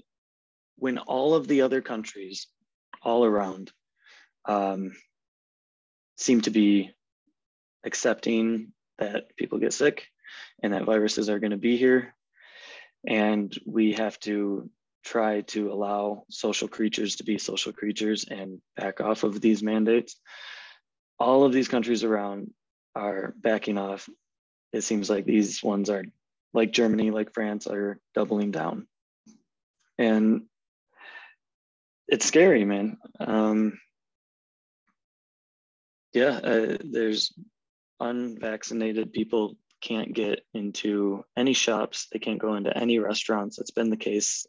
when 0.77 0.99
all 0.99 1.35
of 1.35 1.49
the 1.49 1.63
other 1.63 1.81
countries 1.81 2.49
all 3.03 3.25
around 3.25 3.73
um, 4.47 4.93
seem 6.17 6.41
to 6.43 6.51
be 6.51 6.91
accepting 7.85 8.73
that 8.99 9.37
people 9.37 9.59
get 9.59 9.73
sick 9.73 10.09
and 10.63 10.73
that 10.73 10.85
viruses 10.85 11.29
are 11.29 11.39
going 11.39 11.53
to 11.53 11.57
be 11.57 11.77
here. 11.77 12.15
And 13.07 13.57
we 13.67 13.93
have 13.93 14.19
to 14.21 14.71
try 15.05 15.43
to 15.43 15.71
allow 15.71 16.25
social 16.31 16.67
creatures 16.67 17.17
to 17.17 17.25
be 17.25 17.39
social 17.39 17.73
creatures 17.73 18.25
and 18.29 18.61
back 18.77 19.01
off 19.01 19.23
of 19.23 19.41
these 19.41 19.63
mandates. 19.63 20.17
All 21.19 21.45
of 21.45 21.53
these 21.53 21.69
countries 21.69 22.05
around 22.05 22.51
are 22.95 23.35
backing 23.37 23.79
off. 23.79 24.09
It 24.73 24.83
seems 24.83 25.11
like 25.11 25.25
these 25.27 25.63
ones 25.63 25.91
are 25.91 26.05
like 26.53 26.73
Germany, 26.73 27.11
like 27.11 27.35
France, 27.35 27.67
are 27.67 27.99
doubling 28.15 28.51
down. 28.51 28.87
And 29.99 30.43
it's 32.09 32.27
scary, 32.27 32.65
man. 32.65 32.97
Um, 33.21 33.79
yeah, 36.13 36.41
uh, 36.43 36.77
there's 36.83 37.33
unvaccinated 38.01 39.13
people 39.13 39.57
can't 39.81 40.15
get 40.15 40.41
into 40.55 41.25
any 41.37 41.53
shops. 41.53 42.09
They 42.11 42.19
can't 42.19 42.41
go 42.41 42.55
into 42.55 42.77
any 42.77 42.99
restaurants. 42.99 43.59
It's 43.59 43.71
been 43.71 43.91
the 43.91 43.97
case 43.97 44.47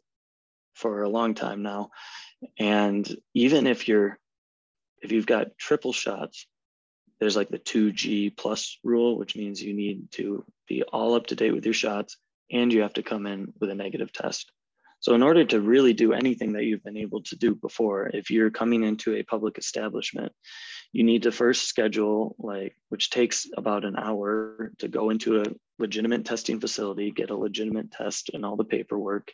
for 0.76 1.02
a 1.02 1.08
long 1.08 1.34
time 1.34 1.62
now. 1.62 1.90
And 2.58 3.08
even 3.34 3.66
if 3.66 3.88
you're, 3.88 4.18
if 5.02 5.10
you've 5.10 5.26
got 5.26 5.58
triple 5.58 5.92
shots, 5.92 6.46
there's 7.18 7.36
like 7.36 7.48
the 7.48 7.58
2G 7.58 8.36
plus 8.36 8.78
rule, 8.84 9.18
which 9.18 9.36
means 9.36 9.62
you 9.62 9.74
need 9.74 10.12
to 10.12 10.44
be 10.68 10.82
all 10.82 11.14
up 11.14 11.26
to 11.28 11.34
date 11.34 11.54
with 11.54 11.64
your 11.64 11.74
shots 11.74 12.18
and 12.52 12.72
you 12.72 12.82
have 12.82 12.92
to 12.94 13.02
come 13.02 13.26
in 13.26 13.52
with 13.58 13.70
a 13.70 13.74
negative 13.74 14.12
test. 14.12 14.52
So, 15.00 15.14
in 15.14 15.22
order 15.22 15.44
to 15.44 15.60
really 15.60 15.92
do 15.92 16.12
anything 16.12 16.52
that 16.54 16.64
you've 16.64 16.82
been 16.82 16.96
able 16.96 17.22
to 17.24 17.36
do 17.36 17.54
before, 17.54 18.08
if 18.08 18.30
you're 18.30 18.50
coming 18.50 18.82
into 18.82 19.14
a 19.14 19.22
public 19.22 19.58
establishment, 19.58 20.32
you 20.92 21.04
need 21.04 21.24
to 21.24 21.32
first 21.32 21.68
schedule, 21.68 22.34
like, 22.38 22.74
which 22.88 23.10
takes 23.10 23.46
about 23.56 23.84
an 23.84 23.96
hour 23.96 24.72
to 24.78 24.88
go 24.88 25.10
into 25.10 25.42
a 25.42 25.44
legitimate 25.78 26.24
testing 26.24 26.58
facility, 26.60 27.10
get 27.10 27.30
a 27.30 27.36
legitimate 27.36 27.90
test 27.90 28.30
and 28.32 28.44
all 28.44 28.56
the 28.56 28.64
paperwork, 28.64 29.30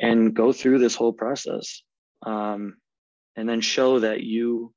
and 0.00 0.34
go 0.34 0.52
through 0.52 0.78
this 0.78 0.94
whole 0.94 1.12
process. 1.12 1.82
Um, 2.24 2.76
and 3.36 3.48
then 3.48 3.60
show 3.60 4.00
that 4.00 4.22
you 4.22 4.72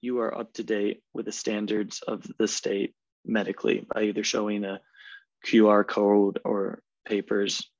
you 0.00 0.18
are 0.18 0.36
up 0.36 0.52
to 0.54 0.64
date 0.64 1.00
with 1.14 1.26
the 1.26 1.32
standards 1.32 2.02
of 2.06 2.26
the 2.38 2.48
state 2.48 2.94
medically 3.24 3.86
by 3.94 4.02
either 4.02 4.24
showing 4.24 4.64
a 4.64 4.80
QR 5.46 5.86
code 5.86 6.40
or 6.44 6.82
papers 7.06 7.70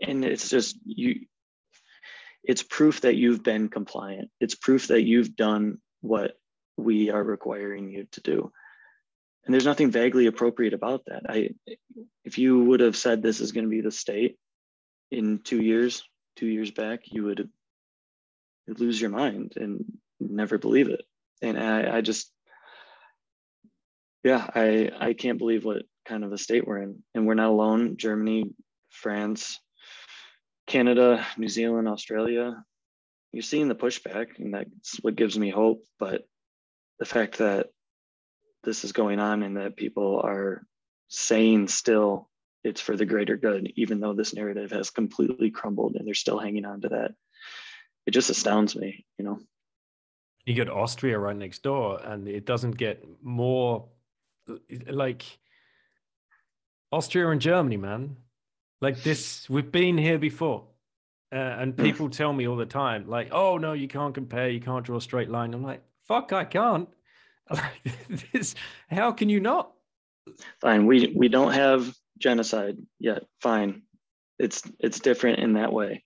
and 0.00 0.24
it's 0.24 0.48
just 0.48 0.78
you 0.84 1.26
it's 2.46 2.62
proof 2.62 3.00
that 3.00 3.16
you've 3.16 3.42
been 3.42 3.68
compliant. 3.68 4.30
It's 4.40 4.54
proof 4.54 4.88
that 4.88 5.02
you've 5.02 5.34
done 5.34 5.78
what 6.00 6.38
we 6.76 7.10
are 7.10 7.22
requiring 7.22 7.90
you 7.90 8.06
to 8.12 8.20
do. 8.20 8.52
And 9.44 9.52
there's 9.52 9.64
nothing 9.64 9.90
vaguely 9.90 10.26
appropriate 10.26 10.72
about 10.72 11.04
that. 11.06 11.22
I 11.28 11.50
if 12.24 12.38
you 12.38 12.64
would 12.64 12.80
have 12.80 12.96
said 12.96 13.22
this 13.22 13.40
is 13.40 13.52
going 13.52 13.64
to 13.64 13.70
be 13.70 13.80
the 13.80 13.90
state 13.90 14.36
in 15.10 15.40
two 15.42 15.62
years 15.62 16.02
two 16.34 16.46
years 16.46 16.72
back 16.72 17.00
you 17.04 17.22
would 17.24 17.48
lose 18.66 19.00
your 19.00 19.10
mind 19.10 19.52
and 19.56 19.84
never 20.18 20.58
believe 20.58 20.88
it. 20.88 21.02
And 21.42 21.58
i, 21.58 21.98
I 21.98 22.00
just 22.00 22.30
yeah 24.24 24.44
i 24.54 24.90
i 24.98 25.12
can't 25.12 25.38
believe 25.38 25.64
what 25.64 25.82
kind 26.04 26.24
of 26.24 26.32
a 26.32 26.38
state 26.38 26.66
we're 26.66 26.82
in. 26.82 27.02
And 27.14 27.26
we're 27.26 27.34
not 27.34 27.50
alone. 27.50 27.96
Germany 27.96 28.50
france 28.90 29.60
Canada, 30.66 31.24
New 31.36 31.48
Zealand, 31.48 31.88
Australia, 31.88 32.64
you're 33.32 33.42
seeing 33.42 33.68
the 33.68 33.74
pushback, 33.74 34.38
and 34.38 34.54
that's 34.54 34.96
what 35.02 35.16
gives 35.16 35.38
me 35.38 35.50
hope. 35.50 35.84
But 35.98 36.26
the 36.98 37.04
fact 37.04 37.38
that 37.38 37.68
this 38.64 38.84
is 38.84 38.92
going 38.92 39.20
on 39.20 39.42
and 39.42 39.56
that 39.56 39.76
people 39.76 40.20
are 40.24 40.66
saying 41.08 41.68
still 41.68 42.28
it's 42.64 42.80
for 42.80 42.96
the 42.96 43.06
greater 43.06 43.36
good, 43.36 43.72
even 43.76 44.00
though 44.00 44.14
this 44.14 44.34
narrative 44.34 44.72
has 44.72 44.90
completely 44.90 45.50
crumbled 45.50 45.94
and 45.94 46.06
they're 46.06 46.14
still 46.14 46.38
hanging 46.38 46.64
on 46.64 46.80
to 46.80 46.88
that, 46.88 47.14
it 48.06 48.10
just 48.10 48.30
astounds 48.30 48.74
me, 48.74 49.06
you 49.18 49.24
know. 49.24 49.38
You 50.44 50.54
get 50.54 50.68
Austria 50.68 51.18
right 51.18 51.36
next 51.36 51.62
door, 51.62 52.00
and 52.02 52.26
it 52.26 52.44
doesn't 52.44 52.76
get 52.76 53.04
more 53.22 53.88
like 54.88 55.24
Austria 56.90 57.28
and 57.30 57.40
Germany, 57.40 57.76
man. 57.76 58.16
Like 58.80 59.02
this, 59.02 59.48
we've 59.48 59.70
been 59.72 59.96
here 59.96 60.18
before. 60.18 60.64
Uh, 61.32 61.56
and 61.58 61.74
hmm. 61.74 61.82
people 61.82 62.08
tell 62.08 62.32
me 62.32 62.46
all 62.46 62.56
the 62.56 62.66
time, 62.66 63.08
like, 63.08 63.28
oh, 63.32 63.58
no, 63.58 63.72
you 63.72 63.88
can't 63.88 64.14
compare. 64.14 64.48
You 64.48 64.60
can't 64.60 64.84
draw 64.84 64.98
a 64.98 65.00
straight 65.00 65.28
line. 65.28 65.54
I'm 65.54 65.62
like, 65.62 65.82
fuck, 66.06 66.32
I 66.32 66.44
can't. 66.44 66.88
this, 68.32 68.54
how 68.88 69.12
can 69.12 69.28
you 69.28 69.40
not? 69.40 69.72
Fine. 70.60 70.86
We 70.86 71.12
we 71.16 71.28
don't 71.28 71.52
have 71.52 71.94
genocide 72.18 72.78
yet. 72.98 73.22
Fine. 73.40 73.82
It's 74.38 74.62
it's 74.80 75.00
different 75.00 75.38
in 75.38 75.54
that 75.54 75.72
way. 75.72 76.04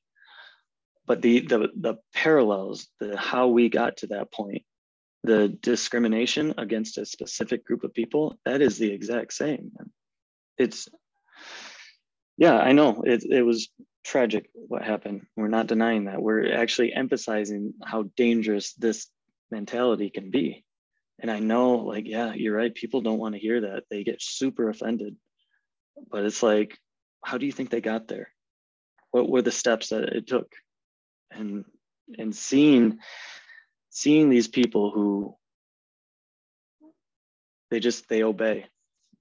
But 1.06 1.22
the 1.22 1.40
the 1.40 1.68
the 1.74 1.94
parallels, 2.14 2.88
the 3.00 3.16
how 3.16 3.48
we 3.48 3.68
got 3.68 3.98
to 3.98 4.08
that 4.08 4.32
point, 4.32 4.62
the 5.22 5.48
discrimination 5.48 6.54
against 6.58 6.98
a 6.98 7.06
specific 7.06 7.64
group 7.64 7.82
of 7.82 7.94
people, 7.94 8.38
that 8.44 8.60
is 8.60 8.78
the 8.78 8.92
exact 8.92 9.32
same. 9.32 9.72
It's 10.58 10.88
yeah, 12.40 12.56
I 12.56 12.72
know. 12.72 13.02
It 13.04 13.22
it 13.24 13.42
was 13.42 13.68
tragic 14.02 14.48
what 14.54 14.82
happened. 14.82 15.26
We're 15.36 15.48
not 15.48 15.66
denying 15.66 16.06
that. 16.06 16.22
We're 16.22 16.54
actually 16.54 16.94
emphasizing 16.94 17.74
how 17.84 18.04
dangerous 18.16 18.72
this 18.72 19.08
mentality 19.50 20.08
can 20.08 20.30
be. 20.30 20.64
And 21.20 21.30
I 21.30 21.40
know, 21.40 21.76
like, 21.76 22.06
yeah, 22.06 22.32
you're 22.32 22.56
right. 22.56 22.74
People 22.74 23.02
don't 23.02 23.18
want 23.18 23.34
to 23.34 23.40
hear 23.40 23.60
that. 23.60 23.84
They 23.90 24.04
get 24.04 24.22
super 24.22 24.70
offended. 24.70 25.16
But 26.10 26.24
it's 26.24 26.42
like, 26.42 26.78
how 27.22 27.36
do 27.36 27.44
you 27.44 27.52
think 27.52 27.68
they 27.68 27.82
got 27.82 28.08
there? 28.08 28.32
What 29.10 29.28
were 29.28 29.42
the 29.42 29.52
steps 29.52 29.90
that 29.90 30.04
it 30.04 30.26
took? 30.26 30.50
And 31.30 31.66
and 32.16 32.34
seeing 32.34 33.00
seeing 33.90 34.30
these 34.30 34.48
people 34.48 34.90
who 34.92 35.36
they 37.70 37.80
just 37.80 38.08
they 38.08 38.22
obey. 38.22 38.64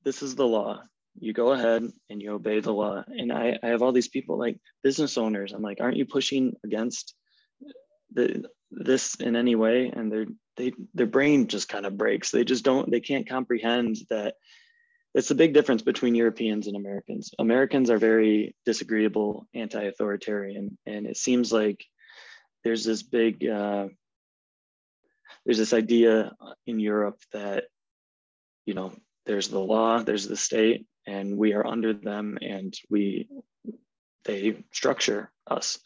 This 0.05 0.23
is 0.23 0.35
the 0.35 0.47
law. 0.47 0.83
You 1.19 1.33
go 1.33 1.51
ahead 1.51 1.83
and 2.09 2.21
you 2.21 2.33
obey 2.33 2.59
the 2.59 2.73
law. 2.73 3.03
And 3.07 3.31
I, 3.31 3.57
I 3.61 3.67
have 3.67 3.81
all 3.81 3.91
these 3.91 4.07
people 4.07 4.37
like 4.37 4.57
business 4.83 5.17
owners. 5.17 5.53
I'm 5.53 5.61
like, 5.61 5.79
aren't 5.81 5.97
you 5.97 6.05
pushing 6.05 6.55
against 6.63 7.13
the 8.13 8.45
this 8.71 9.15
in 9.15 9.35
any 9.35 9.55
way? 9.55 9.91
And 9.93 10.11
they're 10.11 10.27
they 10.57 10.73
their 10.93 11.07
brain 11.07 11.47
just 11.47 11.69
kind 11.69 11.85
of 11.85 11.97
breaks. 11.97 12.31
They 12.31 12.43
just 12.43 12.63
don't 12.63 12.91
they 12.91 12.99
can't 12.99 13.27
comprehend 13.27 13.97
that 14.09 14.35
it's 15.15 15.31
a 15.31 15.35
big 15.35 15.53
difference 15.53 15.81
between 15.81 16.13
Europeans 16.13 16.67
and 16.67 16.75
Americans. 16.75 17.31
Americans 17.39 17.89
are 17.89 17.97
very 17.97 18.55
disagreeable, 18.65 19.47
anti-authoritarian, 19.55 20.77
and 20.85 21.07
it 21.07 21.17
seems 21.17 21.51
like 21.51 21.83
there's 22.63 22.83
this 22.83 23.01
big 23.01 23.47
uh, 23.47 23.87
there's 25.45 25.57
this 25.57 25.73
idea 25.73 26.31
in 26.67 26.79
Europe 26.79 27.19
that 27.33 27.63
you 28.65 28.75
know 28.75 28.93
there's 29.25 29.47
the 29.47 29.59
law, 29.59 29.99
there's 30.03 30.27
the 30.27 30.37
state, 30.37 30.85
and 31.09 31.37
we 31.37 31.53
are 31.53 31.65
under 31.65 31.93
them, 31.93 32.37
and 32.41 32.73
we 32.89 33.27
they 34.25 34.63
structure 34.71 35.31
us, 35.47 35.79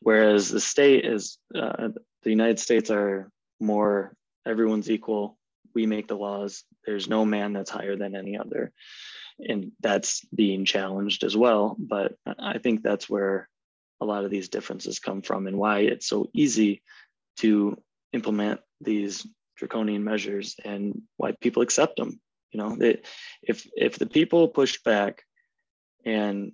whereas 0.00 0.48
the 0.48 0.60
state 0.60 1.04
is 1.04 1.38
uh, 1.54 1.88
the 2.22 2.30
United 2.30 2.58
States 2.58 2.90
are 2.90 3.30
more 3.60 4.14
everyone's 4.46 4.90
equal. 4.90 5.36
We 5.74 5.86
make 5.86 6.08
the 6.08 6.16
laws. 6.16 6.64
There's 6.86 7.08
no 7.08 7.24
man 7.24 7.52
that's 7.52 7.70
higher 7.70 7.96
than 7.96 8.16
any 8.16 8.38
other. 8.38 8.72
And 9.38 9.72
that's 9.80 10.24
being 10.34 10.64
challenged 10.64 11.24
as 11.24 11.36
well. 11.36 11.76
But 11.78 12.14
I 12.26 12.58
think 12.58 12.82
that's 12.82 13.08
where 13.08 13.48
a 14.00 14.04
lot 14.04 14.24
of 14.24 14.30
these 14.30 14.48
differences 14.48 14.98
come 14.98 15.22
from 15.22 15.46
and 15.46 15.56
why 15.56 15.80
it's 15.80 16.08
so 16.08 16.28
easy 16.34 16.82
to 17.38 17.76
implement 18.12 18.60
these 18.80 19.26
draconian 19.56 20.04
measures 20.04 20.56
and 20.64 21.02
why 21.16 21.32
people 21.40 21.62
accept 21.62 21.96
them. 21.96 22.20
You 22.52 22.58
know, 22.58 22.76
they, 22.76 23.02
if 23.42 23.66
if 23.76 23.98
the 23.98 24.06
people 24.06 24.48
pushed 24.48 24.84
back 24.84 25.22
and 26.04 26.52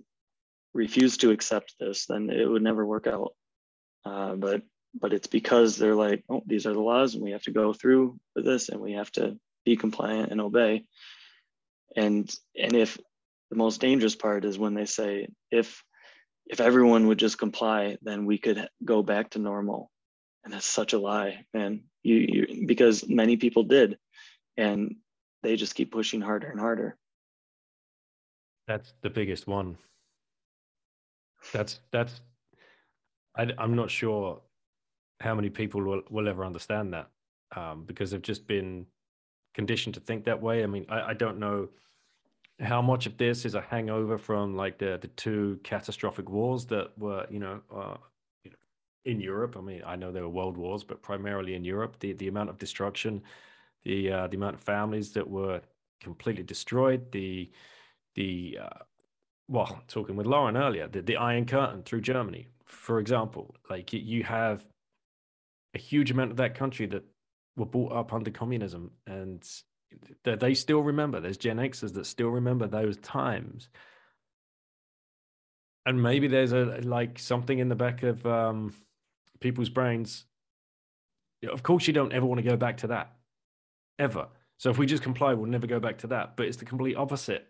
refused 0.75 1.23
to 1.23 1.31
accept 1.31 1.75
this, 1.81 2.07
then 2.07 2.31
it 2.31 2.47
would 2.49 2.63
never 2.63 2.85
work 2.85 3.07
out. 3.07 3.33
Uh, 4.05 4.35
but 4.35 4.63
but 4.99 5.13
it's 5.13 5.27
because 5.27 5.77
they're 5.77 5.95
like, 5.95 6.25
oh, 6.29 6.43
these 6.47 6.67
are 6.67 6.73
the 6.73 6.81
laws 6.81 7.15
and 7.15 7.23
we 7.23 7.33
have 7.33 7.43
to 7.43 7.51
go 7.51 7.73
through 7.73 8.19
with 8.35 8.45
this 8.45 8.69
and 8.69 8.81
we 8.81 8.93
have 8.93 9.11
to 9.13 9.39
be 9.65 9.77
compliant 9.77 10.33
and 10.33 10.41
obey. 10.41 10.85
And 11.97 12.33
and 12.57 12.75
if 12.75 12.99
the 13.51 13.57
most 13.57 13.81
dangerous 13.81 14.15
part 14.15 14.45
is 14.45 14.59
when 14.59 14.75
they 14.75 14.87
say 14.87 15.29
if 15.51 15.83
if 16.47 16.61
everyone 16.61 17.09
would 17.09 17.19
just 17.19 17.39
comply, 17.39 17.99
then 18.03 18.25
we 18.25 18.39
could 18.39 18.69
go 18.85 19.03
back 19.03 19.31
to 19.31 19.39
normal. 19.39 19.91
And 20.45 20.53
that's 20.53 20.67
such 20.67 20.93
a 20.93 20.99
lie, 20.99 21.45
man. 21.53 21.85
You, 22.03 22.15
you 22.17 22.67
because 22.67 23.09
many 23.09 23.37
people 23.37 23.65
did, 23.65 23.99
and 24.57 24.97
they 25.47 25.55
just 25.55 25.77
keep 25.77 25.93
pushing 25.93 26.21
harder 26.21 26.49
and 26.49 26.59
harder. 26.59 26.97
That's 28.67 28.95
the 29.03 29.11
biggest 29.11 29.47
one. 29.47 29.79
That's 31.53 31.79
that's. 31.93 32.21
I, 33.37 33.49
I'm 33.57 33.77
not 33.77 33.91
sure 33.91 34.41
how 35.21 35.35
many 35.35 35.51
people 35.51 35.83
will, 35.83 36.03
will 36.11 36.29
ever 36.29 36.45
understand 36.45 36.95
that 36.95 37.11
um, 37.55 37.85
because 37.85 38.11
they've 38.11 38.21
just 38.23 38.49
been 38.49 38.87
conditioned 39.55 39.95
to 39.95 40.01
think 40.01 40.25
that 40.25 40.43
way. 40.43 40.65
I 40.65 40.67
mean, 40.67 40.85
I, 40.89 41.11
I 41.11 41.15
don't 41.15 41.39
know 41.39 41.69
how 42.61 42.83
much 42.83 43.07
of 43.07 43.17
this 43.17 43.45
is 43.45 43.55
a 43.55 43.61
hangover 43.61 44.19
from 44.19 44.57
like 44.57 44.79
the 44.79 44.99
the 45.01 45.09
two 45.09 45.61
catastrophic 45.63 46.29
wars 46.29 46.67
that 46.67 46.91
were 46.99 47.25
you 47.31 47.39
know, 47.39 47.61
uh, 47.73 47.97
you 48.43 48.51
know 48.51 48.57
in 49.05 49.21
Europe. 49.21 49.57
I 49.57 49.61
mean, 49.61 49.83
I 49.87 49.95
know 49.95 50.11
there 50.11 50.25
were 50.25 50.29
world 50.41 50.57
wars, 50.57 50.83
but 50.83 51.03
primarily 51.03 51.55
in 51.55 51.63
Europe, 51.63 52.01
the 52.01 52.15
the 52.15 52.27
amount 52.27 52.51
of 52.51 52.59
destruction, 52.59 53.23
the 53.87 54.13
uh, 54.13 54.27
the 54.27 54.37
amount 54.37 54.57
of 54.57 54.61
families 54.61 55.13
that 55.13 55.31
were 55.31 55.61
completely 56.01 56.43
destroyed, 56.43 57.13
the 57.13 57.51
the 58.17 58.59
uh, 58.61 58.79
well, 59.49 59.81
talking 59.87 60.17
with 60.17 60.27
Lauren 60.27 60.57
earlier, 60.57 60.89
the, 60.89 61.03
the 61.03 61.17
Iron 61.17 61.47
Curtain 61.47 61.83
through 61.85 62.01
Germany, 62.01 62.49
for 62.65 62.99
example, 62.99 63.55
like 63.71 63.93
you 63.93 64.25
have 64.25 64.67
a 65.75 65.79
huge 65.79 66.11
amount 66.11 66.33
of 66.33 66.37
that 66.39 66.57
country 66.57 66.87
that 66.87 67.05
were 67.57 67.67
brought 67.67 67.93
up 67.93 68.13
under 68.13 68.31
communism 68.31 68.91
and 69.07 69.49
that 70.25 70.41
they 70.41 70.55
still 70.55 70.81
remember. 70.81 71.21
There's 71.21 71.37
Gen 71.37 71.59
Xers 71.59 71.95
that 71.95 72.07
still 72.07 72.29
remember 72.29 72.67
those 72.67 72.97
times. 72.99 73.69
And 75.85 76.03
maybe 76.03 76.27
there's 76.27 76.53
a 76.53 76.81
like 76.83 77.21
something 77.21 77.61
in 77.61 77.69
the 77.69 77.77
back 77.77 78.03
of 78.03 78.27
um, 78.27 78.75
people's 79.39 79.69
brains. 79.69 80.25
Of 81.49 81.63
course, 81.63 81.87
you 81.87 81.93
don't 81.93 82.13
ever 82.13 82.27
want 82.27 82.41
to 82.41 82.51
go 82.51 82.57
back 82.57 82.79
to 82.79 82.89
that, 82.89 83.16
ever. 83.99 84.29
So 84.59 84.71
if 84.71 84.79
we 84.79 84.87
just 84.87 85.03
comply, 85.03 85.35
we'll 85.35 85.51
never 85.51 85.67
go 85.67 85.81
back 85.81 85.99
to 85.99 86.07
that. 86.09 86.37
But 86.37 86.47
it's 86.47 86.57
the 86.57 86.65
complete 86.65 86.97
opposite. 86.97 87.47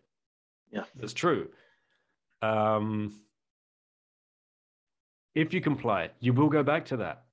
Yeah, 0.70 0.85
that's 0.97 1.12
true. 1.12 1.48
Um, 2.43 3.14
if 5.35 5.55
you 5.55 5.60
comply, 5.60 6.10
you 6.20 6.32
will 6.32 6.48
go 6.48 6.62
back 6.62 6.86
to 6.86 6.97
that 6.98 7.27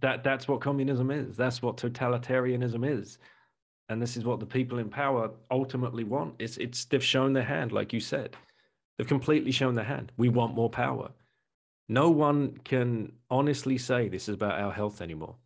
that 0.00 0.24
that's 0.24 0.48
what 0.48 0.60
communism 0.60 1.10
is. 1.10 1.36
That's 1.36 1.62
what 1.62 1.76
totalitarianism 1.76 2.88
is. 2.88 3.18
And 3.88 4.00
this 4.00 4.16
is 4.16 4.24
what 4.24 4.40
the 4.40 4.46
people 4.46 4.78
in 4.78 4.88
power 4.88 5.30
ultimately 5.50 6.04
want. 6.04 6.34
It's 6.38 6.56
it's 6.56 6.84
they've 6.86 7.04
shown 7.04 7.32
their 7.32 7.44
hand, 7.44 7.72
like 7.72 7.92
you 7.92 8.00
said. 8.00 8.36
They've 8.96 9.06
completely 9.06 9.50
shown 9.50 9.74
their 9.74 9.84
hand. 9.84 10.12
We 10.16 10.28
want 10.28 10.54
more 10.54 10.70
power. 10.70 11.10
No 11.88 12.10
one 12.10 12.56
can 12.64 13.12
honestly 13.28 13.76
say 13.76 14.08
this 14.08 14.28
is 14.28 14.36
about 14.36 14.58
our 14.58 14.72
health 14.72 15.02
anymore. 15.02 15.36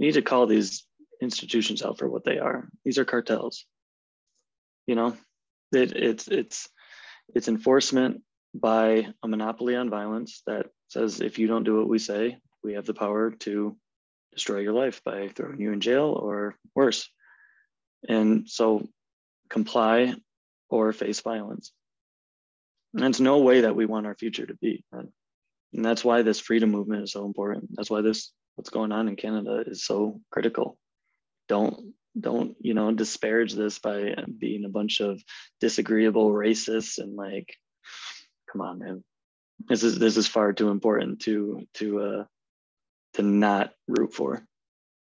You 0.00 0.06
need 0.06 0.14
to 0.14 0.22
call 0.22 0.46
these 0.46 0.86
institutions 1.20 1.82
out 1.82 1.98
for 1.98 2.08
what 2.08 2.24
they 2.24 2.38
are. 2.38 2.70
These 2.86 2.96
are 2.96 3.04
cartels. 3.04 3.66
You 4.86 4.94
know, 4.94 5.14
it, 5.72 5.92
it's 5.92 6.26
it's 6.26 6.70
it's 7.34 7.48
enforcement 7.48 8.22
by 8.54 9.08
a 9.22 9.28
monopoly 9.28 9.76
on 9.76 9.90
violence 9.90 10.42
that 10.46 10.68
says 10.88 11.20
if 11.20 11.38
you 11.38 11.46
don't 11.48 11.64
do 11.64 11.76
what 11.76 11.88
we 11.88 11.98
say, 11.98 12.38
we 12.64 12.72
have 12.74 12.86
the 12.86 12.94
power 12.94 13.32
to 13.40 13.76
destroy 14.32 14.60
your 14.60 14.72
life 14.72 15.02
by 15.04 15.28
throwing 15.28 15.60
you 15.60 15.70
in 15.70 15.82
jail 15.82 16.06
or 16.06 16.56
worse. 16.74 17.10
And 18.08 18.48
so 18.48 18.88
comply 19.50 20.14
or 20.70 20.94
face 20.94 21.20
violence. 21.20 21.72
And 22.94 23.04
it's 23.04 23.20
no 23.20 23.40
way 23.40 23.60
that 23.60 23.76
we 23.76 23.84
want 23.84 24.06
our 24.06 24.14
future 24.14 24.46
to 24.46 24.54
be. 24.54 24.82
And 24.92 25.10
that's 25.74 26.02
why 26.02 26.22
this 26.22 26.40
freedom 26.40 26.70
movement 26.70 27.02
is 27.02 27.12
so 27.12 27.26
important. 27.26 27.68
That's 27.74 27.90
why 27.90 28.00
this 28.00 28.32
what's 28.56 28.70
going 28.70 28.92
on 28.92 29.08
in 29.08 29.16
Canada 29.16 29.64
is 29.66 29.84
so 29.84 30.20
critical. 30.30 30.78
Don't 31.48 31.94
don't 32.18 32.56
you 32.60 32.74
know 32.74 32.92
disparage 32.92 33.54
this 33.54 33.78
by 33.78 34.14
being 34.38 34.64
a 34.64 34.68
bunch 34.68 35.00
of 35.00 35.22
disagreeable 35.60 36.30
racists 36.30 36.98
and 36.98 37.14
like 37.14 37.54
come 38.50 38.60
on 38.60 38.80
man 38.80 39.04
this 39.68 39.84
is 39.84 39.98
this 39.98 40.16
is 40.16 40.26
far 40.26 40.52
too 40.52 40.70
important 40.70 41.20
to 41.20 41.66
to 41.74 42.00
uh 42.00 42.24
to 43.14 43.22
not 43.22 43.72
root 43.88 44.12
for. 44.14 44.44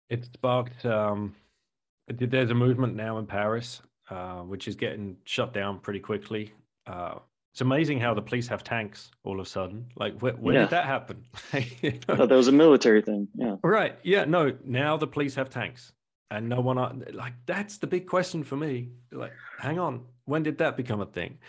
It 0.09 0.25
sparked. 0.25 0.85
Um, 0.85 1.35
there's 2.07 2.51
a 2.51 2.55
movement 2.55 2.95
now 2.95 3.17
in 3.17 3.25
Paris, 3.25 3.81
uh, 4.09 4.39
which 4.39 4.67
is 4.67 4.75
getting 4.75 5.17
shut 5.25 5.53
down 5.53 5.79
pretty 5.79 5.99
quickly. 5.99 6.53
Uh, 6.85 7.15
it's 7.57 7.61
amazing 7.63 7.99
how 7.99 8.13
the 8.13 8.21
police 8.21 8.47
have 8.49 8.63
tanks 8.63 9.09
all 9.23 9.39
of 9.39 9.47
a 9.47 9.49
sudden. 9.49 9.87
Like, 9.95 10.19
where, 10.19 10.33
where 10.33 10.53
yeah. 10.53 10.59
did 10.59 10.69
that 10.69 10.85
happen? 10.85 11.25
you 11.81 11.99
know? 12.07 12.27
that 12.27 12.29
was 12.29 12.47
a 12.47 12.51
military 12.51 13.01
thing. 13.01 13.29
Yeah. 13.33 13.55
Right. 13.63 13.97
Yeah. 14.03 14.25
No. 14.25 14.55
Now 14.63 14.95
the 14.95 15.07
police 15.07 15.33
have 15.33 15.49
tanks, 15.49 15.91
and 16.29 16.47
no 16.47 16.61
one. 16.61 17.03
Like, 17.11 17.33
that's 17.47 17.79
the 17.79 17.87
big 17.87 18.05
question 18.05 18.43
for 18.43 18.55
me. 18.57 18.89
Like, 19.11 19.33
hang 19.57 19.79
on. 19.79 20.05
When 20.25 20.43
did 20.43 20.59
that 20.59 20.77
become 20.77 21.01
a 21.01 21.07
thing? 21.07 21.39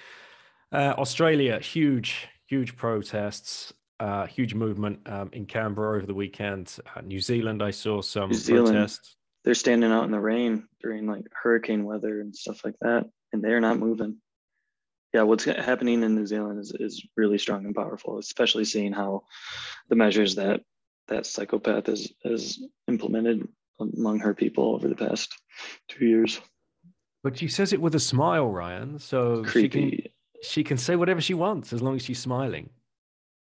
Uh, 0.72 0.94
Australia, 0.96 1.60
huge, 1.60 2.26
huge 2.46 2.74
protests 2.74 3.74
uh, 4.00 4.26
huge 4.26 4.54
movement 4.54 5.00
um, 5.06 5.28
in 5.34 5.44
Canberra 5.44 5.98
over 5.98 6.06
the 6.06 6.14
weekend. 6.14 6.74
Uh, 6.96 7.02
New 7.02 7.20
Zealand, 7.20 7.62
I 7.62 7.70
saw 7.70 8.00
some 8.00 8.30
New 8.30 8.36
Zealand, 8.36 8.76
protests. 8.76 9.16
they're 9.44 9.54
standing 9.54 9.92
out 9.92 10.04
in 10.04 10.10
the 10.10 10.20
rain 10.20 10.68
during 10.80 11.06
like 11.06 11.24
hurricane 11.32 11.84
weather 11.84 12.22
and 12.22 12.34
stuff 12.34 12.64
like 12.64 12.76
that, 12.80 13.04
and 13.34 13.44
they're 13.44 13.60
not 13.60 13.78
moving. 13.78 14.16
Yeah, 15.14 15.22
what's 15.22 15.44
happening 15.44 16.02
in 16.02 16.14
New 16.14 16.26
Zealand 16.26 16.60
is, 16.60 16.72
is 16.78 17.04
really 17.16 17.38
strong 17.38 17.64
and 17.64 17.74
powerful, 17.74 18.18
especially 18.18 18.64
seeing 18.64 18.92
how 18.92 19.24
the 19.88 19.96
measures 19.96 20.34
that 20.34 20.60
that 21.08 21.24
psychopath 21.24 21.86
has, 21.86 22.12
has 22.22 22.58
implemented 22.86 23.48
among 23.80 24.18
her 24.18 24.34
people 24.34 24.74
over 24.74 24.88
the 24.88 24.94
past 24.94 25.34
two 25.88 26.04
years. 26.04 26.38
But 27.24 27.38
she 27.38 27.48
says 27.48 27.72
it 27.72 27.80
with 27.80 27.94
a 27.94 28.00
smile, 28.00 28.46
Ryan. 28.48 28.98
So 28.98 29.42
Creepy. 29.44 29.60
she 29.62 29.68
can 29.68 30.12
she 30.42 30.64
can 30.64 30.76
say 30.76 30.96
whatever 30.96 31.20
she 31.20 31.34
wants 31.34 31.72
as 31.72 31.82
long 31.82 31.96
as 31.96 32.02
she's 32.02 32.18
smiling 32.18 32.68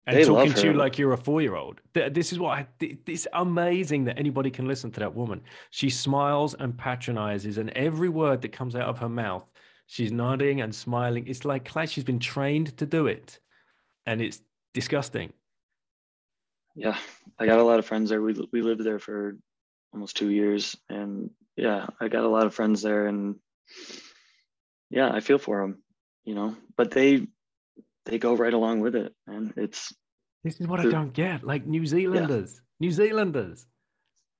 and 0.06 0.16
They 0.16 0.24
talking 0.24 0.52
to 0.52 0.66
you 0.66 0.72
like 0.72 0.98
you're 0.98 1.12
a 1.12 1.16
four 1.16 1.40
year 1.40 1.54
old. 1.54 1.80
This 1.92 2.32
is 2.32 2.38
what 2.38 2.58
I, 2.58 2.66
it's 2.80 3.28
amazing 3.34 4.04
that 4.04 4.18
anybody 4.18 4.50
can 4.50 4.66
listen 4.66 4.90
to 4.92 5.00
that 5.00 5.14
woman. 5.14 5.40
She 5.70 5.90
smiles 5.90 6.54
and 6.54 6.76
patronizes, 6.76 7.58
and 7.58 7.70
every 7.70 8.08
word 8.08 8.42
that 8.42 8.50
comes 8.50 8.74
out 8.74 8.88
of 8.88 8.98
her 8.98 9.08
mouth, 9.08 9.44
she's 9.92 10.10
nodding 10.10 10.62
and 10.62 10.74
smiling. 10.74 11.26
It's 11.26 11.44
like 11.44 11.68
she's 11.86 12.04
been 12.04 12.18
trained 12.18 12.78
to 12.78 12.86
do 12.86 13.06
it, 13.06 13.38
and 14.06 14.22
it's 14.22 14.40
disgusting. 14.72 15.34
Yeah, 16.74 16.96
I 17.38 17.44
got 17.44 17.58
a 17.58 17.64
lot 17.64 17.78
of 17.78 17.84
friends 17.84 18.08
there. 18.08 18.22
We 18.22 18.34
we 18.52 18.62
lived 18.62 18.82
there 18.82 18.98
for 18.98 19.36
almost 19.92 20.16
two 20.16 20.30
years, 20.30 20.74
and 20.88 21.30
yeah, 21.56 21.86
I 22.00 22.08
got 22.08 22.24
a 22.24 22.28
lot 22.28 22.46
of 22.46 22.54
friends 22.54 22.80
there, 22.80 23.06
and 23.06 23.36
yeah, 24.88 25.10
I 25.12 25.20
feel 25.20 25.38
for 25.38 25.60
them, 25.60 25.82
you 26.24 26.34
know. 26.34 26.56
But 26.74 26.90
they 26.90 27.26
they 28.06 28.18
go 28.18 28.34
right 28.34 28.54
along 28.54 28.80
with 28.80 28.96
it, 28.96 29.12
and 29.26 29.52
it's 29.58 29.94
This 30.42 30.58
is 30.58 30.66
what 30.66 30.80
I 30.80 30.88
don't 30.88 31.12
get. 31.12 31.44
Like 31.44 31.66
New 31.66 31.84
Zealanders, 31.84 32.62
New 32.80 32.90
Zealanders, 32.90 33.66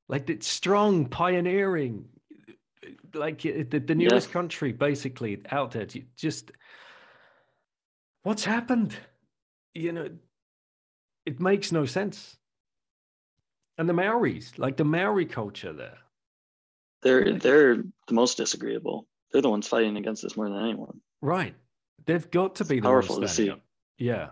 like 0.08 0.30
it's 0.30 0.48
strong, 0.48 1.10
pioneering, 1.10 2.06
like 3.14 3.44
uh, 3.46 3.64
the, 3.70 3.78
the 3.80 3.94
Yeah. 3.96 4.08
newest 4.08 4.30
country, 4.32 4.72
basically 4.72 5.42
out 5.50 5.70
there. 5.72 5.86
Just 6.16 6.50
what's 8.22 8.44
happened? 8.44 8.96
You 9.74 9.92
know, 9.92 10.08
it 11.26 11.40
makes 11.40 11.72
no 11.72 11.84
sense. 11.86 12.36
And 13.78 13.88
the 13.88 13.94
Maoris, 13.94 14.58
like 14.58 14.76
the 14.76 14.84
Maori 14.84 15.26
culture 15.26 15.72
there. 15.72 15.98
they're 17.02 17.32
they're 17.38 17.76
the 18.06 18.14
most 18.14 18.36
disagreeable. 18.36 19.06
They're 19.32 19.42
the 19.42 19.50
ones 19.50 19.66
fighting 19.66 19.96
against 19.96 20.22
this 20.22 20.36
more 20.36 20.48
than 20.50 20.58
anyone. 20.62 21.00
Right. 21.22 21.54
They've 22.04 22.30
got 22.30 22.56
to 22.56 22.64
be 22.64 22.76
It's 22.76 22.82
the 22.82 22.88
powerful 22.88 23.20
to 23.20 23.28
see. 23.28 23.50
up. 23.50 23.60
Yeah. 23.96 24.30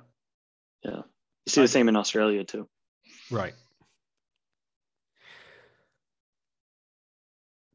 Yeah, 0.85 0.97
you 0.97 1.49
see 1.49 1.61
I- 1.61 1.65
the 1.65 1.69
same 1.69 1.89
in 1.89 1.97
Australia 1.97 2.45
too. 2.45 2.69
Right. 3.31 3.55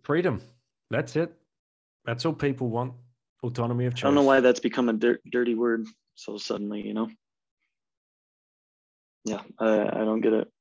Freedom. 0.03 0.41
That's 0.89 1.15
it. 1.15 1.33
That's 2.05 2.25
all 2.25 2.33
people 2.33 2.69
want. 2.69 2.93
Autonomy 3.43 3.85
of 3.85 3.93
choice. 3.93 4.03
I 4.03 4.07
don't 4.07 4.15
know 4.15 4.23
why 4.23 4.39
that's 4.39 4.59
become 4.59 4.89
a 4.89 4.93
dir- 4.93 5.19
dirty 5.31 5.55
word 5.55 5.85
so 6.15 6.37
suddenly. 6.37 6.81
You 6.85 6.93
know. 6.93 7.09
Yeah, 9.25 9.41
I, 9.59 9.81
I 9.81 10.05
don't 10.05 10.21
get 10.21 10.33
it. 10.33 10.51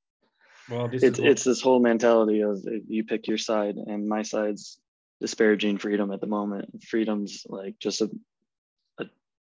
Well, 0.70 0.90
it's 0.92 1.18
what- 1.18 1.28
it's 1.30 1.44
this 1.44 1.60
whole 1.60 1.80
mentality 1.80 2.40
of 2.40 2.56
uh, 2.66 2.70
you 2.88 3.05
pick 3.05 3.26
your 3.26 3.38
side 3.38 3.76
and 3.76 4.09
my 4.09 4.22
side's 4.22 4.78
disparaging 5.20 5.78
freedom 5.78 6.10
at 6.12 6.20
the 6.20 6.26
moment 6.26 6.82
freedom's 6.82 7.46
like 7.48 7.78
just 7.78 8.01
a, 8.01 8.10
a 8.98 9.05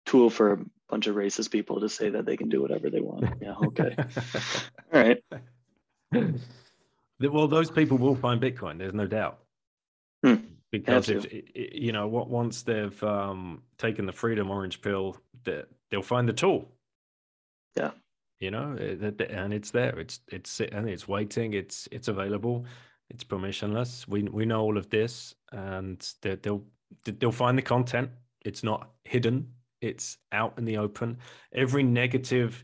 tool 0.06 0.30
for 0.30 0.54
a 0.54 0.58
bunch 0.90 1.08
of 1.08 1.16
racist 1.16 1.52
people 1.52 1.82
to 1.82 1.90
say 1.90 2.10
that 2.12 2.26
they 2.26 2.38
can 2.38 2.50
do 2.50 2.62
whatever 2.62 2.90
they 2.90 3.02
want 3.02 3.26
yeah 3.42 3.56
okay 3.56 3.96
all 4.94 5.02
right 5.02 5.24
well, 7.20 7.48
those 7.48 7.72
people 7.72 7.98
will 7.98 8.16
find 8.16 8.42
Bitcoin. 8.42 8.78
There's 8.78 8.94
no 8.94 9.08
doubt. 9.08 9.40
Hmm. 10.24 10.36
Because 10.72 11.10
if 11.10 11.26
you 11.56 11.92
know 11.92 12.08
what, 12.08 12.30
once 12.30 12.64
they've 12.64 13.04
um, 13.04 13.62
taken 13.78 14.06
the 14.06 14.12
freedom 14.12 14.52
orange 14.52 14.82
pill, 14.82 15.18
that 15.44 15.68
they'll 15.90 16.02
find 16.02 16.28
the 16.28 16.34
tool. 16.34 16.70
Yeah. 17.78 17.92
You 18.40 18.52
know, 18.52 18.76
eh, 18.80 19.12
and 19.30 19.54
it's 19.54 19.72
there. 19.72 19.98
It's 19.98 20.20
it's 20.28 20.60
and 20.60 20.90
it's 20.90 21.08
waiting. 21.08 21.54
It's 21.54 21.88
it's 21.92 22.10
available. 22.10 22.66
It's 23.10 23.24
permissionless. 23.24 24.08
We 24.08 24.24
we 24.24 24.46
know 24.46 24.62
all 24.62 24.78
of 24.78 24.90
this, 24.90 25.34
and 25.52 26.06
they, 26.22 26.36
they'll 26.36 26.64
they'll 27.06 27.32
find 27.32 27.58
the 27.58 27.62
content. 27.62 28.10
It's 28.44 28.64
not 28.64 28.90
hidden. 29.06 29.48
It's 29.82 30.18
out 30.32 30.58
in 30.58 30.66
the 30.66 30.78
open. 30.78 31.20
Every 31.54 31.84
negative 31.84 32.64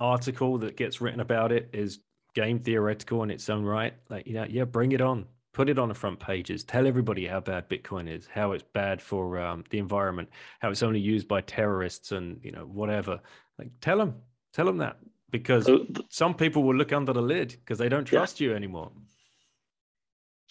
article 0.00 0.58
that 0.58 0.76
gets 0.76 1.00
written 1.00 1.20
about 1.20 1.52
it 1.52 1.70
is 1.72 2.00
game 2.34 2.58
theoretical 2.58 3.22
in 3.22 3.30
its 3.30 3.48
own 3.48 3.64
right. 3.64 3.94
Like, 4.10 4.26
you 4.26 4.34
know, 4.34 4.46
yeah, 4.48 4.64
bring 4.64 4.92
it 4.92 5.00
on. 5.00 5.26
Put 5.56 5.70
it 5.70 5.78
on 5.78 5.88
the 5.88 5.94
front 5.94 6.20
pages. 6.20 6.64
Tell 6.64 6.86
everybody 6.86 7.26
how 7.26 7.40
bad 7.40 7.66
Bitcoin 7.70 8.10
is, 8.14 8.26
how 8.30 8.52
it's 8.52 8.62
bad 8.74 9.00
for 9.00 9.38
um, 9.38 9.64
the 9.70 9.78
environment, 9.78 10.28
how 10.60 10.68
it's 10.68 10.82
only 10.82 11.00
used 11.00 11.26
by 11.28 11.40
terrorists 11.40 12.12
and, 12.12 12.38
you 12.44 12.52
know, 12.52 12.66
whatever. 12.66 13.18
Like, 13.58 13.70
tell 13.80 13.96
them, 13.96 14.16
tell 14.52 14.66
them 14.66 14.76
that 14.76 14.98
because 15.30 15.64
so 15.64 15.86
some 16.10 16.34
people 16.34 16.62
will 16.62 16.74
look 16.74 16.92
under 16.92 17.14
the 17.14 17.22
lid 17.22 17.48
because 17.52 17.78
they 17.78 17.88
don't 17.88 18.06
Yeah. 18.12 18.18
trust 18.18 18.38
you 18.38 18.54
anymore. 18.54 18.92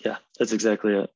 yeah 0.03 0.18
that's 0.40 0.53
exactly 0.53 0.95
it 0.95 1.10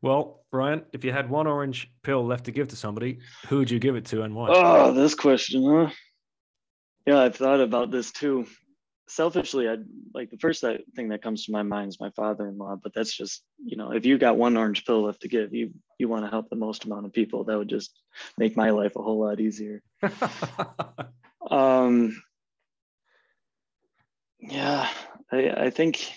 Well, 0.00 0.46
Brian, 0.50 0.82
if 0.94 1.04
you 1.04 1.12
had 1.12 1.28
one 1.28 1.46
orange 1.46 1.92
pill 2.02 2.24
left 2.24 2.46
to 2.46 2.52
give 2.52 2.68
to 2.68 2.76
somebody, 2.76 3.18
who 3.48 3.58
would 3.58 3.70
you 3.70 3.78
give 3.78 3.96
it 3.96 4.06
to 4.06 4.22
and 4.22 4.34
why? 4.34 4.48
oh 4.50 4.92
this 4.94 5.14
question 5.14 5.62
huh 5.62 5.90
yeah 7.06 7.18
i've 7.18 7.36
thought 7.36 7.60
about 7.60 7.90
this 7.90 8.10
too 8.12 8.46
selfishly 9.08 9.68
i 9.68 9.76
like 10.14 10.30
the 10.30 10.38
first 10.38 10.62
that 10.62 10.80
thing 10.94 11.08
that 11.08 11.22
comes 11.22 11.44
to 11.44 11.52
my 11.52 11.62
mind 11.62 11.88
is 11.88 12.00
my 12.00 12.10
father-in-law 12.10 12.76
but 12.82 12.94
that's 12.94 13.14
just 13.14 13.42
you 13.64 13.76
know 13.76 13.92
if 13.92 14.06
you 14.06 14.16
got 14.16 14.36
one 14.36 14.56
orange 14.56 14.84
pill 14.86 15.04
left 15.04 15.22
to 15.22 15.28
give 15.28 15.52
you 15.52 15.72
you 15.98 16.08
want 16.08 16.24
to 16.24 16.30
help 16.30 16.48
the 16.48 16.56
most 16.56 16.84
amount 16.84 17.04
of 17.04 17.12
people 17.12 17.44
that 17.44 17.58
would 17.58 17.68
just 17.68 17.92
make 18.38 18.56
my 18.56 18.70
life 18.70 18.96
a 18.96 19.02
whole 19.02 19.20
lot 19.20 19.40
easier. 19.40 19.82
Um 21.50 22.22
yeah 24.42 24.88
i 25.30 25.50
i 25.50 25.70
think 25.70 26.12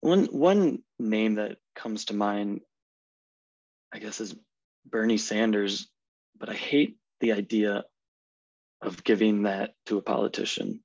one 0.00 0.26
one 0.26 0.82
name 0.98 1.34
that 1.34 1.58
comes 1.74 2.06
to 2.06 2.14
mind 2.14 2.60
i 3.92 3.98
guess 3.98 4.20
is 4.20 4.34
bernie 4.86 5.18
sanders 5.18 5.88
but 6.38 6.48
i 6.48 6.54
hate 6.54 6.96
the 7.20 7.32
idea 7.32 7.84
of 8.82 9.02
giving 9.04 9.44
that 9.44 9.72
to 9.86 9.98
a 9.98 10.02
politician 10.02 10.80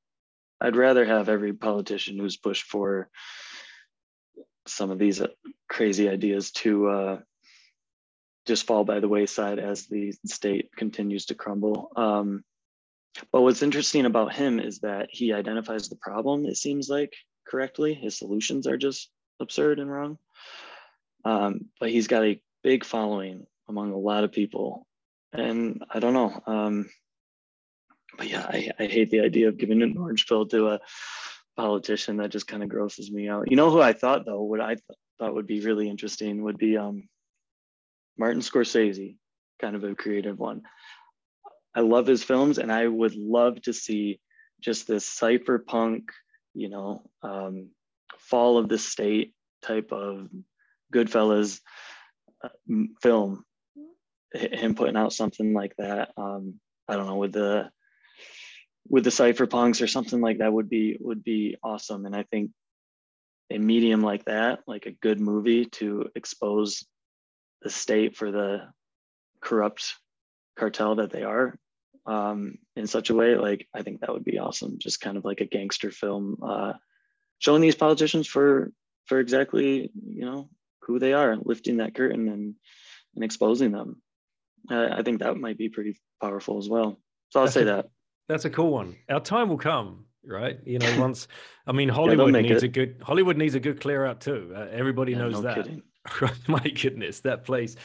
i'd 0.61 0.75
rather 0.75 1.05
have 1.05 1.29
every 1.29 1.53
politician 1.53 2.17
who's 2.17 2.37
pushed 2.37 2.63
for 2.63 3.09
some 4.67 4.91
of 4.91 4.99
these 4.99 5.21
uh, 5.21 5.27
crazy 5.67 6.07
ideas 6.07 6.51
to 6.51 6.87
uh, 6.87 7.19
just 8.45 8.65
fall 8.65 8.83
by 8.83 8.99
the 8.99 9.07
wayside 9.07 9.59
as 9.59 9.87
the 9.87 10.13
state 10.25 10.69
continues 10.75 11.25
to 11.25 11.35
crumble 11.35 11.91
um, 11.95 12.43
but 13.31 13.41
what's 13.41 13.63
interesting 13.63 14.05
about 14.05 14.33
him 14.33 14.59
is 14.59 14.79
that 14.79 15.09
he 15.11 15.33
identifies 15.33 15.89
the 15.89 15.97
problem, 15.97 16.45
it 16.45 16.57
seems 16.57 16.89
like, 16.89 17.13
correctly. 17.47 17.93
His 17.93 18.17
solutions 18.17 18.67
are 18.67 18.77
just 18.77 19.09
absurd 19.39 19.79
and 19.79 19.91
wrong. 19.91 20.17
Um, 21.25 21.65
but 21.79 21.89
he's 21.89 22.07
got 22.07 22.23
a 22.23 22.41
big 22.63 22.85
following 22.85 23.45
among 23.67 23.91
a 23.91 23.97
lot 23.97 24.23
of 24.23 24.31
people. 24.31 24.87
And 25.33 25.83
I 25.89 25.99
don't 25.99 26.13
know. 26.13 26.41
Um, 26.47 26.89
but 28.17 28.27
yeah, 28.27 28.45
I, 28.47 28.71
I 28.79 28.85
hate 28.85 29.09
the 29.09 29.21
idea 29.21 29.47
of 29.47 29.57
giving 29.57 29.81
an 29.81 29.97
orange 29.97 30.27
pill 30.27 30.45
to 30.47 30.69
a 30.69 30.79
politician. 31.55 32.17
That 32.17 32.29
just 32.29 32.47
kind 32.47 32.63
of 32.63 32.69
grosses 32.69 33.11
me 33.11 33.29
out. 33.29 33.49
You 33.49 33.57
know 33.57 33.69
who 33.71 33.81
I 33.81 33.93
thought, 33.93 34.25
though, 34.25 34.41
what 34.41 34.61
I 34.61 34.75
th- 34.75 34.99
thought 35.19 35.33
would 35.33 35.47
be 35.47 35.61
really 35.61 35.89
interesting 35.89 36.43
would 36.43 36.57
be 36.57 36.77
um, 36.77 37.07
Martin 38.17 38.41
Scorsese, 38.41 39.17
kind 39.61 39.75
of 39.75 39.83
a 39.83 39.95
creative 39.95 40.39
one. 40.39 40.61
I 41.73 41.81
love 41.81 42.05
his 42.07 42.23
films, 42.23 42.57
and 42.57 42.71
I 42.71 42.85
would 42.87 43.15
love 43.15 43.61
to 43.63 43.73
see 43.73 44.19
just 44.59 44.87
this 44.87 45.07
cypherpunk, 45.07 46.09
you 46.53 46.69
know, 46.69 47.03
um, 47.23 47.69
fall 48.17 48.57
of 48.57 48.67
the 48.67 48.77
state 48.77 49.33
type 49.61 49.91
of 49.91 50.27
Goodfellas 50.93 51.61
uh, 52.43 52.49
film. 53.01 53.45
H- 54.35 54.59
Him 54.59 54.75
putting 54.75 54.97
out 54.97 55.13
something 55.13 55.53
like 55.53 55.75
that. 55.77 56.11
Um, 56.17 56.59
I 56.87 56.95
don't 56.95 57.07
know 57.07 57.15
with 57.15 57.31
the 57.31 57.69
with 58.87 59.03
the 59.03 59.09
cypherpunks 59.09 59.81
or 59.81 59.87
something 59.87 60.21
like 60.21 60.39
that 60.39 60.53
would 60.53 60.69
be 60.69 60.97
would 60.99 61.23
be 61.23 61.57
awesome. 61.63 62.05
And 62.05 62.15
I 62.15 62.23
think 62.23 62.51
a 63.49 63.57
medium 63.57 64.01
like 64.01 64.25
that, 64.25 64.59
like 64.67 64.85
a 64.85 64.91
good 64.91 65.19
movie 65.19 65.65
to 65.65 66.09
expose 66.15 66.85
the 67.61 67.69
state 67.69 68.15
for 68.15 68.31
the 68.31 68.61
corrupt 69.41 69.95
cartel 70.57 70.95
that 70.95 71.11
they 71.11 71.23
are 71.23 71.57
um, 72.05 72.57
in 72.75 72.87
such 72.87 73.09
a 73.09 73.15
way, 73.15 73.35
like 73.35 73.67
I 73.73 73.81
think 73.83 74.01
that 74.01 74.11
would 74.11 74.23
be 74.23 74.39
awesome. 74.39 74.79
Just 74.79 75.01
kind 75.01 75.17
of 75.17 75.25
like 75.25 75.41
a 75.41 75.45
gangster 75.45 75.91
film, 75.91 76.37
uh, 76.43 76.73
showing 77.39 77.61
these 77.61 77.75
politicians 77.75 78.27
for 78.27 78.71
for 79.05 79.19
exactly 79.19 79.91
you 80.07 80.25
know 80.25 80.49
who 80.83 80.99
they 80.99 81.13
are, 81.13 81.37
lifting 81.43 81.77
that 81.77 81.95
curtain 81.95 82.27
and 82.27 82.55
and 83.15 83.23
exposing 83.23 83.71
them. 83.71 84.01
Uh, 84.69 84.89
I 84.91 85.03
think 85.03 85.19
that 85.19 85.37
might 85.37 85.57
be 85.57 85.69
pretty 85.69 85.99
powerful 86.21 86.57
as 86.57 86.69
well. 86.69 86.99
So 87.29 87.41
I'll 87.41 87.47
say 87.47 87.65
that. 87.65 87.89
That's 88.27 88.45
a 88.45 88.49
cool 88.49 88.71
one. 88.71 88.95
Our 89.09 89.19
time 89.19 89.49
will 89.49 89.57
come 89.57 90.05
right? 90.25 90.59
You 90.65 90.79
know, 90.79 90.99
once 90.99 91.27
I 91.67 91.71
mean 91.71 91.89
Hollywood 91.89 92.33
yeah, 92.33 92.41
needs 92.41 92.63
it. 92.63 92.67
a 92.67 92.69
good 92.69 93.01
Hollywood 93.01 93.37
needs 93.37 93.55
a 93.55 93.59
good 93.59 93.81
clear 93.81 94.05
out 94.05 94.21
too. 94.21 94.53
Uh, 94.55 94.67
everybody 94.71 95.13
yeah, 95.13 95.19
knows 95.19 95.41
no 95.41 95.41
that. 95.41 95.67
My 96.47 96.59
goodness, 96.59 97.19
that 97.21 97.43
place 97.43 97.75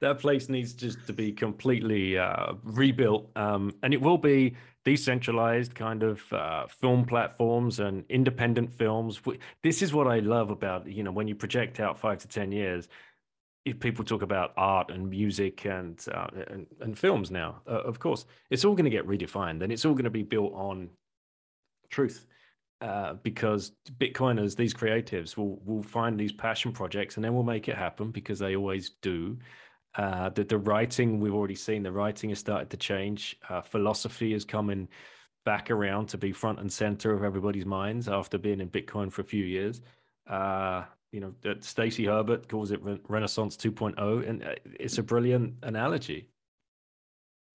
that 0.00 0.20
place 0.20 0.48
needs 0.48 0.74
just 0.74 1.04
to 1.06 1.12
be 1.12 1.32
completely 1.32 2.16
uh, 2.16 2.52
rebuilt, 2.62 3.30
um, 3.36 3.74
and 3.82 3.92
it 3.92 4.00
will 4.00 4.18
be 4.18 4.54
decentralized 4.84 5.74
kind 5.74 6.02
of 6.02 6.32
uh, 6.32 6.66
film 6.68 7.04
platforms 7.04 7.80
and 7.80 8.04
independent 8.08 8.72
films. 8.72 9.20
This 9.62 9.82
is 9.82 9.92
what 9.92 10.06
I 10.06 10.20
love 10.20 10.50
about 10.50 10.86
you 10.86 11.02
know 11.02 11.12
when 11.12 11.28
you 11.28 11.34
project 11.34 11.80
out 11.80 11.98
five 11.98 12.18
to 12.18 12.28
ten 12.28 12.52
years. 12.52 12.88
If 13.70 13.80
people 13.80 14.04
talk 14.04 14.22
about 14.22 14.52
art 14.56 14.90
and 14.90 15.08
music 15.08 15.64
and 15.64 16.02
uh, 16.12 16.28
and, 16.48 16.66
and, 16.80 16.98
films 16.98 17.30
now, 17.30 17.62
uh, 17.66 17.82
of 17.82 17.98
course, 17.98 18.24
it's 18.50 18.64
all 18.64 18.74
going 18.74 18.84
to 18.84 18.90
get 18.90 19.06
redefined, 19.06 19.62
and 19.62 19.72
it's 19.72 19.84
all 19.84 19.92
going 19.92 20.04
to 20.04 20.10
be 20.10 20.22
built 20.22 20.52
on 20.54 20.90
truth. 21.90 22.26
Uh, 22.80 23.14
because 23.24 23.72
Bitcoiners, 23.98 24.54
these 24.54 24.72
creatives, 24.72 25.36
will 25.36 25.60
will 25.64 25.82
find 25.82 26.18
these 26.18 26.32
passion 26.32 26.72
projects, 26.72 27.16
and 27.16 27.24
then 27.24 27.34
we'll 27.34 27.42
make 27.42 27.68
it 27.68 27.76
happen 27.76 28.10
because 28.10 28.38
they 28.38 28.56
always 28.56 28.90
do. 29.02 29.36
Uh, 29.94 30.28
the, 30.30 30.44
the 30.44 30.58
writing 30.58 31.18
we've 31.18 31.34
already 31.34 31.56
seen 31.56 31.82
the 31.82 31.90
writing 31.90 32.30
has 32.30 32.38
started 32.38 32.70
to 32.70 32.76
change. 32.76 33.36
Uh, 33.48 33.60
philosophy 33.60 34.32
is 34.32 34.44
coming 34.44 34.86
back 35.44 35.70
around 35.70 36.06
to 36.06 36.18
be 36.18 36.30
front 36.30 36.60
and 36.60 36.72
center 36.72 37.12
of 37.12 37.24
everybody's 37.24 37.64
minds 37.64 38.08
after 38.08 38.38
being 38.38 38.60
in 38.60 38.68
Bitcoin 38.68 39.10
for 39.10 39.22
a 39.22 39.24
few 39.24 39.44
years. 39.44 39.80
Uh, 40.28 40.84
you 41.12 41.20
know, 41.20 41.34
Stacy 41.60 42.04
Herbert 42.04 42.48
calls 42.48 42.70
it 42.70 42.80
Renaissance 43.08 43.56
2.0, 43.56 44.28
and 44.28 44.42
uh, 44.42 44.54
it's 44.78 44.98
a 44.98 45.02
brilliant 45.02 45.54
analogy. 45.62 46.28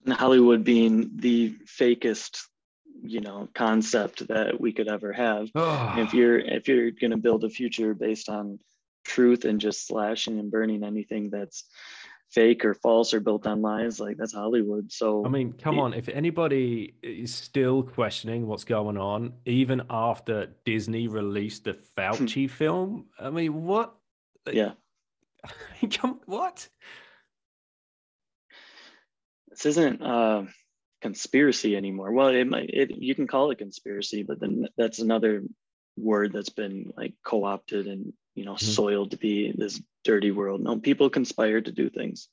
And 0.05 0.13
Hollywood 0.13 0.63
being 0.63 1.11
the 1.15 1.55
fakest, 1.65 2.45
you 3.03 3.21
know, 3.21 3.47
concept 3.53 4.27
that 4.27 4.59
we 4.59 4.73
could 4.73 4.87
ever 4.87 5.13
have. 5.13 5.49
Oh. 5.55 5.93
If 5.97 6.13
you're 6.13 6.39
if 6.39 6.67
you're 6.67 6.91
going 6.91 7.11
to 7.11 7.17
build 7.17 7.43
a 7.43 7.49
future 7.49 7.93
based 7.93 8.29
on 8.29 8.59
truth 9.05 9.45
and 9.45 9.59
just 9.59 9.87
slashing 9.87 10.39
and 10.39 10.51
burning 10.51 10.83
anything 10.83 11.29
that's 11.29 11.65
fake 12.33 12.65
or 12.65 12.73
false 12.73 13.13
or 13.13 13.19
built 13.19 13.45
on 13.45 13.61
lies 13.61 13.99
like 13.99 14.17
that's 14.17 14.33
hollywood 14.33 14.91
so 14.91 15.25
i 15.25 15.29
mean 15.29 15.53
come 15.53 15.77
it, 15.77 15.81
on 15.81 15.93
if 15.93 16.09
anybody 16.09 16.95
is 17.03 17.33
still 17.33 17.83
questioning 17.83 18.47
what's 18.47 18.63
going 18.63 18.97
on 18.97 19.33
even 19.45 19.81
after 19.89 20.47
disney 20.65 21.07
released 21.07 21.65
the 21.65 21.77
fauci 21.97 22.49
film 22.49 23.05
i 23.19 23.29
mean 23.29 23.63
what? 23.63 23.95
Yeah. 24.51 24.71
Come 25.93 26.19
what? 26.25 26.67
This 29.49 29.65
isn't 29.65 30.01
uh 30.01 30.45
conspiracy 31.01 31.75
anymore. 31.75 32.11
Well 32.11 32.29
it 32.29 32.47
might 32.47 32.69
it 32.69 32.91
you 32.91 33.13
can 33.15 33.27
call 33.27 33.51
it 33.51 33.57
conspiracy 33.57 34.23
but 34.23 34.39
then 34.39 34.67
that's 34.77 34.99
another 34.99 35.43
word 35.95 36.33
that's 36.33 36.49
been 36.49 36.91
like 36.97 37.13
co-opted 37.23 37.87
and 37.87 38.13
you 38.35 38.45
know 38.45 38.53
mm-hmm. 38.53 38.65
soiled 38.65 39.11
to 39.11 39.17
be 39.17 39.53
this 39.55 39.81
dirty 40.03 40.31
world. 40.31 40.61
No 40.61 40.77
people 40.77 41.09
conspire 41.09 41.61
to 41.61 41.71
do 41.71 41.89
things. 41.89 42.29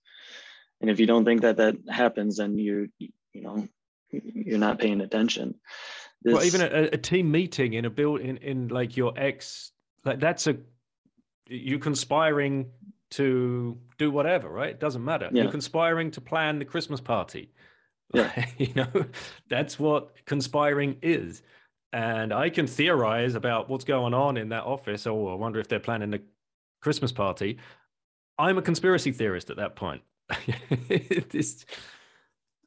And 0.80 0.90
if 0.90 0.98
you 0.98 1.06
don't 1.06 1.24
think 1.24 1.42
that 1.42 1.58
that 1.58 1.76
happens 1.88 2.38
then 2.38 2.58
you 2.58 2.88
you 2.98 3.42
know 3.42 3.68
you're 4.10 4.58
not 4.58 4.78
paying 4.78 5.00
attention. 5.00 5.54
This, 6.22 6.34
well 6.34 6.44
even 6.44 6.60
a, 6.62 6.82
a, 6.92 6.98
team 6.98 7.30
meeting 7.30 7.74
in 7.74 7.84
a 7.84 7.90
build 7.90 8.20
in, 8.20 8.36
in 8.38 8.68
like 8.68 8.96
your 8.96 9.12
ex 9.16 9.72
like 10.04 10.20
that's 10.20 10.46
a 10.46 10.56
you 11.46 11.78
conspiring 11.78 12.70
to 13.10 13.78
do 13.98 14.10
whatever 14.10 14.48
right? 14.48 14.70
It 14.70 14.80
doesn't 14.80 15.04
matter. 15.04 15.28
Yeah. 15.32 15.44
you're 15.44 15.52
conspiring 15.52 16.10
to 16.12 16.20
plan 16.20 16.58
the 16.58 16.64
christmas 16.64 17.00
party. 17.00 17.52
Yeah. 18.12 18.46
You 18.58 18.74
know 18.74 19.04
that's 19.48 19.78
what 19.78 20.26
conspiring 20.26 20.96
is. 21.00 21.42
And 21.92 22.32
I 22.32 22.50
can 22.50 22.66
theorize 22.66 23.36
about 23.36 23.68
what's 23.68 23.84
going 23.84 24.14
on 24.14 24.36
in 24.36 24.48
that 24.48 24.64
office. 24.64 25.06
Oh, 25.06 25.28
I 25.28 25.34
wonder 25.34 25.60
if 25.60 25.68
they're 25.68 25.78
planning 25.78 26.14
a 26.14 26.18
Christmas 26.80 27.12
party. 27.12 27.58
I'm 28.38 28.58
a 28.58 28.62
conspiracy 28.62 29.12
theorist 29.12 29.50
at 29.50 29.56
that 29.56 29.76
point. 29.76 30.02
this, 31.30 31.64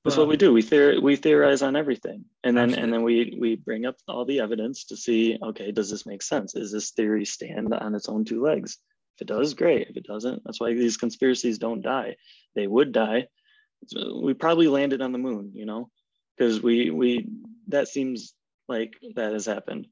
That's 0.03 0.17
what 0.17 0.27
we 0.27 0.37
do. 0.37 0.53
We 0.53 0.61
theor- 0.61 1.01
we 1.01 1.15
theorize 1.15 1.61
on 1.61 1.75
everything, 1.75 2.25
and 2.43 2.55
then 2.55 2.65
absolutely. 2.69 2.83
and 2.83 2.93
then 2.93 3.03
we 3.03 3.37
we 3.39 3.55
bring 3.55 3.85
up 3.85 3.95
all 4.07 4.25
the 4.25 4.39
evidence 4.41 4.85
to 4.85 4.97
see. 4.97 5.37
Okay, 5.41 5.71
does 5.71 5.89
this 5.89 6.05
make 6.05 6.21
sense? 6.21 6.55
Is 6.55 6.71
this 6.71 6.91
theory 6.91 7.25
stand 7.25 7.73
on 7.73 7.95
its 7.95 8.09
own 8.09 8.25
two 8.25 8.41
legs? 8.41 8.77
If 9.15 9.21
it 9.21 9.27
does, 9.27 9.53
great. 9.53 9.89
If 9.89 9.97
it 9.97 10.05
doesn't, 10.05 10.43
that's 10.43 10.59
why 10.59 10.73
these 10.73 10.97
conspiracies 10.97 11.57
don't 11.57 11.81
die. 11.81 12.17
They 12.55 12.67
would 12.67 12.91
die. 12.91 13.27
We 13.95 14.33
probably 14.33 14.67
landed 14.67 15.01
on 15.01 15.11
the 15.11 15.17
moon, 15.17 15.51
you 15.53 15.65
know, 15.65 15.89
because 16.37 16.61
we 16.61 16.89
we 16.89 17.27
that 17.69 17.87
seems 17.87 18.33
like 18.67 18.93
that 19.15 19.33
has 19.33 19.45
happened, 19.45 19.87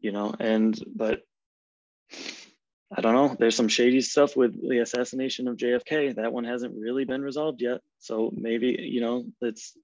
you 0.00 0.12
know, 0.12 0.34
and 0.38 0.78
but 0.94 1.22
I 2.96 3.00
don't 3.00 3.14
know. 3.14 3.36
There's 3.38 3.56
some 3.56 3.68
shady 3.68 4.00
stuff 4.00 4.36
with 4.36 4.68
the 4.68 4.78
assassination 4.78 5.48
of 5.48 5.56
JFK. 5.56 6.14
That 6.14 6.32
one 6.32 6.44
hasn't 6.44 6.78
really 6.78 7.04
been 7.04 7.22
resolved 7.22 7.60
yet. 7.60 7.80
So 7.98 8.32
maybe, 8.36 8.76
you 8.80 9.00
know, 9.00 9.26
it's 9.40 9.76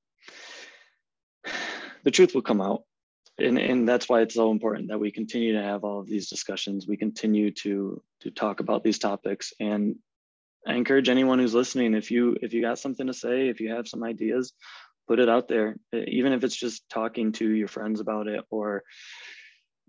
the 2.05 2.11
truth 2.11 2.35
will 2.35 2.43
come 2.43 2.61
out. 2.61 2.85
And, 3.39 3.59
and 3.59 3.89
that's 3.89 4.09
why 4.09 4.21
it's 4.21 4.35
so 4.35 4.51
important 4.51 4.89
that 4.89 5.01
we 5.01 5.11
continue 5.11 5.55
to 5.55 5.63
have 5.63 5.83
all 5.83 6.01
of 6.01 6.07
these 6.07 6.29
discussions. 6.29 6.87
We 6.87 6.97
continue 6.97 7.51
to 7.63 8.03
to 8.21 8.31
talk 8.31 8.61
about 8.61 8.85
these 8.85 8.99
topics. 8.99 9.55
And 9.59 9.97
I 10.67 10.75
encourage 10.75 11.09
anyone 11.09 11.39
who's 11.39 11.55
listening, 11.55 11.95
if 11.95 12.11
you 12.11 12.37
if 12.43 12.53
you 12.53 12.61
got 12.61 12.79
something 12.79 13.07
to 13.07 13.15
say, 13.15 13.49
if 13.49 13.61
you 13.61 13.71
have 13.71 13.89
some 13.89 14.05
ideas, 14.05 14.53
put 15.09 15.19
it 15.19 15.29
out 15.29 15.49
there 15.49 15.77
even 15.93 16.33
if 16.33 16.45
it's 16.45 16.55
just 16.55 16.89
talking 16.89 17.33
to 17.33 17.51
your 17.51 17.67
friends 17.67 17.99
about 17.99 18.29
it 18.29 18.45
or 18.49 18.85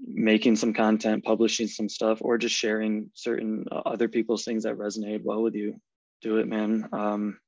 making 0.04 0.56
some 0.56 0.74
content 0.74 1.24
publishing 1.24 1.68
some 1.68 1.90
stuff 1.90 2.20
or 2.22 2.38
just 2.38 2.56
sharing 2.56 3.10
certain 3.14 3.66
uh, 3.72 3.82
other 3.86 4.08
people's 4.08 4.44
things 4.44 4.64
that 4.64 4.78
resonate 4.78 5.24
well 5.24 5.42
with 5.42 5.56
you 5.56 5.76
do 6.22 6.38
it 6.38 6.48
man 6.48 6.88
um, 6.92 7.40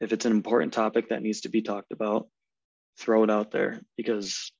if 0.00 0.12
it's 0.12 0.26
an 0.26 0.32
important 0.32 0.72
topic 0.72 1.08
that 1.08 1.22
needs 1.22 1.42
to 1.42 1.48
be 1.48 1.62
talked 1.62 1.92
about 1.92 2.28
throw 2.98 3.24
it 3.24 3.30
out 3.30 3.50
there 3.50 3.80
because 3.96 4.52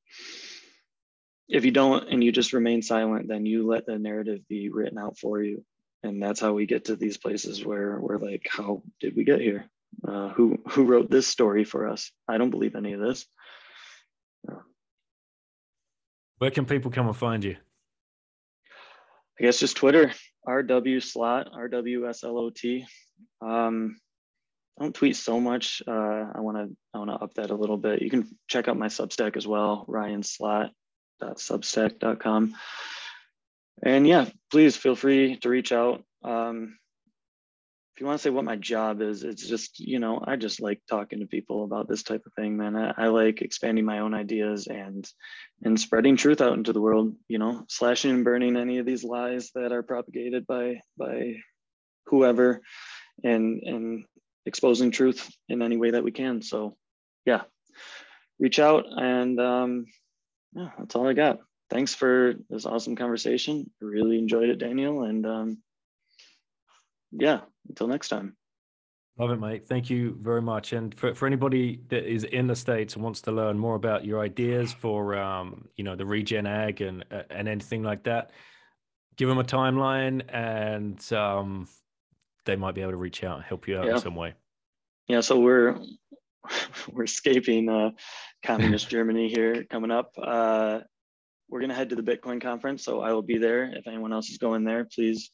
if 1.48 1.64
you 1.64 1.70
don't 1.70 2.08
and 2.08 2.24
you 2.24 2.32
just 2.32 2.52
remain 2.52 2.82
silent 2.82 3.28
then 3.28 3.44
you 3.44 3.66
let 3.66 3.86
the 3.86 3.98
narrative 3.98 4.40
be 4.48 4.70
written 4.70 4.98
out 4.98 5.18
for 5.18 5.42
you 5.42 5.64
and 6.02 6.22
that's 6.22 6.40
how 6.40 6.52
we 6.52 6.66
get 6.66 6.86
to 6.86 6.96
these 6.96 7.18
places 7.18 7.64
where 7.64 7.98
we're 8.00 8.18
like 8.18 8.46
how 8.50 8.82
did 9.00 9.14
we 9.14 9.24
get 9.24 9.40
here 9.40 9.68
uh, 10.06 10.28
who 10.30 10.58
who 10.68 10.84
wrote 10.84 11.10
this 11.10 11.26
story 11.26 11.64
for 11.64 11.88
us. 11.88 12.10
I 12.28 12.38
don't 12.38 12.50
believe 12.50 12.74
any 12.74 12.92
of 12.92 13.00
this. 13.00 13.26
Where 16.39 16.51
can 16.51 16.66
people 16.66 16.90
come 16.90 17.06
and 17.06 17.16
find 17.16 17.44
you? 17.44 17.56
I 19.39 19.44
guess 19.44 19.61
just 19.61 19.77
Twitter, 19.77 20.12
RW 20.47 21.02
slot, 21.02 21.51
RWSLOT. 21.52 22.85
Um, 23.40 23.97
I 24.78 24.82
don't 24.82 24.94
tweet 24.94 25.16
so 25.16 25.40
much. 25.40 25.82
Uh, 25.86 26.27
I 26.35 26.40
want 26.40 26.59
to 26.59 26.77
I 26.93 26.98
want 26.98 27.11
to 27.11 27.16
up 27.16 27.35
that 27.35 27.51
a 27.51 27.55
little 27.55 27.77
bit. 27.77 28.02
You 28.02 28.11
can 28.11 28.28
check 28.48 28.66
out 28.69 28.77
my 28.77 28.89
Substack 28.89 29.36
as 29.36 29.47
well, 29.47 29.86
ryanslot.substack.com. 29.89 32.55
And 33.82 34.06
yeah, 34.06 34.27
please 34.51 34.77
feel 34.77 34.97
free 34.97 35.39
to 35.39 35.48
reach 35.48 35.73
out. 35.73 36.05
Um, 36.23 36.77
if 37.94 38.00
you 38.00 38.06
want 38.06 38.18
to 38.18 38.22
say 38.22 38.30
what 38.30 38.44
my 38.44 38.56
job 38.56 39.00
is, 39.00 39.22
it's 39.22 39.46
just, 39.46 39.78
you 39.78 40.00
know, 40.00 40.20
I 40.26 40.34
just 40.34 40.60
like 40.60 40.80
talking 40.90 41.20
to 41.20 41.26
people 41.26 41.62
about 41.62 41.88
this 41.88 42.02
type 42.02 42.22
of 42.26 42.32
thing, 42.32 42.56
man. 42.56 42.74
I, 42.74 42.92
I, 42.96 43.06
like 43.06 43.40
expanding 43.40 43.84
my 43.84 44.00
own 44.00 44.14
ideas 44.14 44.66
and 44.66 45.08
and 45.62 45.78
spreading 45.78 46.16
truth 46.16 46.40
out 46.40 46.54
into 46.54 46.72
the 46.72 46.80
world, 46.80 47.14
you 47.28 47.38
know, 47.38 47.64
slashing 47.68 48.10
and 48.10 48.24
burning 48.24 48.56
any 48.56 48.78
of 48.78 48.86
these 48.86 49.04
lies 49.04 49.52
that 49.54 49.70
are 49.70 49.84
propagated 49.84 50.44
by 50.44 50.80
by 50.98 51.36
whoever 52.06 52.62
and 53.22 53.62
and 53.62 54.04
exposing 54.44 54.90
truth 54.90 55.30
in 55.48 55.62
any 55.62 55.76
way 55.76 55.92
that 55.92 56.02
we 56.02 56.10
can. 56.10 56.42
So 56.42 56.76
yeah, 57.24 57.42
reach 58.40 58.58
out 58.58 58.86
and 58.90 59.38
um 59.38 59.86
yeah, 60.52 60.70
that's 60.78 60.96
all 60.96 61.08
I 61.08 61.12
got. 61.12 61.38
Thanks 61.70 61.94
for 61.94 62.34
this 62.50 62.66
awesome 62.66 62.96
conversation. 62.96 63.70
I 63.80 63.84
really 63.84 64.18
enjoyed 64.18 64.48
it, 64.48 64.58
Daniel. 64.58 65.04
And 65.04 65.24
um 65.24 65.62
yeah, 67.12 67.42
until 67.69 67.86
next 67.86 68.09
time. 68.09 68.36
Love 69.16 69.31
it, 69.31 69.36
mate. 69.36 69.69
Thank 69.69 69.91
you 69.91 70.19
very 70.20 70.43
much. 70.43 70.73
And 70.73 70.93
for, 70.93 71.15
for 71.15 71.27
anybody 71.27 71.81
that 71.89 72.05
is 72.05 72.24
in 72.24 72.49
the 72.49 72.57
States 72.57 72.95
and 72.95 73.05
wants 73.05 73.20
to 73.23 73.32
learn 73.32 73.57
more 73.57 73.77
about 73.77 74.05
your 74.05 74.20
ideas 74.20 74.73
for, 74.73 75.15
um, 75.16 75.69
you 75.77 75.85
know, 75.85 75.95
the 75.95 76.05
regen 76.05 76.47
ag 76.47 76.81
and, 76.81 77.05
uh, 77.12 77.23
and 77.31 77.49
anything 77.49 77.85
like 77.85 78.03
that, 78.05 78.32
give 79.16 79.28
them 79.28 79.39
a 79.39 79.45
timeline 79.45 80.23
and 80.35 81.12
um, 81.12 81.69
they 82.45 82.57
might 82.57 82.74
be 82.74 82.81
able 82.81 82.91
to 82.91 82.97
reach 82.97 83.23
out 83.23 83.36
and 83.36 83.45
help 83.45 83.69
you 83.69 83.78
out 83.78 83.86
yeah. 83.86 83.93
in 83.93 84.01
some 84.01 84.16
way. 84.16 84.35
Yeah. 85.07 85.20
So 85.20 85.39
we're, 85.39 85.78
we're 86.93 87.05
escaping 87.05 87.69
uh, 87.69 87.91
communist 88.43 88.89
Germany 88.89 89.28
here 89.28 89.62
coming 89.62 89.93
up. 89.93 90.11
Uh, 90.20 90.81
we're 91.48 91.60
going 91.60 91.70
to 91.70 91.76
head 91.76 91.90
to 91.90 91.96
the 91.96 92.02
Bitcoin 92.02 92.40
conference. 92.40 92.84
So 92.84 93.00
I 93.00 93.12
will 93.12 93.22
be 93.22 93.38
there. 93.38 93.64
If 93.64 93.86
anyone 93.86 94.12
else 94.12 94.30
is 94.30 94.38
going 94.38 94.64
there, 94.64 94.84
please 94.84 95.30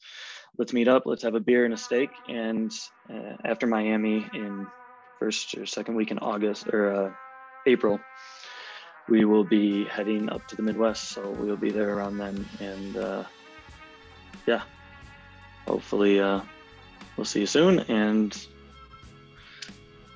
let's 0.59 0.73
meet 0.73 0.89
up. 0.89 1.05
Let's 1.07 1.23
have 1.23 1.35
a 1.35 1.41
beer 1.41 1.65
and 1.65 1.75
a 1.75 1.77
steak. 1.77 2.11
And 2.29 2.73
uh, 3.09 3.37
after 3.45 3.67
Miami 3.67 4.29
in 4.35 4.67
first 5.19 5.57
or 5.57 5.67
second 5.67 5.95
week 5.95 6.11
in 6.11 6.19
August 6.19 6.69
or 6.69 6.93
uh, 6.93 7.13
April, 7.67 8.01
we 9.09 9.25
will 9.25 9.45
be 9.45 9.85
heading 9.85 10.29
up 10.31 10.47
to 10.49 10.57
the 10.57 10.63
Midwest, 10.63 11.09
so 11.09 11.31
we'll 11.31 11.57
be 11.57 11.71
there 11.71 11.95
around 11.97 12.19
then. 12.19 12.47
And 12.61 12.97
uh, 12.97 13.25
yeah, 14.47 14.63
hopefully 15.67 16.21
uh, 16.21 16.41
we'll 17.17 17.25
see 17.25 17.41
you 17.41 17.47
soon. 17.47 17.81
And 17.81 18.37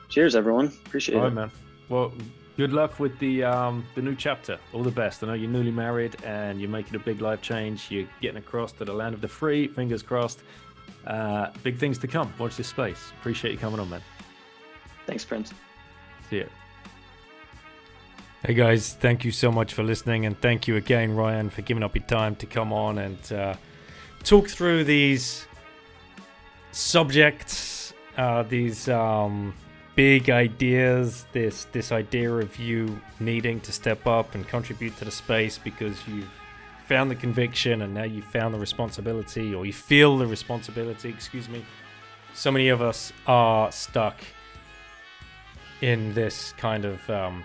cheers, 0.08 0.36
everyone. 0.36 0.66
Appreciate 0.86 1.16
All 1.16 1.22
right, 1.22 1.32
it. 1.32 1.34
man. 1.34 1.50
Well, 1.88 2.12
good 2.56 2.72
luck 2.72 2.98
with 3.01 3.18
the 3.18 3.44
um, 3.44 3.85
the 3.94 4.02
new 4.02 4.14
chapter. 4.14 4.59
All 4.72 4.82
the 4.82 4.90
best. 4.90 5.22
I 5.22 5.26
know 5.26 5.35
you're 5.35 5.51
newly 5.51 5.70
married 5.70 6.16
and 6.24 6.60
you're 6.60 6.70
making 6.70 6.94
a 6.97 6.98
big 6.98 7.20
life 7.20 7.43
change. 7.43 7.90
You're 7.90 8.09
getting 8.20 8.39
across 8.39 8.72
to 8.72 8.85
the 8.85 8.93
land 8.93 9.14
of 9.14 9.20
the 9.20 9.28
free. 9.28 9.68
Fingers 9.68 10.02
crossed. 10.02 10.40
Uh, 11.06 11.51
big 11.62 11.78
things 11.78 11.98
to 11.98 12.06
come. 12.06 12.32
Watch 12.39 12.56
this 12.56 12.68
space. 12.68 13.12
Appreciate 13.20 13.52
you 13.52 13.59
coming 13.59 13.81
on, 13.81 13.90
man. 13.90 14.02
Thanks, 15.06 15.24
Prince. 15.24 15.52
See 16.31 16.36
you. 16.36 16.48
Hey 18.47 18.52
guys, 18.52 18.93
thank 18.93 19.24
you 19.24 19.31
so 19.31 19.51
much 19.51 19.72
for 19.72 19.82
listening, 19.82 20.26
and 20.26 20.39
thank 20.39 20.68
you 20.68 20.76
again, 20.76 21.16
Ryan, 21.16 21.48
for 21.48 21.62
giving 21.62 21.82
up 21.82 21.97
your 21.97 22.05
time 22.05 22.36
to 22.36 22.47
come 22.47 22.74
on 22.74 22.98
and 22.98 23.32
uh, 23.32 23.55
talk 24.22 24.48
through 24.48 24.85
these 24.85 25.47
subjects, 26.70 27.94
uh, 28.18 28.43
these 28.43 28.86
um, 28.90 29.55
big 29.94 30.30
ideas. 30.30 31.26
This 31.32 31.66
this 31.72 31.92
idea 31.92 32.32
of 32.32 32.56
you 32.58 33.00
needing 33.20 33.60
to 33.60 33.72
step 33.72 34.06
up 34.06 34.34
and 34.34 34.46
contribute 34.46 34.96
to 34.98 35.04
the 35.04 35.10
space 35.10 35.58
because 35.58 35.96
you've 36.06 36.30
found 36.86 37.10
the 37.10 37.14
conviction 37.14 37.82
and 37.82 37.94
now 37.94 38.04
you've 38.04 38.24
found 38.26 38.54
the 38.54 38.58
responsibility, 38.58 39.54
or 39.54 39.64
you 39.66 39.72
feel 39.72 40.18
the 40.18 40.26
responsibility. 40.26 41.08
Excuse 41.08 41.48
me. 41.48 41.64
So 42.34 42.50
many 42.50 42.68
of 42.68 42.82
us 42.82 43.12
are 43.26 43.70
stuck 43.70 44.20
in 45.80 46.12
this 46.14 46.52
kind 46.56 46.84
of 46.84 47.08
um, 47.10 47.44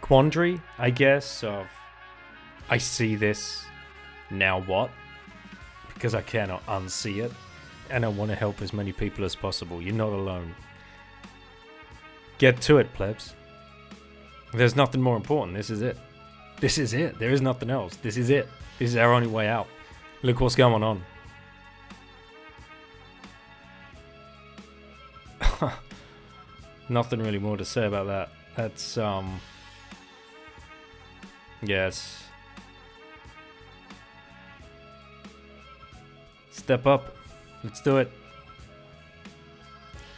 quandary, 0.00 0.60
I 0.78 0.90
guess, 0.90 1.42
of 1.42 1.66
I 2.68 2.78
see 2.78 3.16
this, 3.16 3.64
now 4.30 4.60
what? 4.60 4.90
Because 5.94 6.14
I 6.14 6.22
cannot 6.22 6.64
unsee 6.66 7.24
it, 7.24 7.32
and 7.90 8.04
I 8.04 8.08
want 8.08 8.30
to 8.30 8.36
help 8.36 8.60
as 8.62 8.72
many 8.72 8.92
people 8.92 9.24
as 9.24 9.34
possible. 9.34 9.80
You're 9.80 9.94
not 9.94 10.12
alone. 10.12 10.54
Get 12.38 12.60
to 12.62 12.78
it, 12.78 12.92
plebs. 12.94 13.34
There's 14.52 14.76
nothing 14.76 15.00
more 15.02 15.16
important. 15.16 15.56
This 15.56 15.70
is 15.70 15.82
it. 15.82 15.96
This 16.60 16.78
is 16.78 16.94
it. 16.94 17.18
There 17.18 17.30
is 17.30 17.40
nothing 17.40 17.70
else. 17.70 17.96
This 17.96 18.16
is 18.16 18.30
it. 18.30 18.48
This 18.78 18.90
is 18.90 18.96
our 18.96 19.12
only 19.12 19.28
way 19.28 19.48
out. 19.48 19.66
Look 20.22 20.40
what's 20.40 20.54
going 20.54 20.82
on. 20.82 21.02
Nothing 26.88 27.20
really 27.20 27.38
more 27.38 27.56
to 27.56 27.64
say 27.64 27.86
about 27.86 28.06
that. 28.06 28.30
That's 28.56 28.96
um 28.98 29.40
Yes. 31.62 32.24
Step 36.50 36.86
up. 36.86 37.16
Let's 37.64 37.80
do 37.80 37.96
it. 37.98 38.10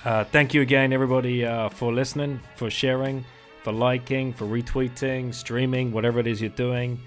Uh, 0.09 0.25
thank 0.25 0.55
you 0.55 0.63
again, 0.63 0.91
everybody, 0.95 1.45
uh, 1.45 1.69
for 1.69 1.93
listening, 1.93 2.41
for 2.57 2.71
sharing, 2.71 3.23
for 3.63 3.73
liking, 3.73 4.33
for 4.33 4.47
retweeting, 4.47 5.35
streaming, 5.35 5.93
whatever 5.93 6.19
it 6.19 6.27
is 6.27 6.41
you're 6.41 6.49
doing. 6.49 6.99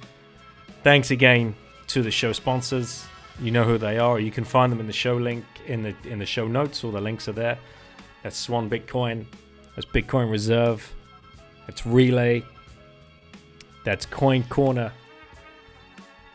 Thanks 0.84 1.10
again 1.10 1.56
to 1.88 2.04
the 2.04 2.12
show 2.12 2.32
sponsors. 2.32 3.04
You 3.40 3.50
know 3.50 3.64
who 3.64 3.80
they 3.80 3.98
are. 3.98 4.20
You 4.20 4.30
can 4.30 4.44
find 4.44 4.72
them 4.72 4.80
in 4.80 4.86
the 4.86 4.94
show 4.94 5.18
link 5.18 5.44
in 5.66 5.82
the 5.82 5.96
in 6.04 6.20
the 6.20 6.28
show 6.28 6.48
notes. 6.48 6.84
All 6.84 6.92
the 6.92 7.02
links 7.02 7.28
are 7.28 7.32
there. 7.32 7.58
That's 8.22 8.38
Swan 8.38 8.70
Bitcoin. 8.70 9.26
That's 9.76 9.88
Bitcoin 9.88 10.30
Reserve. 10.30 10.88
That's 11.66 11.82
Relai. 11.82 12.46
That's 13.84 14.06
Coin 14.06 14.44
Corner. 14.44 14.94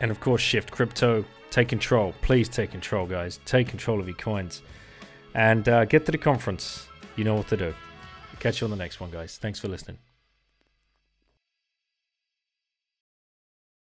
And 0.01 0.11
of 0.11 0.19
course, 0.19 0.41
Shift 0.41 0.71
Crypto. 0.71 1.23
Take 1.49 1.69
control. 1.69 2.13
Please 2.21 2.49
take 2.49 2.71
control, 2.71 3.07
guys. 3.07 3.39
Take 3.45 3.69
control 3.69 4.01
of 4.01 4.07
your 4.09 4.17
coins. 4.17 4.63
And 5.37 5.69
uh, 5.69 5.85
get 5.85 6.05
to 6.07 6.11
the 6.11 6.17
conference. 6.17 6.87
You 7.15 7.23
know 7.23 7.35
what 7.35 7.47
to 7.49 7.57
do. 7.57 7.73
Catch 8.39 8.61
you 8.61 8.65
on 8.65 8.71
the 8.71 8.77
next 8.77 8.99
one, 8.99 9.11
guys. 9.11 9.37
Thanks 9.37 9.59
for 9.59 9.67
listening. 9.67 9.99